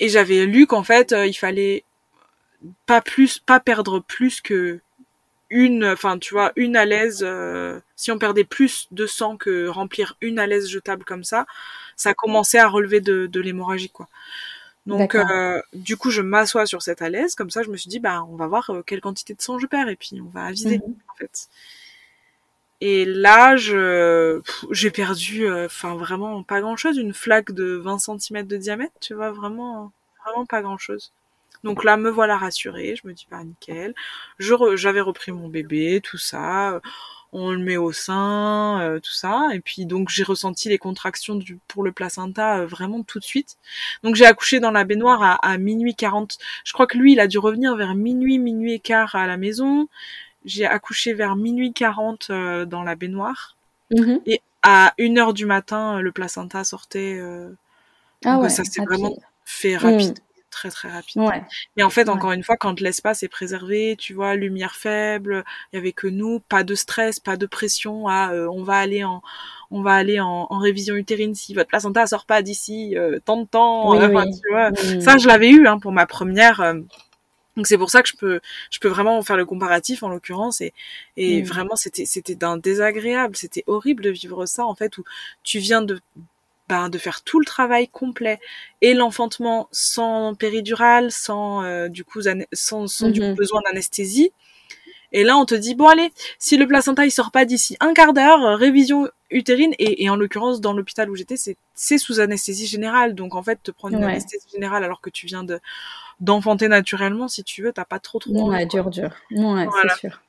Et 0.00 0.08
j'avais 0.08 0.46
lu 0.46 0.66
qu'en 0.66 0.82
fait, 0.84 1.12
il 1.26 1.34
fallait 1.34 1.84
pas 2.86 3.00
plus, 3.00 3.38
pas 3.38 3.60
perdre 3.60 4.00
plus 4.00 4.40
que 4.40 4.80
une, 5.50 5.84
enfin, 5.86 6.18
tu 6.18 6.34
vois, 6.34 6.52
une 6.56 6.76
alaise. 6.76 7.26
si 7.96 8.12
on 8.12 8.18
perdait 8.18 8.44
plus 8.44 8.88
de 8.92 9.06
sang 9.06 9.36
que 9.36 9.68
remplir 9.68 10.16
une 10.20 10.38
alaise 10.38 10.68
jetable 10.68 11.04
comme 11.04 11.24
ça, 11.24 11.46
ça 11.96 12.14
commençait 12.14 12.58
à 12.58 12.68
relever 12.68 13.00
de, 13.00 13.26
de 13.26 13.40
l'hémorragie, 13.40 13.90
quoi. 13.90 14.08
Donc, 14.86 15.14
euh, 15.14 15.60
du 15.72 15.96
coup, 15.96 16.10
je 16.10 16.20
m'assois 16.20 16.66
sur 16.66 16.82
cette 16.82 17.00
alaise. 17.00 17.34
Comme 17.34 17.50
ça, 17.50 17.62
je 17.62 17.70
me 17.70 17.76
suis 17.76 17.88
dit, 17.88 18.00
bah, 18.00 18.24
on 18.28 18.36
va 18.36 18.46
voir 18.46 18.68
euh, 18.70 18.82
quelle 18.82 19.00
quantité 19.00 19.34
de 19.34 19.40
sang 19.40 19.58
je 19.58 19.66
perds 19.66 19.88
et 19.88 19.96
puis 19.96 20.20
on 20.20 20.28
va 20.28 20.44
aviser, 20.44 20.78
mhm. 20.78 20.94
en 21.08 21.14
fait. 21.14 21.48
Et 22.80 23.06
là, 23.06 23.56
je, 23.56 24.42
j'ai 24.70 24.90
perdu, 24.90 25.46
euh, 25.46 25.66
enfin, 25.66 25.94
vraiment 25.94 26.42
pas 26.42 26.60
grand 26.60 26.76
chose. 26.76 26.98
Une 26.98 27.14
flaque 27.14 27.52
de 27.52 27.76
20 27.76 27.98
cm 27.98 28.46
de 28.46 28.56
diamètre, 28.58 28.94
tu 29.00 29.14
vois, 29.14 29.30
vraiment, 29.30 29.90
vraiment 30.24 30.44
pas 30.44 30.60
grand 30.60 30.76
chose. 30.76 31.12
Donc 31.62 31.82
là, 31.82 31.96
me 31.96 32.10
voilà 32.10 32.36
rassurée. 32.36 32.94
Je 32.94 33.08
me 33.08 33.14
dis, 33.14 33.26
bah, 33.30 33.42
nickel. 33.42 33.94
Je 34.38 34.54
j'avais 34.76 35.00
repris 35.00 35.32
mon 35.32 35.48
bébé, 35.48 36.02
tout 36.04 36.18
ça 36.18 36.80
on 37.34 37.50
le 37.50 37.58
met 37.58 37.76
au 37.76 37.92
sein, 37.92 38.80
euh, 38.80 39.00
tout 39.00 39.12
ça. 39.12 39.48
Et 39.52 39.60
puis 39.60 39.84
donc 39.86 40.08
j'ai 40.08 40.22
ressenti 40.22 40.68
les 40.68 40.78
contractions 40.78 41.34
du, 41.34 41.58
pour 41.68 41.82
le 41.82 41.92
placenta 41.92 42.60
euh, 42.60 42.66
vraiment 42.66 43.02
tout 43.02 43.18
de 43.18 43.24
suite. 43.24 43.56
Donc 44.04 44.14
j'ai 44.14 44.24
accouché 44.24 44.60
dans 44.60 44.70
la 44.70 44.84
baignoire 44.84 45.22
à, 45.22 45.34
à, 45.34 45.58
minuit 45.58 45.96
40. 45.96 46.38
Je 46.64 46.72
crois 46.72 46.86
que 46.86 46.96
lui, 46.96 47.12
il 47.12 47.20
a 47.20 47.26
dû 47.26 47.38
revenir 47.38 47.74
vers 47.76 47.94
minuit, 47.96 48.38
minuit 48.38 48.74
et 48.74 48.78
quart 48.78 49.14
à 49.16 49.26
la 49.26 49.36
maison. 49.36 49.88
J'ai 50.44 50.64
accouché 50.64 51.12
vers 51.12 51.34
minuit 51.34 51.72
40 51.72 52.28
euh, 52.30 52.64
dans 52.64 52.84
la 52.84 52.94
baignoire. 52.94 53.56
Mm-hmm. 53.90 54.20
Et 54.26 54.40
à 54.62 54.94
1 55.00 55.16
heure 55.18 55.34
du 55.34 55.44
matin, 55.44 56.00
le 56.00 56.12
placenta 56.12 56.62
sortait. 56.62 57.20
ah 58.24 58.38
ouais, 58.38 58.48
ça 58.48 58.64
s'est 58.64 58.82
vraiment 58.82 59.14
fait 59.44 59.76
rapide. 59.76 60.18
Mm 60.18 60.33
très 60.54 60.70
très 60.70 60.88
rapide. 60.88 61.22
Mais 61.76 61.82
en 61.82 61.90
fait, 61.90 62.08
encore 62.08 62.32
une 62.32 62.42
fois, 62.42 62.56
quand 62.56 62.80
l'espace 62.80 63.22
est 63.22 63.28
préservé, 63.28 63.96
tu 63.98 64.14
vois, 64.14 64.34
lumière 64.36 64.74
faible, 64.74 65.44
il 65.72 65.76
y 65.76 65.78
avait 65.78 65.92
que 65.92 66.06
nous, 66.06 66.40
pas 66.40 66.64
de 66.64 66.74
stress, 66.74 67.20
pas 67.20 67.36
de 67.36 67.46
pression 67.46 68.08
à 68.08 68.32
euh, 68.32 68.48
on 68.50 68.62
va 68.62 68.76
aller 68.76 69.04
en 69.04 69.22
on 69.70 69.82
va 69.82 69.94
aller 69.94 70.20
en, 70.20 70.46
révision 70.58 70.94
utérine 70.94 71.34
si 71.34 71.52
votre 71.52 71.68
placenta 71.68 72.06
sort 72.06 72.26
pas 72.26 72.42
d'ici 72.42 72.96
euh, 72.96 73.18
tant 73.24 73.38
de 73.38 73.46
temps. 73.46 74.00
Euh, 74.00 74.08
tu 74.42 74.52
vois. 74.52 74.70
Ça, 75.00 75.18
je 75.18 75.26
l'avais 75.26 75.50
eu 75.50 75.66
hein, 75.66 75.78
pour 75.78 75.92
ma 75.92 76.06
première 76.06 76.74
Donc 77.56 77.66
c'est 77.66 77.78
pour 77.78 77.90
ça 77.90 78.02
que 78.02 78.08
je 78.08 78.16
peux 78.16 78.40
je 78.70 78.78
peux 78.78 78.88
vraiment 78.88 79.20
faire 79.22 79.36
le 79.36 79.44
comparatif 79.44 80.02
en 80.02 80.08
l'occurrence 80.08 80.60
et 80.60 80.72
et 81.16 81.42
Mm. 81.42 81.44
vraiment 81.44 81.76
c'était 81.76 82.06
c'était 82.06 82.36
d'un 82.36 82.56
désagréable, 82.56 83.36
c'était 83.36 83.64
horrible 83.66 84.04
de 84.04 84.10
vivre 84.10 84.46
ça 84.46 84.64
en 84.64 84.74
fait 84.74 84.96
où 84.98 85.04
tu 85.42 85.58
viens 85.58 85.82
de 85.82 86.00
ben, 86.68 86.88
de 86.88 86.98
faire 86.98 87.22
tout 87.22 87.40
le 87.40 87.44
travail 87.46 87.88
complet 87.88 88.40
et 88.80 88.94
l'enfantement 88.94 89.68
sans 89.72 90.34
péridurale, 90.34 91.10
sans 91.12 91.62
euh, 91.62 91.88
du 91.88 92.04
coup 92.04 92.20
sans, 92.52 92.86
sans 92.88 93.10
du 93.10 93.20
coup 93.20 93.26
Mhm. 93.28 93.34
besoin 93.36 93.60
d'anesthésie. 93.66 94.32
Et 95.12 95.24
là 95.24 95.36
on 95.36 95.44
te 95.46 95.54
dit 95.54 95.74
bon 95.74 95.86
allez, 95.88 96.12
si 96.38 96.56
le 96.56 96.66
placenta 96.66 97.04
il 97.06 97.10
sort 97.12 97.30
pas 97.30 97.44
d'ici 97.44 97.76
un 97.80 97.94
quart 97.94 98.12
d'heure, 98.14 98.42
euh, 98.44 98.56
révision 98.56 99.08
utérine 99.30 99.72
et, 99.78 100.04
et 100.04 100.10
en 100.10 100.16
l'occurrence 100.16 100.60
dans 100.60 100.72
l'hôpital 100.72 101.10
où 101.10 101.16
j'étais 101.16 101.36
c'est 101.36 101.56
c'est 101.74 101.98
sous 101.98 102.20
anesthésie 102.20 102.66
générale 102.66 103.14
donc 103.14 103.34
en 103.34 103.42
fait 103.42 103.60
te 103.62 103.70
prendre 103.70 103.94
une 103.96 104.04
Ouais. 104.04 104.10
anesthésie 104.12 104.46
générale 104.52 104.84
alors 104.84 105.00
que 105.00 105.10
tu 105.10 105.26
viens 105.26 105.44
de 105.44 105.60
d'enfanter 106.20 106.68
naturellement 106.68 107.28
si 107.28 107.44
tu 107.44 107.62
veux 107.62 107.72
t'as 107.72 107.84
pas 107.84 107.98
trop 108.00 108.18
trop 108.18 108.32
Ouais, 108.50 108.66
dur, 108.66 108.90
dur. 108.90 109.10
Ouais, 109.32 109.66
Voilà. 109.66 109.94
c'est 109.94 110.00
sûr. 110.08 110.20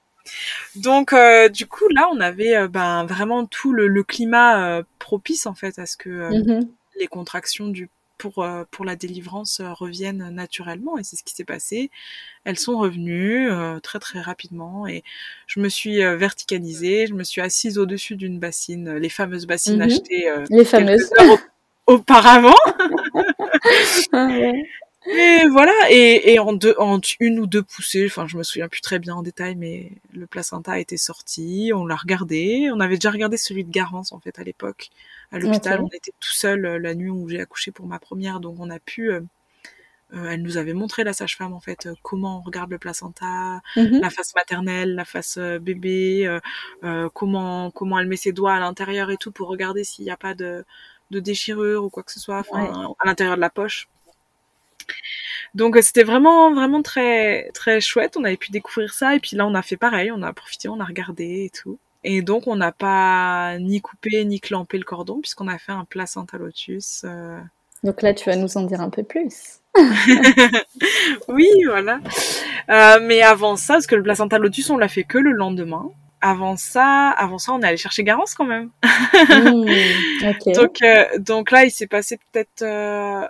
Donc 0.76 1.14
euh, 1.14 1.50
du 1.50 1.66
coup 1.68 1.88
là 1.90 2.10
on 2.12 2.20
avait 2.20 2.56
euh, 2.56 2.68
ben 2.68 3.06
vraiment 3.06 3.46
tout 3.46 3.72
le, 3.74 3.88
le 3.88 4.04
climat 4.04 4.66
euh, 4.80 4.84
propice 5.00 5.46
en 5.46 5.54
fait 5.56 5.80
à 5.80 5.86
ce 5.86 5.98
que 5.98 6.10
Mhm. 6.10 6.68
les 7.00 7.08
contractions 7.08 7.68
du 7.68 7.90
pour 8.18 8.48
pour 8.72 8.86
la 8.86 8.96
délivrance 8.96 9.62
reviennent 9.62 10.30
naturellement 10.30 10.98
et 10.98 11.04
c'est 11.04 11.18
ce 11.18 11.24
qui 11.24 11.34
s'est 11.36 11.44
passé. 11.44 11.92
Elles 12.46 12.58
sont 12.58 12.78
revenues 12.78 13.50
très 13.84 14.00
très 14.00 14.22
rapidement 14.22 14.88
et 14.88 15.04
je 15.48 15.60
me 15.60 15.68
suis 15.68 15.98
verticalisée, 15.98 17.08
je 17.08 17.14
me 17.14 17.26
suis 17.26 17.42
assise 17.42 17.78
au-dessus 17.78 18.16
d'une 18.16 18.40
bassine, 18.40 18.94
les 18.96 19.10
fameuses 19.10 19.46
bassines 19.46 19.76
Mhm. 19.76 19.82
achetées 19.82 20.32
Les 20.50 20.64
fameuses. 20.64 21.10
auparavant. 21.88 22.56
Ah 24.14 24.28
ouais. 24.28 24.64
Et 25.08 25.48
voilà, 25.52 25.72
et, 25.92 26.34
et 26.34 26.40
en, 26.40 26.54
deux, 26.54 26.74
en 26.80 27.00
une 27.20 27.40
ou 27.40 27.46
deux 27.48 27.62
poussées, 27.62 28.06
enfin 28.08 28.28
je 28.28 28.38
me 28.38 28.44
souviens 28.44 28.68
plus 28.68 28.82
très 28.82 28.98
bien 28.98 29.14
en 29.16 29.22
détail, 29.22 29.56
mais 29.56 29.92
le 30.14 30.26
placenta 30.26 30.72
a 30.74 30.80
été 30.80 30.98
sorti, 30.98 31.72
on 31.76 31.86
l'a 31.86 31.96
regardé, 31.96 32.70
on 32.74 32.80
avait 32.80 32.96
déjà 32.96 33.12
regardé 33.12 33.38
celui 33.38 33.64
de 33.64 33.72
Garance 33.72 34.12
en 34.14 34.20
fait 34.20 34.40
à 34.40 34.44
l'époque. 34.44 34.90
À 35.32 35.38
l'hôpital, 35.40 35.82
on 35.82 35.88
était 35.90 36.12
tout 36.20 36.32
seul 36.34 36.66
euh, 36.66 36.80
la 36.80 36.96
nuit 36.96 37.10
où 37.12 37.30
j'ai 37.30 37.40
accouché 37.40 37.72
pour 37.72 37.86
ma 37.86 38.00
première, 38.00 38.40
donc 38.40 38.56
on 38.60 38.70
a 38.72 38.80
pu... 38.80 39.12
euh, 39.12 39.22
euh, 40.14 40.30
elle 40.32 40.42
nous 40.44 40.58
avait 40.58 40.74
montré 40.74 41.04
la 41.04 41.14
sage-femme 41.14 41.54
en 41.54 41.60
fait 41.60 41.88
euh, 41.88 41.94
comment 42.04 42.40
on 42.40 42.42
regarde 42.42 42.72
le 42.72 42.78
placenta, 42.80 43.62
Mhm. 43.76 44.00
la 44.02 44.10
face 44.10 44.34
maternelle, 44.36 44.96
la 44.96 45.06
face 45.06 45.38
bébé, 45.40 46.40
comment 47.14 47.72
comment 47.72 48.00
elle 48.00 48.08
met 48.08 48.16
ses 48.18 48.32
doigts 48.34 48.54
à 48.54 48.60
l'intérieur 48.60 49.12
et 49.12 49.18
tout 49.18 49.32
pour 49.32 49.50
regarder 49.50 49.84
s'il 49.84 50.06
n'y 50.06 50.12
a 50.12 50.18
pas 50.18 50.34
de, 50.36 50.66
de 51.12 51.20
déchirure 51.20 51.84
ou 51.84 51.90
quoi 51.90 52.04
que 52.04 52.12
ce 52.12 52.20
soit, 52.20 52.40
enfin 52.40 52.96
à 53.00 53.08
l'intérieur 53.08 53.36
de 53.36 53.42
la 53.42 53.50
poche. 53.52 53.88
Donc 55.54 55.78
euh, 55.78 55.82
c'était 55.82 56.04
vraiment 56.04 56.54
vraiment 56.54 56.82
très 56.82 57.50
très 57.54 57.80
chouette. 57.82 58.16
On 58.18 58.24
avait 58.24 58.38
pu 58.38 58.52
découvrir 58.52 58.94
ça 58.94 59.16
et 59.16 59.20
puis 59.20 59.36
là 59.36 59.46
on 59.48 59.56
a 59.56 59.62
fait 59.62 59.78
pareil, 59.78 60.12
on 60.12 60.22
a 60.22 60.34
profité, 60.34 60.68
on 60.70 60.80
a 60.80 60.86
regardé 60.86 61.46
et 61.46 61.50
tout. 61.50 61.78
Et 62.04 62.22
donc 62.22 62.48
on 62.48 62.56
n'a 62.56 62.72
pas 62.72 63.58
ni 63.60 63.82
coupé 63.82 64.24
ni 64.26 64.40
clampé 64.40 64.78
le 64.78 64.84
cordon 64.84 65.20
puisqu'on 65.22 65.48
a 65.48 65.58
fait 65.58 65.72
un 65.72 65.86
placenta 65.86 66.38
lotus. 66.38 67.02
euh, 67.06 67.40
Donc 67.84 68.02
là, 68.02 68.14
tu 68.14 68.30
vas 68.30 68.36
nous 68.36 68.58
en 68.58 68.62
dire 68.64 68.82
un 68.82 68.90
peu 68.90 69.04
plus. 69.04 69.60
Oui, 71.28 71.48
voilà. 71.68 72.00
Euh, 72.70 73.00
mais 73.02 73.22
avant 73.22 73.56
ça, 73.56 73.74
parce 73.76 73.88
que 73.88 73.96
le 73.96 74.04
placenta 74.04 74.38
lotus, 74.40 74.70
on 74.70 74.78
l'a 74.78 74.88
fait 74.88 75.04
que 75.04 75.18
le 75.18 75.32
lendemain. 75.32 75.90
Avant 76.22 76.56
ça, 76.58 77.10
avant 77.12 77.38
ça, 77.38 77.52
on 77.54 77.62
est 77.62 77.68
allé 77.68 77.78
chercher 77.78 78.04
Garance 78.04 78.34
quand 78.36 78.46
même. 78.46 78.70
Hmm. 79.30 79.66
Donc, 80.54 80.82
euh, 80.82 81.06
donc 81.20 81.52
là, 81.52 81.64
il 81.66 81.72
s'est 81.72 81.88
passé 81.88 82.20
peut-être 82.32 82.62
euh, 82.62 83.26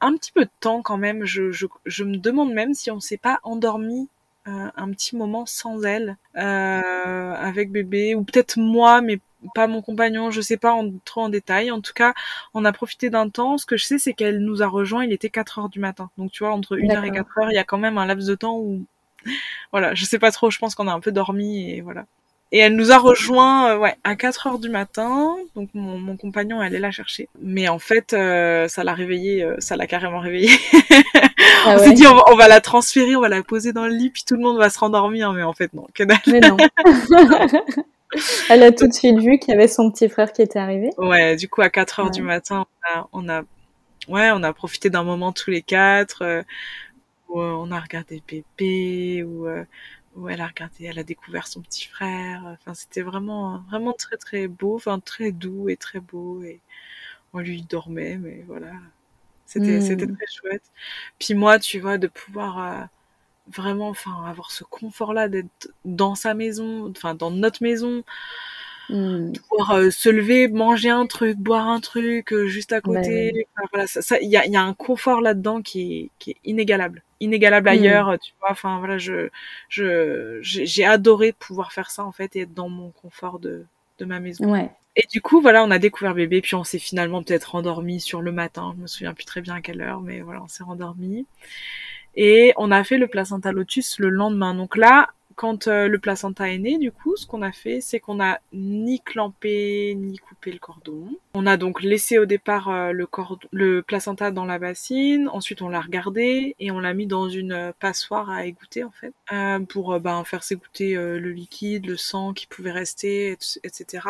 un 0.00 0.14
petit 0.16 0.32
peu 0.32 0.44
de 0.44 0.50
temps 0.60 0.82
quand 0.82 0.96
même. 0.96 1.24
Je, 1.24 1.52
je, 1.52 1.66
je 1.86 2.04
me 2.04 2.16
demande 2.16 2.52
même 2.52 2.74
si 2.74 2.90
on 2.90 3.00
s'est 3.00 3.16
pas 3.18 3.40
endormi 3.42 4.08
euh, 4.48 4.70
un 4.74 4.90
petit 4.90 5.16
moment 5.16 5.44
sans 5.44 5.84
elle, 5.84 6.16
euh, 6.36 7.34
avec 7.34 7.70
bébé, 7.70 8.14
ou 8.14 8.24
peut-être 8.24 8.58
moi, 8.58 9.02
mais 9.02 9.20
pas 9.54 9.66
mon 9.66 9.82
compagnon. 9.82 10.30
Je 10.30 10.40
sais 10.40 10.56
pas 10.56 10.72
en, 10.72 10.90
trop 11.04 11.22
en 11.22 11.28
détail. 11.28 11.70
En 11.70 11.80
tout 11.80 11.92
cas, 11.92 12.14
on 12.54 12.64
a 12.64 12.72
profité 12.72 13.10
d'un 13.10 13.28
temps. 13.28 13.58
Ce 13.58 13.66
que 13.66 13.76
je 13.76 13.84
sais, 13.84 13.98
c'est 13.98 14.14
qu'elle 14.14 14.38
nous 14.40 14.62
a 14.62 14.66
rejoint. 14.66 15.04
Il 15.04 15.12
était 15.12 15.30
4 15.30 15.58
heures 15.58 15.68
du 15.68 15.78
matin. 15.78 16.10
Donc 16.16 16.32
tu 16.32 16.42
vois, 16.42 16.52
entre 16.54 16.76
1 16.78 16.90
heure 16.90 17.04
et 17.04 17.10
D'accord. 17.10 17.26
4 17.34 17.38
heures, 17.38 17.50
il 17.52 17.54
y 17.54 17.58
a 17.58 17.64
quand 17.64 17.78
même 17.78 17.98
un 17.98 18.06
laps 18.06 18.26
de 18.26 18.34
temps 18.34 18.56
où, 18.58 18.84
voilà, 19.72 19.94
je 19.94 20.04
sais 20.04 20.18
pas 20.18 20.30
trop. 20.30 20.50
Je 20.50 20.58
pense 20.58 20.74
qu'on 20.74 20.88
a 20.88 20.92
un 20.92 21.00
peu 21.00 21.12
dormi 21.12 21.70
et 21.70 21.80
voilà. 21.82 22.06
Et 22.52 22.58
elle 22.58 22.74
nous 22.74 22.90
a 22.90 22.98
rejoint 22.98 23.70
euh, 23.70 23.78
ouais, 23.78 23.94
à 24.02 24.16
4 24.16 24.46
heures 24.48 24.58
du 24.58 24.68
matin. 24.70 25.36
Donc 25.54 25.70
mon, 25.72 25.98
mon 25.98 26.16
compagnon 26.16 26.60
allait 26.60 26.80
la 26.80 26.90
chercher. 26.90 27.28
Mais 27.40 27.68
en 27.68 27.78
fait, 27.78 28.12
euh, 28.12 28.66
ça 28.66 28.82
l'a 28.82 28.92
réveillée, 28.92 29.44
euh, 29.44 29.54
ça 29.60 29.76
l'a 29.76 29.86
carrément 29.86 30.18
réveillée. 30.18 30.50
Ah 31.64 31.66
on 31.66 31.78
ouais. 31.78 31.84
s'est 31.84 31.92
dit 31.92 32.06
on 32.06 32.14
va, 32.14 32.22
on 32.30 32.34
va 32.34 32.48
la 32.48 32.60
transférer, 32.60 33.14
on 33.14 33.20
va 33.20 33.28
la 33.28 33.42
poser 33.44 33.72
dans 33.72 33.86
le 33.86 33.94
lit, 33.94 34.10
puis 34.10 34.24
tout 34.26 34.34
le 34.34 34.40
monde 34.42 34.58
va 34.58 34.68
se 34.68 34.78
rendormir. 34.80 35.32
Mais 35.32 35.44
en 35.44 35.52
fait 35.52 35.72
non, 35.74 35.86
que 35.94 36.02
dalle. 36.02 36.18
Mais 36.26 36.40
non. 36.40 36.56
Elle 38.48 38.64
a 38.64 38.72
tout 38.72 38.88
de 38.88 38.92
suite 38.92 39.18
vu 39.20 39.38
qu'il 39.38 39.54
y 39.54 39.56
avait 39.56 39.68
son 39.68 39.88
petit 39.90 40.08
frère 40.08 40.32
qui 40.32 40.42
était 40.42 40.58
arrivé. 40.58 40.90
Ouais, 40.98 41.36
du 41.36 41.48
coup 41.48 41.62
à 41.62 41.70
4 41.70 42.00
heures 42.00 42.06
Ouais. 42.06 42.10
du 42.10 42.22
matin, 42.22 42.66
on 42.92 42.98
a, 42.98 43.08
on 43.12 43.28
a, 43.28 43.42
ouais, 44.08 44.30
on 44.34 44.42
a 44.42 44.52
profité 44.52 44.90
d'un 44.90 45.04
moment 45.04 45.30
tous 45.30 45.50
les 45.50 45.62
quatre. 45.62 46.42
où 47.28 47.40
on 47.40 47.70
a 47.70 47.78
regardé 47.78 48.20
où, 49.22 49.46
euh, 49.46 49.64
où 50.16 50.28
elle 50.28 50.40
a 50.40 50.46
regardé, 50.48 50.84
elle 50.86 50.98
a 50.98 51.04
découvert 51.04 51.46
son 51.46 51.60
petit 51.62 51.86
frère. 51.86 52.42
Enfin, 52.46 52.74
c'était 52.74 53.02
vraiment, 53.02 53.58
vraiment 53.70 53.92
très 53.92 54.16
très 54.16 54.48
beau, 54.48 54.76
enfin 54.76 55.00
très 55.00 55.32
doux 55.32 55.68
et 55.68 55.76
très 55.76 56.00
beau. 56.00 56.42
Et 56.42 56.60
on 57.32 57.40
lui 57.40 57.62
dormait, 57.62 58.18
mais 58.18 58.44
voilà, 58.48 58.72
c'était 59.46 59.78
Mm. 59.78 59.82
c'était 59.82 60.06
très 60.08 60.26
chouette. 60.28 60.64
Puis 61.18 61.34
moi, 61.34 61.58
tu 61.60 61.80
vois, 61.80 61.98
de 61.98 62.08
pouvoir 62.08 62.58
euh, 62.60 62.84
vraiment, 63.48 63.88
enfin, 63.90 64.24
avoir 64.26 64.50
ce 64.52 64.64
confort-là 64.64 65.28
d'être 65.28 65.70
dans 65.86 66.14
sa 66.16 66.34
maison, 66.34 66.90
enfin 66.90 67.14
dans 67.14 67.30
notre 67.32 67.62
maison, 67.62 68.04
Hmm. 68.90 69.38
pouvoir 69.48 69.72
euh, 69.72 69.90
se 69.90 70.08
lever, 70.08 70.48
manger 70.48 70.90
un 70.90 71.06
truc, 71.06 71.36
boire 71.38 71.68
un 71.68 71.80
truc 71.80 72.32
euh, 72.32 72.46
juste 72.46 72.72
à 72.72 72.80
Bah 72.84 73.02
côté. 73.04 73.46
Enfin, 73.56 73.68
voilà, 73.72 73.86
ça, 73.86 74.02
ça, 74.02 74.18
il 74.20 74.28
y 74.30 74.36
a, 74.36 74.46
y 74.46 74.56
a 74.56 74.62
un 74.62 74.74
confort 74.74 75.20
là-dedans 75.20 75.62
qui 75.62 75.80
est, 75.98 76.10
qui 76.18 76.30
est 76.32 76.36
inégalable, 76.44 77.02
inégalable 77.20 77.68
Mm. 77.68 77.72
ailleurs. 77.72 78.08
euh, 78.10 78.16
Tu 78.18 78.32
vois, 78.40 78.50
enfin 78.52 78.78
voilà, 78.78 78.98
je, 78.98 79.28
je, 79.68 80.38
j'ai 80.42 80.66
j'ai 80.66 80.84
adoré 80.84 81.32
pouvoir 81.32 81.72
faire 81.72 81.90
ça 81.90 82.04
en 82.04 82.12
fait 82.12 82.34
et 82.36 82.40
être 82.42 82.54
dans 82.54 82.68
mon 82.68 82.90
confort 82.90 83.38
de, 83.38 83.64
de 83.98 84.04
ma 84.04 84.20
maison. 84.20 84.44
Ouais. 84.52 84.70
Et 84.96 85.04
du 85.12 85.20
coup, 85.20 85.40
voilà, 85.40 85.64
on 85.64 85.70
a 85.70 85.78
découvert 85.78 86.14
bébé, 86.14 86.40
puis 86.40 86.56
on 86.56 86.64
s'est 86.64 86.78
finalement 86.80 87.22
peut-être 87.22 87.52
rendormi 87.52 88.00
sur 88.00 88.22
le 88.22 88.32
matin. 88.32 88.74
Je 88.76 88.82
me 88.82 88.86
souviens 88.88 89.14
plus 89.14 89.24
très 89.24 89.40
bien 89.40 89.54
à 89.56 89.60
quelle 89.60 89.80
heure, 89.82 90.00
mais 90.00 90.20
voilà, 90.20 90.42
on 90.42 90.48
s'est 90.48 90.64
rendormi. 90.64 91.26
Et 92.16 92.52
on 92.56 92.70
a 92.72 92.82
fait 92.84 92.98
le 92.98 93.06
placenta 93.06 93.52
lotus 93.52 93.98
le 93.98 94.08
lendemain. 94.08 94.54
Donc 94.54 94.76
là, 94.76 95.10
quand 95.40 95.68
euh, 95.68 95.88
le 95.88 95.98
placenta 95.98 96.50
est 96.50 96.58
né, 96.58 96.76
du 96.76 96.92
coup, 96.92 97.16
ce 97.16 97.26
qu'on 97.26 97.40
a 97.40 97.50
fait, 97.50 97.80
c'est 97.80 97.98
qu'on 97.98 98.20
a 98.20 98.40
ni 98.52 99.00
clampé 99.00 99.94
ni 99.96 100.18
coupé 100.18 100.52
le 100.52 100.58
cordon. 100.58 101.08
On 101.32 101.46
a 101.46 101.56
donc 101.56 101.80
laissé 101.82 102.18
au 102.18 102.26
départ 102.26 102.68
euh, 102.70 102.90
le, 102.90 103.06
cordon, 103.06 103.46
le 103.52 103.82
placenta 103.82 104.32
dans 104.32 104.44
la 104.44 104.58
bassine. 104.58 105.28
Ensuite, 105.28 105.62
on 105.62 105.68
l'a 105.68 105.80
regardé 105.80 106.56
et 106.58 106.72
on 106.72 106.80
l'a 106.80 106.92
mis 106.92 107.06
dans 107.06 107.28
une 107.28 107.52
euh, 107.52 107.72
passoire 107.78 108.30
à 108.30 108.46
égoutter 108.46 108.82
en 108.82 108.90
fait, 108.90 109.12
euh, 109.32 109.60
pour 109.60 109.92
euh, 109.92 110.00
ben, 110.00 110.24
faire 110.24 110.42
s'égoutter 110.42 110.96
euh, 110.96 111.20
le 111.20 111.30
liquide, 111.30 111.86
le 111.86 111.96
sang 111.96 112.32
qui 112.32 112.48
pouvait 112.48 112.72
rester, 112.72 113.28
et- 113.32 113.38
etc. 113.62 114.04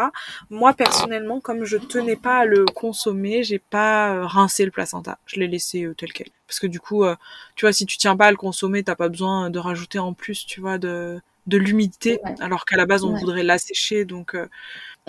Moi 0.49 0.73
personnellement, 0.73 1.41
comme 1.41 1.67
je 1.67 1.77
tenais 1.77 2.17
pas 2.17 2.39
à 2.39 2.45
le 2.47 2.65
consommer, 2.65 3.43
j'ai 3.43 3.59
pas 3.59 4.15
euh, 4.15 4.27
rincé 4.27 4.65
le 4.65 4.71
placenta. 4.71 5.19
Je 5.27 5.41
l'ai 5.41 5.47
laissé 5.47 5.87
tel 5.99 6.15
quel. 6.15 6.29
Parce 6.47 6.59
que 6.59 6.67
du 6.67 6.81
coup, 6.81 7.05
tu 7.55 7.65
vois, 7.67 7.73
si 7.73 7.85
tu 7.87 7.97
tiens 7.99 8.17
pas 8.17 8.27
à 8.27 8.31
le 8.31 8.37
consommer, 8.37 8.83
t'as 8.83 8.97
pas 8.97 9.09
besoin 9.09 9.51
de 9.51 9.59
rajouter 9.59 9.99
en 10.01 10.15
plus, 10.15 10.47
tu 10.47 10.61
vois, 10.61 10.79
de 10.79 11.21
de 11.47 11.57
l'humidité, 11.57 12.19
Ouais. 12.23 12.35
alors 12.41 12.65
qu'à 12.65 12.77
la 12.77 12.87
base 12.87 13.03
on 13.03 13.13
Ouais. 13.15 13.21
voudrait 13.21 13.43
l'assécher. 13.43 14.05
Donc, 14.05 14.35
euh, 14.35 14.47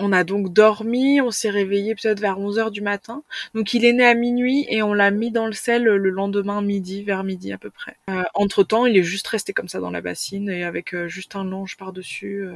on 0.02 0.12
a 0.12 0.24
donc 0.24 0.52
dormi, 0.52 1.20
on 1.20 1.30
s'est 1.30 1.50
réveillé 1.50 1.94
peut-être 1.94 2.20
vers 2.20 2.38
11 2.38 2.58
heures 2.58 2.70
du 2.70 2.80
matin. 2.80 3.22
Donc, 3.54 3.74
il 3.74 3.84
est 3.84 3.92
né 3.92 4.04
à 4.04 4.14
minuit 4.14 4.66
et 4.68 4.82
on 4.82 4.94
l'a 4.94 5.10
mis 5.10 5.30
dans 5.30 5.46
le 5.46 5.52
sel 5.52 5.84
le 5.84 6.10
lendemain 6.10 6.60
midi, 6.62 7.02
vers 7.02 7.24
midi 7.24 7.52
à 7.52 7.58
peu 7.58 7.70
près. 7.70 7.96
Euh, 8.10 8.22
entre 8.34 8.62
temps, 8.64 8.86
il 8.86 8.96
est 8.96 9.02
juste 9.02 9.26
resté 9.28 9.52
comme 9.52 9.68
ça 9.68 9.80
dans 9.80 9.90
la 9.90 10.00
bassine 10.00 10.48
et 10.50 10.64
avec 10.64 10.94
euh, 10.94 11.08
juste 11.08 11.36
un 11.36 11.44
linge 11.44 11.76
par 11.76 11.92
dessus. 11.92 12.48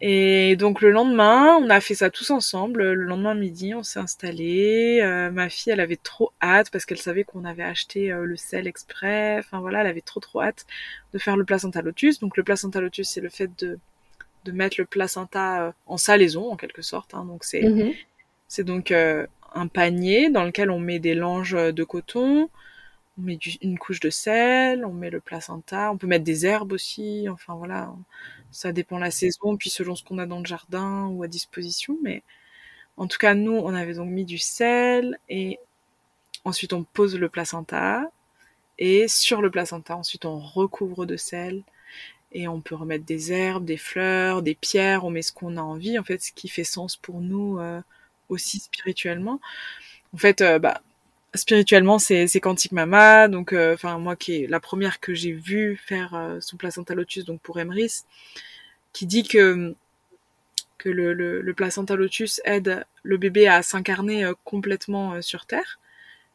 Et 0.00 0.54
donc 0.56 0.80
le 0.80 0.92
lendemain, 0.92 1.56
on 1.56 1.70
a 1.70 1.80
fait 1.80 1.96
ça 1.96 2.08
tous 2.10 2.30
ensemble. 2.30 2.92
Le 2.92 3.04
lendemain 3.04 3.34
midi, 3.34 3.74
on 3.74 3.82
s'est 3.82 3.98
installé. 3.98 5.00
Euh, 5.02 5.30
ma 5.32 5.48
fille, 5.48 5.72
elle 5.72 5.80
avait 5.80 5.96
trop 5.96 6.32
hâte 6.40 6.70
parce 6.70 6.84
qu'elle 6.86 6.98
savait 6.98 7.24
qu'on 7.24 7.44
avait 7.44 7.64
acheté 7.64 8.12
euh, 8.12 8.24
le 8.24 8.36
sel 8.36 8.68
exprès. 8.68 9.38
Enfin 9.38 9.60
voilà, 9.60 9.80
elle 9.80 9.88
avait 9.88 10.00
trop 10.00 10.20
trop 10.20 10.42
hâte 10.42 10.66
de 11.12 11.18
faire 11.18 11.36
le 11.36 11.44
placenta 11.44 11.82
lotus. 11.82 12.20
Donc 12.20 12.36
le 12.36 12.44
placenta 12.44 12.80
lotus, 12.80 13.08
c'est 13.08 13.20
le 13.20 13.28
fait 13.28 13.50
de 13.58 13.78
de 14.44 14.52
mettre 14.52 14.76
le 14.78 14.86
placenta 14.86 15.62
euh, 15.68 15.72
en 15.86 15.96
salaison 15.96 16.50
en 16.52 16.56
quelque 16.56 16.82
sorte. 16.82 17.14
Hein. 17.14 17.24
Donc 17.24 17.44
c'est 17.44 17.62
Mhm. 17.62 17.94
donc 18.64 18.90
euh, 18.92 19.26
un 19.54 19.68
panier 19.68 20.30
dans 20.30 20.44
lequel 20.44 20.70
on 20.70 20.78
met 20.80 20.98
des 20.98 21.14
langes 21.14 21.52
de 21.54 21.84
coton, 21.84 22.48
on 23.18 23.22
met 23.22 23.36
du- 23.36 23.58
une 23.62 23.78
couche 23.78 24.00
de 24.00 24.10
sel, 24.10 24.84
on 24.86 24.92
met 24.92 25.10
le 25.10 25.20
placenta, 25.20 25.92
on 25.92 25.98
peut 25.98 26.06
mettre 26.08 26.24
des 26.24 26.46
herbes 26.46 26.72
aussi, 26.72 27.28
enfin 27.30 27.54
voilà, 27.56 27.94
ça 28.52 28.72
dépend 28.72 28.98
la 28.98 29.10
saison, 29.10 29.56
puis 29.56 29.70
selon 29.70 29.96
ce 29.96 30.04
qu'on 30.04 30.18
a 30.18 30.26
dans 30.26 30.40
le 30.40 30.46
jardin 30.46 31.06
ou 31.08 31.22
à 31.24 31.28
disposition, 31.28 31.98
mais 32.02 32.22
en 32.98 33.06
tout 33.08 33.18
cas 33.18 33.34
nous 33.34 33.52
on 33.56 33.74
avait 33.74 33.94
donc 33.94 34.10
mis 34.10 34.24
du 34.26 34.38
sel 34.38 35.18
et 35.30 35.58
ensuite 36.44 36.72
on 36.72 36.84
pose 36.84 37.16
le 37.18 37.28
placenta 37.28 38.10
Et 38.78 39.08
sur 39.08 39.42
le 39.42 39.50
placenta, 39.50 39.96
ensuite, 39.96 40.24
on 40.24 40.38
recouvre 40.40 41.06
de 41.06 41.16
sel 41.16 41.62
et 42.32 42.48
on 42.48 42.60
peut 42.60 42.74
remettre 42.74 43.04
des 43.04 43.32
herbes, 43.32 43.64
des 43.64 43.76
fleurs, 43.76 44.42
des 44.42 44.54
pierres, 44.54 45.04
on 45.04 45.10
met 45.10 45.22
ce 45.22 45.32
qu'on 45.32 45.56
a 45.56 45.62
envie, 45.62 45.98
en 45.98 46.04
fait, 46.04 46.22
ce 46.22 46.32
qui 46.32 46.48
fait 46.48 46.64
sens 46.64 46.96
pour 46.96 47.20
nous 47.20 47.58
euh, 47.58 47.80
aussi 48.28 48.58
spirituellement. 48.58 49.40
En 50.14 50.18
fait, 50.18 50.40
euh, 50.40 50.58
bah, 50.58 50.82
spirituellement, 51.34 51.98
c'est 51.98 52.28
Quantique 52.40 52.72
Mama, 52.72 53.28
donc, 53.28 53.52
euh, 53.52 53.74
enfin, 53.74 53.98
moi 53.98 54.16
qui 54.16 54.42
est 54.44 54.46
la 54.46 54.60
première 54.60 55.00
que 55.00 55.14
j'ai 55.14 55.32
vue 55.32 55.76
faire 55.76 56.36
son 56.40 56.56
placenta 56.56 56.94
lotus, 56.94 57.24
donc 57.24 57.40
pour 57.40 57.58
Emrys, 57.58 58.02
qui 58.92 59.06
dit 59.06 59.22
que 59.22 59.74
que 60.78 60.88
le, 60.88 61.12
le, 61.12 61.54
placenta 61.54 61.96
lotus 61.96 62.40
aide 62.44 62.84
le 63.02 63.16
bébé 63.16 63.48
à 63.48 63.62
s'incarner 63.62 64.30
complètement 64.44 65.20
sur 65.22 65.44
Terre, 65.44 65.80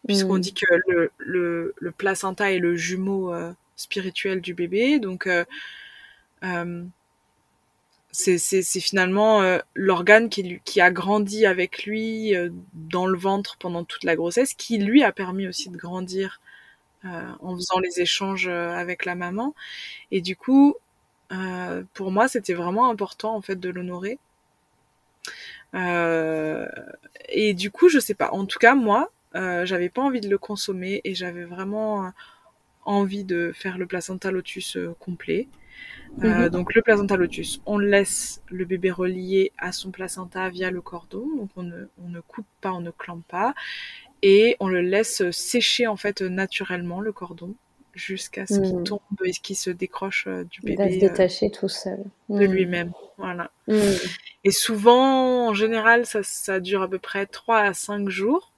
puisqu'on 0.06 0.38
mm. 0.38 0.42
dit 0.42 0.54
que 0.54 0.66
le, 0.88 1.12
le, 1.18 1.74
le, 1.78 1.92
placenta 1.92 2.52
est 2.52 2.60
le 2.60 2.76
jumeau 2.76 3.34
spirituel 3.76 4.42
du 4.42 4.54
bébé, 4.54 5.00
donc 5.00 5.28
euh, 5.28 5.46
c'est 8.14 8.80
finalement 8.80 9.42
euh, 9.42 9.58
l'organe 9.74 10.30
qui, 10.30 10.60
qui 10.64 10.82
a 10.82 10.92
grandi 10.92 11.46
avec 11.46 11.84
lui 11.86 12.36
euh, 12.36 12.50
dans 12.74 13.08
le 13.08 13.18
ventre 13.18 13.58
pendant 13.58 13.84
toute 13.84 14.04
la 14.04 14.16
grossesse, 14.16 14.54
qui 14.54 14.78
lui 14.78 15.04
a 15.04 15.12
permis 15.12 15.48
aussi 15.48 15.70
de 15.70 15.78
grandir 15.78 16.40
en 17.42 17.54
faisant 17.58 17.80
les 17.80 18.00
échanges 18.00 18.48
avec 18.48 19.04
la 19.04 19.14
maman. 19.14 19.54
Et 20.12 20.22
du 20.22 20.38
coup, 20.38 20.76
pour 21.94 22.12
moi, 22.12 22.30
c'était 22.30 22.54
vraiment 22.54 22.90
important 22.90 23.36
en 23.36 23.42
fait 23.42 23.60
de 23.60 23.70
l'honorer. 23.70 24.20
et 25.74 27.54
du 27.54 27.72
coup, 27.72 27.90
je 27.90 28.00
sais 28.00 28.14
pas. 28.14 28.32
En 28.32 28.46
tout 28.46 28.58
cas, 28.58 28.74
moi, 28.74 29.12
j'avais 29.34 29.90
pas 29.90 30.02
envie 30.02 30.22
de 30.22 30.30
le 30.30 30.38
consommer 30.38 31.02
et 31.04 31.14
j'avais 31.14 31.44
vraiment 31.44 32.10
envie 32.86 33.26
de 33.26 33.52
faire 33.54 33.78
le 33.78 33.86
placenta 33.86 34.32
lotus 34.32 34.78
complet. 34.98 35.50
Euh, 36.24 36.44
mhm. 36.44 36.50
donc 36.50 36.76
le 36.76 36.82
placenta 36.84 37.18
lotus, 37.18 37.62
on 37.66 37.80
laisse 37.80 38.44
le 38.48 38.66
bébé 38.66 38.92
relié 38.92 39.52
à 39.58 39.72
son 39.72 39.90
placenta 39.90 40.48
via 40.50 40.70
le 40.70 40.80
cordon, 40.80 41.26
donc 41.38 41.50
on 41.56 41.64
ne, 41.64 41.86
on 42.06 42.10
ne 42.10 42.20
coupe 42.20 42.46
pas, 42.62 42.72
on 42.72 42.82
ne 42.82 42.92
clampe 42.92 43.26
pas, 43.28 43.56
et 44.22 44.56
on 44.60 44.68
le 44.68 44.82
laisse 44.82 45.30
sécher 45.32 45.88
en 45.88 45.96
fait 45.96 46.22
naturellement 46.22 47.02
le 47.02 47.12
cordon 47.12 47.56
jusqu'à 47.96 48.46
ce 48.46 48.60
qu'il 48.60 48.78
mhm. 48.78 48.84
tombe 48.84 49.00
et 49.24 49.32
qu'il 49.32 49.56
se 49.56 49.72
décroche 49.72 50.26
euh, 50.28 50.44
du 50.44 50.62
bébé. 50.62 50.74
Il 50.74 50.78
va 50.78 50.92
se 50.92 51.00
détacher 51.00 51.52
tout 51.52 51.70
seul. 51.70 52.00
De 52.30 52.46
mhm. 52.46 52.54
lui-même, 52.54 52.92
voilà. 53.18 53.50
Et 54.44 54.52
souvent, 54.52 55.48
en 55.50 55.54
général, 55.54 56.06
ça, 56.06 56.22
ça, 56.22 56.60
dure 56.60 56.84
à 56.84 56.88
peu 56.88 57.00
près 57.00 57.26
3 57.26 57.60
à 57.60 57.74
5 57.74 58.10
jours 58.10 58.52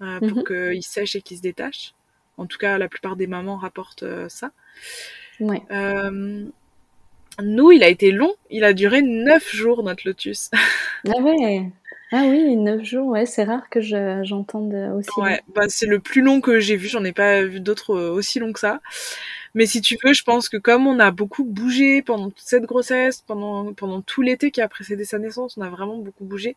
euh, 0.00 0.18
pour 0.20 0.44
qu'il 0.44 0.82
sèche 0.82 1.14
et 1.14 1.22
qu'il 1.22 1.36
se 1.36 1.42
détache. 1.42 1.94
En 2.36 2.46
tout 2.46 2.58
cas, 2.58 2.78
la 2.78 2.88
plupart 2.88 3.16
des 3.16 3.26
mamans 3.26 3.56
rapportent 3.56 4.04
ça. 4.28 4.50
Ouais. 5.40 5.62
Nous, 7.42 7.70
il 7.72 7.84
a 7.84 7.88
été 7.88 8.12
long. 8.12 8.34
Il 8.50 8.64
a 8.64 8.72
duré 8.72 9.02
neuf 9.02 9.54
jours, 9.54 9.82
notre 9.82 10.06
lotus. 10.06 10.50
ah 11.08 11.20
ouais. 11.20 11.70
Ah 12.12 12.22
oui, 12.24 12.56
neuf 12.56 12.84
jours, 12.84 13.08
ouais, 13.08 13.26
c'est 13.26 13.42
rare 13.42 13.68
que 13.68 13.80
j'entende 13.80 14.74
aussi. 14.96 15.10
Ouais, 15.18 15.40
bah, 15.54 15.64
c'est 15.68 15.86
le 15.86 15.98
plus 15.98 16.22
long 16.22 16.40
que 16.40 16.60
j'ai 16.60 16.76
vu. 16.76 16.88
J'en 16.88 17.04
ai 17.04 17.12
pas 17.12 17.42
vu 17.42 17.58
d'autres 17.58 17.96
euh, 17.96 18.12
aussi 18.12 18.38
longs 18.38 18.52
que 18.52 18.60
ça. 18.60 18.80
Mais 19.54 19.66
si 19.66 19.80
tu 19.80 19.96
veux, 20.04 20.12
je 20.12 20.22
pense 20.22 20.48
que 20.48 20.56
comme 20.56 20.86
on 20.86 21.00
a 21.00 21.10
beaucoup 21.10 21.42
bougé 21.42 22.02
pendant 22.02 22.30
toute 22.30 22.46
cette 22.46 22.64
grossesse, 22.64 23.22
pendant 23.26 23.72
pendant 23.72 24.02
tout 24.02 24.22
l'été 24.22 24.50
qui 24.50 24.60
a 24.60 24.68
précédé 24.68 25.04
sa 25.04 25.18
naissance, 25.18 25.56
on 25.56 25.62
a 25.62 25.70
vraiment 25.70 25.96
beaucoup 25.96 26.24
bougé. 26.24 26.56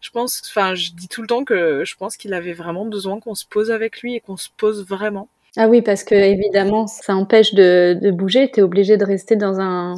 Je 0.00 0.10
pense, 0.10 0.42
enfin, 0.48 0.74
je 0.74 0.92
dis 0.92 1.08
tout 1.08 1.20
le 1.20 1.28
temps 1.28 1.44
que 1.44 1.84
je 1.84 1.94
pense 1.96 2.16
qu'il 2.16 2.34
avait 2.34 2.54
vraiment 2.54 2.86
besoin 2.86 3.20
qu'on 3.20 3.34
se 3.34 3.46
pose 3.46 3.70
avec 3.70 4.00
lui 4.00 4.16
et 4.16 4.20
qu'on 4.20 4.36
se 4.36 4.48
pose 4.56 4.84
vraiment. 4.84 5.28
Ah 5.60 5.66
oui, 5.68 5.82
parce 5.82 6.04
que 6.04 6.14
évidemment, 6.14 6.86
ça 6.86 7.16
empêche 7.16 7.52
de, 7.52 7.98
de 8.00 8.10
bouger. 8.12 8.48
Tu 8.48 8.60
es 8.60 8.62
obligé 8.62 8.96
de 8.96 9.04
rester 9.04 9.34
dans 9.34 9.58
un 9.58 9.96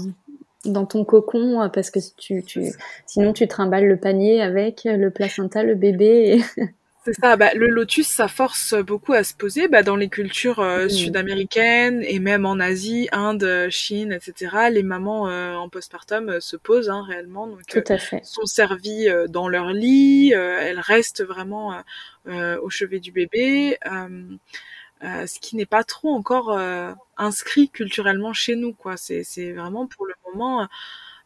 dans 0.65 0.87
ton 0.87 1.05
cocon 1.05 1.61
euh, 1.61 1.69
parce 1.69 1.91
que 1.91 1.99
tu, 2.19 2.43
tu 2.43 2.73
sinon 3.07 3.33
tu 3.33 3.47
trimbales 3.47 3.87
le 3.87 3.97
panier 3.99 4.43
avec 4.43 4.83
le 4.85 5.11
placenta, 5.11 5.63
le 5.63 5.75
bébé. 5.75 6.41
C'est 7.05 7.15
ça, 7.15 7.37
bah, 7.37 7.55
le 7.55 7.67
lotus, 7.67 8.07
ça 8.07 8.29
force 8.29 8.75
beaucoup 8.75 9.15
à 9.15 9.25
se 9.25 9.33
poser 9.33 9.69
bah, 9.69 9.83
dans 9.83 9.97
les 9.97 10.11
cultures 10.11 10.61
euh, 10.61 10.87
sud-américaines 10.87 12.03
et 12.07 12.19
même 12.19 12.45
en 12.45 12.61
Asie, 12.61 13.09
Inde, 13.13 13.69
Chine, 13.71 14.13
etc. 14.13 14.69
Les 14.71 14.83
mamans 14.83 15.27
euh, 15.29 15.55
en 15.55 15.71
postpartum 15.71 16.41
se 16.41 16.57
posent 16.57 16.91
hein, 16.91 17.03
réellement, 17.09 17.47
donc 17.47 17.65
Tout 17.67 17.85
à 17.89 17.97
fait. 17.97 18.21
sont 18.23 18.45
servies 18.45 19.09
dans 19.31 19.49
leur 19.49 19.73
lit, 19.73 20.33
elles 20.33 20.81
restent 20.81 21.25
vraiment 21.25 21.75
au 22.27 22.69
chevet 22.69 23.01
du 23.01 23.13
bébé. 23.13 23.79
Euh, 25.03 25.27
ce 25.27 25.39
qui 25.41 25.57
n'est 25.57 25.67
pas 25.67 25.83
trop 25.83 26.11
encore 26.11 26.51
euh, 26.51 26.93
inscrit 27.17 27.71
culturellement 27.71 28.35
chez 28.35 28.55
nous 28.55 28.75
quoi. 28.75 28.99
C'est 28.99 29.25
c'est 29.25 29.53
vraiment 29.53 29.87
pour 29.87 30.05
le 30.05 30.13
moment 30.27 30.63
euh, 30.63 30.67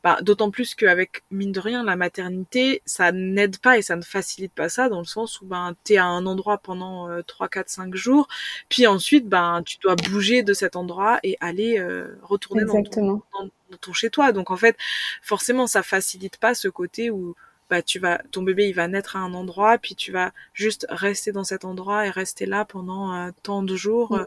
bah, 0.04 0.18
d'autant 0.22 0.52
plus 0.52 0.76
qu'avec 0.76 1.24
mine 1.32 1.50
de 1.50 1.58
rien 1.58 1.82
la 1.82 1.96
maternité 1.96 2.82
ça 2.86 3.10
n'aide 3.10 3.58
pas 3.58 3.76
et 3.76 3.82
ça 3.82 3.96
ne 3.96 4.02
facilite 4.02 4.52
pas 4.52 4.68
ça 4.68 4.88
dans 4.88 5.00
le 5.00 5.04
sens 5.06 5.40
où 5.40 5.46
ben 5.46 5.74
t'es 5.82 5.96
à 5.96 6.06
un 6.06 6.24
endroit 6.24 6.58
pendant 6.58 7.08
euh, 7.10 7.22
3 7.22 7.48
4 7.48 7.68
5 7.68 7.94
jours 7.96 8.28
puis 8.68 8.86
ensuite 8.86 9.28
ben 9.28 9.62
tu 9.66 9.78
dois 9.78 9.96
bouger 9.96 10.44
de 10.44 10.52
cet 10.52 10.76
endroit 10.76 11.18
et 11.24 11.36
aller 11.40 11.84
retourner 12.22 12.64
dans 12.64 12.82
ton, 12.84 13.22
dans 13.70 13.76
ton 13.80 13.92
chez 13.92 14.10
toi 14.10 14.30
donc 14.30 14.52
en 14.52 14.56
fait 14.56 14.76
forcément 15.20 15.66
ça 15.66 15.82
facilite 15.82 16.36
pas 16.36 16.54
ce 16.54 16.68
côté 16.68 17.10
où 17.10 17.34
bah 17.70 17.82
tu 17.82 17.98
vas 17.98 18.20
ton 18.30 18.42
bébé 18.42 18.68
il 18.68 18.74
va 18.74 18.88
naître 18.88 19.16
à 19.16 19.20
un 19.20 19.34
endroit 19.34 19.78
puis 19.78 19.94
tu 19.94 20.12
vas 20.12 20.32
juste 20.52 20.86
rester 20.90 21.32
dans 21.32 21.44
cet 21.44 21.64
endroit 21.64 22.06
et 22.06 22.10
rester 22.10 22.46
là 22.46 22.64
pendant 22.64 23.14
euh, 23.14 23.30
tant 23.42 23.62
de 23.62 23.74
jours 23.74 24.16
euh, 24.16 24.24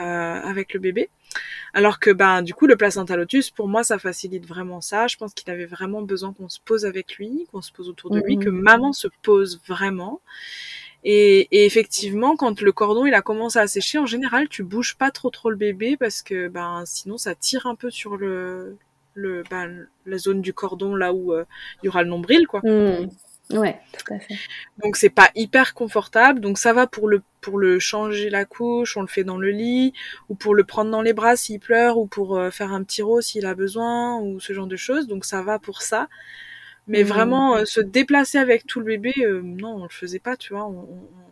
euh, 0.00 0.40
avec 0.40 0.74
le 0.74 0.80
bébé. 0.80 1.10
Alors 1.72 1.98
que 1.98 2.10
ben 2.10 2.42
du 2.42 2.54
coup 2.54 2.66
le 2.66 2.76
placenta 2.76 3.16
lotus 3.16 3.50
pour 3.50 3.68
moi 3.68 3.84
ça 3.84 3.98
facilite 3.98 4.46
vraiment 4.46 4.80
ça. 4.80 5.06
Je 5.08 5.16
pense 5.16 5.34
qu'il 5.34 5.50
avait 5.50 5.66
vraiment 5.66 6.02
besoin 6.02 6.32
qu'on 6.32 6.48
se 6.48 6.60
pose 6.64 6.86
avec 6.86 7.16
lui 7.16 7.46
qu'on 7.52 7.62
se 7.62 7.72
pose 7.72 7.88
autour 7.88 8.10
de 8.10 8.20
lui 8.20 8.38
que 8.38 8.48
mmh. 8.48 8.60
maman 8.60 8.92
se 8.92 9.08
pose 9.22 9.60
vraiment. 9.66 10.20
Et, 11.06 11.48
et, 11.50 11.66
effectivement, 11.66 12.34
quand 12.34 12.62
le 12.62 12.72
cordon 12.72 13.04
il 13.04 13.12
a 13.12 13.20
commencé 13.20 13.58
à 13.58 13.66
sécher, 13.66 13.98
en 13.98 14.06
général, 14.06 14.48
tu 14.48 14.62
bouges 14.62 14.96
pas 14.96 15.10
trop 15.10 15.28
trop 15.28 15.50
le 15.50 15.56
bébé 15.56 15.98
parce 15.98 16.22
que 16.22 16.48
ben 16.48 16.84
sinon 16.86 17.18
ça 17.18 17.34
tire 17.34 17.66
un 17.66 17.74
peu 17.74 17.90
sur 17.90 18.16
le 18.16 18.78
le, 19.14 19.42
bah, 19.50 19.66
la 20.06 20.18
zone 20.18 20.40
du 20.40 20.52
cordon 20.52 20.94
là 20.94 21.12
où 21.12 21.32
euh, 21.32 21.44
il 21.82 21.86
y 21.86 21.88
aura 21.88 22.02
le 22.02 22.08
nombril, 22.08 22.46
quoi. 22.46 22.60
Mmh. 22.64 23.08
Ouais, 23.50 23.78
tout 23.92 24.14
à 24.14 24.18
fait. 24.18 24.36
Donc 24.82 24.96
c'est 24.96 25.10
pas 25.10 25.30
hyper 25.34 25.74
confortable. 25.74 26.40
Donc 26.40 26.56
ça 26.56 26.72
va 26.72 26.86
pour 26.86 27.08
le 27.08 27.22
pour 27.42 27.58
le 27.58 27.78
changer 27.78 28.30
la 28.30 28.46
couche, 28.46 28.96
on 28.96 29.02
le 29.02 29.06
fait 29.06 29.24
dans 29.24 29.36
le 29.36 29.50
lit, 29.50 29.92
ou 30.30 30.34
pour 30.34 30.54
le 30.54 30.64
prendre 30.64 30.90
dans 30.90 31.02
les 31.02 31.12
bras 31.12 31.36
s'il 31.36 31.60
pleure, 31.60 31.98
ou 31.98 32.06
pour 32.06 32.38
euh, 32.38 32.50
faire 32.50 32.72
un 32.72 32.82
petit 32.82 33.02
rot 33.02 33.20
s'il 33.20 33.44
a 33.44 33.54
besoin, 33.54 34.18
ou 34.18 34.40
ce 34.40 34.54
genre 34.54 34.66
de 34.66 34.76
choses. 34.76 35.06
Donc 35.06 35.26
ça 35.26 35.42
va 35.42 35.58
pour 35.58 35.82
ça. 35.82 36.08
Mais 36.88 37.04
mmh. 37.04 37.06
vraiment 37.06 37.56
euh, 37.56 37.64
se 37.66 37.80
déplacer 37.80 38.38
avec 38.38 38.66
tout 38.66 38.80
le 38.80 38.86
bébé, 38.86 39.12
non, 39.42 39.76
on 39.76 39.82
le 39.82 39.88
faisait 39.90 40.18
pas, 40.18 40.36
tu 40.36 40.54
vois. 40.54 40.66
On, 40.66 40.88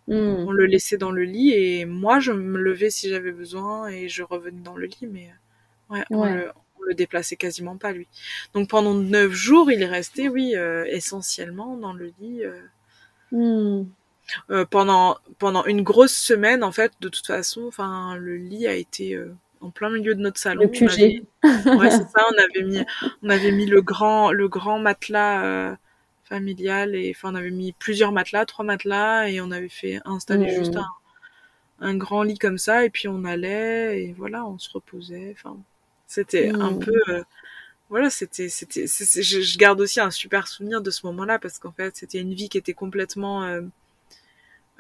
on, 0.09 0.15
mmh. 0.15 0.49
on, 0.49 0.51
le 0.51 0.67
laissait 0.67 0.99
dans 0.99 1.13
le 1.13 1.25
lit 1.25 1.53
et 1.53 1.85
moi 1.85 2.21
je 2.21 2.33
me 2.33 2.59
levais 2.59 2.91
si 2.91 3.09
j'avais 3.09 3.33
besoin 3.33 3.89
et 3.89 4.09
je 4.09 4.23
revenais 4.23 4.61
dans 4.61 4.77
le 4.77 4.87
lit, 4.87 5.09
mais 5.11 5.31
ouais, 5.91 6.03
On, 6.11 6.25
le, 6.25 6.51
le 6.93 6.97
déplaçait 6.97 7.37
quasiment 7.37 7.77
pas 7.77 7.93
lui. 7.93 8.07
Donc 8.55 8.69
pendant 8.69 8.95
neuf 8.95 9.33
jours, 9.33 9.71
il 9.71 9.83
est 9.83 9.87
resté, 9.87 10.29
oui, 10.29 10.55
euh, 10.55 10.85
essentiellement 10.89 11.77
dans 11.77 11.93
le 11.93 12.13
lit. 12.21 12.45
Euh, 12.45 12.61
hmm. 13.33 13.87
euh, 14.51 14.65
pendant 14.65 15.17
pendant 15.39 15.65
une 15.65 15.83
grosse 15.83 16.15
semaine, 16.15 16.63
en 16.63 16.73
fait, 16.73 16.93
de 17.01 17.09
toute 17.09 17.27
façon, 17.27 17.65
enfin, 17.67 18.17
le 18.17 18.37
lit 18.37 18.67
a 18.67 18.75
été 18.75 19.19
en 19.61 19.71
plein 19.71 19.91
milieu 19.91 20.15
de 20.15 20.21
notre 20.21 20.41
salon. 20.41 20.63
Le 20.63 20.69
QG. 20.69 21.25
ouais, 21.45 21.91
c'est 21.91 22.09
ça. 22.09 22.25
On 22.31 22.39
avait 22.39 22.65
mis 22.65 22.85
on 23.23 23.31
avait 23.31 23.53
mis 23.53 23.67
le 23.67 23.83
grand 23.83 24.33
le 24.33 24.49
grand 24.49 24.79
matelas 24.79 25.77
familial 26.25 26.95
et 26.95 27.13
enfin 27.15 27.33
on 27.33 27.35
avait 27.35 27.51
mis 27.51 27.73
plusieurs 27.73 28.13
matelas, 28.13 28.47
trois 28.47 28.65
matelas 28.65 29.29
et 29.29 29.41
on 29.41 29.51
avait 29.51 29.69
fait 29.69 30.01
installer 30.05 30.53
hmm. 30.53 30.59
juste 30.59 30.77
un 30.77 30.87
un 31.83 31.97
grand 31.97 32.23
lit 32.23 32.39
comme 32.39 32.59
ça 32.59 32.85
et 32.85 32.91
puis 32.91 33.09
on 33.09 33.25
allait 33.25 34.05
et 34.05 34.15
voilà 34.17 34.47
on 34.47 34.59
se 34.59 34.71
reposait 34.71 35.35
enfin 35.37 35.57
c'était 36.13 36.51
un 36.51 36.73
mmh. 36.73 36.79
peu, 36.81 37.03
euh, 37.09 37.23
voilà, 37.89 38.11
c'était, 38.11 38.51
c'était, 38.51 38.87
je, 38.87 39.59
garde 39.59 39.81
aussi 39.81 39.99
un 39.99 40.11
super 40.11 40.47
souvenir 40.47 40.83
de 40.83 40.91
ce 40.91 41.07
moment-là 41.07 41.39
parce 41.39 41.59
qu'en 41.59 41.73
fait, 41.73 41.97
c'était 41.97 42.19
une 42.19 42.35
vie 42.35 42.51
qui 42.51 42.59
était 42.59 42.75
complètement, 42.75 43.45
euh, 43.45 43.63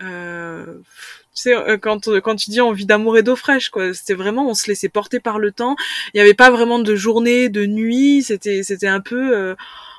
euh, 0.02 0.78
tu 1.34 1.42
sais, 1.42 1.54
quand 1.80 2.08
quand 2.20 2.36
tu 2.36 2.50
dis 2.50 2.60
on 2.60 2.72
vit 2.72 2.84
d'amour 2.84 3.16
et 3.16 3.22
d'eau 3.22 3.34
fraîche, 3.34 3.70
quoi, 3.70 3.94
c'était 3.94 4.12
vraiment, 4.12 4.46
on 4.46 4.52
se 4.52 4.68
laissait 4.68 4.90
porter 4.90 5.20
par 5.20 5.38
le 5.38 5.52
temps. 5.52 5.74
Il 6.12 6.18
n'y 6.18 6.20
avait 6.20 6.34
pas 6.34 6.50
vraiment 6.50 6.78
de 6.78 6.94
journée, 6.94 7.48
de 7.48 7.64
nuit. 7.64 8.22
C'était, 8.22 8.62
c'était 8.62 8.88
un 8.88 9.00
peu, 9.00 9.56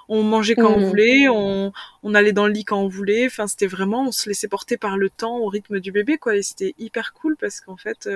on 0.10 0.22
mangeait 0.22 0.56
quand 0.56 0.72
on 0.72 0.82
mmh. 0.82 0.86
voulait, 0.86 1.30
on, 1.30 1.74
on 2.04 2.14
allait 2.14 2.34
dans 2.34 2.46
le 2.46 2.54
lit 2.54 2.66
quand 2.66 2.80
on 2.80 2.88
voulait. 2.88 3.26
Enfin, 3.26 3.48
c'était 3.48 3.66
vraiment, 3.66 4.08
on 4.10 4.12
se 4.12 4.30
laissait 4.30 4.48
porter 4.48 4.78
par 4.78 4.98
le 4.98 5.10
temps, 5.10 5.38
au 5.40 5.48
rythme 5.48 5.80
du 5.80 5.92
bébé, 5.92 6.20
quoi. 6.20 6.36
Et 6.36 6.44
c'était 6.44 6.76
hyper 6.78 7.14
cool 7.14 7.38
parce 7.38 7.60
qu'en 7.60 7.78
fait, 7.78 8.08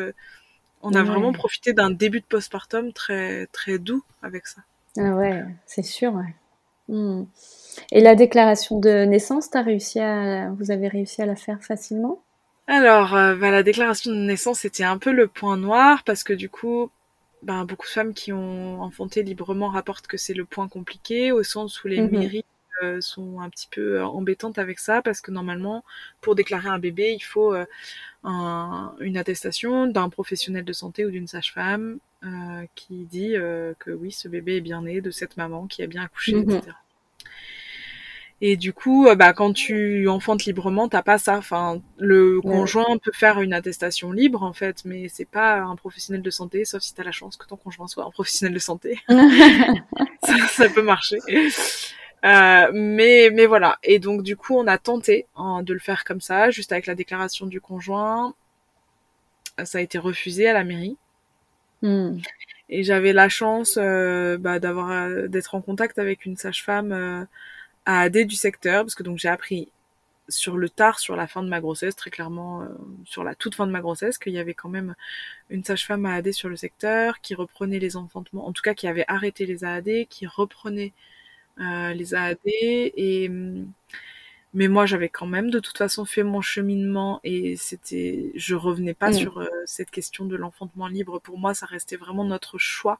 on 0.81 0.93
a 0.93 1.03
vraiment 1.03 1.33
profité 1.33 1.73
d'un 1.73 1.89
début 1.91 2.19
de 2.19 2.25
postpartum 2.25 2.93
très 2.93 3.47
très 3.47 3.79
doux 3.79 4.03
avec 4.21 4.47
ça. 4.47 4.61
Ah 4.97 5.15
ouais, 5.15 5.43
c'est 5.65 5.83
sûr. 5.83 6.13
Hmm. 6.87 7.23
Et 7.91 8.01
la 8.01 8.15
déclaration 8.15 8.79
de 8.79 9.05
naissance, 9.05 9.53
as 9.53 9.61
réussi 9.61 9.99
à, 9.99 10.49
vous 10.51 10.71
avez 10.71 10.87
réussi 10.87 11.21
à 11.21 11.25
la 11.25 11.35
faire 11.35 11.61
facilement? 11.63 12.19
Alors, 12.67 13.15
euh, 13.15 13.35
bah, 13.35 13.51
la 13.51 13.63
déclaration 13.63 14.11
de 14.11 14.17
naissance, 14.17 14.59
c'était 14.59 14.83
un 14.83 14.97
peu 14.97 15.11
le 15.11 15.27
point 15.27 15.57
noir 15.57 16.03
parce 16.03 16.23
que 16.23 16.33
du 16.33 16.49
coup, 16.49 16.89
bah, 17.43 17.63
beaucoup 17.65 17.85
de 17.85 17.91
femmes 17.91 18.13
qui 18.13 18.33
ont 18.33 18.81
enfanté 18.81 19.23
librement 19.23 19.69
rapportent 19.69 20.07
que 20.07 20.17
c'est 20.17 20.33
le 20.33 20.45
point 20.45 20.67
compliqué 20.67 21.31
au 21.31 21.43
sens 21.43 21.83
où 21.83 21.87
les 21.87 22.01
Mhm. 22.01 22.11
mairies 22.11 22.45
euh, 22.83 23.01
sont 23.01 23.39
un 23.41 23.49
petit 23.49 23.67
peu 23.71 23.99
euh, 23.99 24.05
embêtantes 24.05 24.57
avec 24.59 24.79
ça 24.79 25.01
parce 25.01 25.21
que 25.21 25.31
normalement, 25.31 25.83
pour 26.21 26.35
déclarer 26.35 26.69
un 26.69 26.79
bébé, 26.79 27.13
il 27.17 27.23
faut 27.23 27.53
euh, 27.53 27.65
un- 28.23 28.93
une 28.99 29.17
attestation 29.17 29.87
d'un 29.87 30.09
professionnel 30.09 30.65
de 30.65 30.73
santé 30.73 31.05
ou 31.05 31.11
d'une 31.11 31.27
sage-femme 31.27 31.99
euh, 32.23 32.65
qui 32.75 33.05
dit 33.05 33.35
que 33.79 33.91
oui, 33.91 34.11
ce 34.11 34.27
bébé 34.27 34.57
est 34.57 34.61
bien 34.61 34.81
né 34.83 35.01
de 35.01 35.11
cette 35.11 35.37
maman 35.37 35.67
qui 35.67 35.83
a 35.83 35.87
bien 35.87 36.03
accouché, 36.03 36.33
Mhm. 36.33 36.43
etc. 36.43 36.77
Et 38.39 38.55
du 38.55 38.71
coup, 38.71 39.07
bah, 39.17 39.33
quand 39.33 39.51
tu 39.51 40.07
enfantes 40.07 40.45
librement, 40.45 40.87
t'as 40.87 41.01
pas 41.01 41.17
ça. 41.17 41.37
Enfin, 41.37 41.81
le 41.97 42.35
Ouais. 42.37 42.41
conjoint 42.43 42.97
peut 43.03 43.11
faire 43.11 43.41
une 43.41 43.51
attestation 43.51 44.11
libre, 44.11 44.43
en 44.43 44.53
fait, 44.53 44.85
mais 44.85 45.07
c'est 45.09 45.25
pas 45.25 45.55
un 45.61 45.75
professionnel 45.75 46.21
de 46.21 46.29
santé, 46.29 46.63
sauf 46.63 46.83
si 46.83 46.93
t'as 46.93 47.03
la 47.03 47.11
chance 47.11 47.35
que 47.35 47.47
ton 47.47 47.55
conjoint 47.57 47.87
soit 47.87 48.05
un 48.05 48.11
professionnel 48.11 48.53
de 48.53 48.59
santé. 48.59 48.99
ça, 50.23 50.47
ça 50.49 50.69
peut 50.69 50.83
marcher. 50.83 51.17
Euh, 52.25 52.71
mais, 52.73 53.29
mais 53.31 53.45
voilà. 53.45 53.77
Et 53.83 53.99
donc, 53.99 54.23
du 54.23 54.35
coup, 54.35 54.57
on 54.57 54.67
a 54.67 54.77
tenté 54.77 55.27
hein, 55.35 55.63
de 55.63 55.73
le 55.73 55.79
faire 55.79 56.03
comme 56.03 56.21
ça, 56.21 56.49
juste 56.49 56.71
avec 56.71 56.85
la 56.87 56.95
déclaration 56.95 57.45
du 57.45 57.61
conjoint. 57.61 58.33
Ça 59.63 59.79
a 59.79 59.81
été 59.81 59.97
refusé 59.97 60.47
à 60.47 60.53
la 60.53 60.63
mairie. 60.63 60.97
Hmm. 61.81 62.17
Et 62.69 62.83
j'avais 62.83 63.13
la 63.13 63.29
chance 63.29 63.77
euh, 63.77 64.37
bah, 64.37 64.59
d'avoir 64.59 64.91
euh, 64.91 65.27
d'être 65.27 65.55
en 65.55 65.61
contact 65.61 65.99
avec 65.99 66.25
une 66.25 66.35
sage-femme 66.35 66.91
euh, 66.91 67.25
à 67.85 68.01
AD 68.01 68.17
du 68.25 68.35
secteur, 68.35 68.83
parce 68.83 68.95
que 68.95 69.03
donc 69.03 69.17
j'ai 69.17 69.29
appris 69.29 69.69
sur 70.29 70.57
le 70.57 70.69
tard, 70.69 70.99
sur 70.99 71.15
la 71.15 71.27
fin 71.27 71.43
de 71.43 71.49
ma 71.49 71.61
grossesse, 71.61 71.95
très 71.95 72.09
clairement 72.09 72.61
euh, 72.61 72.67
sur 73.05 73.23
la 73.23 73.35
toute 73.35 73.55
fin 73.55 73.65
de 73.67 73.71
ma 73.71 73.79
grossesse, 73.79 74.17
qu'il 74.17 74.33
y 74.33 74.39
avait 74.39 74.53
quand 74.53 74.69
même 74.69 74.95
une 75.49 75.63
sage-femme 75.63 76.05
à 76.05 76.15
AD 76.15 76.31
sur 76.33 76.49
le 76.49 76.57
secteur 76.57 77.21
qui 77.21 77.35
reprenait 77.35 77.79
les 77.79 77.95
enfantements, 77.95 78.47
en 78.47 78.51
tout 78.51 78.63
cas 78.63 78.73
qui 78.73 78.87
avait 78.87 79.05
arrêté 79.07 79.45
les 79.45 79.63
AAD, 79.63 80.07
qui 80.09 80.27
reprenait 80.27 80.93
euh, 81.61 81.93
les 81.93 82.13
AAD 82.15 82.37
et 82.45 83.27
hum, 83.29 83.67
mais 84.53 84.67
moi 84.67 84.85
j'avais 84.85 85.09
quand 85.09 85.27
même 85.27 85.51
de 85.51 85.59
toute 85.59 85.77
façon 85.77 86.05
fait 86.05 86.23
mon 86.23 86.41
cheminement 86.41 87.19
et 87.23 87.55
c'était 87.57 88.31
je 88.35 88.55
revenais 88.55 88.93
pas 88.93 89.11
Mm. 89.11 89.13
sur 89.13 89.39
euh, 89.41 89.47
cette 89.65 89.91
question 89.91 90.25
de 90.25 90.35
l'enfantement 90.35 90.87
libre 90.87 91.19
pour 91.19 91.37
moi 91.37 91.53
ça 91.53 91.65
restait 91.65 91.97
vraiment 91.97 92.23
notre 92.25 92.57
choix 92.57 92.99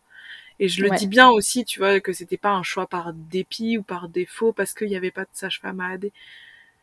et 0.60 0.68
je 0.70 0.84
le 0.84 0.90
Ouais. 0.90 0.98
dis 0.98 1.08
bien 1.08 1.30
aussi 1.30 1.66
tu 1.66 1.80
vois 1.80 2.00
que 2.02 2.14
c'était 2.14 2.38
pas 2.38 2.52
un 2.52 2.64
choix 2.64 2.88
par 2.88 3.14
dépit 3.14 3.78
ou 3.78 3.84
par 3.84 4.10
défaut 4.10 4.54
parce 4.54 4.74
qu'il 4.74 4.88
n'y 4.90 4.98
avait 4.98 5.12
pas 5.12 5.24
de 5.24 5.30
sage-femme 5.34 5.80
à 5.82 5.90
AD 5.94 6.12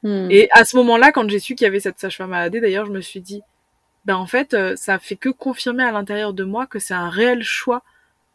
Hmm. 0.03 0.29
et 0.31 0.49
à 0.53 0.65
ce 0.67 0.77
moment-là 0.77 1.13
quand 1.13 1.29
j'ai 1.31 1.39
su 1.41 1.55
qu'il 1.55 1.65
y 1.65 1.69
avait 1.69 1.81
cette 1.81 1.99
sage-femme 1.99 2.33
à 2.35 2.41
AD 2.41 2.57
d'ailleurs 2.61 2.87
je 2.87 2.93
me 2.93 3.01
suis 3.01 3.21
dit 3.23 3.43
ben 4.05 4.17
en 4.17 4.27
fait 4.27 4.55
euh, 4.55 4.77
ça 4.77 4.99
fait 4.99 5.17
que 5.17 5.31
confirmer 5.31 5.85
à 5.85 5.93
l'intérieur 5.93 6.35
de 6.35 6.45
moi 6.45 6.67
que 6.67 6.79
c'est 6.79 6.95
un 6.95 7.11
réel 7.11 7.43
choix 7.43 7.83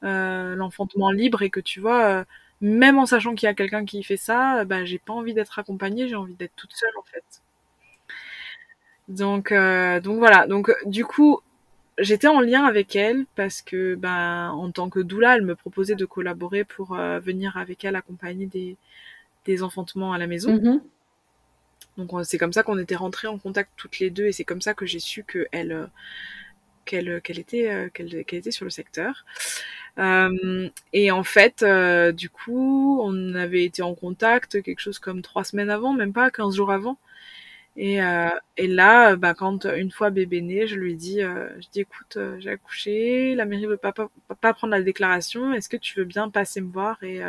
euh, 0.03 0.55
l'enfantement 0.55 1.11
libre 1.11 1.41
et 1.43 1.49
que 1.51 1.59
tu 1.59 1.79
vois 1.81 2.03
euh, 2.05 2.23
même 2.62 2.97
en 2.99 3.05
sachant 3.05 3.36
qu'il 3.36 3.47
y 3.47 3.49
a 3.49 3.53
quelqu'un 3.53 3.86
qui 3.86 4.03
fait 4.03 4.18
ça, 4.18 4.60
euh, 4.60 4.66
bah, 4.66 4.86
j'ai 4.86 4.99
pas 4.99 5.14
envie 5.14 5.34
d'être 5.34 5.60
accompagnée, 5.60 6.07
j'ai 6.07 6.16
envie 6.16 6.36
d'être 6.36 6.55
toute 6.55 6.74
seule 6.74 6.95
en 6.97 7.03
fait. 7.03 7.24
Donc, 9.07 9.51
euh, 9.51 9.99
donc 9.99 10.20
voilà. 10.20 10.47
Donc 10.47 10.72
du 10.86 11.05
coup, 11.05 11.39
j'étais 11.97 12.28
en 12.28 12.41
lien 12.41 12.66
avec 12.66 12.95
elle 12.95 13.26
parce 13.36 13.62
que, 13.62 13.95
ben, 13.95 14.51
en 14.51 14.72
tant 14.72 14.89
que 14.89 14.99
doula, 14.99 15.36
elle 15.36 15.43
me 15.45 15.55
proposait 15.55 15.95
de 15.95 16.05
collaborer 16.05 16.64
pour 16.64 16.95
euh, 16.95 17.20
venir 17.20 17.57
avec 17.57 17.84
elle 17.86 17.95
accompagner 17.95 18.45
des, 18.45 18.78
des 19.45 19.64
enfantements 19.64 20.14
à 20.14 20.18
la 20.18 20.28
maison. 20.28 20.53
Mhm. 20.53 20.82
Donc 21.97 22.14
on- 22.14 22.24
c'est 22.24 22.38
comme 22.38 22.53
ça 22.53 22.64
qu'on 22.64 22.78
était 22.80 22.95
rentrées 22.95 23.28
en 23.28 23.38
contact 23.38 23.72
toutes 23.78 23.99
les 23.99 24.10
deux 24.10 24.26
et 24.28 24.32
c'est 24.32 24.45
comme 24.45 24.62
ça 24.62 24.74
que 24.74 24.86
j'ai 24.86 24.99
su 24.99 25.24
que 25.24 25.47
elle 25.51 25.72
euh, 25.72 25.88
qu'elle 26.86 27.22
qu'elle 27.22 27.39
était 27.39 27.70
euh, 27.72 27.89
qu'elle 27.93 28.26
qu'elle 28.26 28.39
était 28.39 28.51
sur 28.51 28.66
le 28.66 28.72
secteur. 28.72 29.26
Euh, 30.00 30.70
et 30.93 31.12
en 31.12 31.24
fait, 31.24 31.64
euh, 31.64 32.12
du 32.12 32.30
coup, 32.30 33.00
on 33.04 33.36
avait 33.36 33.66
été 33.66 33.82
en 33.82 33.95
contact 33.95 34.62
quelque 34.62 34.80
chose 34.80 35.00
comme 35.00 35.22
trois 35.22 35.43
semaines 35.43 35.70
avant, 35.70 35.93
même 35.93 36.14
pas 36.14 36.32
15 36.32 36.56
jours 36.56 36.72
avant. 36.72 36.97
Et, 37.78 38.02
euh, 38.02 38.30
et 38.58 38.68
là, 38.68 39.16
bah, 39.16 39.34
quand 39.34 39.66
une 39.66 39.91
fois 39.91 40.10
bébé 40.10 40.41
né, 40.41 40.68
je 40.68 40.76
lui 40.76 40.95
dis, 40.95 41.20
je 41.22 41.68
dis 41.72 41.82
écoute, 41.82 42.18
j'ai 42.39 42.50
accouché, 42.50 43.36
la 43.36 43.45
mairie 43.45 43.68
veut 43.68 43.78
pas, 43.78 43.93
pas, 43.93 44.10
pas 44.41 44.54
prendre 44.54 44.72
la 44.72 44.82
déclaration, 44.82 45.54
est-ce 45.54 45.70
que 45.70 45.78
tu 45.78 45.97
veux 46.00 46.06
bien 46.06 46.30
passer 46.30 46.62
me 46.62 46.72
voir 46.72 47.02
et 47.04 47.22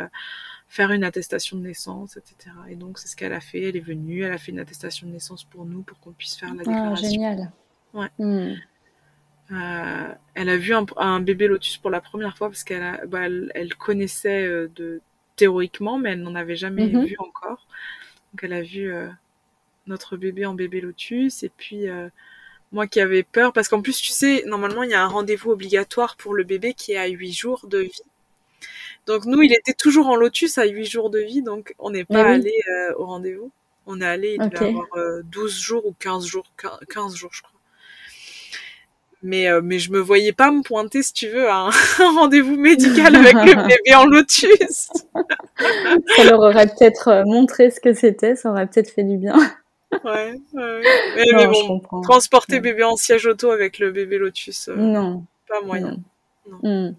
faire 0.67 0.91
une 0.91 1.03
attestation 1.03 1.57
de 1.57 1.63
naissance, 1.63 2.17
etc. 2.17 2.55
Et 2.69 2.75
donc 2.75 2.97
c'est 2.99 3.07
ce 3.07 3.15
qu'elle 3.15 3.33
a 3.33 3.41
fait, 3.41 3.61
elle 3.69 3.77
est 3.77 3.81
venue, 3.81 4.23
elle 4.23 4.33
a 4.33 4.37
fait 4.37 4.51
une 4.51 4.59
attestation 4.59 5.07
de 5.07 5.13
naissance 5.13 5.43
pour 5.43 5.65
nous 5.65 5.83
pour 5.83 5.99
qu'on 5.99 6.11
puisse 6.11 6.35
faire 6.35 6.53
la 6.53 6.63
Ah, 6.65 6.69
déclaration. 6.69 7.09
génial. 7.09 7.51
Ouais. 7.93 8.07
Hmm. 8.19 8.55
Euh, 9.51 10.13
elle 10.33 10.49
a 10.49 10.57
vu 10.57 10.73
un, 10.73 10.85
un 10.97 11.19
bébé 11.19 11.47
lotus 11.47 11.77
pour 11.77 11.89
la 11.91 11.99
première 12.01 12.37
fois 12.37 12.49
parce 12.49 12.63
qu'elle 12.63 13.05
bah, 13.07 13.25
elle, 13.25 13.51
elle 13.53 13.75
connaissait 13.75 14.45
euh, 14.47 14.69
de 14.75 15.01
théoriquement, 15.35 15.97
mais 15.99 16.11
elle 16.11 16.21
n'en 16.21 16.35
avait 16.35 16.55
jamais 16.55 16.87
Mhm. 16.91 17.05
vu 17.05 17.15
encore. 17.19 17.67
Donc 18.33 18.43
elle 18.43 18.53
a 18.53 18.61
vu 18.63 18.93
euh, 18.93 19.09
notre 19.87 20.17
bébé 20.17 20.45
en 20.47 20.55
bébé 20.55 20.81
lotus 20.81 21.43
et 21.43 21.49
puis 21.49 21.87
moi 22.73 22.87
qui 22.87 22.99
avais 23.01 23.23
peur 23.23 23.53
parce 23.53 23.69
qu'en 23.69 23.81
plus 23.81 24.01
tu 24.01 24.11
sais 24.11 24.43
normalement 24.47 24.83
il 24.83 24.91
y 24.91 24.93
a 24.95 25.03
un 25.03 25.07
rendez-vous 25.07 25.51
obligatoire 25.51 26.17
pour 26.17 26.33
le 26.35 26.43
bébé 26.43 26.73
qui 26.73 26.93
est 26.93 26.97
à 26.97 27.07
8 27.07 27.33
jours 27.33 27.67
de 27.67 27.79
vie. 27.79 28.01
Donc 29.07 29.25
nous 29.25 29.41
il 29.41 29.53
était 29.53 29.73
toujours 29.73 30.07
en 30.07 30.15
lotus 30.15 30.57
à 30.57 30.65
8 30.65 30.85
jours 30.85 31.09
de 31.09 31.19
vie 31.19 31.41
donc 31.41 31.73
on 31.79 31.89
n'est 31.91 32.05
pas 32.05 32.19
Ah 32.19 32.25
oui. 32.25 32.43
allé 32.43 32.53
au 32.97 33.05
rendez-vous. 33.05 33.51
On 33.85 33.99
est 34.01 34.05
allé 34.05 34.35
il 34.35 34.41
devait 34.41 34.57
Ok. 34.57 34.61
avoir 34.63 34.85
euh, 34.95 35.21
12 35.23 35.59
jours 35.59 35.85
ou 35.85 35.93
15 35.99 36.25
jours 36.25 36.45
15 36.89 37.15
jours 37.15 37.31
je 37.33 37.41
crois. 37.41 37.50
Mais, 39.23 39.47
euh, 39.47 39.61
mais 39.63 39.77
je 39.77 39.91
me 39.91 39.99
voyais 39.99 40.31
pas 40.33 40.49
me 40.51 40.63
pointer, 40.63 41.03
si 41.03 41.13
tu 41.13 41.27
veux, 41.29 41.47
à 41.47 41.55
un, 41.57 41.69
un 41.99 42.11
rendez-vous 42.19 42.55
médical 42.57 43.15
avec 43.15 43.33
le 43.35 43.55
bébé 43.67 43.95
en 43.95 44.05
lotus. 44.05 44.89
Ça 46.15 46.23
leur 46.23 46.39
aurait 46.39 46.67
peut-être 46.67 47.07
euh, 47.09 47.23
montré 47.25 47.69
ce 47.69 47.79
que 47.79 47.93
c'était, 47.93 48.35
ça 48.35 48.49
aurait 48.51 48.65
peut-être 48.67 48.89
fait 48.91 49.03
du 49.03 49.17
bien. 49.17 49.35
Ouais, 50.03 50.33
ouais. 50.53 50.81
Mais, 51.15 51.25
non, 51.33 51.37
mais 51.37 51.47
bon, 51.47 52.01
transporter 52.01 52.55
Ouais. 52.55 52.59
bébé 52.61 52.83
en 52.83 52.95
siège 52.95 53.25
auto 53.27 53.51
avec 53.51 53.77
le 53.77 53.91
bébé 53.91 54.17
lotus, 54.17 54.69
euh, 54.69 54.75
Non, 54.75 55.25
pas 55.47 55.61
moyen. 55.61 55.97
non. 56.47 56.59
Non. 56.63 56.95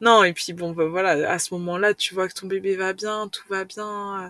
Non, 0.00 0.24
et 0.24 0.32
puis 0.34 0.52
bon, 0.52 0.72
bah, 0.72 0.84
voilà, 0.86 1.30
à 1.30 1.38
ce 1.38 1.54
moment-là, 1.54 1.94
tu 1.94 2.14
vois 2.14 2.28
que 2.28 2.34
ton 2.34 2.46
bébé 2.46 2.76
va 2.76 2.92
bien, 2.92 3.28
tout 3.28 3.42
va 3.48 3.64
bien. 3.64 4.24
euh, 4.24 4.28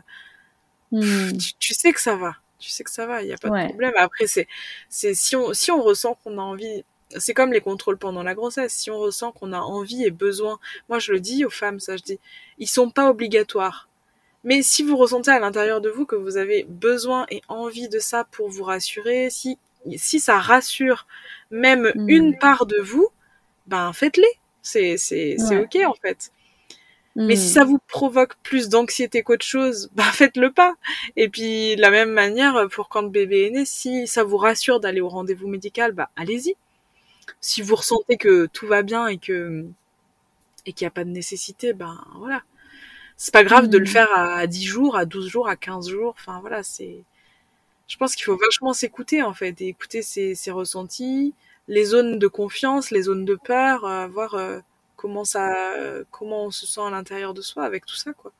Hmm. 0.94 1.36
tu, 1.38 1.54
tu 1.58 1.74
sais 1.74 1.92
que 1.92 2.00
ça 2.02 2.16
va. 2.16 2.36
Tu 2.58 2.68
sais 2.70 2.84
que 2.84 2.90
ça 2.90 3.06
va, 3.06 3.22
il 3.22 3.26
n'y 3.26 3.32
a 3.32 3.38
pas 3.38 3.48
Ouais. 3.48 3.62
de 3.64 3.68
problème. 3.70 3.94
Après, 3.96 4.26
c'est, 4.26 4.46
c'est, 4.90 5.14
si 5.14 5.34
on, 5.36 5.52
si 5.54 5.70
on 5.72 5.82
ressent 5.82 6.16
qu'on 6.22 6.36
a 6.38 6.42
envie, 6.42 6.84
c'est 7.18 7.34
comme 7.34 7.52
les 7.52 7.60
contrôles 7.60 7.98
pendant 7.98 8.22
la 8.22 8.34
grossesse. 8.34 8.72
Si 8.74 8.90
on 8.90 8.98
ressent 8.98 9.32
qu'on 9.32 9.52
a 9.52 9.60
envie 9.60 10.04
et 10.04 10.10
besoin, 10.10 10.58
moi 10.88 10.98
je 10.98 11.12
le 11.12 11.20
dis 11.20 11.44
aux 11.44 11.50
femmes, 11.50 11.80
ça 11.80 11.96
je 11.96 12.02
dis, 12.02 12.18
ils 12.58 12.68
sont 12.68 12.90
pas 12.90 13.10
obligatoires. 13.10 13.88
Mais 14.44 14.62
si 14.62 14.82
vous 14.82 14.96
ressentez 14.96 15.30
à 15.30 15.38
l'intérieur 15.38 15.80
de 15.80 15.88
vous 15.90 16.04
que 16.06 16.16
vous 16.16 16.36
avez 16.36 16.64
besoin 16.68 17.26
et 17.30 17.42
envie 17.48 17.88
de 17.88 17.98
ça 18.00 18.24
pour 18.32 18.48
vous 18.50 18.64
rassurer, 18.64 19.30
si, 19.30 19.58
si 19.96 20.20
ça 20.20 20.38
rassure 20.38 21.06
même 21.50 21.92
Mm. 21.94 22.08
une 22.08 22.38
part 22.38 22.66
de 22.66 22.78
vous, 22.80 23.08
ben 23.68 23.92
faites-les. 23.92 24.26
C'est, 24.62 24.96
c'est, 24.96 25.36
c'est 25.38 25.56
Ouais. 25.56 25.64
ok 25.64 25.78
en 25.86 25.94
fait. 25.94 26.30
Mais 27.14 27.34
Hmm. 27.34 27.36
si 27.36 27.48
ça 27.50 27.64
vous 27.64 27.78
provoque 27.88 28.36
plus 28.42 28.68
d'anxiété 28.70 29.22
qu'autre 29.22 29.44
chose, 29.44 29.90
bah 29.94 30.04
faites-le 30.12 30.50
pas. 30.52 30.74
Et 31.16 31.28
puis 31.28 31.76
de 31.76 31.80
la 31.82 31.90
même 31.90 32.10
manière, 32.10 32.68
pour 32.70 32.88
quand 32.88 33.02
le 33.02 33.10
bébé 33.10 33.46
est 33.46 33.50
né, 33.50 33.64
si 33.66 34.06
ça 34.06 34.24
vous 34.24 34.38
rassure 34.38 34.80
d'aller 34.80 35.00
au 35.02 35.08
rendez-vous 35.10 35.48
médical, 35.48 35.92
bah 35.92 36.08
allez-y. 36.16 36.56
Si 37.42 37.62
vous 37.62 37.76
ressentez 37.76 38.16
que 38.18 38.46
tout 38.46 38.66
va 38.68 38.82
bien 38.82 39.08
et 39.08 39.18
que 39.18 39.66
et 40.66 40.72
qu'il 40.72 40.84
n'y 40.86 40.88
a 40.88 40.92
pas 40.92 41.04
de 41.04 41.10
nécessité, 41.10 41.72
ben 41.74 41.98
voilà. 42.16 42.42
C'est 43.16 43.34
pas 43.34 43.44
grave 43.44 43.68
de 43.68 43.78
le 43.78 43.86
Mm. 43.86 43.86
faire 43.86 44.08
à 44.16 44.46
10 44.46 44.64
jours, 44.66 44.96
à 44.96 45.06
12 45.06 45.28
jours, 45.28 45.48
à 45.48 45.56
15 45.56 45.88
jours. 45.90 46.14
Enfin 46.18 46.40
voilà, 46.40 46.62
c'est. 46.64 47.04
Je 47.88 47.96
pense 47.98 48.16
qu'il 48.16 48.24
faut 48.24 48.36
vachement 48.36 48.72
s'écouter 48.72 49.22
en 49.22 49.34
fait 49.34 49.60
et 49.62 49.68
écouter 49.68 50.02
ses, 50.02 50.34
ses 50.34 50.50
ressentis, 50.50 51.34
les 51.68 51.84
zones 51.84 52.18
de 52.18 52.28
confiance, 52.28 52.90
les 52.90 53.02
zones 53.02 53.24
de 53.24 53.34
peur, 53.36 53.84
euh, 53.84 54.06
voir 54.08 54.34
euh, 54.34 54.60
comment 54.96 55.24
ça, 55.24 55.52
comment 56.10 56.46
on 56.46 56.50
se 56.50 56.66
sent 56.66 56.80
à 56.82 56.90
l'intérieur 56.90 57.34
de 57.34 57.42
soi 57.42 57.64
avec 57.64 57.86
tout 57.86 57.96
ça 57.96 58.12
quoi. 58.14 58.32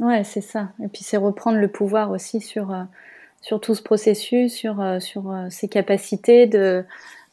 Ouais, 0.00 0.24
c'est 0.24 0.40
ça. 0.40 0.72
Et 0.82 0.88
puis 0.88 1.04
c'est 1.04 1.16
reprendre 1.16 1.58
le 1.58 1.68
pouvoir 1.68 2.10
aussi 2.10 2.40
sur, 2.40 2.72
euh, 2.72 2.82
sur 3.40 3.60
tout 3.60 3.74
ce 3.74 3.82
processus, 3.82 4.52
sur, 4.52 4.76
sur 5.00 5.32
ses 5.50 5.68
capacités, 5.68 6.46
de, 6.46 6.84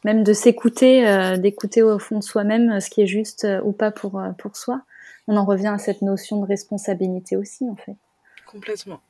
même 0.03 0.23
de 0.23 0.33
s'écouter, 0.33 1.07
euh, 1.07 1.37
d'écouter 1.37 1.83
au 1.83 1.99
fond 1.99 2.19
de 2.19 2.23
soi-même 2.23 2.71
euh, 2.71 2.79
ce 2.79 2.89
qui 2.89 3.01
est 3.01 3.07
juste 3.07 3.45
euh, 3.45 3.61
ou 3.63 3.71
pas 3.71 3.91
pour, 3.91 4.21
pour 4.37 4.55
soi. 4.55 4.81
On 5.27 5.37
en 5.37 5.45
revient 5.45 5.67
à 5.67 5.77
cette 5.77 6.01
notion 6.01 6.41
de 6.41 6.47
responsabilité 6.47 7.37
aussi, 7.37 7.65
en 7.69 7.75
fait. 7.75 7.95
Complètement. 8.47 9.01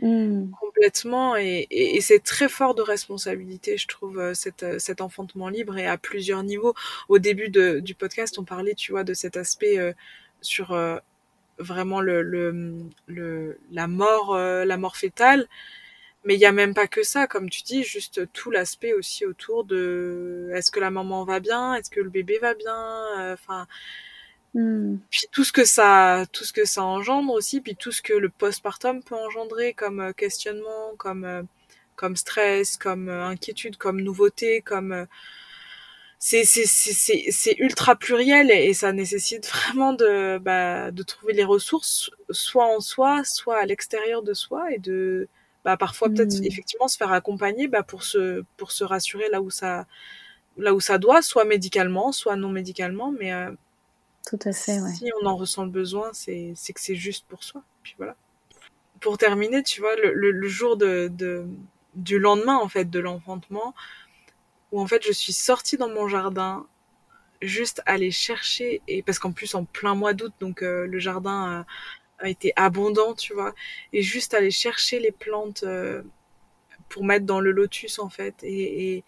Hmm. 0.00 0.50
Complètement, 0.60 1.36
et, 1.36 1.66
et, 1.70 1.96
et 1.96 2.00
c'est 2.00 2.20
très 2.20 2.48
fort 2.48 2.74
de 2.74 2.82
responsabilité, 2.82 3.76
je 3.76 3.86
trouve, 3.86 4.18
euh, 4.18 4.34
cet, 4.34 5.00
enfantement 5.00 5.48
libre 5.48 5.76
et 5.76 5.86
à 5.86 5.98
plusieurs 5.98 6.42
niveaux. 6.42 6.74
Au 7.08 7.18
début 7.18 7.50
de, 7.50 7.80
du 7.80 7.94
podcast, 7.94 8.38
on 8.38 8.44
parlait, 8.44 8.74
tu 8.74 8.92
vois, 8.92 9.04
de 9.04 9.14
cet 9.14 9.36
aspect 9.36 9.78
euh, 9.78 9.92
sur 10.40 10.76
vraiment 11.58 12.00
le, 12.00 12.22
le, 12.22 12.80
le, 13.06 13.58
la 13.70 13.86
mort, 13.86 14.36
la 14.36 14.76
mort 14.76 14.96
fétale. 14.96 15.46
Mais 16.24 16.34
il 16.34 16.40
y 16.40 16.46
a 16.46 16.52
même 16.52 16.74
pas 16.74 16.86
que 16.86 17.02
ça, 17.02 17.26
comme 17.26 17.50
tu 17.50 17.62
dis, 17.62 17.82
juste 17.82 18.32
tout 18.32 18.50
l'aspect 18.50 18.92
aussi 18.92 19.26
autour 19.26 19.64
de 19.64 20.50
est-ce 20.54 20.70
que 20.70 20.80
la 20.80 20.90
maman 20.90 21.24
va 21.24 21.40
bien, 21.40 21.74
est-ce 21.74 21.90
que 21.90 22.00
le 22.00 22.10
bébé 22.10 22.38
va 22.38 22.54
bien, 22.54 22.76
euh, 23.20 23.34
enfin. 23.34 23.66
Hmm. 24.54 24.98
Puis 25.10 25.22
tout 25.32 25.44
ce 25.44 25.52
que 25.52 25.64
ça, 25.64 26.26
tout 26.32 26.44
ce 26.44 26.52
que 26.52 26.64
ça 26.66 26.84
engendre 26.84 27.32
aussi, 27.32 27.60
puis 27.60 27.76
tout 27.76 27.92
ce 27.92 28.02
que 28.02 28.12
le 28.12 28.28
postpartum 28.28 29.02
peut 29.02 29.14
engendrer 29.16 29.72
comme 29.74 30.00
euh, 30.00 30.12
questionnement, 30.12 30.94
comme 30.98 31.24
euh, 31.24 31.42
comme 31.96 32.16
stress, 32.16 32.76
comme 32.76 33.08
inquiétude, 33.08 33.76
comme 33.76 34.00
nouveauté, 34.00 34.62
comme 34.62 35.06
c'est 36.18 36.44
c'est 36.44 36.66
c'est 36.66 37.30
c'est 37.30 37.56
ultra 37.58 37.96
pluriel 37.96 38.50
et, 38.50 38.72
ça 38.74 38.92
nécessite 38.92 39.46
vraiment 39.52 39.92
de 39.92 40.38
bah, 40.38 40.90
de 40.92 41.02
trouver 41.02 41.32
les 41.32 41.44
ressources 41.44 42.10
soit 42.30 42.66
en 42.66 42.80
soi, 42.80 43.24
soit 43.24 43.58
à 43.58 43.66
l'extérieur 43.66 44.22
de 44.22 44.34
soi 44.34 44.72
et 44.72 44.78
de 44.78 45.28
bah 45.64 45.76
parfois 45.76 46.10
peut-être 46.10 46.38
Hmm. 46.38 46.44
effectivement 46.44 46.88
se 46.88 46.96
faire 46.96 47.12
accompagner 47.12 47.68
bah 47.68 47.82
pour 47.82 48.02
se 48.04 48.44
pour 48.56 48.72
se 48.72 48.84
rassurer 48.84 49.28
là 49.30 49.42
où 49.42 49.50
ça 49.50 49.86
là 50.58 50.74
où 50.74 50.80
ça 50.80 50.98
doit 50.98 51.22
soit 51.22 51.44
médicalement 51.44 52.12
soit 52.12 52.36
non 52.36 52.50
médicalement 52.50 53.12
mais 53.12 53.32
euh, 53.34 53.50
Tout 54.26 54.38
à 54.46 54.52
fait, 54.52 54.80
ouais. 54.80 54.98
si 54.98 55.10
on 55.22 55.26
en 55.26 55.36
ressent 55.36 55.64
le 55.64 55.70
besoin 55.70 56.10
c'est 56.12 56.52
c'est 56.56 56.72
que 56.72 56.80
c'est 56.80 56.94
juste 56.96 57.26
pour 57.28 57.42
soi 57.44 57.62
puis 57.82 57.94
voilà 57.98 58.16
pour 59.00 59.18
terminer 59.18 59.62
tu 59.62 59.80
vois 59.80 59.96
le, 59.96 60.12
le, 60.14 60.30
le 60.32 60.48
jour 60.48 60.76
de, 60.76 61.08
de 61.12 61.46
du 61.94 62.18
lendemain 62.18 62.56
en 62.56 62.68
fait 62.68 62.86
de 62.90 63.00
l'enfantement 63.00 63.74
où 64.72 64.80
en 64.80 64.86
fait 64.86 65.04
je 65.06 65.12
suis 65.12 65.32
sortie 65.32 65.76
dans 65.76 65.88
mon 65.88 66.08
jardin 66.08 66.66
juste 67.42 67.82
aller 67.86 68.10
chercher 68.10 68.82
et 68.88 69.02
parce 69.02 69.18
qu'en 69.18 69.32
plus 69.32 69.54
en 69.54 69.64
plein 69.64 69.94
mois 69.94 70.14
d'août 70.14 70.34
donc 70.40 70.62
euh, 70.62 70.86
le 70.86 70.98
jardin 70.98 71.60
euh, 71.60 71.64
été 72.28 72.52
abondant, 72.56 73.14
tu 73.14 73.34
vois, 73.34 73.54
et 73.92 74.02
juste 74.02 74.34
aller 74.34 74.50
chercher 74.50 74.98
les 75.00 75.12
plantes 75.12 75.64
euh, 75.64 76.02
pour 76.88 77.04
mettre 77.04 77.26
dans 77.26 77.40
le 77.40 77.52
lotus 77.52 77.98
en 77.98 78.08
fait, 78.08 78.34
et, 78.42 78.96
et, 78.96 79.04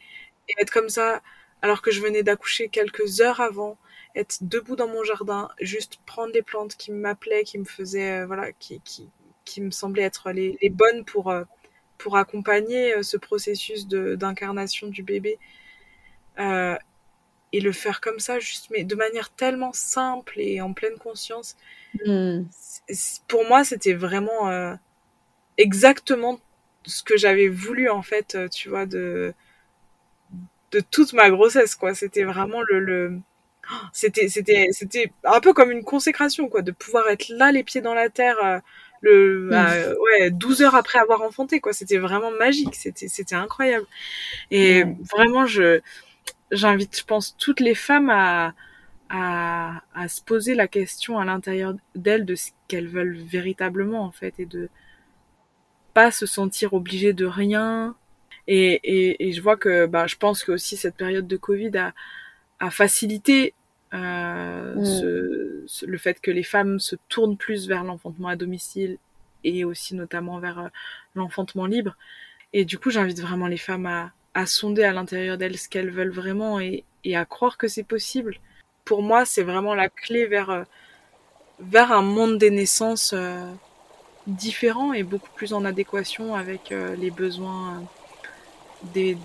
être 0.60 0.70
comme 0.70 0.88
ça, 0.88 1.22
alors 1.62 1.82
que 1.82 1.90
je 1.90 2.00
venais 2.02 2.22
d'accoucher 2.22 2.68
quelques 2.68 3.20
heures 3.20 3.40
avant, 3.40 3.78
être 4.14 4.38
debout 4.42 4.76
dans 4.76 4.88
mon 4.88 5.04
jardin, 5.04 5.48
juste 5.60 5.98
prendre 6.06 6.32
les 6.32 6.42
plantes 6.42 6.76
qui 6.76 6.92
m'appelaient, 6.92 7.44
qui 7.44 7.58
me 7.58 7.64
faisaient, 7.64 8.20
euh, 8.22 8.26
voilà, 8.26 8.52
qui, 8.52 8.80
qui, 8.84 9.08
qui 9.44 9.60
me 9.60 9.70
semblaient 9.70 10.02
être 10.02 10.30
les, 10.32 10.58
bonnes 10.70 11.04
pour, 11.04 11.30
euh, 11.30 11.44
pour 11.98 12.16
accompagner 12.16 13.02
ce 13.02 13.16
processus 13.16 13.86
d'incarnation 13.88 14.88
du 14.88 15.02
bébé. 15.02 15.38
Et 17.56 17.60
le 17.60 17.72
faire 17.72 18.00
comme 18.02 18.20
ça, 18.20 18.40
juste, 18.40 18.68
mais 18.70 18.84
de 18.84 18.94
manière 18.96 19.30
tellement 19.30 19.72
simple 19.74 20.40
et 20.40 20.60
en 20.62 20.72
pleine 20.74 20.98
conscience, 20.98 21.56
Hmm. 22.04 22.44
pour 23.28 23.46
moi, 23.46 23.64
c'était 23.64 23.94
vraiment 23.94 24.48
euh, 24.50 24.74
exactement 25.58 26.40
ce 26.86 27.02
que 27.04 27.16
j'avais 27.18 27.48
voulu 27.48 27.90
en 27.90 28.02
fait, 28.02 28.36
euh, 28.36 28.48
tu 28.48 28.68
vois, 28.70 28.86
de 28.86 29.34
de 30.72 30.80
toute 30.80 31.12
ma 31.12 31.30
grossesse, 31.30 31.74
quoi. 31.74 31.94
C'était 31.94 32.24
vraiment 32.24 32.62
le, 32.62 32.80
le... 32.80 33.18
c'était 33.92 34.28
c'était 34.28 34.68
c'était 34.72 35.12
un 35.24 35.40
peu 35.40 35.54
comme 35.54 35.70
une 35.72 35.84
consécration, 35.84 36.48
quoi, 36.48 36.62
de 36.62 36.72
pouvoir 36.72 37.08
être 37.10 37.28
là, 37.30 37.52
les 37.52 37.64
pieds 37.64 37.82
dans 37.82 37.94
la 37.94 38.10
terre, 38.10 38.36
euh, 38.44 38.60
le 39.02 39.50
euh, 39.54 39.94
ouais 40.00 40.30
12 40.30 40.62
heures 40.62 40.76
après 40.76 40.98
avoir 41.00 41.22
enfanté, 41.22 41.60
quoi. 41.60 41.72
C'était 41.74 41.98
vraiment 41.98 42.32
magique, 42.32 42.76
c'était 42.76 43.08
c'était 43.08 43.36
incroyable. 43.36 43.86
Et 44.50 44.84
Ouais. 44.84 44.96
vraiment, 45.16 45.46
je 45.46 45.80
j'invite, 46.50 46.98
je 46.98 47.04
pense, 47.04 47.36
toutes 47.38 47.60
les 47.60 47.74
femmes 47.74 48.10
à 48.10 48.54
à, 49.10 49.82
à 49.94 50.08
se 50.08 50.22
poser 50.22 50.54
la 50.54 50.68
question 50.68 51.18
à 51.18 51.24
l'intérieur 51.26 51.74
d'elles 51.94 52.26
de 52.26 52.34
ce 52.34 52.50
qu'elles 52.68 52.88
veulent 52.88 53.16
véritablement 53.16 54.02
en 54.04 54.12
fait 54.12 54.34
et 54.40 54.46
de 54.46 54.68
pas 55.92 56.10
se 56.10 56.26
sentir 56.26 56.74
obligées 56.74 57.12
de 57.12 57.26
rien 57.26 57.94
et, 58.46 58.80
et, 58.84 59.28
et 59.28 59.32
je 59.32 59.40
vois 59.40 59.56
que 59.56 59.86
bah, 59.86 60.06
je 60.06 60.16
pense 60.16 60.44
que 60.44 60.52
aussi 60.52 60.76
cette 60.76 60.96
période 60.96 61.26
de 61.26 61.36
Covid 61.36 61.76
a, 61.78 61.94
a 62.60 62.70
facilité 62.70 63.54
euh, 63.94 64.76
Mm. 64.76 64.84
ce, 64.84 65.64
ce- 65.66 65.86
le 65.86 65.98
fait 65.98 66.20
que 66.20 66.30
les 66.30 66.42
femmes 66.42 66.80
se 66.80 66.96
tournent 67.08 67.36
plus 67.36 67.68
vers 67.68 67.84
l'enfantement 67.84 68.28
à 68.28 68.36
domicile 68.36 68.98
et 69.44 69.64
aussi 69.64 69.94
notamment 69.94 70.38
vers 70.40 70.58
euh, 70.60 70.68
l'enfantement 71.14 71.66
libre 71.66 71.96
et 72.52 72.64
du 72.64 72.78
coup 72.78 72.90
j'invite 72.90 73.20
vraiment 73.20 73.48
les 73.48 73.58
femmes 73.58 73.86
à, 73.86 74.12
à 74.34 74.46
sonder 74.46 74.84
à 74.84 74.92
l'intérieur 74.92 75.38
d'elles 75.38 75.58
ce 75.58 75.68
qu'elles 75.68 75.90
veulent 75.90 76.12
vraiment 76.12 76.60
et, 76.60 76.84
à 77.14 77.24
croire 77.24 77.56
que 77.58 77.68
c'est 77.68 77.84
possible 77.84 78.38
pour 78.84 79.02
moi, 79.02 79.24
c'est 79.24 79.42
vraiment 79.42 79.74
la 79.74 79.88
clé 79.88 80.26
vers, 80.26 80.50
euh, 80.50 80.62
vers 81.60 81.90
un 81.92 82.02
monde 82.02 82.36
des 82.38 82.50
naissances 82.50 83.14
euh, 83.14 83.50
différent 84.26 84.92
et 84.92 85.02
beaucoup 85.02 85.30
plus 85.34 85.54
en 85.54 85.64
adéquation 85.64 86.34
avec 86.34 86.70
euh, 86.72 86.94
les 86.96 87.10
besoins 87.10 87.82
des, 88.94 89.16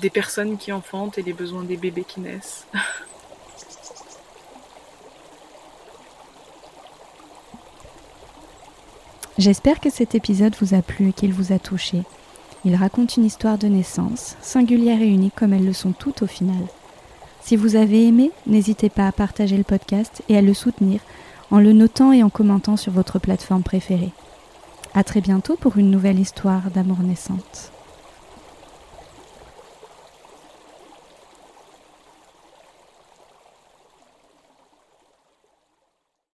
des 0.00 0.10
personnes 0.10 0.56
qui 0.56 0.70
enfantent 0.72 1.18
et 1.18 1.22
les 1.22 1.32
besoins 1.32 1.64
des 1.64 1.76
bébés 1.76 2.04
qui 2.04 2.20
naissent. 2.20 2.68
J'espère 9.38 9.80
que 9.80 9.90
cet 9.90 10.14
épisode 10.14 10.54
vous 10.60 10.74
a 10.74 10.82
plu 10.82 11.08
et 11.08 11.12
qu'il 11.12 11.32
vous 11.32 11.52
a 11.52 11.58
touché. 11.58 12.02
Il 12.64 12.76
raconte 12.76 13.16
une 13.16 13.24
histoire 13.24 13.58
de 13.58 13.66
naissance, 13.66 14.36
singulière 14.40 15.02
et 15.02 15.08
unique 15.08 15.34
comme 15.34 15.52
elles 15.52 15.66
le 15.66 15.72
sont 15.72 15.92
toutes 15.92 16.22
au 16.22 16.26
final. 16.26 16.62
Si 17.40 17.56
vous 17.56 17.74
avez 17.74 18.06
aimé, 18.06 18.30
n'hésitez 18.46 18.88
pas 18.88 19.08
à 19.08 19.12
partager 19.12 19.56
le 19.56 19.64
podcast 19.64 20.22
et 20.28 20.36
à 20.36 20.42
le 20.42 20.54
soutenir 20.54 21.00
en 21.50 21.58
le 21.58 21.72
notant 21.72 22.12
et 22.12 22.22
en 22.22 22.30
commentant 22.30 22.76
sur 22.76 22.92
votre 22.92 23.18
plateforme 23.18 23.62
préférée. 23.62 24.12
À 24.94 25.04
très 25.04 25.20
bientôt 25.20 25.56
pour 25.56 25.76
une 25.76 25.90
nouvelle 25.90 26.18
histoire 26.18 26.70
d'amour 26.70 27.00
naissante. 27.00 27.71